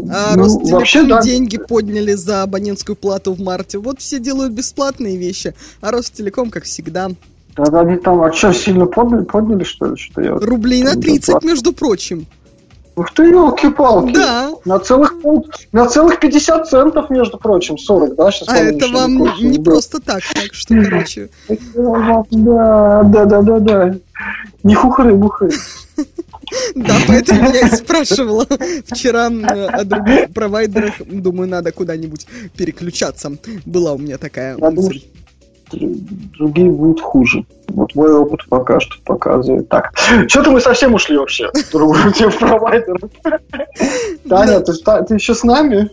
А 0.09 0.35
Ну, 0.35 0.43
Ростелеком 0.43 0.71
вообще, 0.71 1.03
да. 1.03 1.21
деньги 1.21 1.57
подняли 1.57 2.13
за 2.13 2.43
абонентскую 2.43 2.95
плату 2.95 3.33
в 3.33 3.41
марте. 3.41 3.77
Вот 3.77 3.99
все 3.99 4.19
делают 4.19 4.53
бесплатные 4.53 5.17
вещи, 5.17 5.53
а 5.81 5.91
Ростелеком, 5.91 6.49
как 6.49 6.63
всегда, 6.63 7.09
Да, 7.55 7.81
они 7.81 7.97
там, 7.97 8.21
а 8.21 8.33
что, 8.33 8.53
сильно 8.53 8.85
подняли, 8.85 9.23
подняли 9.23 9.63
что 9.63 9.87
ли? 9.87 9.95
Что 9.97 10.21
я... 10.21 10.33
рублей 10.33 10.83
на 10.83 10.95
30, 10.95 11.43
между 11.43 11.71
прочим. 11.73 12.25
Ух 12.95 13.11
ты, 13.13 13.23
елки-палки. 13.23 14.13
Да. 14.13 14.51
На 14.63 14.79
целых, 14.79 15.15
на 15.73 15.85
целых 15.87 16.19
50 16.19 16.67
центов, 16.67 17.09
между 17.09 17.37
прочим, 17.37 17.77
40, 17.77 18.15
да, 18.15 18.31
сейчас 18.31 18.47
А 18.47 18.57
это 18.57 18.87
вам 18.87 19.17
не 19.41 19.59
просто 19.59 19.99
так, 19.99 20.21
так 20.33 20.53
что, 20.53 20.75
короче, 20.75 21.29
Да, 21.49 22.23
да, 23.03 23.25
да, 23.25 23.41
да, 23.41 23.59
да. 23.59 23.95
Не 24.63 24.75
хухры-мухры. 24.75 25.51
да, 26.75 26.95
поэтому 27.07 27.51
я 27.51 27.67
и 27.67 27.75
спрашивала 27.75 28.45
вчера 28.85 29.27
о 29.27 29.83
других 29.83 30.33
провайдерах. 30.33 30.93
Думаю, 31.05 31.49
надо 31.49 31.71
куда-нибудь 31.73 32.27
переключаться. 32.55 33.31
Была 33.65 33.93
у 33.93 33.97
меня 33.97 34.17
такая 34.17 34.57
мысль. 34.57 35.03
Другие 35.71 36.69
будут 36.69 37.01
хуже. 37.01 37.45
Вот 37.69 37.93
мой 37.95 38.13
опыт 38.13 38.41
пока 38.49 38.79
что 38.79 38.95
показывает. 39.03 39.67
Так, 39.69 39.91
что-то 40.27 40.51
мы 40.51 40.61
совсем 40.61 40.93
ушли 40.93 41.17
вообще 41.17 41.49
в 41.51 41.71
другую 41.71 42.13
тему 42.13 42.31
провайдеров. 42.39 43.09
Таня, 44.29 44.59
ты, 44.61 44.73
ты 45.07 45.13
еще 45.15 45.33
с 45.33 45.43
нами? 45.43 45.89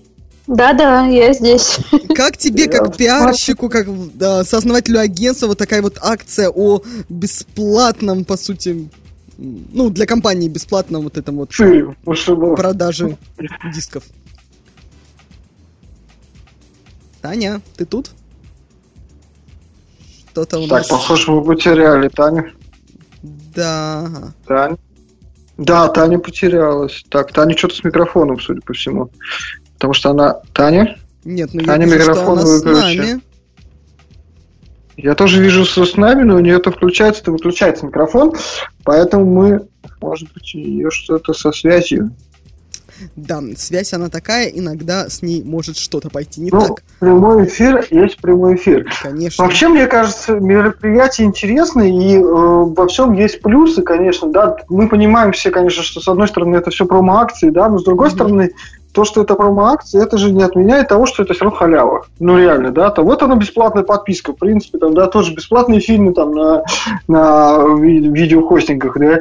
Да-да, 0.46 1.06
я 1.06 1.32
здесь. 1.32 1.78
Как 2.14 2.36
тебе, 2.36 2.68
как 2.68 2.96
пиарщику, 2.96 3.68
как 3.68 3.86
да, 4.16 4.44
сооснователю 4.44 5.00
агентства, 5.00 5.46
вот 5.46 5.58
такая 5.58 5.82
вот 5.82 5.98
акция 6.02 6.50
о 6.50 6.82
бесплатном, 7.08 8.24
по 8.24 8.36
сути, 8.36 8.90
ну, 9.38 9.90
для 9.90 10.06
компании 10.06 10.48
бесплатном 10.48 11.02
вот 11.02 11.16
этом 11.16 11.36
вот 11.36 11.50
продаже 12.56 13.16
дисков? 13.72 14.04
Таня, 17.20 17.60
ты 17.76 17.84
тут? 17.84 18.10
Что-то 20.32 20.58
у 20.60 20.62
Так, 20.62 20.78
нас... 20.78 20.88
похоже, 20.88 21.30
мы 21.30 21.44
потеряли 21.44 22.08
Таню. 22.08 22.52
Да. 23.54 24.32
Таня. 24.46 24.78
Да, 25.58 25.88
Таня 25.88 26.18
потерялась. 26.18 27.04
Так, 27.10 27.32
Таня 27.32 27.56
что-то 27.56 27.74
с 27.74 27.84
микрофоном, 27.84 28.40
судя 28.40 28.62
по 28.62 28.72
всему. 28.72 29.10
Потому 29.74 29.92
что 29.92 30.10
она... 30.10 30.40
Таня? 30.54 30.96
Нет, 31.24 31.50
ну 31.52 31.60
я 31.60 31.66
Таня, 31.66 31.84
вижу, 31.84 32.00
что 32.00 32.10
микрофон 32.12 32.38
она 32.38 32.46
с 32.46 32.62
выключи. 32.62 32.96
нами. 32.96 33.20
Я 34.96 35.14
тоже 35.14 35.42
вижу 35.42 35.66
со 35.66 35.84
с 35.84 35.96
нами, 35.96 36.22
но 36.22 36.36
у 36.36 36.40
нее 36.40 36.58
то 36.60 36.70
включается, 36.72 37.22
то 37.24 37.32
выключается 37.32 37.84
микрофон. 37.84 38.32
Поэтому 38.84 39.26
мы... 39.26 39.68
Может 40.00 40.32
быть, 40.32 40.50
у 40.54 40.58
нее 40.58 40.90
что-то 40.90 41.34
со 41.34 41.52
связью. 41.52 42.10
Да, 43.16 43.40
связь 43.56 43.92
она 43.92 44.08
такая, 44.08 44.46
иногда 44.48 45.08
с 45.08 45.22
ней 45.22 45.42
может 45.44 45.76
что-то 45.76 46.10
пойти 46.10 46.40
не 46.40 46.50
Ну, 46.50 46.60
так, 46.60 46.82
прямой 46.98 47.46
эфир 47.46 47.86
есть 47.90 48.18
прямой 48.18 48.56
эфир. 48.56 48.90
конечно. 49.02 49.44
Вообще, 49.44 49.68
мне 49.68 49.86
кажется, 49.86 50.34
мероприятие 50.34 51.26
интересное, 51.26 51.88
и 51.88 52.16
э, 52.16 52.20
во 52.22 52.86
всем 52.86 53.12
есть 53.12 53.42
плюсы, 53.42 53.82
конечно, 53.82 54.28
да. 54.30 54.56
Мы 54.68 54.88
понимаем 54.88 55.32
все, 55.32 55.50
конечно, 55.50 55.82
что 55.82 56.00
с 56.00 56.08
одной 56.08 56.28
стороны 56.28 56.56
это 56.56 56.70
все 56.70 56.86
промо-акции, 56.86 57.50
да, 57.50 57.68
но 57.68 57.78
с 57.78 57.84
другой 57.84 58.08
Мгм. 58.08 58.14
стороны, 58.16 58.50
то, 58.92 59.04
что 59.04 59.22
это 59.22 59.34
промо-акции, 59.34 60.02
это 60.02 60.18
же 60.18 60.30
не 60.32 60.42
отменяет 60.42 60.88
того, 60.88 61.06
что 61.06 61.22
это 61.22 61.32
все 61.34 61.44
равно 61.44 61.58
халява. 61.58 62.04
Ну, 62.20 62.36
реально, 62.38 62.70
да. 62.70 62.90
То 62.90 63.02
вот 63.02 63.22
она 63.22 63.36
бесплатная 63.36 63.82
подписка, 63.82 64.32
в 64.32 64.36
принципе, 64.36 64.78
там, 64.78 64.94
да, 64.94 65.06
тоже 65.06 65.34
бесплатные 65.34 65.80
фильмы 65.80 66.12
там 66.12 66.32
на, 66.32 66.62
на 67.08 67.58
ви- 67.78 68.08
видеохостингах, 68.08 68.98
да. 68.98 69.18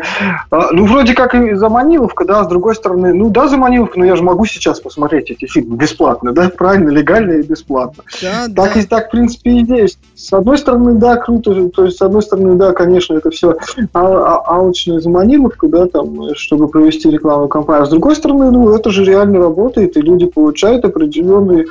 А, 0.49 0.72
ну, 0.72 0.85
вроде 0.85 1.14
как 1.14 1.34
и 1.35 1.53
за 1.56 1.69
Маниловка, 1.69 2.26
да, 2.26 2.43
с 2.43 2.48
другой 2.48 2.76
стороны, 2.76 3.14
ну, 3.14 3.30
да, 3.30 3.48
за 3.48 3.57
Маниловку, 3.57 3.99
но 3.99 4.06
я 4.06 4.15
же 4.15 4.23
могу 4.23 4.45
сейчас 4.45 4.80
посмотреть 4.80 5.31
эти 5.31 5.45
фильмы 5.45 5.77
бесплатно, 5.77 6.34
да, 6.34 6.49
правильно, 6.49 6.89
легально 6.89 7.34
и 7.34 7.41
бесплатно. 7.43 8.03
Да, 8.22 8.48
Так 8.53 8.73
да. 8.73 8.80
и 8.80 8.84
так, 8.84 9.07
в 9.07 9.11
принципе, 9.11 9.52
и 9.52 9.64
есть. 9.64 9.98
С 10.15 10.34
одной 10.34 10.57
стороны, 10.57 10.93
да, 10.95 11.15
круто. 11.15 11.69
То 11.69 11.85
есть, 11.85 11.98
с 11.98 12.02
одной 12.02 12.22
стороны, 12.22 12.56
да, 12.56 12.73
конечно, 12.73 13.14
это 13.15 13.30
все 13.30 13.56
алчная 13.93 14.99
заманиловка, 14.99 15.68
да, 15.68 15.88
там, 15.88 16.35
чтобы 16.35 16.68
провести 16.68 17.10
рекламную 17.10 17.48
кампанию. 17.49 17.84
А 17.84 17.85
с 17.85 17.89
другой 17.89 18.15
стороны, 18.15 18.52
ну, 18.52 18.69
это 18.73 18.89
же 18.91 19.03
реально 19.03 19.39
работает, 19.61 19.95
и 19.97 20.01
люди 20.01 20.25
получают 20.25 20.83
определенный 20.85 21.65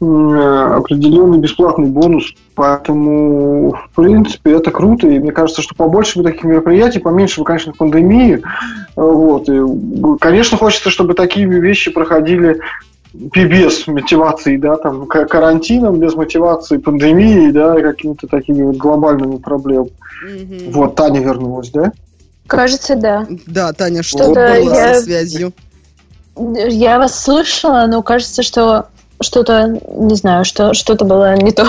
м, 0.00 0.32
э, 0.34 0.74
определенный 0.76 1.38
бесплатный 1.38 1.86
бонус. 1.88 2.34
Поэтому, 2.56 3.70
в 3.70 3.90
принципе, 3.94 4.52
это 4.56 4.70
круто. 4.70 5.06
И 5.08 5.18
мне 5.18 5.30
кажется, 5.32 5.62
что 5.62 5.74
побольше 5.74 6.18
бы 6.18 6.24
таких 6.24 6.44
мероприятий, 6.44 6.98
поменьше 6.98 7.40
бы, 7.40 7.46
конечно, 7.46 7.72
пандемии. 7.72 8.42
Вот. 8.96 9.48
И, 9.48 9.60
конечно, 10.20 10.58
хочется, 10.58 10.90
чтобы 10.90 11.14
такие 11.14 11.46
вещи 11.46 11.90
проходили 11.92 12.58
без 13.14 13.86
мотивации, 13.86 14.56
да, 14.56 14.76
там, 14.76 15.06
карантином, 15.06 16.00
без 16.00 16.14
мотивации 16.16 16.78
пандемии, 16.78 17.50
да, 17.52 17.78
и 17.78 17.82
какими-то 17.82 18.26
такими 18.26 18.62
вот 18.64 18.76
глобальными 18.76 19.36
проблемами. 19.36 19.92
Мгм. 20.24 20.72
Вот, 20.72 20.96
Таня 20.96 21.20
вернулась, 21.20 21.70
да? 21.70 21.92
Кажется, 22.48 22.96
да. 22.96 23.26
Да, 23.46 23.72
Таня, 23.72 24.02
что 24.02 24.18
Что-то 24.24 24.40
было 24.60 24.74
я- 24.74 24.94
со 24.96 25.02
связью? 25.02 25.52
Я 26.36 26.98
вас 26.98 27.22
слышала, 27.22 27.86
но 27.86 28.02
кажется, 28.02 28.42
что 28.42 28.88
что-то, 29.20 29.80
не 29.88 30.14
знаю, 30.16 30.44
что 30.44 30.74
что-то 30.74 31.04
было 31.04 31.34
не 31.36 31.52
то. 31.52 31.66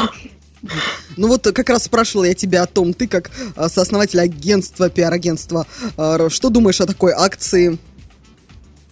Ну 1.15 1.27
вот 1.27 1.43
как 1.43 1.69
раз 1.69 1.83
спрашивала 1.83 2.25
я 2.25 2.33
тебя 2.33 2.63
о 2.63 2.65
том, 2.65 2.93
ты 2.93 3.07
как 3.07 3.29
а, 3.55 3.69
сооснователь 3.69 4.19
агентства, 4.19 4.89
пиар-агентства, 4.89 5.67
а, 5.95 6.29
что 6.29 6.49
думаешь 6.49 6.81
о 6.81 6.87
такой 6.87 7.13
акции? 7.13 7.77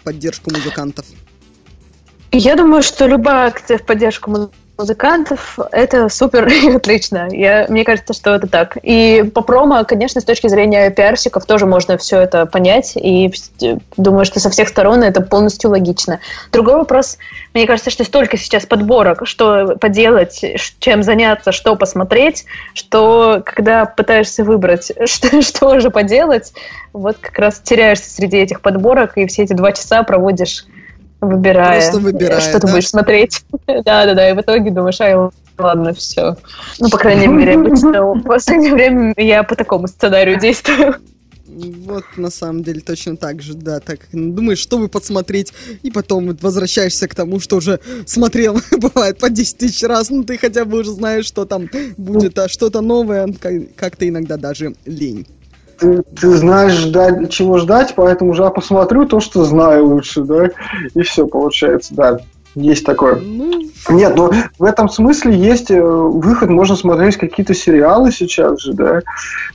поддержку 0.04 0.52
музыкантов? 0.52 1.06
Я 2.32 2.56
думаю, 2.56 2.84
что 2.84 3.08
любая 3.08 3.48
акция 3.48 3.78
в 3.78 3.86
поддержку 3.86 4.32
му- 4.32 4.52
музыкантов– 4.78 5.60
это 5.72 6.10
супер 6.10 6.48
и 6.48 6.76
отлично. 6.76 7.28
Я, 7.32 7.66
мне 7.70 7.84
кажется, 7.84 8.14
что 8.14 8.36
это 8.36 8.48
так. 8.48 8.78
И 8.82 9.24
по 9.34 9.42
промо, 9.42 9.84
конечно, 9.84 10.22
с 10.22 10.24
точки 10.24 10.48
зрения 10.48 10.90
пиарщиков 10.90 11.46
тоже 11.46 11.66
можно 11.66 11.98
все 11.98 12.20
это 12.20 12.46
понять. 12.46 12.94
И 12.96 13.28
вс- 13.28 13.82
думаю, 13.98 14.26
что 14.26 14.40
со 14.40 14.50
всех 14.50 14.68
сторон 14.70 15.04
это 15.04 15.22
полностью 15.22 15.70
логично. 15.70 16.20
Другой 16.52 16.76
вопрос, 16.76 17.18
мне 17.54 17.68
кажется, 17.68 17.92
что 17.92 18.04
столько 18.04 18.38
сейчас 18.38 18.66
подборок, 18.66 19.28
что 19.28 19.76
поделать, 19.80 20.44
чем 20.80 21.04
заняться, 21.04 21.52
что 21.52 21.76
посмотреть, 21.76 22.46
что 22.74 23.44
когда 23.46 23.86
пытаешься 23.86 24.44
выбрать, 24.44 24.92
что, 25.06 25.42
что 25.42 25.80
же 25.80 25.90
поделать, 25.92 26.54
вот 26.94 27.18
как 27.18 27.38
раз 27.38 27.60
теряешься 27.60 28.10
среди 28.10 28.38
этих 28.38 28.62
подборок, 28.62 29.18
и 29.18 29.28
все 29.28 29.44
эти 29.44 29.54
два 29.54 29.72
часа 29.72 30.04
проводишь 30.04 30.66
выбирая, 31.26 31.82
Просто 31.82 32.00
выбирая, 32.00 32.42
что 32.42 32.60
ты 32.60 32.68
да? 32.68 32.74
будешь 32.74 32.90
смотреть. 32.90 33.44
Да-да-да, 33.68 34.30
и 34.30 34.34
в 34.34 34.42
итоге 34.42 34.72
думаешь, 34.72 35.00
ай, 35.02 35.16
ладно, 35.58 35.94
все. 35.94 36.38
Ну, 36.80 36.90
по 36.90 36.98
крайней 36.98 37.28
мере, 37.28 37.56
обычно 37.56 38.14
в 38.14 38.24
последнее 38.24 38.74
время 38.74 39.14
я 39.18 39.44
по 39.44 39.56
такому 39.56 39.88
сценарию 39.88 40.40
действую. 40.40 40.96
Вот, 41.46 42.04
на 42.18 42.32
самом 42.32 42.64
деле, 42.64 42.82
точно 42.82 43.16
так 43.16 43.42
же, 43.44 43.54
да, 43.54 43.80
так 43.80 44.00
думаешь, 44.12 44.58
что 44.58 44.80
бы 44.80 44.88
подсмотреть, 44.88 45.54
и 45.84 45.92
потом 45.92 46.36
возвращаешься 46.42 47.08
к 47.08 47.14
тому, 47.14 47.40
что 47.40 47.58
уже 47.58 47.80
смотрел, 48.08 48.60
бывает, 48.72 49.20
по 49.20 49.30
10 49.30 49.58
тысяч 49.58 49.84
раз, 49.84 50.10
ну 50.10 50.24
ты 50.24 50.38
хотя 50.40 50.66
бы 50.66 50.80
уже 50.80 50.92
знаешь, 50.92 51.26
что 51.26 51.46
там 51.46 51.70
будет, 51.98 52.40
а 52.40 52.48
что-то 52.50 52.82
новое, 52.82 53.32
как- 53.40 53.76
как-то 53.76 54.08
иногда 54.08 54.38
даже 54.38 54.74
лень. 54.86 55.28
Ты, 55.84 56.02
ты 56.02 56.30
знаешь, 56.38 56.72
ждать, 56.72 57.30
чего 57.30 57.58
ждать, 57.58 57.94
поэтому 57.94 58.32
уже 58.32 58.50
посмотрю 58.50 59.06
то, 59.06 59.20
что 59.20 59.44
знаю 59.44 59.88
лучше, 59.88 60.22
да, 60.22 60.50
и 60.96 61.02
все 61.02 61.28
получается, 61.28 61.94
да. 61.94 62.20
Есть 62.56 62.86
такое. 62.86 63.20
Нет, 63.90 64.16
но 64.16 64.32
в 64.60 64.64
этом 64.64 64.88
смысле 64.88 65.36
есть 65.36 65.72
э, 65.72 65.82
выход, 65.82 66.50
можно 66.50 66.78
смотреть 66.78 67.18
какие-то 67.18 67.54
сериалы 67.54 68.14
сейчас 68.14 68.62
же, 68.62 68.74
да, 68.74 69.02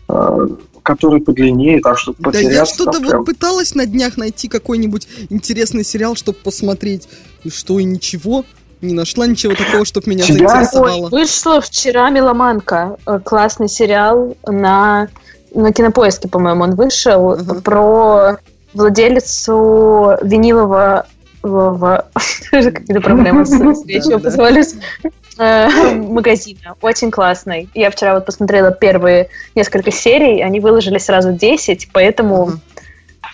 э, 0.08 0.48
которые 0.82 1.22
подлиннее, 1.22 1.80
так 1.80 1.96
что 1.96 2.12
Да 2.18 2.30
я 2.30 2.44
потеряться 2.44 2.74
что-то 2.74 2.98
вот 2.98 3.08
прям. 3.08 3.24
пыталась 3.24 3.74
на 3.74 3.86
днях 3.86 4.18
найти 4.18 4.48
какой-нибудь 4.48 5.08
интересный 5.30 5.84
сериал, 5.84 6.14
чтобы 6.14 6.38
посмотреть, 6.44 7.08
и 7.44 7.50
что, 7.50 7.78
и 7.78 7.84
ничего, 7.84 8.44
не 8.82 8.92
нашла 8.92 9.26
ничего 9.26 9.54
такого, 9.54 9.84
чтобы 9.84 10.10
меня 10.10 10.24
Ой, 10.28 10.32
заинтересовало. 10.32 11.08
вышла 11.08 11.60
вчера 11.62 12.10
«Меломанка», 12.10 12.98
э, 13.06 13.18
классный 13.24 13.68
сериал 13.68 14.36
на, 14.46 15.08
на 15.54 15.72
Кинопоиске, 15.72 16.28
по-моему, 16.28 16.64
он 16.64 16.74
вышел, 16.74 17.36
про 17.62 18.38
владелицу 18.74 20.16
винилового 20.22 21.06
какие-то 22.50 23.00
проблемы 23.00 23.46
с, 23.46 23.50
с 23.50 23.86
речью 23.86 24.20
позволюсь. 24.20 24.74
Э, 25.40 25.68
магазина. 25.94 26.74
Очень 26.82 27.12
классный. 27.12 27.68
Я 27.72 27.92
вчера 27.92 28.14
вот 28.14 28.26
посмотрела 28.26 28.72
первые 28.72 29.28
несколько 29.54 29.92
серий, 29.92 30.42
они 30.42 30.58
выложили 30.58 30.98
сразу 30.98 31.32
10, 31.32 31.90
поэтому 31.92 32.54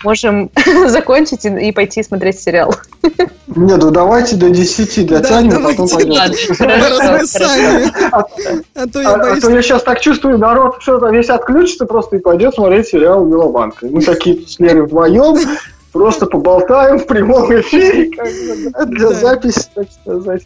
можем 0.05 0.49
закончить 0.87 1.45
и, 1.45 1.49
и 1.49 1.71
пойти 1.71 2.03
смотреть 2.03 2.39
сериал. 2.39 2.73
Нет, 3.47 3.81
ну 3.81 3.91
давайте 3.91 4.35
до 4.37 4.49
10 4.49 5.07
дотянем, 5.07 5.65
а 5.65 5.69
потом 5.69 5.89
пойдем. 5.89 6.13
А 8.75 8.87
то 8.87 9.01
я 9.01 9.13
А, 9.13 9.31
а 9.33 9.39
сейчас 9.61 9.83
так 9.83 9.99
чувствую, 9.99 10.37
народ 10.37 10.77
что-то 10.79 11.09
весь 11.09 11.29
отключится 11.29 11.85
просто 11.85 12.17
и 12.17 12.19
пойдет 12.19 12.55
смотреть 12.55 12.87
сериал 12.87 13.25
«Меломанка». 13.25 13.87
Мы 13.87 14.01
такие 14.01 14.37
тут 14.37 14.49
с 14.49 14.59
Лерой 14.59 14.83
вдвоем 14.83 15.37
просто 15.95 16.25
поболтаем 16.25 16.99
в 16.99 17.07
прямом 17.07 17.49
эфире, 17.61 18.11
для 18.85 19.11
записи, 19.11 19.65
так 19.73 19.87
сказать. 19.89 20.45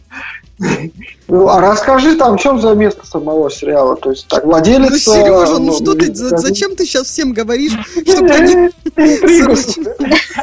Ну, 1.28 1.48
а 1.48 1.60
расскажи 1.60 2.16
там, 2.16 2.36
в 2.36 2.40
чем 2.40 2.60
за 2.60 2.74
место 2.74 3.06
самого 3.06 3.50
сериала? 3.50 3.96
То 3.96 4.10
есть, 4.10 4.26
так, 4.28 4.44
владелец... 4.44 4.90
Ну, 4.90 4.98
Сережа, 4.98 5.58
ну 5.58 5.72
что 5.72 5.94
ты, 5.94 6.14
за- 6.14 6.36
зачем 6.36 6.76
ты 6.76 6.84
сейчас 6.84 7.06
всем 7.06 7.32
говоришь, 7.32 7.72
чтобы 8.06 8.30
они... 8.30 8.70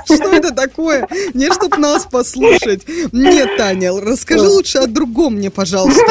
Что 0.05 0.33
это 0.33 0.51
такое? 0.53 1.07
Не, 1.33 1.51
чтоб 1.51 1.77
нас 1.77 2.07
послушать. 2.09 2.81
Нет, 3.11 3.57
Таня, 3.57 3.91
расскажи 3.99 4.47
лучше 4.47 4.79
о 4.79 4.87
другом 4.87 5.35
мне, 5.35 5.51
пожалуйста. 5.51 6.01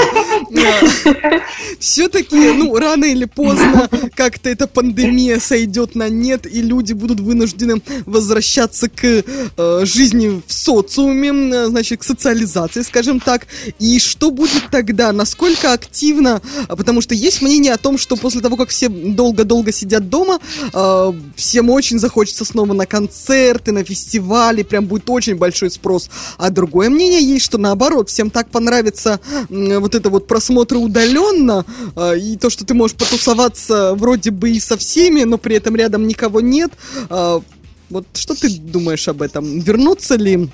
Все-таки, 1.81 2.53
ну, 2.53 2.77
рано 2.77 3.07
или 3.07 3.25
поздно 3.25 3.89
как-то 4.15 4.51
эта 4.51 4.67
пандемия 4.69 5.41
сойдет 5.41 5.95
на 5.95 6.09
нет, 6.09 6.47
и 6.47 6.63
люди 6.63 6.93
будут 6.93 7.21
вынуждены 7.21 7.83
возвращаться 8.05 8.89
к 8.89 9.05
э, 9.05 9.81
жизни 9.85 10.43
в 10.47 10.53
социуме, 10.53 11.67
значит, 11.67 12.01
к 12.01 12.05
социализации, 12.05 12.83
скажем 12.83 13.21
так. 13.21 13.47
И 13.79 13.96
что 13.99 14.31
будет 14.31 14.71
тогда? 14.71 15.13
Насколько 15.13 15.73
активно? 15.73 16.41
Потому 16.69 17.01
что 17.01 17.15
есть 17.15 17.43
мнение 17.43 17.73
о 17.73 17.79
том, 17.79 17.99
что 17.99 18.17
после 18.17 18.41
того, 18.41 18.57
как 18.57 18.69
все 18.71 18.89
долго-долго 18.89 19.73
сидят 19.73 20.09
дома, 20.09 20.39
э, 20.73 21.13
всем 21.37 21.71
очень 21.71 21.99
захочется 21.99 22.45
снова 22.45 22.73
на 22.73 22.87
концерты, 22.87 23.73
на 23.73 23.85
фестивали, 23.85 24.63
прям 24.63 24.87
будет 24.87 25.09
очень 25.11 25.37
большой 25.37 25.71
спрос. 25.71 26.11
А 26.39 26.51
другое 26.51 26.91
мнение 26.91 27.23
есть, 27.23 27.45
что 27.45 27.59
наоборот, 27.59 28.09
всем 28.09 28.31
так 28.31 28.49
понравится 28.51 29.21
м, 29.51 29.81
вот 29.81 29.95
это 29.95 30.11
вот 30.11 30.27
просмотр 30.27 30.77
удаленно, 30.77 31.65
э, 31.97 32.19
и 32.19 32.37
то, 32.37 32.51
что 32.51 32.65
ты 32.65 32.75
можешь 32.75 32.97
потусоваться 32.97 33.95
вроде 33.95 34.31
бы 34.31 34.51
и 34.51 34.61
со 34.61 34.77
всеми, 34.77 35.25
но 35.25 35.39
при 35.39 35.57
этом 35.57 35.77
рядом 35.77 36.07
никого 36.07 36.41
нет. 36.41 36.73
Э, 37.11 37.41
Вот 37.89 38.05
что 38.15 38.35
ты 38.35 38.49
думаешь 38.51 39.07
об 39.07 39.23
этом? 39.23 39.61
Вернутся 39.61 40.17
ли 40.17 40.49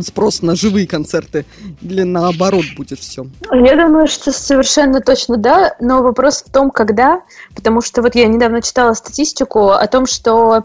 спрос 0.00 0.42
на 0.42 0.54
живые 0.54 0.86
концерты 0.86 1.44
или 1.82 2.02
наоборот 2.02 2.64
будет 2.76 2.98
все? 2.98 3.26
Я 3.52 3.76
думаю, 3.76 4.06
что 4.06 4.32
совершенно 4.32 5.00
точно 5.00 5.36
да, 5.36 5.74
но 5.80 6.02
вопрос 6.02 6.42
в 6.46 6.50
том, 6.52 6.70
когда, 6.70 7.22
потому 7.54 7.80
что 7.80 8.02
вот 8.02 8.14
я 8.14 8.26
недавно 8.26 8.62
читала 8.62 8.94
статистику 8.94 9.70
о 9.70 9.86
том, 9.86 10.06
что 10.06 10.64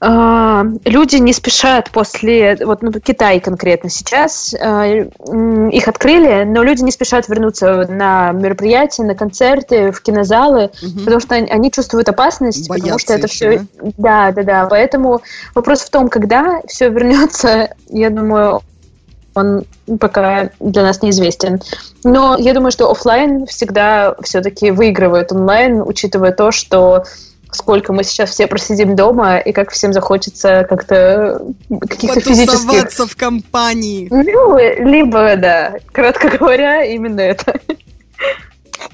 э, 0.00 0.64
люди 0.84 1.16
не 1.16 1.32
спешат 1.32 1.90
после, 1.90 2.56
вот 2.64 2.82
ну, 2.82 2.92
Китай 2.92 3.40
конкретно 3.40 3.90
сейчас, 3.90 4.54
э, 4.54 5.10
м, 5.28 5.68
их 5.68 5.88
открыли, 5.88 6.44
но 6.44 6.62
люди 6.62 6.82
не 6.82 6.90
спешат 6.90 7.28
вернуться 7.28 7.86
на 7.88 8.32
мероприятия, 8.32 9.04
на 9.04 9.14
концерты, 9.14 9.92
в 9.92 10.00
кинозалы, 10.02 10.70
потому 10.98 11.20
что 11.20 11.34
они, 11.34 11.50
они 11.50 11.70
чувствуют 11.70 12.08
опасность, 12.08 12.68
потому 12.68 12.82
Боятся 12.82 13.00
что 13.00 13.14
это 13.14 13.26
еще, 13.26 13.58
все... 13.58 13.66
Да, 13.98 14.32
да, 14.32 14.42
да, 14.42 14.66
поэтому 14.68 15.20
вопрос 15.54 15.80
в 15.80 15.90
том, 15.90 16.08
когда 16.08 16.60
все 16.66 16.88
вернется, 16.88 17.74
я 17.88 18.10
думаю, 18.10 18.62
он 19.34 19.64
пока 19.98 20.50
для 20.60 20.82
нас 20.82 21.02
неизвестен. 21.02 21.60
Но 22.04 22.36
я 22.38 22.54
думаю, 22.54 22.70
что 22.70 22.90
оффлайн 22.90 23.46
всегда 23.46 24.14
все-таки 24.22 24.70
выигрывает 24.70 25.32
онлайн, 25.32 25.82
учитывая 25.82 26.32
то, 26.32 26.50
что 26.50 27.04
сколько 27.52 27.92
мы 27.92 28.04
сейчас 28.04 28.30
все 28.30 28.46
просидим 28.46 28.96
дома, 28.96 29.38
и 29.38 29.52
как 29.52 29.70
всем 29.70 29.92
захочется 29.92 30.66
как-то 30.68 31.42
каких-то 31.88 32.20
физических... 32.20 33.08
В 33.10 33.16
компании. 33.16 34.08
Ну, 34.10 34.58
либо, 34.58 35.36
да, 35.36 35.74
кратко 35.92 36.28
говоря, 36.28 36.84
именно 36.84 37.20
это. 37.20 37.60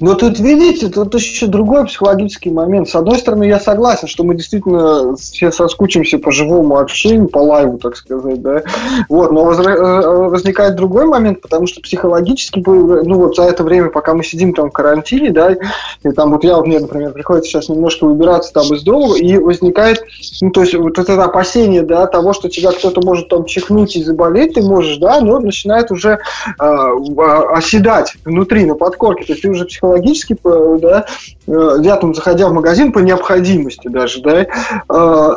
Но 0.01 0.15
тут, 0.15 0.39
видите, 0.39 0.89
тут 0.89 1.15
еще 1.15 1.47
другой 1.47 1.87
психологический 1.87 2.51
момент. 2.51 2.89
С 2.89 2.95
одной 2.95 3.19
стороны, 3.19 3.45
я 3.45 3.59
согласен, 3.59 4.09
что 4.09 4.25
мы 4.25 4.35
действительно 4.35 5.17
все 5.17 5.51
соскучимся 5.51 6.19
по 6.19 6.31
живому 6.31 6.79
общению, 6.79 7.29
по 7.29 7.39
лайву, 7.39 7.79
так 7.79 7.97
сказать, 7.97 8.41
да. 8.43 8.63
Вот, 9.09 9.33
но 9.33 9.53
э, 9.53 10.29
возникает 10.29 10.77
другой 10.77 11.07
момент, 11.07 11.41
потому 11.41 11.67
что 11.67 11.81
психологически, 11.81 12.63
ну 12.67 13.15
вот 13.15 13.37
за 13.37 13.45
это 13.45 13.65
время, 13.65 13.91
пока 13.91 14.15
мы 14.15 14.25
сидим 14.25 14.53
там 14.53 14.71
в 14.71 14.73
карантине, 14.73 15.31
да, 15.31 15.57
и 16.03 16.11
там 16.11 16.33
вот 16.33 16.45
я, 16.45 16.57
вот 16.57 16.67
мне, 16.67 16.79
например, 16.79 17.13
приходится 17.13 17.51
сейчас 17.51 17.69
немножко 17.69 18.05
выбираться 18.05 18.53
там 18.53 18.73
из 18.75 18.83
дома, 18.83 19.17
и 19.17 19.39
возникает, 19.39 20.05
ну 20.41 20.51
то 20.51 20.63
есть 20.63 20.75
вот 20.75 20.99
это 20.99 21.25
опасение, 21.25 21.83
да, 21.83 22.07
того, 22.07 22.33
что 22.33 22.49
тебя 22.49 22.73
кто-то 22.73 23.01
может 23.01 23.29
там 23.29 23.45
чихнуть 23.45 23.97
и 23.97 24.03
заболеть, 24.03 24.55
ты 24.55 24.63
можешь, 24.63 24.99
да, 24.99 25.21
но 25.21 25.39
начинает 25.39 25.91
уже 25.91 26.11
э, 26.11 26.19
а, 26.59 27.57
оседать 27.57 28.15
внутри, 28.25 28.65
на 28.65 28.75
подкорке, 28.75 29.25
то 29.25 29.33
есть 29.33 29.43
ты 29.43 29.49
уже 29.49 29.67
психологически, 29.77 30.37
да, 30.81 31.07
э, 31.47 31.77
я 31.83 31.97
там, 31.97 32.15
заходя 32.15 32.49
в 32.49 32.53
магазин 32.53 32.93
по 32.93 33.01
необходимости 33.01 33.89
даже, 33.89 34.23
да, 34.23 34.47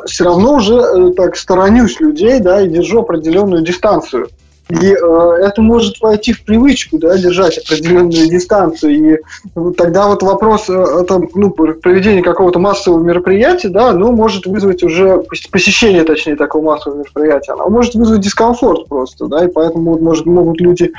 все 0.06 0.24
равно 0.24 0.56
уже 0.56 0.76
э, 0.76 1.12
так 1.16 1.36
сторонюсь 1.36 2.00
людей, 2.00 2.40
да, 2.40 2.62
и 2.62 2.70
держу 2.70 3.02
определенную 3.02 3.64
дистанцию. 3.64 4.30
И 4.70 4.94
э, 4.94 5.38
это 5.42 5.64
может 5.64 6.00
войти 6.00 6.32
в 6.32 6.44
привычку, 6.44 7.00
да, 7.00 7.18
держать 7.18 7.58
определенную 7.58 8.30
дистанцию. 8.30 8.92
И 8.94 9.18
тогда 9.76 10.08
вот 10.08 10.22
вопрос, 10.22 10.70
э, 10.70 10.74
это, 10.74 11.20
ну, 11.34 11.50
проведения 11.50 12.22
какого-то 12.22 12.60
массового 12.60 13.04
мероприятия, 13.04 13.70
да, 13.70 13.94
ну, 13.94 14.12
может 14.12 14.46
вызвать 14.46 14.84
уже 14.84 15.24
пос- 15.24 15.50
посещение, 15.52 16.04
точнее, 16.04 16.36
такого 16.36 16.66
массового 16.66 17.00
мероприятия, 17.00 17.54
оно 17.54 17.68
может 17.70 17.96
вызвать 17.96 18.22
дискомфорт 18.22 18.88
просто, 18.88 19.26
да, 19.26 19.46
и 19.46 19.48
поэтому 19.48 19.94
вот, 19.94 20.02
может, 20.02 20.28
могут 20.28 20.62
люди 20.62 20.92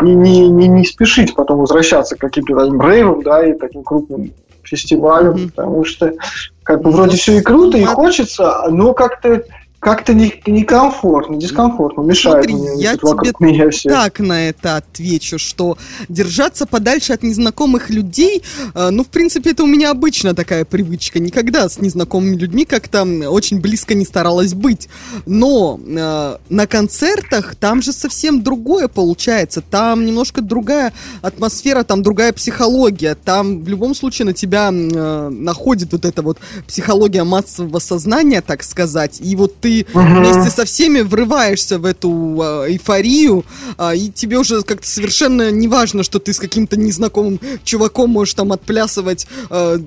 не, 0.00 0.14
не, 0.14 0.48
не, 0.48 0.66
не 0.66 0.84
спешить 0.86 1.34
потом 1.34 1.58
возвращаться 1.58 2.16
к 2.16 2.20
каким-то 2.20 2.56
таким 2.56 2.80
рейвам, 2.80 3.22
да, 3.22 3.46
и 3.46 3.52
таким 3.52 3.82
крупным 3.82 4.32
фестивалям, 4.62 5.50
потому 5.50 5.84
что 5.84 6.14
как 6.62 6.82
бы 6.82 6.90
вроде 6.90 7.16
все 7.16 7.38
и 7.38 7.40
круто, 7.42 7.76
и 7.76 7.84
хочется, 7.84 8.64
но 8.70 8.94
как-то 8.94 9.42
как-то 9.80 10.12
не- 10.12 10.42
некомфортно, 10.46 11.36
дискомфортно, 11.36 12.02
мешает 12.02 12.44
Смотри, 12.44 12.54
мне 12.54 12.82
я 12.82 12.96
тебе 12.96 13.32
меня 13.38 13.70
все. 13.70 13.88
так 13.88 14.18
на 14.18 14.48
это 14.48 14.76
отвечу, 14.76 15.38
что 15.38 15.78
держаться 16.08 16.66
подальше 16.66 17.12
от 17.12 17.22
незнакомых 17.22 17.88
людей, 17.88 18.42
э, 18.74 18.90
ну, 18.90 19.04
в 19.04 19.08
принципе, 19.08 19.50
это 19.50 19.62
у 19.62 19.66
меня 19.66 19.92
обычно 19.92 20.34
такая 20.34 20.64
привычка. 20.64 21.20
Никогда 21.20 21.68
с 21.68 21.78
незнакомыми 21.78 22.34
людьми 22.34 22.64
как-то 22.64 23.04
очень 23.30 23.60
близко 23.60 23.94
не 23.94 24.04
старалась 24.04 24.52
быть. 24.52 24.88
Но 25.26 25.78
э, 25.80 26.36
на 26.48 26.66
концертах 26.66 27.54
там 27.54 27.80
же 27.80 27.92
совсем 27.92 28.42
другое 28.42 28.88
получается. 28.88 29.62
Там 29.62 30.04
немножко 30.04 30.40
другая 30.42 30.92
атмосфера, 31.22 31.84
там 31.84 32.02
другая 32.02 32.32
психология. 32.32 33.14
Там 33.14 33.62
в 33.62 33.68
любом 33.68 33.94
случае 33.94 34.26
на 34.26 34.32
тебя 34.32 34.70
э, 34.72 35.28
находит 35.28 35.92
вот 35.92 36.04
эта 36.04 36.22
вот 36.22 36.38
психология 36.66 37.22
массового 37.22 37.78
сознания, 37.78 38.40
так 38.40 38.64
сказать. 38.64 39.20
И 39.20 39.36
вот 39.36 39.56
ты 39.60 39.67
Мгм. 39.92 40.22
вместе 40.22 40.50
со 40.50 40.64
всеми 40.64 41.00
врываешься 41.00 41.78
в 41.78 41.84
эту 41.84 42.38
а, 42.40 42.66
эйфорию, 42.68 43.44
а, 43.76 43.94
и 43.94 44.10
тебе 44.10 44.38
уже 44.38 44.62
как-то 44.62 44.86
совершенно 44.86 45.50
не 45.50 45.68
важно, 45.68 46.02
что 46.02 46.18
ты 46.18 46.32
с 46.32 46.38
каким-то 46.38 46.76
незнакомым 46.76 47.40
чуваком 47.64 48.10
можешь 48.10 48.34
там 48.34 48.52
отплясывать, 48.52 49.26
а, 49.50 49.78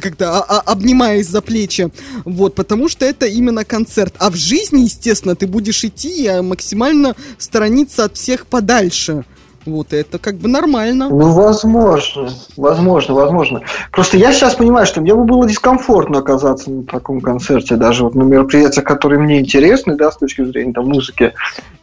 как-то 0.00 0.38
а- 0.38 0.44
а- 0.48 0.72
обнимаясь 0.72 1.28
за 1.28 1.40
плечи, 1.40 1.90
вот, 2.24 2.54
потому 2.54 2.88
что 2.88 3.04
это 3.04 3.26
именно 3.26 3.64
концерт. 3.64 4.14
А 4.18 4.30
в 4.30 4.36
жизни, 4.36 4.82
естественно, 4.82 5.34
ты 5.34 5.46
будешь 5.46 5.84
идти 5.84 6.24
и 6.26 6.40
максимально 6.40 7.16
сторониться 7.38 8.04
от 8.04 8.16
всех 8.16 8.46
подальше. 8.46 9.24
Вот, 9.66 9.92
это 9.92 10.18
как 10.18 10.36
бы 10.36 10.48
нормально. 10.48 11.08
Ну, 11.10 11.32
возможно, 11.32 12.30
возможно, 12.56 13.14
возможно. 13.14 13.60
Просто 13.92 14.16
я 14.16 14.32
сейчас 14.32 14.54
понимаю, 14.54 14.86
что 14.86 15.02
мне 15.02 15.14
бы 15.14 15.24
было 15.24 15.46
дискомфортно 15.46 16.20
оказаться 16.20 16.70
на 16.70 16.82
таком 16.84 17.20
концерте, 17.20 17.76
даже 17.76 18.04
вот 18.04 18.14
на 18.14 18.22
мероприятиях, 18.22 18.84
которые 18.86 19.20
мне 19.20 19.38
интересны, 19.40 19.96
да, 19.96 20.10
с 20.10 20.16
точки 20.16 20.42
зрения 20.44 20.72
там, 20.72 20.86
музыки. 20.88 21.34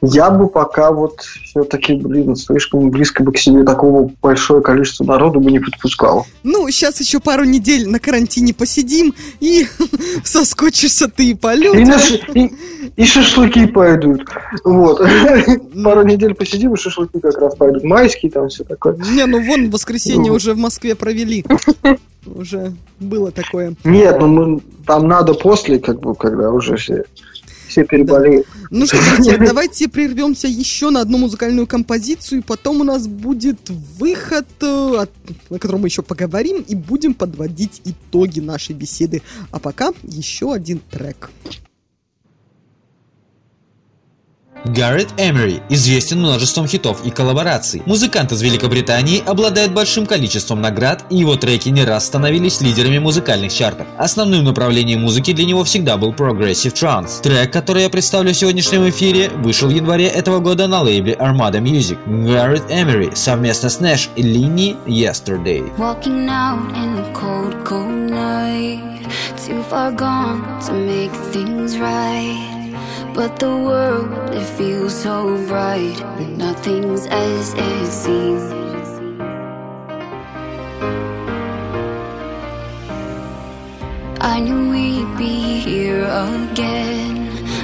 Я 0.01 0.31
бы 0.31 0.47
пока 0.47 0.91
вот 0.91 1.21
все-таки, 1.43 1.93
блин, 1.95 2.35
слишком 2.35 2.89
близко 2.89 3.23
бы 3.23 3.31
к 3.31 3.37
себе 3.37 3.63
такого 3.63 4.09
большое 4.23 4.61
количество 4.63 5.03
народу 5.03 5.39
бы 5.39 5.51
не 5.51 5.59
подпускал. 5.59 6.25
Ну, 6.43 6.67
сейчас 6.71 6.99
еще 6.99 7.19
пару 7.19 7.43
недель 7.43 7.87
на 7.87 7.99
карантине 7.99 8.53
посидим, 8.55 9.13
и 9.39 9.67
соскучишься 10.23 11.07
ты 11.09 11.31
и 11.31 11.33
по 11.35 11.53
И, 11.53 11.59
людям. 11.59 11.99
и- 12.33 12.51
и 12.95 13.05
шашлыки 13.05 13.67
пойдут. 13.67 14.25
Вот. 14.63 15.01
Пару 15.83 16.03
недель 16.03 16.33
посидим, 16.33 16.73
и 16.73 16.77
шашлыки 16.77 17.19
как 17.19 17.37
раз 17.37 17.55
пойдут. 17.55 17.66
Майские 17.83 18.31
там 18.31 18.49
все 18.49 18.63
такое. 18.63 18.95
Не, 18.95 19.25
ну 19.25 19.43
вон 19.45 19.69
в 19.69 19.71
воскресенье 19.73 20.31
Ну. 20.31 20.35
уже 20.37 20.53
в 20.53 20.57
Москве 20.57 20.95
провели. 20.95 21.45
Уже 22.25 22.73
было 22.99 23.31
такое. 23.31 23.75
Нет, 23.83 24.17
ну 24.19 24.27
мы, 24.27 24.61
там 24.85 25.07
надо 25.07 25.33
после, 25.33 25.79
как 25.79 25.99
бы, 26.01 26.13
когда 26.13 26.51
уже 26.51 26.75
все, 26.75 27.03
все 27.69 27.85
переболеют. 27.85 28.45
Ну 28.69 28.85
что, 28.85 28.97
друзья, 29.15 29.37
давайте 29.37 29.87
прервемся 29.87 30.47
еще 30.47 30.89
на 30.89 30.99
одну 31.01 31.17
музыкальную 31.19 31.67
композицию, 31.67 32.39
и 32.39 32.43
потом 32.43 32.81
у 32.81 32.83
нас 32.83 33.07
будет 33.07 33.69
выход, 33.97 34.45
э, 34.61 34.95
от- 34.99 35.11
о 35.49 35.57
котором 35.57 35.81
мы 35.81 35.87
еще 35.87 36.01
поговорим, 36.01 36.65
и 36.67 36.75
будем 36.75 37.13
подводить 37.13 37.81
итоги 37.85 38.41
нашей 38.41 38.75
беседы. 38.75 39.21
А 39.51 39.59
пока 39.59 39.93
еще 40.03 40.53
один 40.53 40.81
трек. 40.91 41.29
Гаррет 44.65 45.09
Эмери 45.17 45.61
известен 45.69 46.19
множеством 46.19 46.67
хитов 46.67 47.05
и 47.05 47.09
коллабораций. 47.09 47.81
Музыкант 47.85 48.31
из 48.31 48.41
Великобритании 48.41 49.23
обладает 49.25 49.73
большим 49.73 50.05
количеством 50.05 50.61
наград, 50.61 51.05
и 51.09 51.17
его 51.17 51.35
треки 51.35 51.69
не 51.69 51.83
раз 51.83 52.05
становились 52.05 52.61
лидерами 52.61 52.99
музыкальных 52.99 53.53
чартов. 53.53 53.87
Основным 53.97 54.43
направлением 54.43 55.01
музыки 55.01 55.33
для 55.33 55.45
него 55.45 55.63
всегда 55.63 55.97
был 55.97 56.11
Progressive 56.13 56.73
Trance. 56.73 57.21
Трек, 57.21 57.51
который 57.51 57.83
я 57.83 57.89
представлю 57.89 58.33
в 58.33 58.37
сегодняшнем 58.37 58.89
эфире, 58.89 59.29
вышел 59.29 59.69
в 59.69 59.71
январе 59.71 60.07
этого 60.07 60.39
года 60.39 60.67
на 60.67 60.81
лейбле 60.81 61.13
Armada 61.13 61.61
Music. 61.61 61.97
Гаррет 62.25 62.63
Эмери 62.69 63.11
совместно 63.15 63.69
с 63.69 63.79
Нэш 63.79 64.09
и 64.15 64.21
Линни 64.21 64.75
Yesterday. 64.85 65.63
Too 69.47 69.63
far 69.63 69.93
gone 69.93 70.41
to 70.59 70.73
make 70.73 71.13
things 71.31 71.77
right. 71.77 72.56
But 73.17 73.39
the 73.39 73.49
world, 73.49 74.11
it 74.29 74.45
feels 74.45 74.93
so 74.93 75.43
bright. 75.47 75.97
Nothing's 76.37 77.07
as 77.07 77.55
it 77.57 77.87
seems. 77.91 78.45
I 84.21 84.39
knew 84.39 84.69
we'd 84.69 85.17
be 85.17 85.57
here 85.57 86.03
again. 86.03 87.17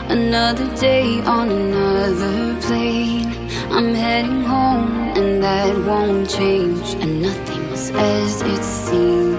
Another 0.10 0.76
day 0.76 1.22
on 1.22 1.52
another 1.52 2.60
plane. 2.62 3.30
I'm 3.70 3.94
heading 3.94 4.42
home, 4.42 5.14
and 5.20 5.44
that 5.44 5.78
won't 5.86 6.28
change. 6.28 6.96
And 6.96 7.22
nothing's 7.22 7.92
as 7.92 8.42
it 8.42 8.64
seems. 8.64 9.38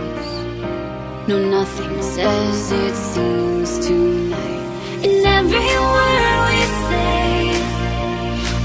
No, 1.27 1.41
nothing's 1.59 2.19
as 2.19 2.71
it 2.71 2.95
seems 2.95 3.85
tonight. 3.85 4.54
And 5.05 5.27
every 5.39 5.77
word 5.95 6.39
we 6.49 6.61
say 6.89 7.37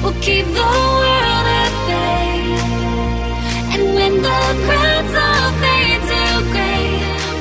will 0.01 0.17
keep 0.21 0.45
the 0.45 0.69
world 0.99 1.47
at 1.63 1.73
bay. 1.89 2.39
And 3.73 3.83
when 3.95 4.13
the 4.27 4.41
crowds 4.65 5.13
all 5.25 5.51
fade 5.61 6.03
to 6.11 6.23
gray, 6.53 6.87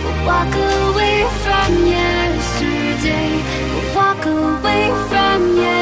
we'll 0.02 0.20
walk 0.26 0.52
away 0.52 1.18
from 1.44 1.70
yesterday. 1.96 3.30
We'll 3.72 3.88
walk 3.94 4.22
away 4.26 4.84
from 5.10 5.40
yesterday. 5.56 5.77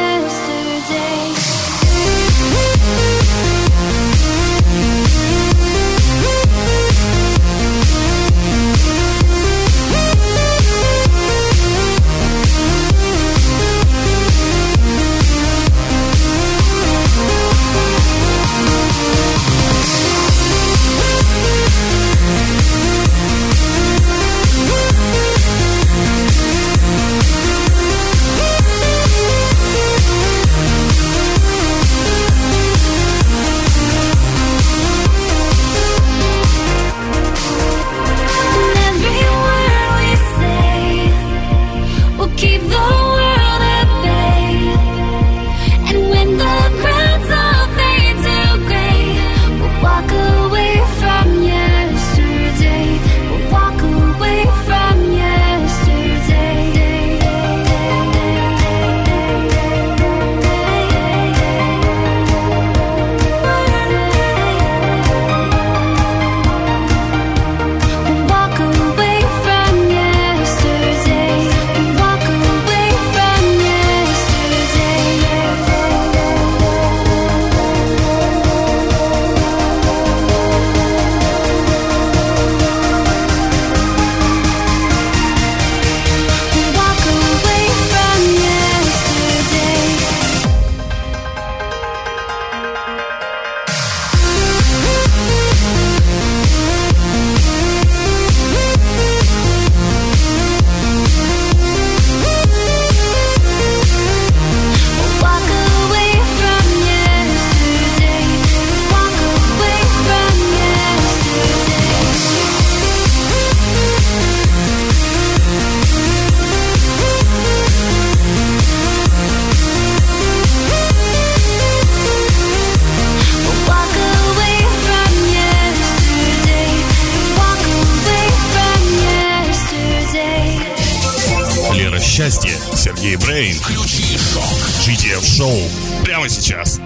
Шоу 135.36 135.60
прямо 136.02 136.28
сейчас. 136.30 136.80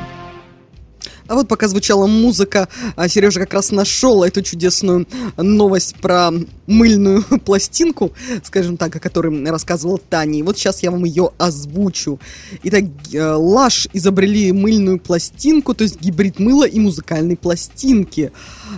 А 1.31 1.37
вот 1.37 1.47
пока 1.47 1.69
звучала 1.69 2.09
музыка, 2.09 2.69
а 2.97 3.09
Сережа 3.09 3.39
как 3.39 3.55
раз 3.55 3.71
нашел 3.71 4.25
эту 4.25 4.43
чудесную 4.43 5.07
новость 5.37 5.95
про 5.95 6.33
мыльную 6.67 7.23
пластинку, 7.45 8.11
скажем 8.43 8.77
так, 8.77 8.97
о 8.97 8.99
которой 8.99 9.45
рассказывал 9.49 9.99
Таня. 9.99 10.41
И 10.41 10.43
вот 10.43 10.59
сейчас 10.59 10.83
я 10.83 10.91
вам 10.91 11.05
ее 11.05 11.31
озвучу. 11.39 12.19
Итак, 12.65 12.83
э, 13.13 13.23
Лаш 13.23 13.87
изобрели 13.93 14.51
мыльную 14.51 14.99
пластинку, 14.99 15.73
то 15.73 15.85
есть 15.85 16.01
гибрид 16.01 16.41
мыла 16.41 16.65
и 16.65 16.81
музыкальной 16.81 17.37
пластинки. 17.37 18.33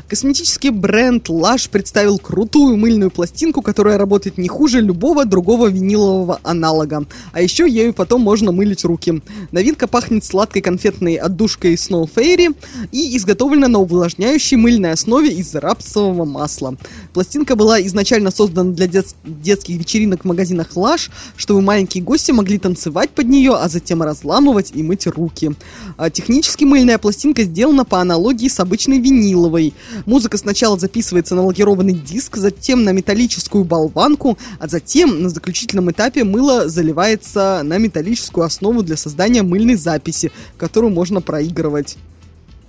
Косметический 0.06 0.68
бренд 0.68 1.30
Lush 1.30 1.70
представил 1.70 2.18
крутую 2.18 2.76
мыльную 2.76 3.10
пластинку, 3.10 3.62
которая 3.62 3.96
работает 3.96 4.36
не 4.36 4.48
хуже 4.48 4.82
любого 4.82 5.24
другого 5.24 5.68
винилового 5.68 6.38
аналога. 6.42 7.06
А 7.32 7.40
еще 7.40 7.66
ею 7.66 7.94
потом 7.94 8.20
можно 8.20 8.52
мылить 8.52 8.84
руки. 8.84 9.22
Новинка 9.52 9.86
пахнет 9.86 10.22
сладкой 10.22 10.60
конфетной 10.60 11.14
отдушкой 11.14 11.74
Snow 11.76 12.10
Fairy 12.14 12.41
и 12.90 13.16
изготовлена 13.16 13.68
на 13.68 13.78
увлажняющей 13.78 14.56
мыльной 14.56 14.92
основе 14.92 15.30
из 15.32 15.54
рапсового 15.54 16.24
масла. 16.24 16.76
Пластинка 17.12 17.56
была 17.56 17.80
изначально 17.82 18.30
создана 18.30 18.72
для 18.72 18.86
дет- 18.86 19.14
детских 19.24 19.78
вечеринок 19.78 20.22
в 20.22 20.24
магазинах 20.26 20.68
Lush, 20.74 21.10
чтобы 21.36 21.62
маленькие 21.62 22.02
гости 22.02 22.32
могли 22.32 22.58
танцевать 22.58 23.10
под 23.10 23.28
нее, 23.28 23.54
а 23.54 23.68
затем 23.68 24.02
разламывать 24.02 24.72
и 24.74 24.82
мыть 24.82 25.06
руки. 25.06 25.52
А 25.96 26.10
технически 26.10 26.64
мыльная 26.64 26.98
пластинка 26.98 27.44
сделана 27.44 27.84
по 27.84 28.00
аналогии 28.00 28.48
с 28.48 28.60
обычной 28.60 28.98
виниловой. 28.98 29.74
Музыка 30.06 30.38
сначала 30.38 30.78
записывается 30.78 31.34
на 31.34 31.44
лакированный 31.44 31.94
диск, 31.94 32.36
затем 32.36 32.84
на 32.84 32.90
металлическую 32.90 33.64
болванку, 33.64 34.38
а 34.58 34.68
затем 34.68 35.22
на 35.22 35.28
заключительном 35.28 35.90
этапе 35.90 36.24
мыло 36.24 36.68
заливается 36.68 37.62
на 37.64 37.78
металлическую 37.78 38.44
основу 38.44 38.82
для 38.82 38.96
создания 38.96 39.42
мыльной 39.42 39.76
записи, 39.76 40.32
которую 40.56 40.92
можно 40.92 41.20
проигрывать. 41.20 41.96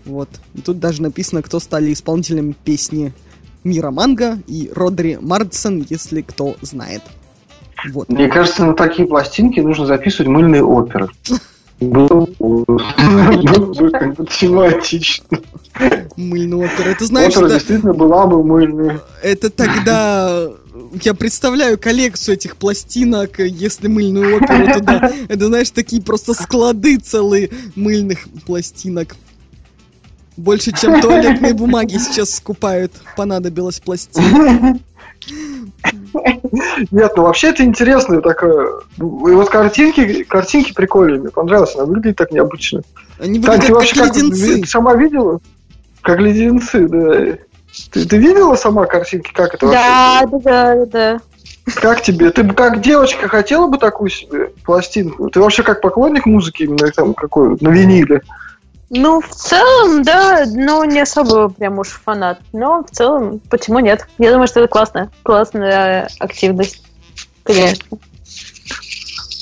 Вот. 0.05 0.29
И 0.53 0.61
тут 0.61 0.79
даже 0.79 1.01
написано, 1.01 1.41
кто 1.41 1.59
стали 1.59 1.93
исполнителями 1.93 2.55
песни 2.63 3.13
Мира 3.63 3.91
Манго 3.91 4.39
и 4.47 4.69
Родри 4.73 5.17
Мардсон, 5.21 5.85
если 5.89 6.21
кто 6.21 6.55
знает. 6.61 7.01
Вот. 7.91 8.09
Мне 8.09 8.27
кажется, 8.27 8.65
на 8.65 8.73
такие 8.73 9.07
пластинки 9.07 9.59
нужно 9.59 9.85
записывать 9.85 10.27
мыльные 10.27 10.63
оперы. 10.63 11.09
Было 11.79 12.27
бы 12.37 13.89
как 13.91 14.15
бы 14.15 14.25
тематично. 14.25 15.39
Мыльная 16.15 16.67
опера. 16.67 16.89
Это 16.89 17.05
знаешь, 17.05 17.35
Опера 17.35 17.49
действительно 17.49 17.93
была 17.93 18.27
бы 18.27 18.43
мыльная. 18.43 19.01
это 19.21 19.49
тогда... 19.49 20.49
Я 21.03 21.13
представляю 21.13 21.77
коллекцию 21.79 22.35
этих 22.35 22.55
пластинок, 22.55 23.39
если 23.39 23.87
мыльную 23.87 24.37
оперу 24.37 24.73
туда. 24.73 25.11
Это, 25.27 25.47
знаешь, 25.47 25.71
такие 25.71 26.01
просто 26.01 26.33
склады 26.33 26.97
целые 26.97 27.49
мыльных 27.75 28.19
пластинок. 28.45 29.15
Больше, 30.37 30.71
чем 30.71 30.99
туалетные 31.01 31.53
бумаги 31.53 31.97
сейчас 31.97 32.35
скупают, 32.35 32.91
понадобилось 33.15 33.79
пластин. 33.79 34.79
Нет, 36.91 37.13
ну 37.15 37.23
вообще 37.23 37.49
это 37.49 37.63
интересно 37.63 38.21
такое. 38.21 38.67
И 38.97 39.01
вот 39.01 39.49
картинки, 39.49 40.23
картинки 40.23 40.73
прикольные, 40.73 41.19
мне 41.19 41.29
понравилось, 41.29 41.75
она 41.75 41.85
выглядит 41.85 42.17
так 42.17 42.31
необычно. 42.31 42.81
Они 43.19 43.39
выглядят 43.39 43.67
ты 43.67 43.73
вообще 43.73 43.95
как 43.95 44.07
как, 44.07 44.15
леденцы. 44.15 44.61
ты 44.61 44.67
сама 44.67 44.95
видела? 44.95 45.39
Как 46.01 46.19
леденцы, 46.19 46.87
да. 46.87 47.37
Ты, 47.91 48.05
ты 48.05 48.17
видела 48.17 48.55
сама 48.55 48.85
картинки, 48.85 49.31
как 49.33 49.55
это 49.55 49.65
вообще? 49.65 49.81
Да, 49.81 50.25
да, 50.25 50.75
да, 50.75 50.85
да. 50.85 51.19
Как 51.75 52.01
тебе? 52.01 52.29
Ты 52.29 52.43
бы 52.43 52.53
как 52.53 52.81
девочка 52.81 53.27
хотела 53.27 53.67
бы 53.67 53.77
такую 53.77 54.09
себе 54.09 54.51
пластинку? 54.65 55.29
Ты 55.29 55.39
вообще 55.39 55.63
как 55.63 55.81
поклонник 55.81 56.25
музыки 56.25 56.63
именно 56.63 56.91
там 56.91 57.13
какой 57.13 57.57
на 57.61 57.69
виниле? 57.69 58.21
Ну, 58.95 59.21
в 59.21 59.29
целом, 59.29 60.03
да, 60.03 60.45
но 60.45 60.85
не 60.85 60.99
особо 60.99 61.49
прям 61.49 61.79
уж 61.79 61.87
фанат. 61.89 62.39
Но 62.53 62.83
в 62.83 62.91
целом, 62.91 63.41
почему 63.49 63.79
нет? 63.79 64.07
Я 64.19 64.31
думаю, 64.31 64.47
что 64.47 64.59
это 64.59 64.69
классно. 64.69 65.11
Классная 65.23 66.07
активность. 66.19 66.83
Конечно. 67.41 67.97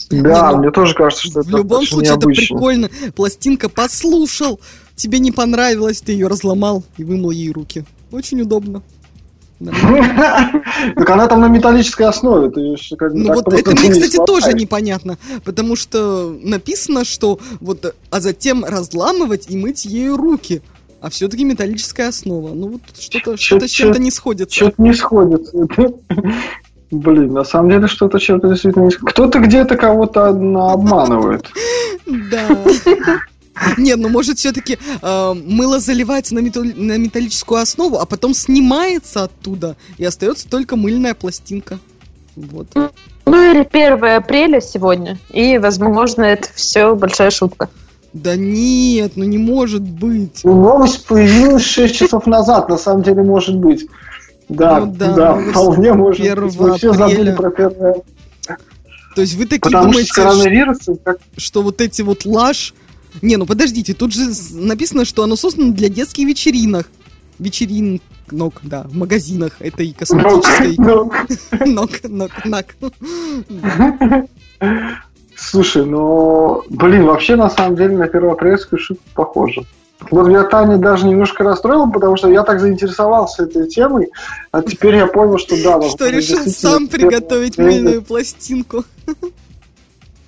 Да, 0.10 0.52
ну, 0.52 0.58
мне 0.60 0.72
тоже 0.72 0.94
кажется, 0.94 1.28
что 1.28 1.42
это 1.42 1.50
В 1.50 1.58
любом 1.58 1.86
случае, 1.86 2.12
это 2.14 2.20
необычно. 2.20 2.56
прикольно. 2.56 2.90
Пластинка 3.14 3.68
послушал, 3.68 4.62
тебе 4.96 5.20
не 5.20 5.34
понравилось, 5.34 6.02
ты 6.02 6.14
ее 6.14 6.28
разломал 6.28 6.86
и 6.96 7.04
вымыл 7.04 7.32
ей 7.32 7.52
руки. 7.52 7.84
Очень 8.12 8.42
удобно. 8.42 8.82
Так 10.96 11.10
она 11.10 11.28
там 11.28 11.42
на 11.42 11.48
металлической 11.48 12.04
основе. 12.04 12.50
Ты 12.50 12.78
ж 12.78 12.96
как 12.98 13.14
бы 13.14 13.20
Ну 13.20 13.34
вот 13.34 13.54
это 13.54 13.72
мне, 13.72 13.90
не 13.90 14.02
кстати, 14.02 14.18
тоже 14.26 14.54
непонятно, 14.54 15.18
потому 15.44 15.76
что 15.76 16.36
написано, 16.42 17.06
что 17.06 17.40
вот, 17.60 17.94
а 18.10 18.20
затем 18.20 18.66
разламывать 18.66 19.50
и 19.50 19.58
мыть 19.58 19.86
ею 19.86 20.18
руки. 20.18 20.62
А 21.02 21.10
все-таки 21.10 21.44
металлическая 21.44 22.10
основа. 22.10 22.54
Ну 22.54 22.74
вот 22.74 22.82
что-то 23.00 23.36
Чё- 23.36 23.58
что 23.58 23.68
с 23.68 23.72
чем-то 23.72 24.00
не 24.00 24.12
сходится. 24.12 24.56
Что-то 24.56 24.82
не 24.82 24.94
сходится. 24.94 25.68
Блин, 26.92 27.34
на 27.34 27.44
самом 27.44 27.70
деле 27.72 27.88
что-то 27.88 28.20
чем-то 28.20 28.50
действительно 28.50 28.84
не 28.84 28.92
сходится. 28.92 29.14
Кто-то 29.14 29.40
где-то 29.40 29.78
кого-то 29.78 30.28
обманывает. 30.28 31.46
Да. 32.06 32.48
Не, 33.78 33.96
ну 33.96 34.10
может 34.10 34.40
все-таки 34.40 34.78
мыло 35.02 35.80
заливается 35.80 36.36
на, 36.36 36.40
метал- 36.40 36.64
на 36.76 36.98
металлическую 36.98 37.62
основу, 37.62 37.98
а 37.98 38.06
потом 38.06 38.34
снимается 38.34 39.24
оттуда, 39.24 39.76
и 39.98 40.06
остается 40.06 40.50
только 40.50 40.76
мыльная 40.76 41.14
пластинка. 41.14 41.80
Вот. 42.36 42.68
Ну 43.26 43.52
или 43.52 43.68
1 43.70 44.04
апреля 44.04 44.62
сегодня. 44.62 45.18
И, 45.32 45.58
возможно, 45.58 46.24
это 46.24 46.50
все 46.56 46.96
большая 46.96 47.30
шутка. 47.30 47.70
Да 48.14 48.36
нет, 48.36 49.14
ну 49.16 49.24
не 49.24 49.38
может 49.38 49.84
быть. 49.84 50.44
Новость 50.44 51.06
появилась 51.06 51.64
6 51.64 51.96
часов 51.96 52.26
назад, 52.26 52.68
на 52.68 52.78
самом 52.78 53.04
деле, 53.04 53.24
может 53.24 53.56
быть. 53.56 53.88
Да, 54.50 54.82
Ну 54.82 54.94
да, 54.94 55.14
да, 55.14 55.36
вполне 55.52 55.94
может 55.94 56.26
1 56.26 56.46
быть. 56.46 56.60
Мы 56.60 56.78
все 56.78 56.94
забыли 56.94 57.34
про 57.34 57.52
первое. 57.52 57.96
То 59.16 59.22
есть 59.22 59.36
вы 59.36 59.44
такие 59.46 59.60
Потому 59.62 59.92
что 59.92 59.92
думаете, 59.92 60.12
с 60.12 60.16
коронавирусом, 60.16 60.98
как 61.04 61.18
что 61.38 61.62
вот 61.62 61.82
эти 61.82 62.02
вот 62.02 62.26
лаж... 62.26 62.74
Не, 63.22 63.38
ну 63.38 63.46
подождите, 63.46 63.94
тут 63.94 64.14
же 64.14 64.30
написано, 64.54 65.06
что 65.06 65.24
оно 65.24 65.36
создано 65.36 65.74
для 65.74 65.90
детских 65.90 66.28
вечеринок. 66.28 66.90
Вечеринок, 67.40 68.02
да, 68.64 68.84
в 68.84 68.96
магазинах 68.96 69.54
этой 69.60 69.94
косметической. 69.94 70.76
Ну, 70.78 71.12
Ног, 71.66 71.90
ног, 72.04 72.32
ног. 72.46 72.66
Слушай, 75.36 75.86
ну, 75.86 76.64
блин, 76.70 77.06
вообще 77.06 77.36
на 77.36 77.50
самом 77.50 77.76
деле 77.76 77.98
на 77.98 78.08
первоапрельскую 78.08 78.80
шутку 78.80 79.04
похоже. 79.16 79.66
Вот 80.10 80.28
меня 80.28 80.44
Таня 80.44 80.78
даже 80.78 81.08
немножко 81.08 81.44
расстроила, 81.44 81.88
потому 81.88 82.18
что 82.18 82.30
я 82.30 82.44
так 82.44 82.60
заинтересовался 82.60 83.44
этой 83.44 83.68
темой, 83.68 84.10
а 84.52 84.62
теперь 84.62 84.96
я 84.96 85.08
понял, 85.08 85.38
что 85.38 85.62
да. 85.64 85.82
Что 85.90 86.10
решил 86.10 86.46
сам 86.48 86.88
приготовить 86.88 87.58
мыльную 87.58 88.02
пластинку. 88.02 88.84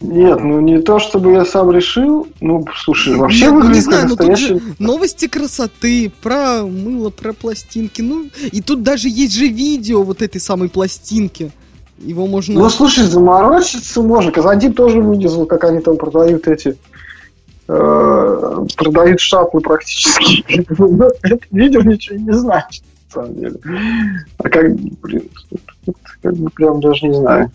Нет, 0.03 0.41
ну 0.41 0.59
не 0.59 0.81
то, 0.81 0.99
чтобы 0.99 1.31
я 1.31 1.45
сам 1.45 1.71
решил. 1.71 2.27
Ну, 2.41 2.65
слушай, 2.75 3.15
вообще 3.15 3.45
Нет, 3.45 3.51
ну 3.51 3.55
не 3.55 3.63
выглядит 3.63 3.83
знаю, 3.85 4.01
как 4.01 4.09
ну 4.09 4.27
настоящий... 4.27 4.61
новости 4.77 5.27
красоты, 5.29 6.11
про 6.21 6.63
мыло, 6.63 7.09
про 7.09 7.31
пластинки. 7.31 8.01
Ну, 8.01 8.25
и 8.51 8.61
тут 8.61 8.83
даже 8.83 9.07
есть 9.07 9.33
же 9.33 9.47
видео 9.47 10.03
вот 10.03 10.21
этой 10.21 10.41
самой 10.41 10.67
пластинки. 10.67 11.51
Его 11.99 12.27
можно... 12.27 12.59
Ну, 12.59 12.69
слушай, 12.69 13.05
заморочиться 13.05 14.01
можно. 14.01 14.31
Казантип 14.31 14.75
тоже 14.75 14.99
вылезал, 14.99 15.45
как 15.45 15.63
они 15.63 15.79
там 15.79 15.95
продают 15.95 16.49
эти... 16.49 16.75
э, 17.69 18.65
продают 18.75 19.21
шатлы 19.21 19.61
практически. 19.61 20.65
Ну, 20.77 21.09
Это 21.21 21.39
видео 21.51 21.81
ничего 21.81 22.17
не 22.17 22.33
значит, 22.33 22.83
на 23.07 23.21
самом 23.21 23.35
деле. 23.35 23.55
А 24.37 24.49
как, 24.49 24.75
блин, 24.75 25.29
как 26.21 26.35
бы 26.35 26.49
прям 26.49 26.81
даже 26.81 27.07
не 27.07 27.15
знаю. 27.15 27.51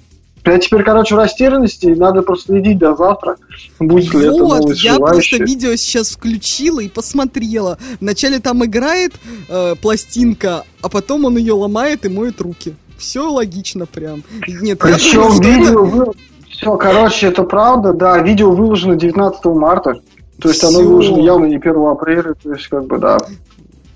Я 0.53 0.59
теперь, 0.59 0.83
короче, 0.83 1.15
в 1.15 1.19
растерянности, 1.19 1.87
и 1.87 1.95
надо 1.95 2.23
проследить 2.23 2.79
до 2.79 2.95
завтра, 2.97 3.37
будет 3.79 4.13
ли 4.15 4.27
это 4.27 4.33
Вот, 4.43 4.61
новость 4.61 4.83
я 4.85 4.97
просто 4.97 5.37
видео 5.45 5.75
сейчас 5.77 6.11
включила 6.11 6.81
и 6.81 6.89
посмотрела. 6.89 7.79
Вначале 8.01 8.39
там 8.41 8.65
играет 8.65 9.13
э, 9.49 9.75
пластинка, 9.81 10.65
а 10.83 10.89
потом 10.89 11.25
он 11.25 11.37
ее 11.37 11.53
ломает 11.53 12.05
и 12.07 12.09
моет 12.09 12.41
руки. 12.41 12.75
Все 12.97 13.29
логично 13.31 13.87
прям. 13.87 14.23
Нет, 14.47 14.79
Причем 14.79 15.23
думаю, 15.23 15.33
что 15.35 15.43
это- 15.43 15.59
видео... 15.61 15.85
вы- 15.85 16.13
Все, 16.51 16.77
короче, 16.77 17.27
это 17.29 17.43
правда, 17.45 17.93
да, 17.93 18.19
видео 18.19 18.51
выложено 18.51 18.97
19 18.97 19.45
марта. 19.47 20.01
То 20.41 20.49
есть 20.49 20.63
оно 20.65 20.79
Всё. 20.79 20.89
выложено 20.89 21.21
явно 21.21 21.47
не 21.47 21.57
1 21.57 21.77
апреля, 21.87 22.35
то 22.43 22.53
есть 22.53 22.69
как 22.69 22.87
бы, 22.87 22.99
да. 22.99 23.19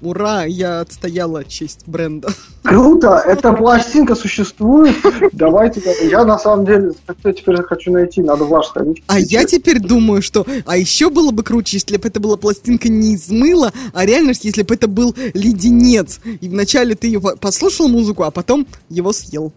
Ура, 0.03 0.45
я 0.45 0.81
отстояла 0.81 1.45
честь 1.45 1.83
бренда. 1.87 2.29
Круто, 2.65 3.23
эта 3.25 3.53
пластинка 3.53 4.17
существует. 4.17 4.97
Давайте, 5.33 5.81
я 6.09 6.25
на 6.25 6.39
самом 6.41 6.67
деле 6.67 6.93
я 7.25 7.33
теперь 7.33 7.63
хочу 7.63 7.93
найти, 7.93 8.21
надо 8.21 8.45
ваш 8.45 8.67
сходить. 8.67 9.03
А 9.07 9.21
я 9.21 9.45
теперь 9.45 9.79
думаю, 9.79 10.21
что... 10.21 10.45
А 10.67 10.77
еще 10.77 11.09
было 11.09 11.31
бы 11.31 11.45
круче, 11.45 11.77
если 11.77 11.97
бы 11.99 12.09
это 12.09 12.19
была 12.19 12.37
пластинка 12.37 12.89
не 12.89 13.15
из 13.15 13.31
мыла, 13.31 13.73
а 13.95 14.05
реально, 14.05 14.33
если 14.41 14.63
бы 14.63 14.75
это 14.75 14.89
был 14.89 15.15
леденец. 15.35 16.19
И 16.41 16.49
вначале 16.49 16.97
ты 16.97 17.07
ее 17.07 17.21
послушал 17.21 17.87
музыку, 17.87 18.25
а 18.25 18.33
потом 18.33 18.67
его 18.89 19.13
съел. 19.13 19.53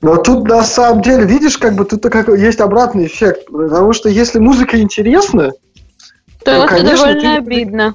Но 0.00 0.16
тут 0.16 0.48
на 0.48 0.64
самом 0.64 1.02
деле, 1.02 1.26
видишь, 1.26 1.58
как 1.58 1.74
бы 1.74 1.84
тут 1.84 2.02
как 2.02 2.28
есть 2.28 2.60
обратный 2.60 3.06
эффект. 3.06 3.46
Потому 3.52 3.92
что 3.92 4.08
если 4.08 4.38
музыка 4.38 4.80
интересна, 4.80 5.52
То 6.44 6.52
Ну, 6.52 6.64
это 6.64 6.68
конечно, 6.68 6.96
довольно 7.06 7.20
ты- 7.20 7.36
обидно. 7.36 7.94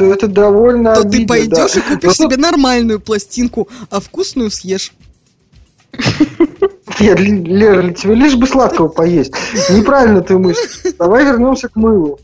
То 0.00 0.06
это 0.14 0.28
довольно 0.28 0.94
То 0.94 1.02
ты 1.02 1.08
обидно, 1.08 1.26
пойдешь 1.28 1.72
да. 1.74 1.80
и 1.80 1.82
купишь 1.82 2.02
Но 2.18 2.24
тут- 2.24 2.32
себе 2.32 2.36
нормальную 2.38 3.00
пластинку, 3.00 3.68
а 3.90 4.00
вкусную 4.00 4.50
съешь. 4.50 4.94
Нет, 6.98 7.20
Лера, 7.20 7.90
тебе 7.92 8.14
лишь 8.14 8.34
бы 8.34 8.46
сладкого 8.46 8.88
поесть. 8.88 9.32
Неправильно 9.70 10.22
ты 10.22 10.38
мыслишь. 10.38 10.94
Давай 10.98 11.24
вернемся 11.24 11.68
к 11.68 11.76
мылу. 11.76 12.18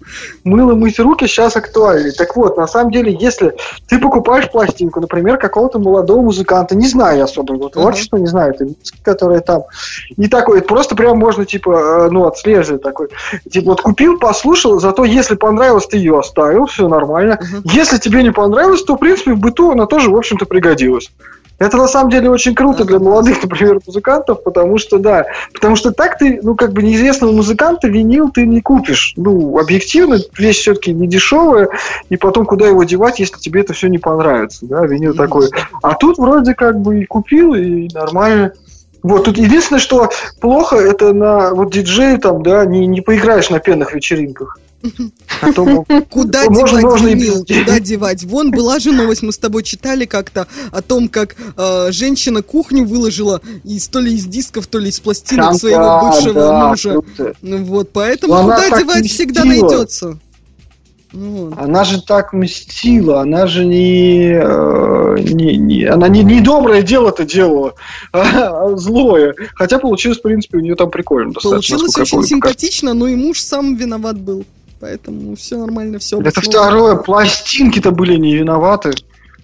Мыло 0.45 0.75
мыть 0.75 0.99
руки 0.99 1.27
сейчас 1.27 1.57
актуально. 1.57 2.13
Так 2.13 2.37
вот, 2.37 2.57
на 2.57 2.67
самом 2.67 2.91
деле, 2.91 3.17
если 3.19 3.55
ты 3.89 3.99
покупаешь 3.99 4.51
пластинку, 4.51 5.01
например, 5.01 5.39
какого-то 5.39 5.79
молодого 5.79 6.23
музыканта, 6.23 6.75
не 6.75 6.89
знаю 6.89 7.25
особо 7.25 7.55
его 7.55 7.69
творчества, 7.69 8.17
не 8.17 8.27
знаю, 8.27 8.55
это 8.55 8.67
которые 9.03 9.41
там, 9.41 9.63
и 10.17 10.29
такой, 10.29 10.63
просто 10.63 10.97
прям 10.97 11.19
можно, 11.19 11.45
типа, 11.45 12.07
э, 12.07 12.11
ну, 12.11 12.27
отслеживать 12.27 12.83
такой. 12.83 13.09
Типа, 13.51 13.67
вот 13.67 13.83
купил, 13.83 14.19
послушал, 14.19 14.81
зато 14.81 15.05
если 15.05 15.35
понравилось, 15.35 15.87
ты 15.87 15.97
ее 15.99 16.19
оставил, 16.19 16.67
все 16.67 16.89
нормально. 16.89 17.39
Если 17.65 17.99
тебе 17.99 18.23
не 18.23 18.33
понравилось, 18.33 18.83
то, 18.83 18.97
в 18.97 18.99
принципе, 18.99 19.35
в 19.35 19.39
быту 19.39 19.73
она 19.73 19.87
тоже, 19.87 20.11
в 20.11 20.17
общем-то, 20.17 20.47
пригодилась. 20.47 21.11
Это 21.59 21.77
на 21.79 21.89
самом 21.89 22.11
деле 22.11 22.31
очень 22.31 22.55
круто 22.55 22.85
для 22.85 22.99
молодых, 22.99 23.43
например, 23.43 23.81
музыкантов, 23.87 24.43
потому 24.43 24.79
что, 24.79 24.99
да, 24.99 25.27
потому 25.53 25.77
что 25.77 25.91
так 25.93 26.19
ты, 26.19 26.41
ну, 26.43 26.55
как 26.55 26.73
бы 26.73 26.83
неизвестного 26.83 27.33
музыканта 27.33 27.89
винил 27.89 28.31
ты 28.31 28.47
не 28.47 28.61
купишь. 28.61 29.15
Ну, 29.17 29.59
объективно, 29.59 30.19
вещь 30.37 30.59
все-таки 30.59 30.93
не 30.93 31.07
дешевая, 31.07 31.69
и 32.11 32.17
потом 32.17 32.47
куда 32.47 32.67
его 32.67 32.85
девать, 32.85 33.19
если 33.19 33.39
тебе 33.39 33.63
это 33.63 33.73
все 33.73 33.89
не 33.89 33.99
понравится, 33.99 34.67
да, 34.67 34.87
винил 34.87 35.15
такой. 35.15 35.49
А 35.83 35.95
тут 35.95 36.19
вроде 36.19 36.55
как 36.55 36.81
бы 36.81 37.01
и 37.01 37.07
купил, 37.07 37.55
и 37.55 37.89
нормально. 37.93 38.53
Вот, 39.03 39.25
тут 39.25 39.39
единственное, 39.39 39.81
что 39.81 40.11
плохо, 40.41 40.77
это 40.77 41.13
на 41.13 41.55
вот 41.55 41.71
диджею 41.73 42.19
там, 42.19 42.43
да, 42.43 42.65
не, 42.65 42.87
не 42.87 43.01
поиграешь 43.01 43.51
на 43.51 43.61
пенных 43.61 43.95
вечеринках. 43.95 44.59
А 45.41 45.53
то, 45.53 45.85
Куда 46.11 46.47
девать 46.47 46.83
можно 46.85 47.09
винил? 47.09 47.45
Куда 47.45 47.81
девать? 47.81 48.25
Вон 48.25 48.51
была 48.51 48.79
же 48.79 48.93
новость, 48.93 49.23
мы 49.23 49.33
с 49.33 49.39
тобой 49.39 49.63
читали 49.63 50.05
как-то 50.05 50.47
о 50.71 50.83
том, 50.83 51.09
как 51.09 51.37
э, 51.57 51.89
женщина 51.91 52.43
кухню 52.43 52.85
выложила 52.85 53.41
из 53.65 53.89
то 53.89 54.01
ли 54.01 54.15
из 54.15 54.27
дисков, 54.27 54.67
то 54.67 54.79
ли 54.79 54.89
из 54.89 55.01
пластинок 55.01 55.47
Там, 55.47 55.55
своего 55.55 55.79
да, 55.85 56.03
бывшего 56.03 56.35
да, 56.35 56.69
мужа. 56.69 56.91
круто. 56.93 57.35
Ну 57.43 57.65
Вот, 57.65 57.91
поэтому 57.93 58.35
Но 58.35 58.43
куда 58.43 58.79
девать 58.79 59.11
всегда 59.11 59.45
найдется. 59.45 60.19
Вот. 61.13 61.55
Она 61.57 61.85
же 61.85 62.03
так 62.03 62.33
мстила, 62.33 63.23
она 63.23 63.47
же 63.47 63.65
не, 63.65 64.33
э, 64.33 65.17
не, 65.21 65.57
не- 65.57 65.85
она 65.85 66.09
не, 66.09 66.23
не 66.23 66.41
доброе 66.41 66.83
дело-то 66.83 67.25
делала, 67.25 67.75
а 68.13 68.77
злое. 68.77 69.35
Хотя 69.55 69.79
получилось, 69.79 70.19
в 70.19 70.23
принципе, 70.23 70.59
у 70.59 70.61
нее 70.61 70.75
там 70.75 70.91
прикольно. 70.91 71.33
Получилось 71.33 71.97
очень 71.97 72.11
помню. 72.19 72.27
симпатично, 72.29 72.93
но 72.93 73.07
и 73.09 73.15
муж 73.15 73.41
сам 73.41 73.77
виноват 73.77 74.19
был. 74.19 74.45
Поэтому 74.81 75.37
все 75.37 75.57
нормально, 75.59 75.99
все 75.99 76.21
Это 76.21 76.41
второе, 76.41 76.97
пластинки-то 76.97 77.91
были 77.93 78.17
не 78.17 78.35
виноваты. 78.37 78.93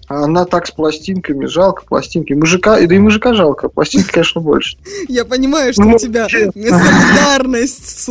А 0.09 0.25
Она 0.25 0.43
так 0.45 0.67
с 0.67 0.71
пластинками, 0.71 1.45
жалко 1.45 1.83
пластинки. 1.87 2.33
Мужика, 2.33 2.75
да 2.75 2.93
и 2.93 2.99
мужика 2.99 3.33
жалко, 3.33 3.69
пластинки, 3.69 4.11
конечно, 4.11 4.41
больше. 4.41 4.77
Я 5.07 5.23
понимаю, 5.23 5.71
что 5.73 5.81
Ну, 5.81 5.95
у 5.95 5.97
тебя 5.97 6.27
солидарность 6.29 7.99
с... 8.03 8.09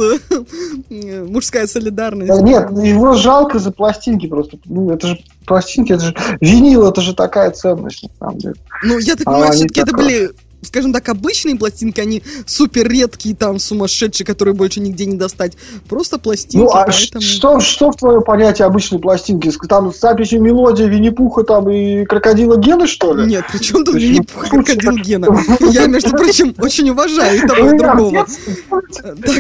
э, 0.91 1.25
Мужская 1.25 1.67
солидарность. 1.67 2.29
Да 2.29 2.41
Нет, 2.41 2.71
его 2.71 3.15
жалко 3.15 3.59
за 3.59 3.71
пластинки 3.73 4.27
просто. 4.27 4.57
Ну, 4.65 4.91
это 4.91 5.09
же 5.09 5.19
пластинки, 5.47 5.93
это 5.93 6.05
же 6.07 6.17
винил, 6.41 6.89
это 6.89 7.03
же 7.03 7.15
такая 7.15 7.51
ценность, 7.51 8.03
на 8.05 8.11
самом 8.19 8.39
деле. 8.39 8.55
Ну, 8.85 8.99
я 8.99 9.15
так 9.17 9.27
А 9.27 9.31
понимаю, 9.31 9.51
они 9.53 9.57
все-таки 9.59 9.81
это 9.81 9.95
были, 9.95 10.31
скажем 10.63 10.93
так, 10.93 11.09
обычные 11.09 11.57
пластинки, 11.57 12.01
они 12.01 12.23
супер 12.47 12.89
редкие, 12.89 13.35
там, 13.35 13.59
сумасшедшие, 13.59 14.27
которые 14.27 14.55
больше 14.55 14.81
нигде 14.81 15.07
не 15.07 15.17
достать. 15.17 15.57
Просто 15.89 16.19
пластинки, 16.19 16.65
Ну, 16.65 16.71
а 16.71 16.87
поэтому... 16.87 17.21
что, 17.21 17.61
что 17.61 17.91
в 17.91 17.97
твое 17.97 18.21
понятие 18.21 18.67
обычной 18.67 18.99
пластинки? 18.99 19.51
Там 19.69 19.93
с 19.93 20.01
записью 20.01 20.41
мелодия 20.41 20.87
Винни-Пуха 20.87 21.43
там 21.45 21.69
и 21.71 22.05
крокодила 22.05 22.57
Гены, 22.57 22.87
что 22.87 23.15
ли? 23.15 23.27
Нет, 23.27 23.45
при 23.51 23.59
чем 23.59 23.85
тут? 23.85 23.97
Винни-Пух 23.97 24.47
и 24.47 24.49
крокодил 24.51 24.97
Гена? 24.97 25.29
Я, 25.71 25.87
между 25.87 26.11
прочим, 26.11 26.55
очень 26.59 26.91
уважаю 26.91 27.39
и 27.39 27.47
того, 27.47 27.69
и 27.69 27.73
Ну, 27.73 27.79
другого. 27.79 28.27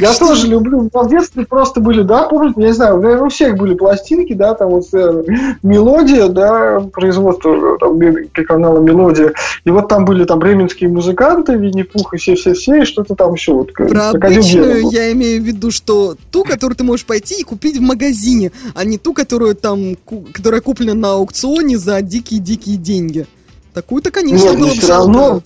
Я 0.01 0.13
тоже 0.15 0.49
люблю. 0.49 0.91
В 0.93 1.09
детстве 1.09 1.47
просто 1.47 1.81
были, 1.81 2.03
да, 2.03 2.25
помните, 2.25 2.61
я 2.61 2.67
не 2.69 2.73
знаю, 2.73 3.01
наверное, 3.01 3.27
у 3.27 3.29
всех 3.29 3.57
были 3.57 3.75
пластинки, 3.75 4.33
да, 4.33 4.55
там 4.55 4.71
вот 4.71 4.85
э, 4.93 5.25
мелодия, 5.63 6.29
да, 6.29 6.81
производство 6.93 7.79
там, 7.79 7.99
канала 8.47 8.81
Мелодия. 8.81 9.33
И 9.65 9.71
вот 9.71 9.89
там 9.89 10.05
были 10.05 10.25
там 10.25 10.39
бременские 10.39 10.91
музыканты, 10.91 11.12
Винни-Пух 11.57 12.15
и 12.15 12.17
все-все-все, 12.17 12.83
и 12.83 12.85
что-то 12.85 13.15
там 13.15 13.35
еще. 13.35 13.53
Вот, 13.53 13.73
Про 13.73 13.87
крокодил 13.87 14.21
Гена 14.21 14.33
обычную 14.33 14.91
я 14.91 15.13
имею 15.13 15.43
в 15.43 15.45
виду, 15.45 15.71
что 15.71 16.17
ту, 16.31 16.45
которую 16.45 16.77
ты 16.77 16.85
можешь 16.85 17.07
пойти 17.07 17.41
и 17.41 17.45
купить 17.45 17.77
в 17.77 17.81
магазине, 17.81 18.53
а 18.75 18.85
не 18.85 18.99
ту, 18.99 19.13
которую 19.13 19.55
там, 19.55 19.97
которая 20.33 20.61
куплена 20.61 20.95
на 20.95 21.15
аукционе 21.15 21.79
за 21.79 22.01
дикие-дикие 22.03 22.77
деньги. 22.77 23.27
Такую-то, 23.75 24.11
конечно, 24.11 24.51
Нет, 24.51 24.59
было 24.59 24.69
бы 24.69 24.75
все 24.75 24.89
равно 24.89 25.43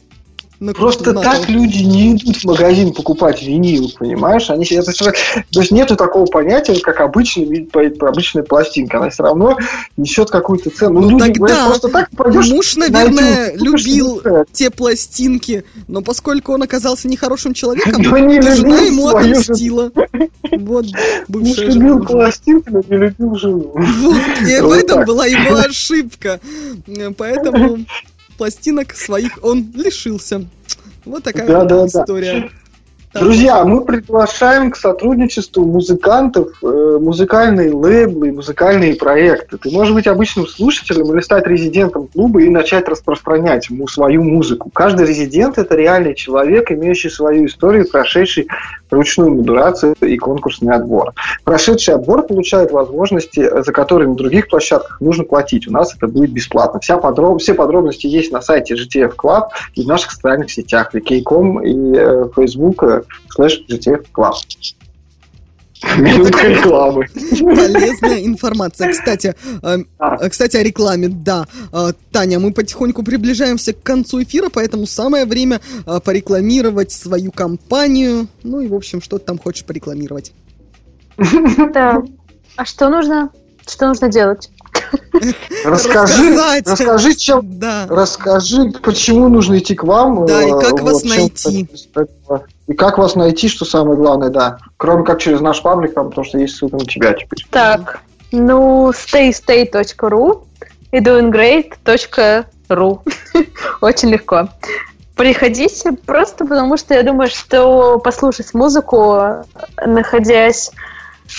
На- 0.58 0.72
Просто 0.72 1.12
на 1.12 1.20
так 1.20 1.48
люди 1.50 1.82
не 1.82 2.16
идут 2.16 2.36
в 2.36 2.44
магазин 2.44 2.92
покупать 2.94 3.42
винил, 3.42 3.92
понимаешь? 3.98 4.48
Они, 4.48 4.64
это 4.64 4.92
то 4.92 5.60
есть 5.60 5.70
нету 5.70 5.96
такого 5.96 6.24
понятия, 6.24 6.78
как 6.80 7.00
обычный, 7.00 7.68
обычная 8.00 8.42
пластинка. 8.42 8.96
Она 8.98 9.10
все 9.10 9.22
равно 9.22 9.58
несет 9.98 10.30
какую-то 10.30 10.70
цену. 10.70 11.00
Ну, 11.00 11.10
люди 11.10 11.34
тогда 11.34 11.66
просто 11.66 11.88
так 11.88 12.10
пойдешь 12.10 12.48
Муж, 12.48 12.76
на 12.76 12.88
наверное, 12.88 13.50
купишь 13.50 13.62
любил 13.62 14.22
те 14.52 14.70
пластинки, 14.70 15.64
но 15.88 16.00
поскольку 16.00 16.52
он 16.54 16.62
оказался 16.62 17.06
нехорошим 17.08 17.52
человеком, 17.52 18.02
Но 18.02 18.18
не 18.18 18.40
то 18.40 18.56
жена 18.56 18.80
ему 18.80 19.08
отомстила. 19.08 19.92
Вот, 20.52 20.86
Муж 21.28 21.58
любил 21.58 22.00
пластинки, 22.04 22.70
но 22.70 22.82
не 22.88 22.96
любил 22.96 23.34
жену. 23.36 23.72
Вот, 23.74 24.16
и 24.48 24.60
в 24.60 24.70
этом 24.72 25.04
была 25.04 25.26
его 25.26 25.56
ошибка. 25.56 26.40
Поэтому 27.18 27.78
пластинок 28.36 28.92
своих 28.94 29.38
он 29.42 29.66
лишился. 29.74 30.46
Вот 31.04 31.22
такая 31.22 31.46
Да, 31.46 31.60
вот 31.60 31.68
да, 31.68 31.86
да. 31.86 31.86
история. 31.86 32.50
Друзья, 33.20 33.64
мы 33.64 33.84
приглашаем 33.84 34.70
к 34.70 34.76
сотрудничеству 34.76 35.64
музыкантов, 35.64 36.48
э, 36.62 36.98
музыкальные 37.00 37.72
лейблы, 37.72 38.32
музыкальные 38.32 38.96
проекты. 38.96 39.56
Ты 39.56 39.70
можешь 39.70 39.94
быть 39.94 40.06
обычным 40.06 40.46
слушателем 40.46 41.12
или 41.14 41.20
стать 41.20 41.46
резидентом 41.46 42.08
клуба 42.08 42.42
и 42.42 42.50
начать 42.50 42.88
распространять 42.88 43.68
свою 43.88 44.22
музыку. 44.22 44.70
Каждый 44.70 45.06
резидент– 45.06 45.56
это 45.58 45.74
реальный 45.76 46.14
человек, 46.14 46.70
имеющий 46.70 47.08
свою 47.08 47.46
историю, 47.46 47.88
прошедший 47.88 48.48
ручную 48.90 49.34
модуляцию 49.34 49.94
и 50.00 50.16
конкурсный 50.16 50.74
отбор. 50.74 51.12
Прошедший 51.44 51.94
отбор 51.94 52.26
получает 52.26 52.70
возможности, 52.70 53.40
э, 53.40 53.62
за 53.62 53.72
которые 53.72 54.08
на 54.08 54.14
других 54.14 54.48
площадках 54.48 55.00
нужно 55.00 55.24
платить. 55.24 55.68
У 55.68 55.72
нас 55.72 55.94
это 55.94 56.06
будет 56.06 56.30
бесплатно. 56.30 56.80
Вся 56.80 56.96
подроб- 56.96 57.38
Все 57.38 57.54
подробности 57.54 58.06
есть 58.06 58.32
на 58.32 58.40
сайте 58.40 58.74
GTF 58.74 59.14
Club 59.16 59.48
и 59.74 59.82
в 59.82 59.86
наших 59.86 60.12
социальных 60.12 60.50
сетях 60.50 60.94
vk.com 60.94 61.62
и 61.64 61.96
э, 61.96 62.28
Facebook 62.34 62.82
э, 62.82 63.02
слэш 63.28 63.64
GTF 63.68 64.06
Club. 64.14 64.34
Минутка 65.98 66.46
рекламы. 66.48 67.06
Полезная 67.14 68.24
информация. 68.24 68.92
Кстати, 68.92 69.34
э, 69.62 69.78
э, 69.98 70.28
кстати, 70.28 70.56
о 70.56 70.62
рекламе, 70.62 71.08
да. 71.08 71.46
Э, 71.72 71.92
Таня, 72.12 72.38
мы 72.38 72.52
потихоньку 72.52 73.02
приближаемся 73.02 73.72
к 73.72 73.82
концу 73.82 74.22
эфира, 74.22 74.48
поэтому 74.52 74.86
самое 74.86 75.24
время 75.26 75.60
э, 75.86 76.00
порекламировать 76.00 76.92
свою 76.92 77.30
компанию. 77.30 78.26
Ну 78.42 78.60
и, 78.60 78.68
в 78.68 78.74
общем, 78.74 79.02
что 79.02 79.18
ты 79.18 79.26
там 79.26 79.38
хочешь 79.38 79.64
порекламировать. 79.64 80.32
Да. 81.72 82.02
А 82.56 82.64
что 82.64 82.88
нужно? 82.88 83.30
Что 83.66 83.88
нужно 83.88 84.08
делать? 84.08 84.50
Расскажи, 85.64 86.30
Рассказать. 86.30 86.66
расскажи, 86.68 87.14
чем, 87.14 87.58
Да. 87.58 87.86
расскажи, 87.88 88.70
почему 88.82 89.28
нужно 89.28 89.58
идти 89.58 89.74
к 89.74 89.82
вам. 89.84 90.26
Да, 90.26 90.42
и 90.42 90.50
э, 90.50 90.60
как 90.60 90.80
вас 90.82 91.02
чем- 91.02 91.10
найти. 91.10 91.68
И 92.66 92.74
как 92.74 92.98
вас 92.98 93.14
найти, 93.14 93.48
что 93.48 93.64
самое 93.64 93.96
главное, 93.96 94.30
да. 94.30 94.58
Кроме 94.76 95.04
как 95.04 95.20
через 95.20 95.40
наш 95.40 95.62
паблик, 95.62 95.94
там, 95.94 96.08
потому 96.08 96.24
что 96.24 96.38
есть 96.38 96.56
ссылка 96.56 96.76
на 96.76 96.84
тебя 96.84 97.12
теперь. 97.12 97.46
Так, 97.50 98.00
ну, 98.32 98.90
staystay.ru 98.90 100.44
и 100.90 100.98
doinggreat.ru. 100.98 103.00
Очень 103.80 104.10
легко. 104.10 104.48
Приходите 105.14 105.92
просто 105.92 106.44
потому, 106.44 106.76
что 106.76 106.94
я 106.94 107.02
думаю, 107.02 107.30
что 107.30 107.98
послушать 108.00 108.52
музыку, 108.52 109.44
находясь 109.84 110.72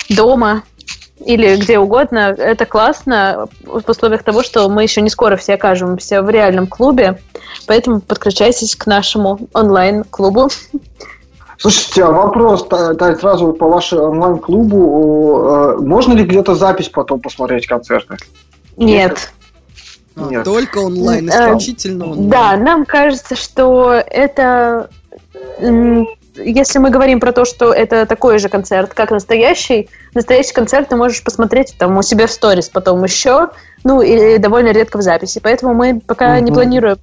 дома 0.10 0.64
или 1.20 1.58
где 1.58 1.78
угодно, 1.78 2.36
это 2.38 2.66
классно 2.66 3.48
в 3.64 3.90
условиях 3.90 4.24
того, 4.24 4.44
что 4.44 4.70
мы 4.70 4.84
еще 4.84 5.02
не 5.02 5.10
скоро 5.10 5.36
все 5.36 5.56
окажемся 5.56 6.22
в 6.22 6.30
реальном 6.30 6.68
клубе, 6.68 7.20
поэтому 7.66 8.02
подключайтесь 8.02 8.76
к 8.76 8.86
нашему 8.86 9.40
онлайн-клубу. 9.54 10.50
Слушайте, 11.58 12.04
а 12.04 12.12
вопрос, 12.12 12.68
Тань, 12.68 13.16
сразу 13.18 13.52
по 13.54 13.68
вашему 13.68 14.04
онлайн-клубу. 14.04 15.40
э, 15.50 15.78
Можно 15.78 16.14
ли 16.14 16.24
где-то 16.24 16.56
запись 16.56 16.90
потом 16.90 17.20
посмотреть 17.20 17.66
концерты? 17.68 18.18
Нет. 18.78 19.32
А, 20.16 20.30
Нет. 20.30 20.44
Только 20.44 20.78
онлайн, 20.80 21.30
Э, 21.30 21.32
исключительно 21.34 22.06
онлайн. 22.06 22.30
Да, 22.30 22.58
нам 22.58 22.86
кажется, 22.86 23.36
что 23.36 23.92
это 23.94 24.90
если 26.40 26.78
мы 26.78 26.92
говорим 26.92 27.20
про 27.20 27.32
то, 27.32 27.46
что 27.46 27.74
это 27.74 28.06
такой 28.06 28.38
же 28.38 28.48
концерт, 28.48 28.94
как 28.94 29.10
настоящий, 29.10 29.90
настоящий 30.14 30.54
концерт 30.54 30.90
ты 30.90 30.96
можешь 30.96 31.24
посмотреть 31.24 31.76
там 31.80 31.98
у 31.98 32.04
себя 32.04 32.28
в 32.28 32.32
сторис 32.32 32.70
потом 32.70 33.04
еще, 33.04 33.50
ну, 33.84 34.02
или 34.04 34.38
довольно 34.38 34.70
редко 34.70 34.98
в 34.98 35.02
записи. 35.02 35.40
Поэтому 35.42 35.74
мы 35.74 36.00
пока 36.06 36.40
не 36.40 36.52
Мгм. 36.52 36.54
планируем 36.54 36.98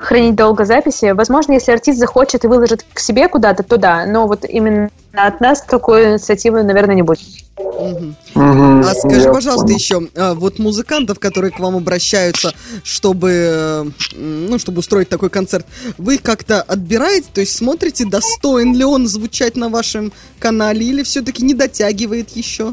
хранить 0.00 0.34
долго 0.34 0.64
записи. 0.64 1.12
Возможно, 1.12 1.52
если 1.52 1.72
артист 1.72 1.98
захочет 1.98 2.44
и 2.44 2.48
выложит 2.48 2.84
к 2.92 2.98
себе 2.98 3.28
куда-то, 3.28 3.62
то 3.62 3.76
да. 3.76 4.06
Но 4.06 4.26
вот 4.26 4.44
именно 4.46 4.88
от 5.12 5.40
нас 5.42 5.60
такой 5.62 6.12
инициативы, 6.12 6.62
наверное, 6.62 6.94
не 6.94 7.02
будет. 7.02 7.20
Мгм, 7.58 8.80
А 8.80 8.94
скажи, 8.94 9.26
я 9.26 9.32
пожалуйста, 9.32 9.66
понял. 9.66 9.76
еще, 9.78 10.08
а, 10.16 10.34
вот 10.34 10.58
музыкантов, 10.58 11.18
которые 11.18 11.50
к 11.50 11.60
вам 11.60 11.76
обращаются, 11.76 12.54
чтобы, 12.82 13.92
ну, 14.16 14.58
чтобы 14.58 14.78
устроить 14.78 15.10
такой 15.10 15.28
концерт, 15.28 15.66
вы 15.98 16.14
их 16.14 16.22
как-то 16.22 16.62
отбираете, 16.62 17.28
то 17.34 17.42
есть 17.42 17.54
смотрите, 17.54 18.06
достоин 18.06 18.74
ли 18.74 18.84
он 18.84 19.06
звучать 19.06 19.56
на 19.56 19.68
вашем 19.68 20.12
канале, 20.38 20.86
или 20.86 21.02
все-таки 21.02 21.44
не 21.44 21.52
дотягивает 21.52 22.30
еще? 22.30 22.72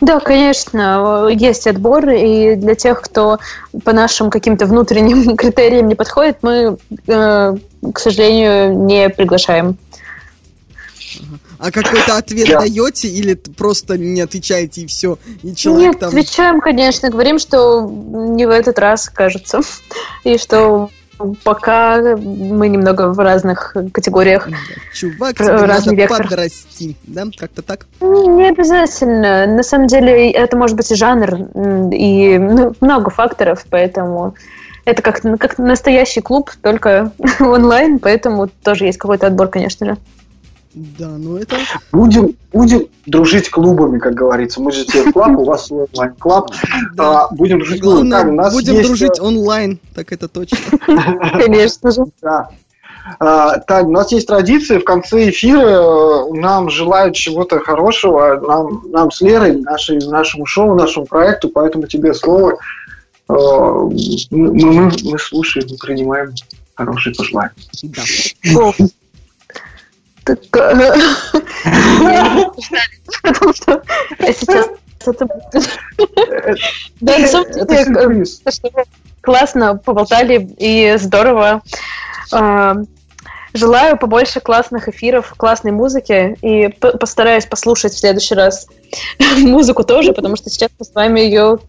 Да, 0.00 0.20
конечно, 0.20 1.28
есть 1.30 1.66
отбор, 1.66 2.08
и 2.10 2.56
для 2.56 2.74
тех, 2.74 3.00
кто 3.00 3.38
по 3.84 3.92
нашим 3.92 4.30
каким-то 4.30 4.66
внутренним 4.66 5.36
критериям 5.36 5.88
не 5.88 5.94
подходит, 5.94 6.38
мы, 6.42 6.76
э, 7.06 7.56
к 7.92 7.98
сожалению, 7.98 8.76
не 8.76 9.08
приглашаем. 9.08 9.78
А 11.58 11.70
какой-то 11.70 12.16
ответ 12.16 12.48
Я- 12.48 12.58
даете, 12.58 13.08
или 13.08 13.34
просто 13.34 13.96
не 13.96 14.20
отвечаете 14.20 14.82
и 14.82 14.86
все, 14.86 15.18
и 15.42 15.54
человек 15.54 15.92
Нет, 15.92 16.00
там... 16.00 16.08
отвечаем, 16.08 16.60
конечно, 16.60 17.08
говорим, 17.08 17.38
что 17.38 17.88
не 17.88 18.46
в 18.46 18.50
этот 18.50 18.78
раз, 18.78 19.08
кажется, 19.08 19.60
и 20.24 20.36
что 20.38 20.90
пока 21.42 22.16
мы 22.16 22.68
немного 22.68 23.12
в 23.12 23.18
разных 23.18 23.76
категориях. 23.92 24.48
Чувак, 24.92 25.36
тебе 25.36 25.50
разный 25.52 25.92
надо 25.92 25.94
вектор. 25.94 26.22
подрасти, 26.22 26.96
да? 27.04 27.24
Как-то 27.36 27.62
так? 27.62 27.86
Не 28.00 28.48
обязательно. 28.48 29.46
На 29.46 29.62
самом 29.62 29.86
деле 29.86 30.30
это 30.30 30.56
может 30.56 30.76
быть 30.76 30.90
и 30.90 30.94
жанр, 30.94 31.34
м, 31.54 31.90
и 31.90 32.38
ну, 32.38 32.74
много 32.80 33.10
факторов, 33.10 33.64
поэтому 33.70 34.34
это 34.84 35.02
как, 35.02 35.20
как 35.38 35.58
настоящий 35.58 36.20
клуб, 36.20 36.50
только 36.62 37.12
онлайн, 37.40 37.98
поэтому 37.98 38.48
тоже 38.48 38.86
есть 38.86 38.98
какой-то 38.98 39.26
отбор, 39.26 39.48
конечно 39.48 39.86
же. 39.86 39.96
Да, 40.74 41.08
ну 41.08 41.36
это... 41.36 41.56
Будем, 41.92 42.34
будем 42.52 42.88
дружить 43.06 43.48
клубами, 43.48 43.98
как 43.98 44.14
говорится. 44.14 44.60
Мы 44.60 44.72
же 44.72 44.84
тебе 44.84 45.12
клаб, 45.12 45.38
у 45.38 45.44
вас 45.44 45.66
свой 45.66 45.86
онлайн-клаб. 45.92 46.50
А, 46.98 47.28
будем 47.32 47.58
дружить 47.58 47.80
клубами. 47.80 48.08
Главное, 48.08 48.22
Так, 48.22 48.32
у 48.32 48.34
нас 48.34 48.52
будем 48.52 48.74
есть, 48.74 48.86
дружить 48.88 49.18
э, 49.18 49.22
онлайн, 49.22 49.78
так 49.94 50.12
это 50.12 50.26
точно. 50.26 50.58
Конечно 51.38 51.90
же. 51.92 52.04
Да. 52.20 52.48
А, 53.20 53.58
Тань, 53.58 53.86
у 53.86 53.92
нас 53.92 54.10
есть 54.12 54.26
традиция, 54.26 54.80
в 54.80 54.84
конце 54.84 55.30
эфира 55.30 55.60
э, 55.60 56.32
нам 56.32 56.70
желают 56.70 57.14
чего-то 57.14 57.60
хорошего, 57.60 58.40
нам, 58.40 58.82
нам 58.90 59.10
с 59.10 59.20
Лерой, 59.20 59.60
нашей, 59.60 59.98
нашему 59.98 60.46
шоу, 60.46 60.74
нашему 60.74 61.06
проекту, 61.06 61.50
поэтому 61.50 61.86
тебе 61.86 62.14
слово. 62.14 62.58
Э, 63.28 63.34
Мы, 64.30 64.52
мы, 64.52 64.92
мы 65.04 65.18
слушаем, 65.18 65.68
мы 65.70 65.76
принимаем 65.76 66.32
хорошие 66.74 67.14
пожелания. 67.14 67.52
Да. 67.82 68.02
Так, 70.24 70.40
потому 73.22 73.52
что 73.52 73.82
я 74.18 74.32
сейчас 74.32 74.68
это. 75.06 75.26
Да, 77.00 77.18
на 77.18 77.26
самом 77.26 77.52
деле, 77.52 78.24
э, 78.24 78.84
классно 79.20 79.76
поболтали 79.76 80.48
и 80.58 80.96
здорово. 80.98 81.62
Э, 82.32 82.74
Желаю 83.56 83.96
побольше 83.96 84.40
классных 84.40 84.88
эфиров, 84.88 85.32
классной 85.36 85.70
музыки 85.70 86.36
и 86.42 86.70
постараюсь 86.70 87.46
послушать 87.46 87.92
в 87.92 87.98
следующий 87.98 88.34
раз 88.34 88.66
музыку 89.38 89.84
тоже, 89.84 90.12
потому 90.12 90.34
что 90.34 90.50
сейчас 90.50 90.70
мы 90.76 90.84
с 90.84 90.92
вами 90.92 91.20
ее 91.20 91.60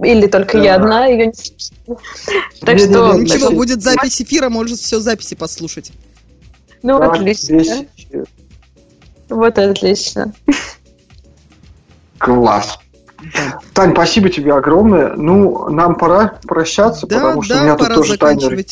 или 0.00 0.26
только 0.26 0.58
я 0.58 0.74
одна 0.74 1.06
ее 1.06 1.28
не 1.28 1.32
слушаю. 1.32 1.98
Так 2.60 2.78
что 2.78 3.14
Ничего, 3.14 3.52
будет 3.52 3.82
запись 3.82 4.20
эфира, 4.20 4.50
может 4.50 4.80
все 4.80 5.00
записи 5.00 5.34
послушать. 5.34 5.92
Ну, 6.82 6.98
Так, 6.98 7.14
отлично. 7.16 7.62
Вот 9.28 9.58
отлично. 9.58 10.32
Класс. 12.18 12.78
Тань, 13.74 13.92
спасибо 13.92 14.28
тебе 14.30 14.54
огромное. 14.54 15.14
Ну, 15.16 15.68
нам 15.70 15.96
пора 15.96 16.38
прощаться, 16.46 17.06
Да, 17.06 17.16
потому 17.16 17.42
что 17.42 17.54
да, 17.54 17.60
у 17.60 17.64
меня 17.64 17.76
тут 17.76 17.94
тоже 17.94 18.16
таймер. 18.16 18.64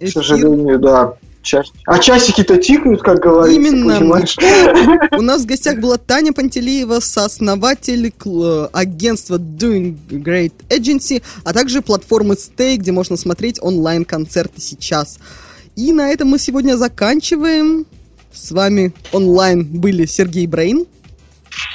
К 0.00 0.08
сожалению, 0.08 0.78
да. 0.78 1.14
Час- 1.42 1.72
А 1.86 1.98
часики-то 1.98 2.58
тикают, 2.58 3.02
как 3.02 3.20
говорится, 3.20 3.58
Именно. 3.58 3.98
понимаешь? 3.98 4.36
У 5.18 5.22
нас 5.22 5.42
в 5.42 5.46
гостях 5.46 5.78
была 5.78 5.96
Таня 5.96 6.34
Пантелеева, 6.34 7.00
сооснователь 7.00 8.12
агентства 8.74 9.38
Doing 9.38 9.96
Great 10.10 10.52
Agency, 10.68 11.22
а 11.44 11.54
также 11.54 11.80
платформы 11.80 12.34
Stay, 12.34 12.76
где 12.76 12.92
можно 12.92 13.16
смотреть 13.16 13.58
онлайн-концерты 13.62 14.60
сейчас. 14.60 15.18
И 15.76 15.92
на 15.92 16.08
этом 16.10 16.28
мы 16.28 16.38
сегодня 16.38 16.76
заканчиваем. 16.76 17.86
С 18.32 18.52
вами 18.52 18.92
онлайн 19.12 19.64
были 19.64 20.06
Сергей 20.06 20.46
Брейн. 20.46 20.86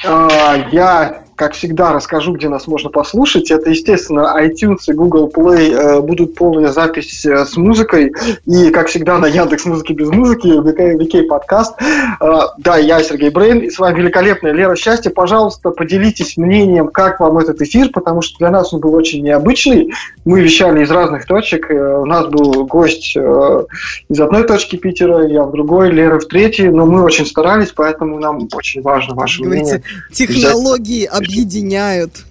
А, 0.05 0.69
Я, 0.71 1.24
как 1.35 1.53
всегда, 1.53 1.91
расскажу, 1.91 2.33
где 2.33 2.47
нас 2.47 2.65
можно 2.67 2.89
послушать. 2.89 3.51
Это, 3.51 3.69
естественно, 3.69 4.35
iTunes 4.39 4.79
и 4.87 4.93
Google 4.93 5.31
Play 5.33 5.73
э, 5.73 6.01
будут 6.01 6.35
полная 6.35 6.71
запись 6.71 7.25
э, 7.25 7.45
с 7.45 7.57
музыкой. 7.57 8.13
И, 8.45 8.69
как 8.69 8.87
всегда, 8.87 9.17
на 9.17 9.25
Яндекс 9.25 9.65
Музыки 9.65 9.91
без 9.93 10.09
музыки, 10.09 10.47
VK, 10.47 11.23
подкаст. 11.23 11.75
А, 12.19 12.53
Да, 12.57 12.77
я 12.77 13.03
Сергей 13.03 13.29
Брейн, 13.29 13.59
и 13.59 13.69
с 13.69 13.77
вами 13.79 13.99
великолепная 13.99 14.53
Лера 14.53 14.75
Счастье. 14.75 15.11
Пожалуйста, 15.11 15.71
поделитесь 15.71 16.37
мнением, 16.37 16.87
как 16.87 17.19
вам 17.19 17.37
этот 17.37 17.61
эфир, 17.61 17.89
потому 17.89 18.21
что 18.21 18.37
для 18.37 18.49
нас 18.49 18.73
он 18.73 18.79
был 18.79 18.93
очень 18.93 19.21
необычный. 19.21 19.93
Мы 20.23 20.41
вещали 20.41 20.83
из 20.83 20.91
разных 20.91 21.25
точек. 21.25 21.69
Э, 21.69 21.99
У 21.99 22.05
нас 22.05 22.27
был 22.27 22.65
гость 22.65 23.13
э, 23.17 23.63
из 24.07 24.19
одной 24.21 24.47
точки 24.47 24.77
Питера, 24.77 25.27
я 25.27 25.43
в 25.43 25.51
другой, 25.51 25.91
Лера 25.91 26.19
в 26.19 26.25
третьей. 26.25 26.69
Но 26.69 26.85
мы 26.85 27.03
очень 27.03 27.25
старались, 27.25 27.71
поэтому 27.75 28.19
нам 28.19 28.47
очень 28.53 28.81
важно 28.81 29.15
ваше 29.15 29.43
Говорите, 29.43 29.65
мнение. 29.65 29.83
технологии 30.13 31.05
объединяют. 31.29 32.25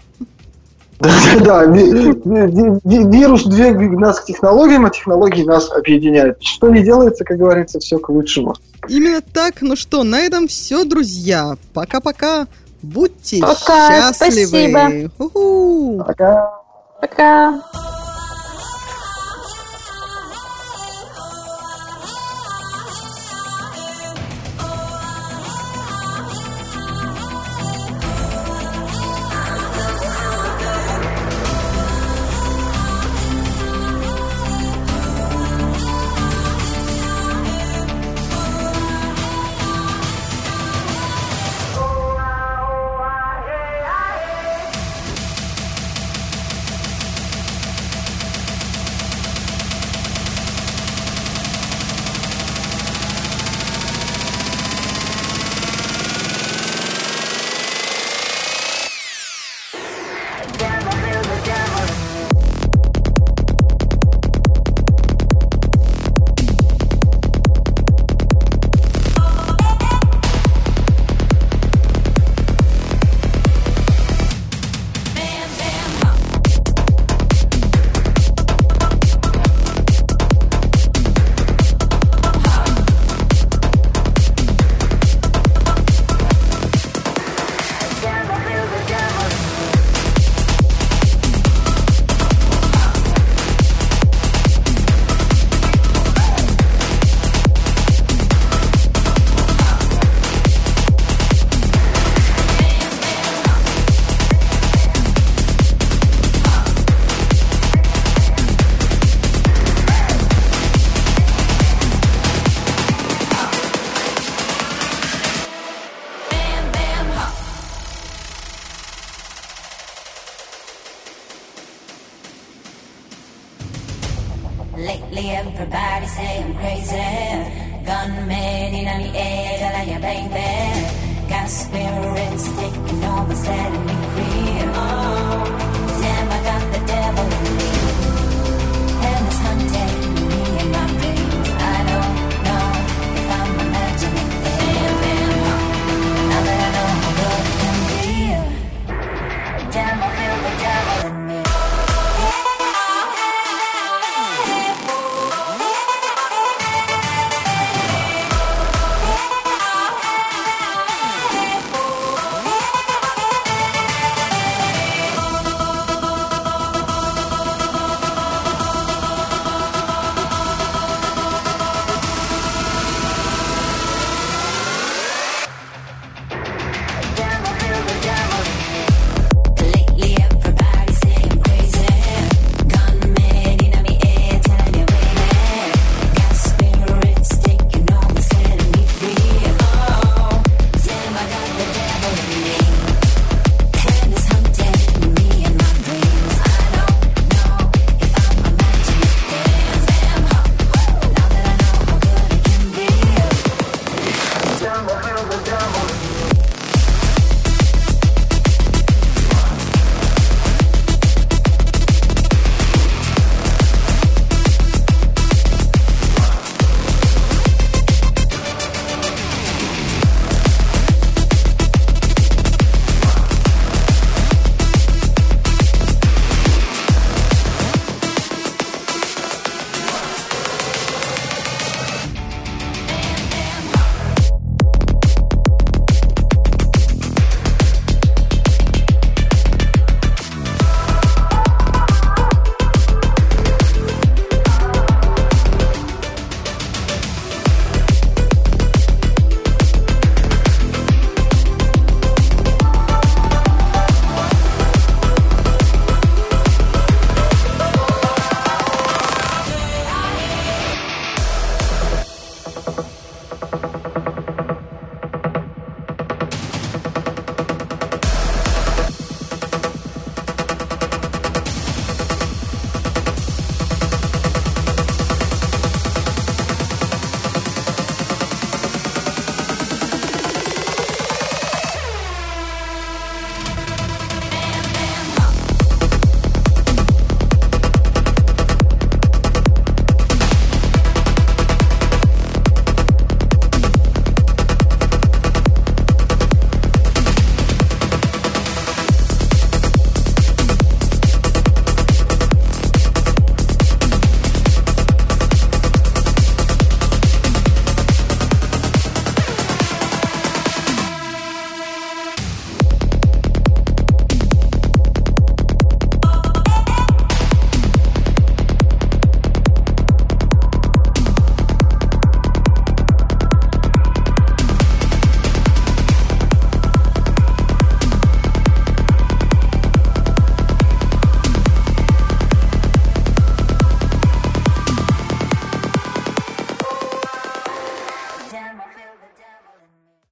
Да, 1.45 1.67
ви- 1.67 1.93
ви- 1.93 2.81
ви- 2.85 3.05
вирус 3.11 3.45
двигает 3.45 3.99
нас 3.99 4.21
к 4.21 4.25
технологиям, 4.27 4.87
а 4.87 4.91
технологии 4.91 5.45
нас 5.45 5.71
объединяют. 5.73 6.37
Что 6.43 6.69
не 6.71 6.83
делается, 6.83 7.25
как 7.25 7.37
говорится, 7.39 7.79
все 7.79 7.99
к 7.99 8.09
лучшему. 8.09 8.55
Именно 8.89 9.21
так. 9.33 9.55
Ну 9.61 9.77
что, 9.77 10.05
на 10.05 10.21
этом 10.21 10.47
все, 10.47 10.85
друзья. 10.85 11.57
Пока-пока. 11.73 12.47
Будьте 12.83 13.41
Пока, 13.41 14.13
счастливы. 14.13 14.47
спасибо. 14.47 15.11
Ху-ху. 15.19 16.05
Пока. 16.07 16.61
Пока. 17.01 17.61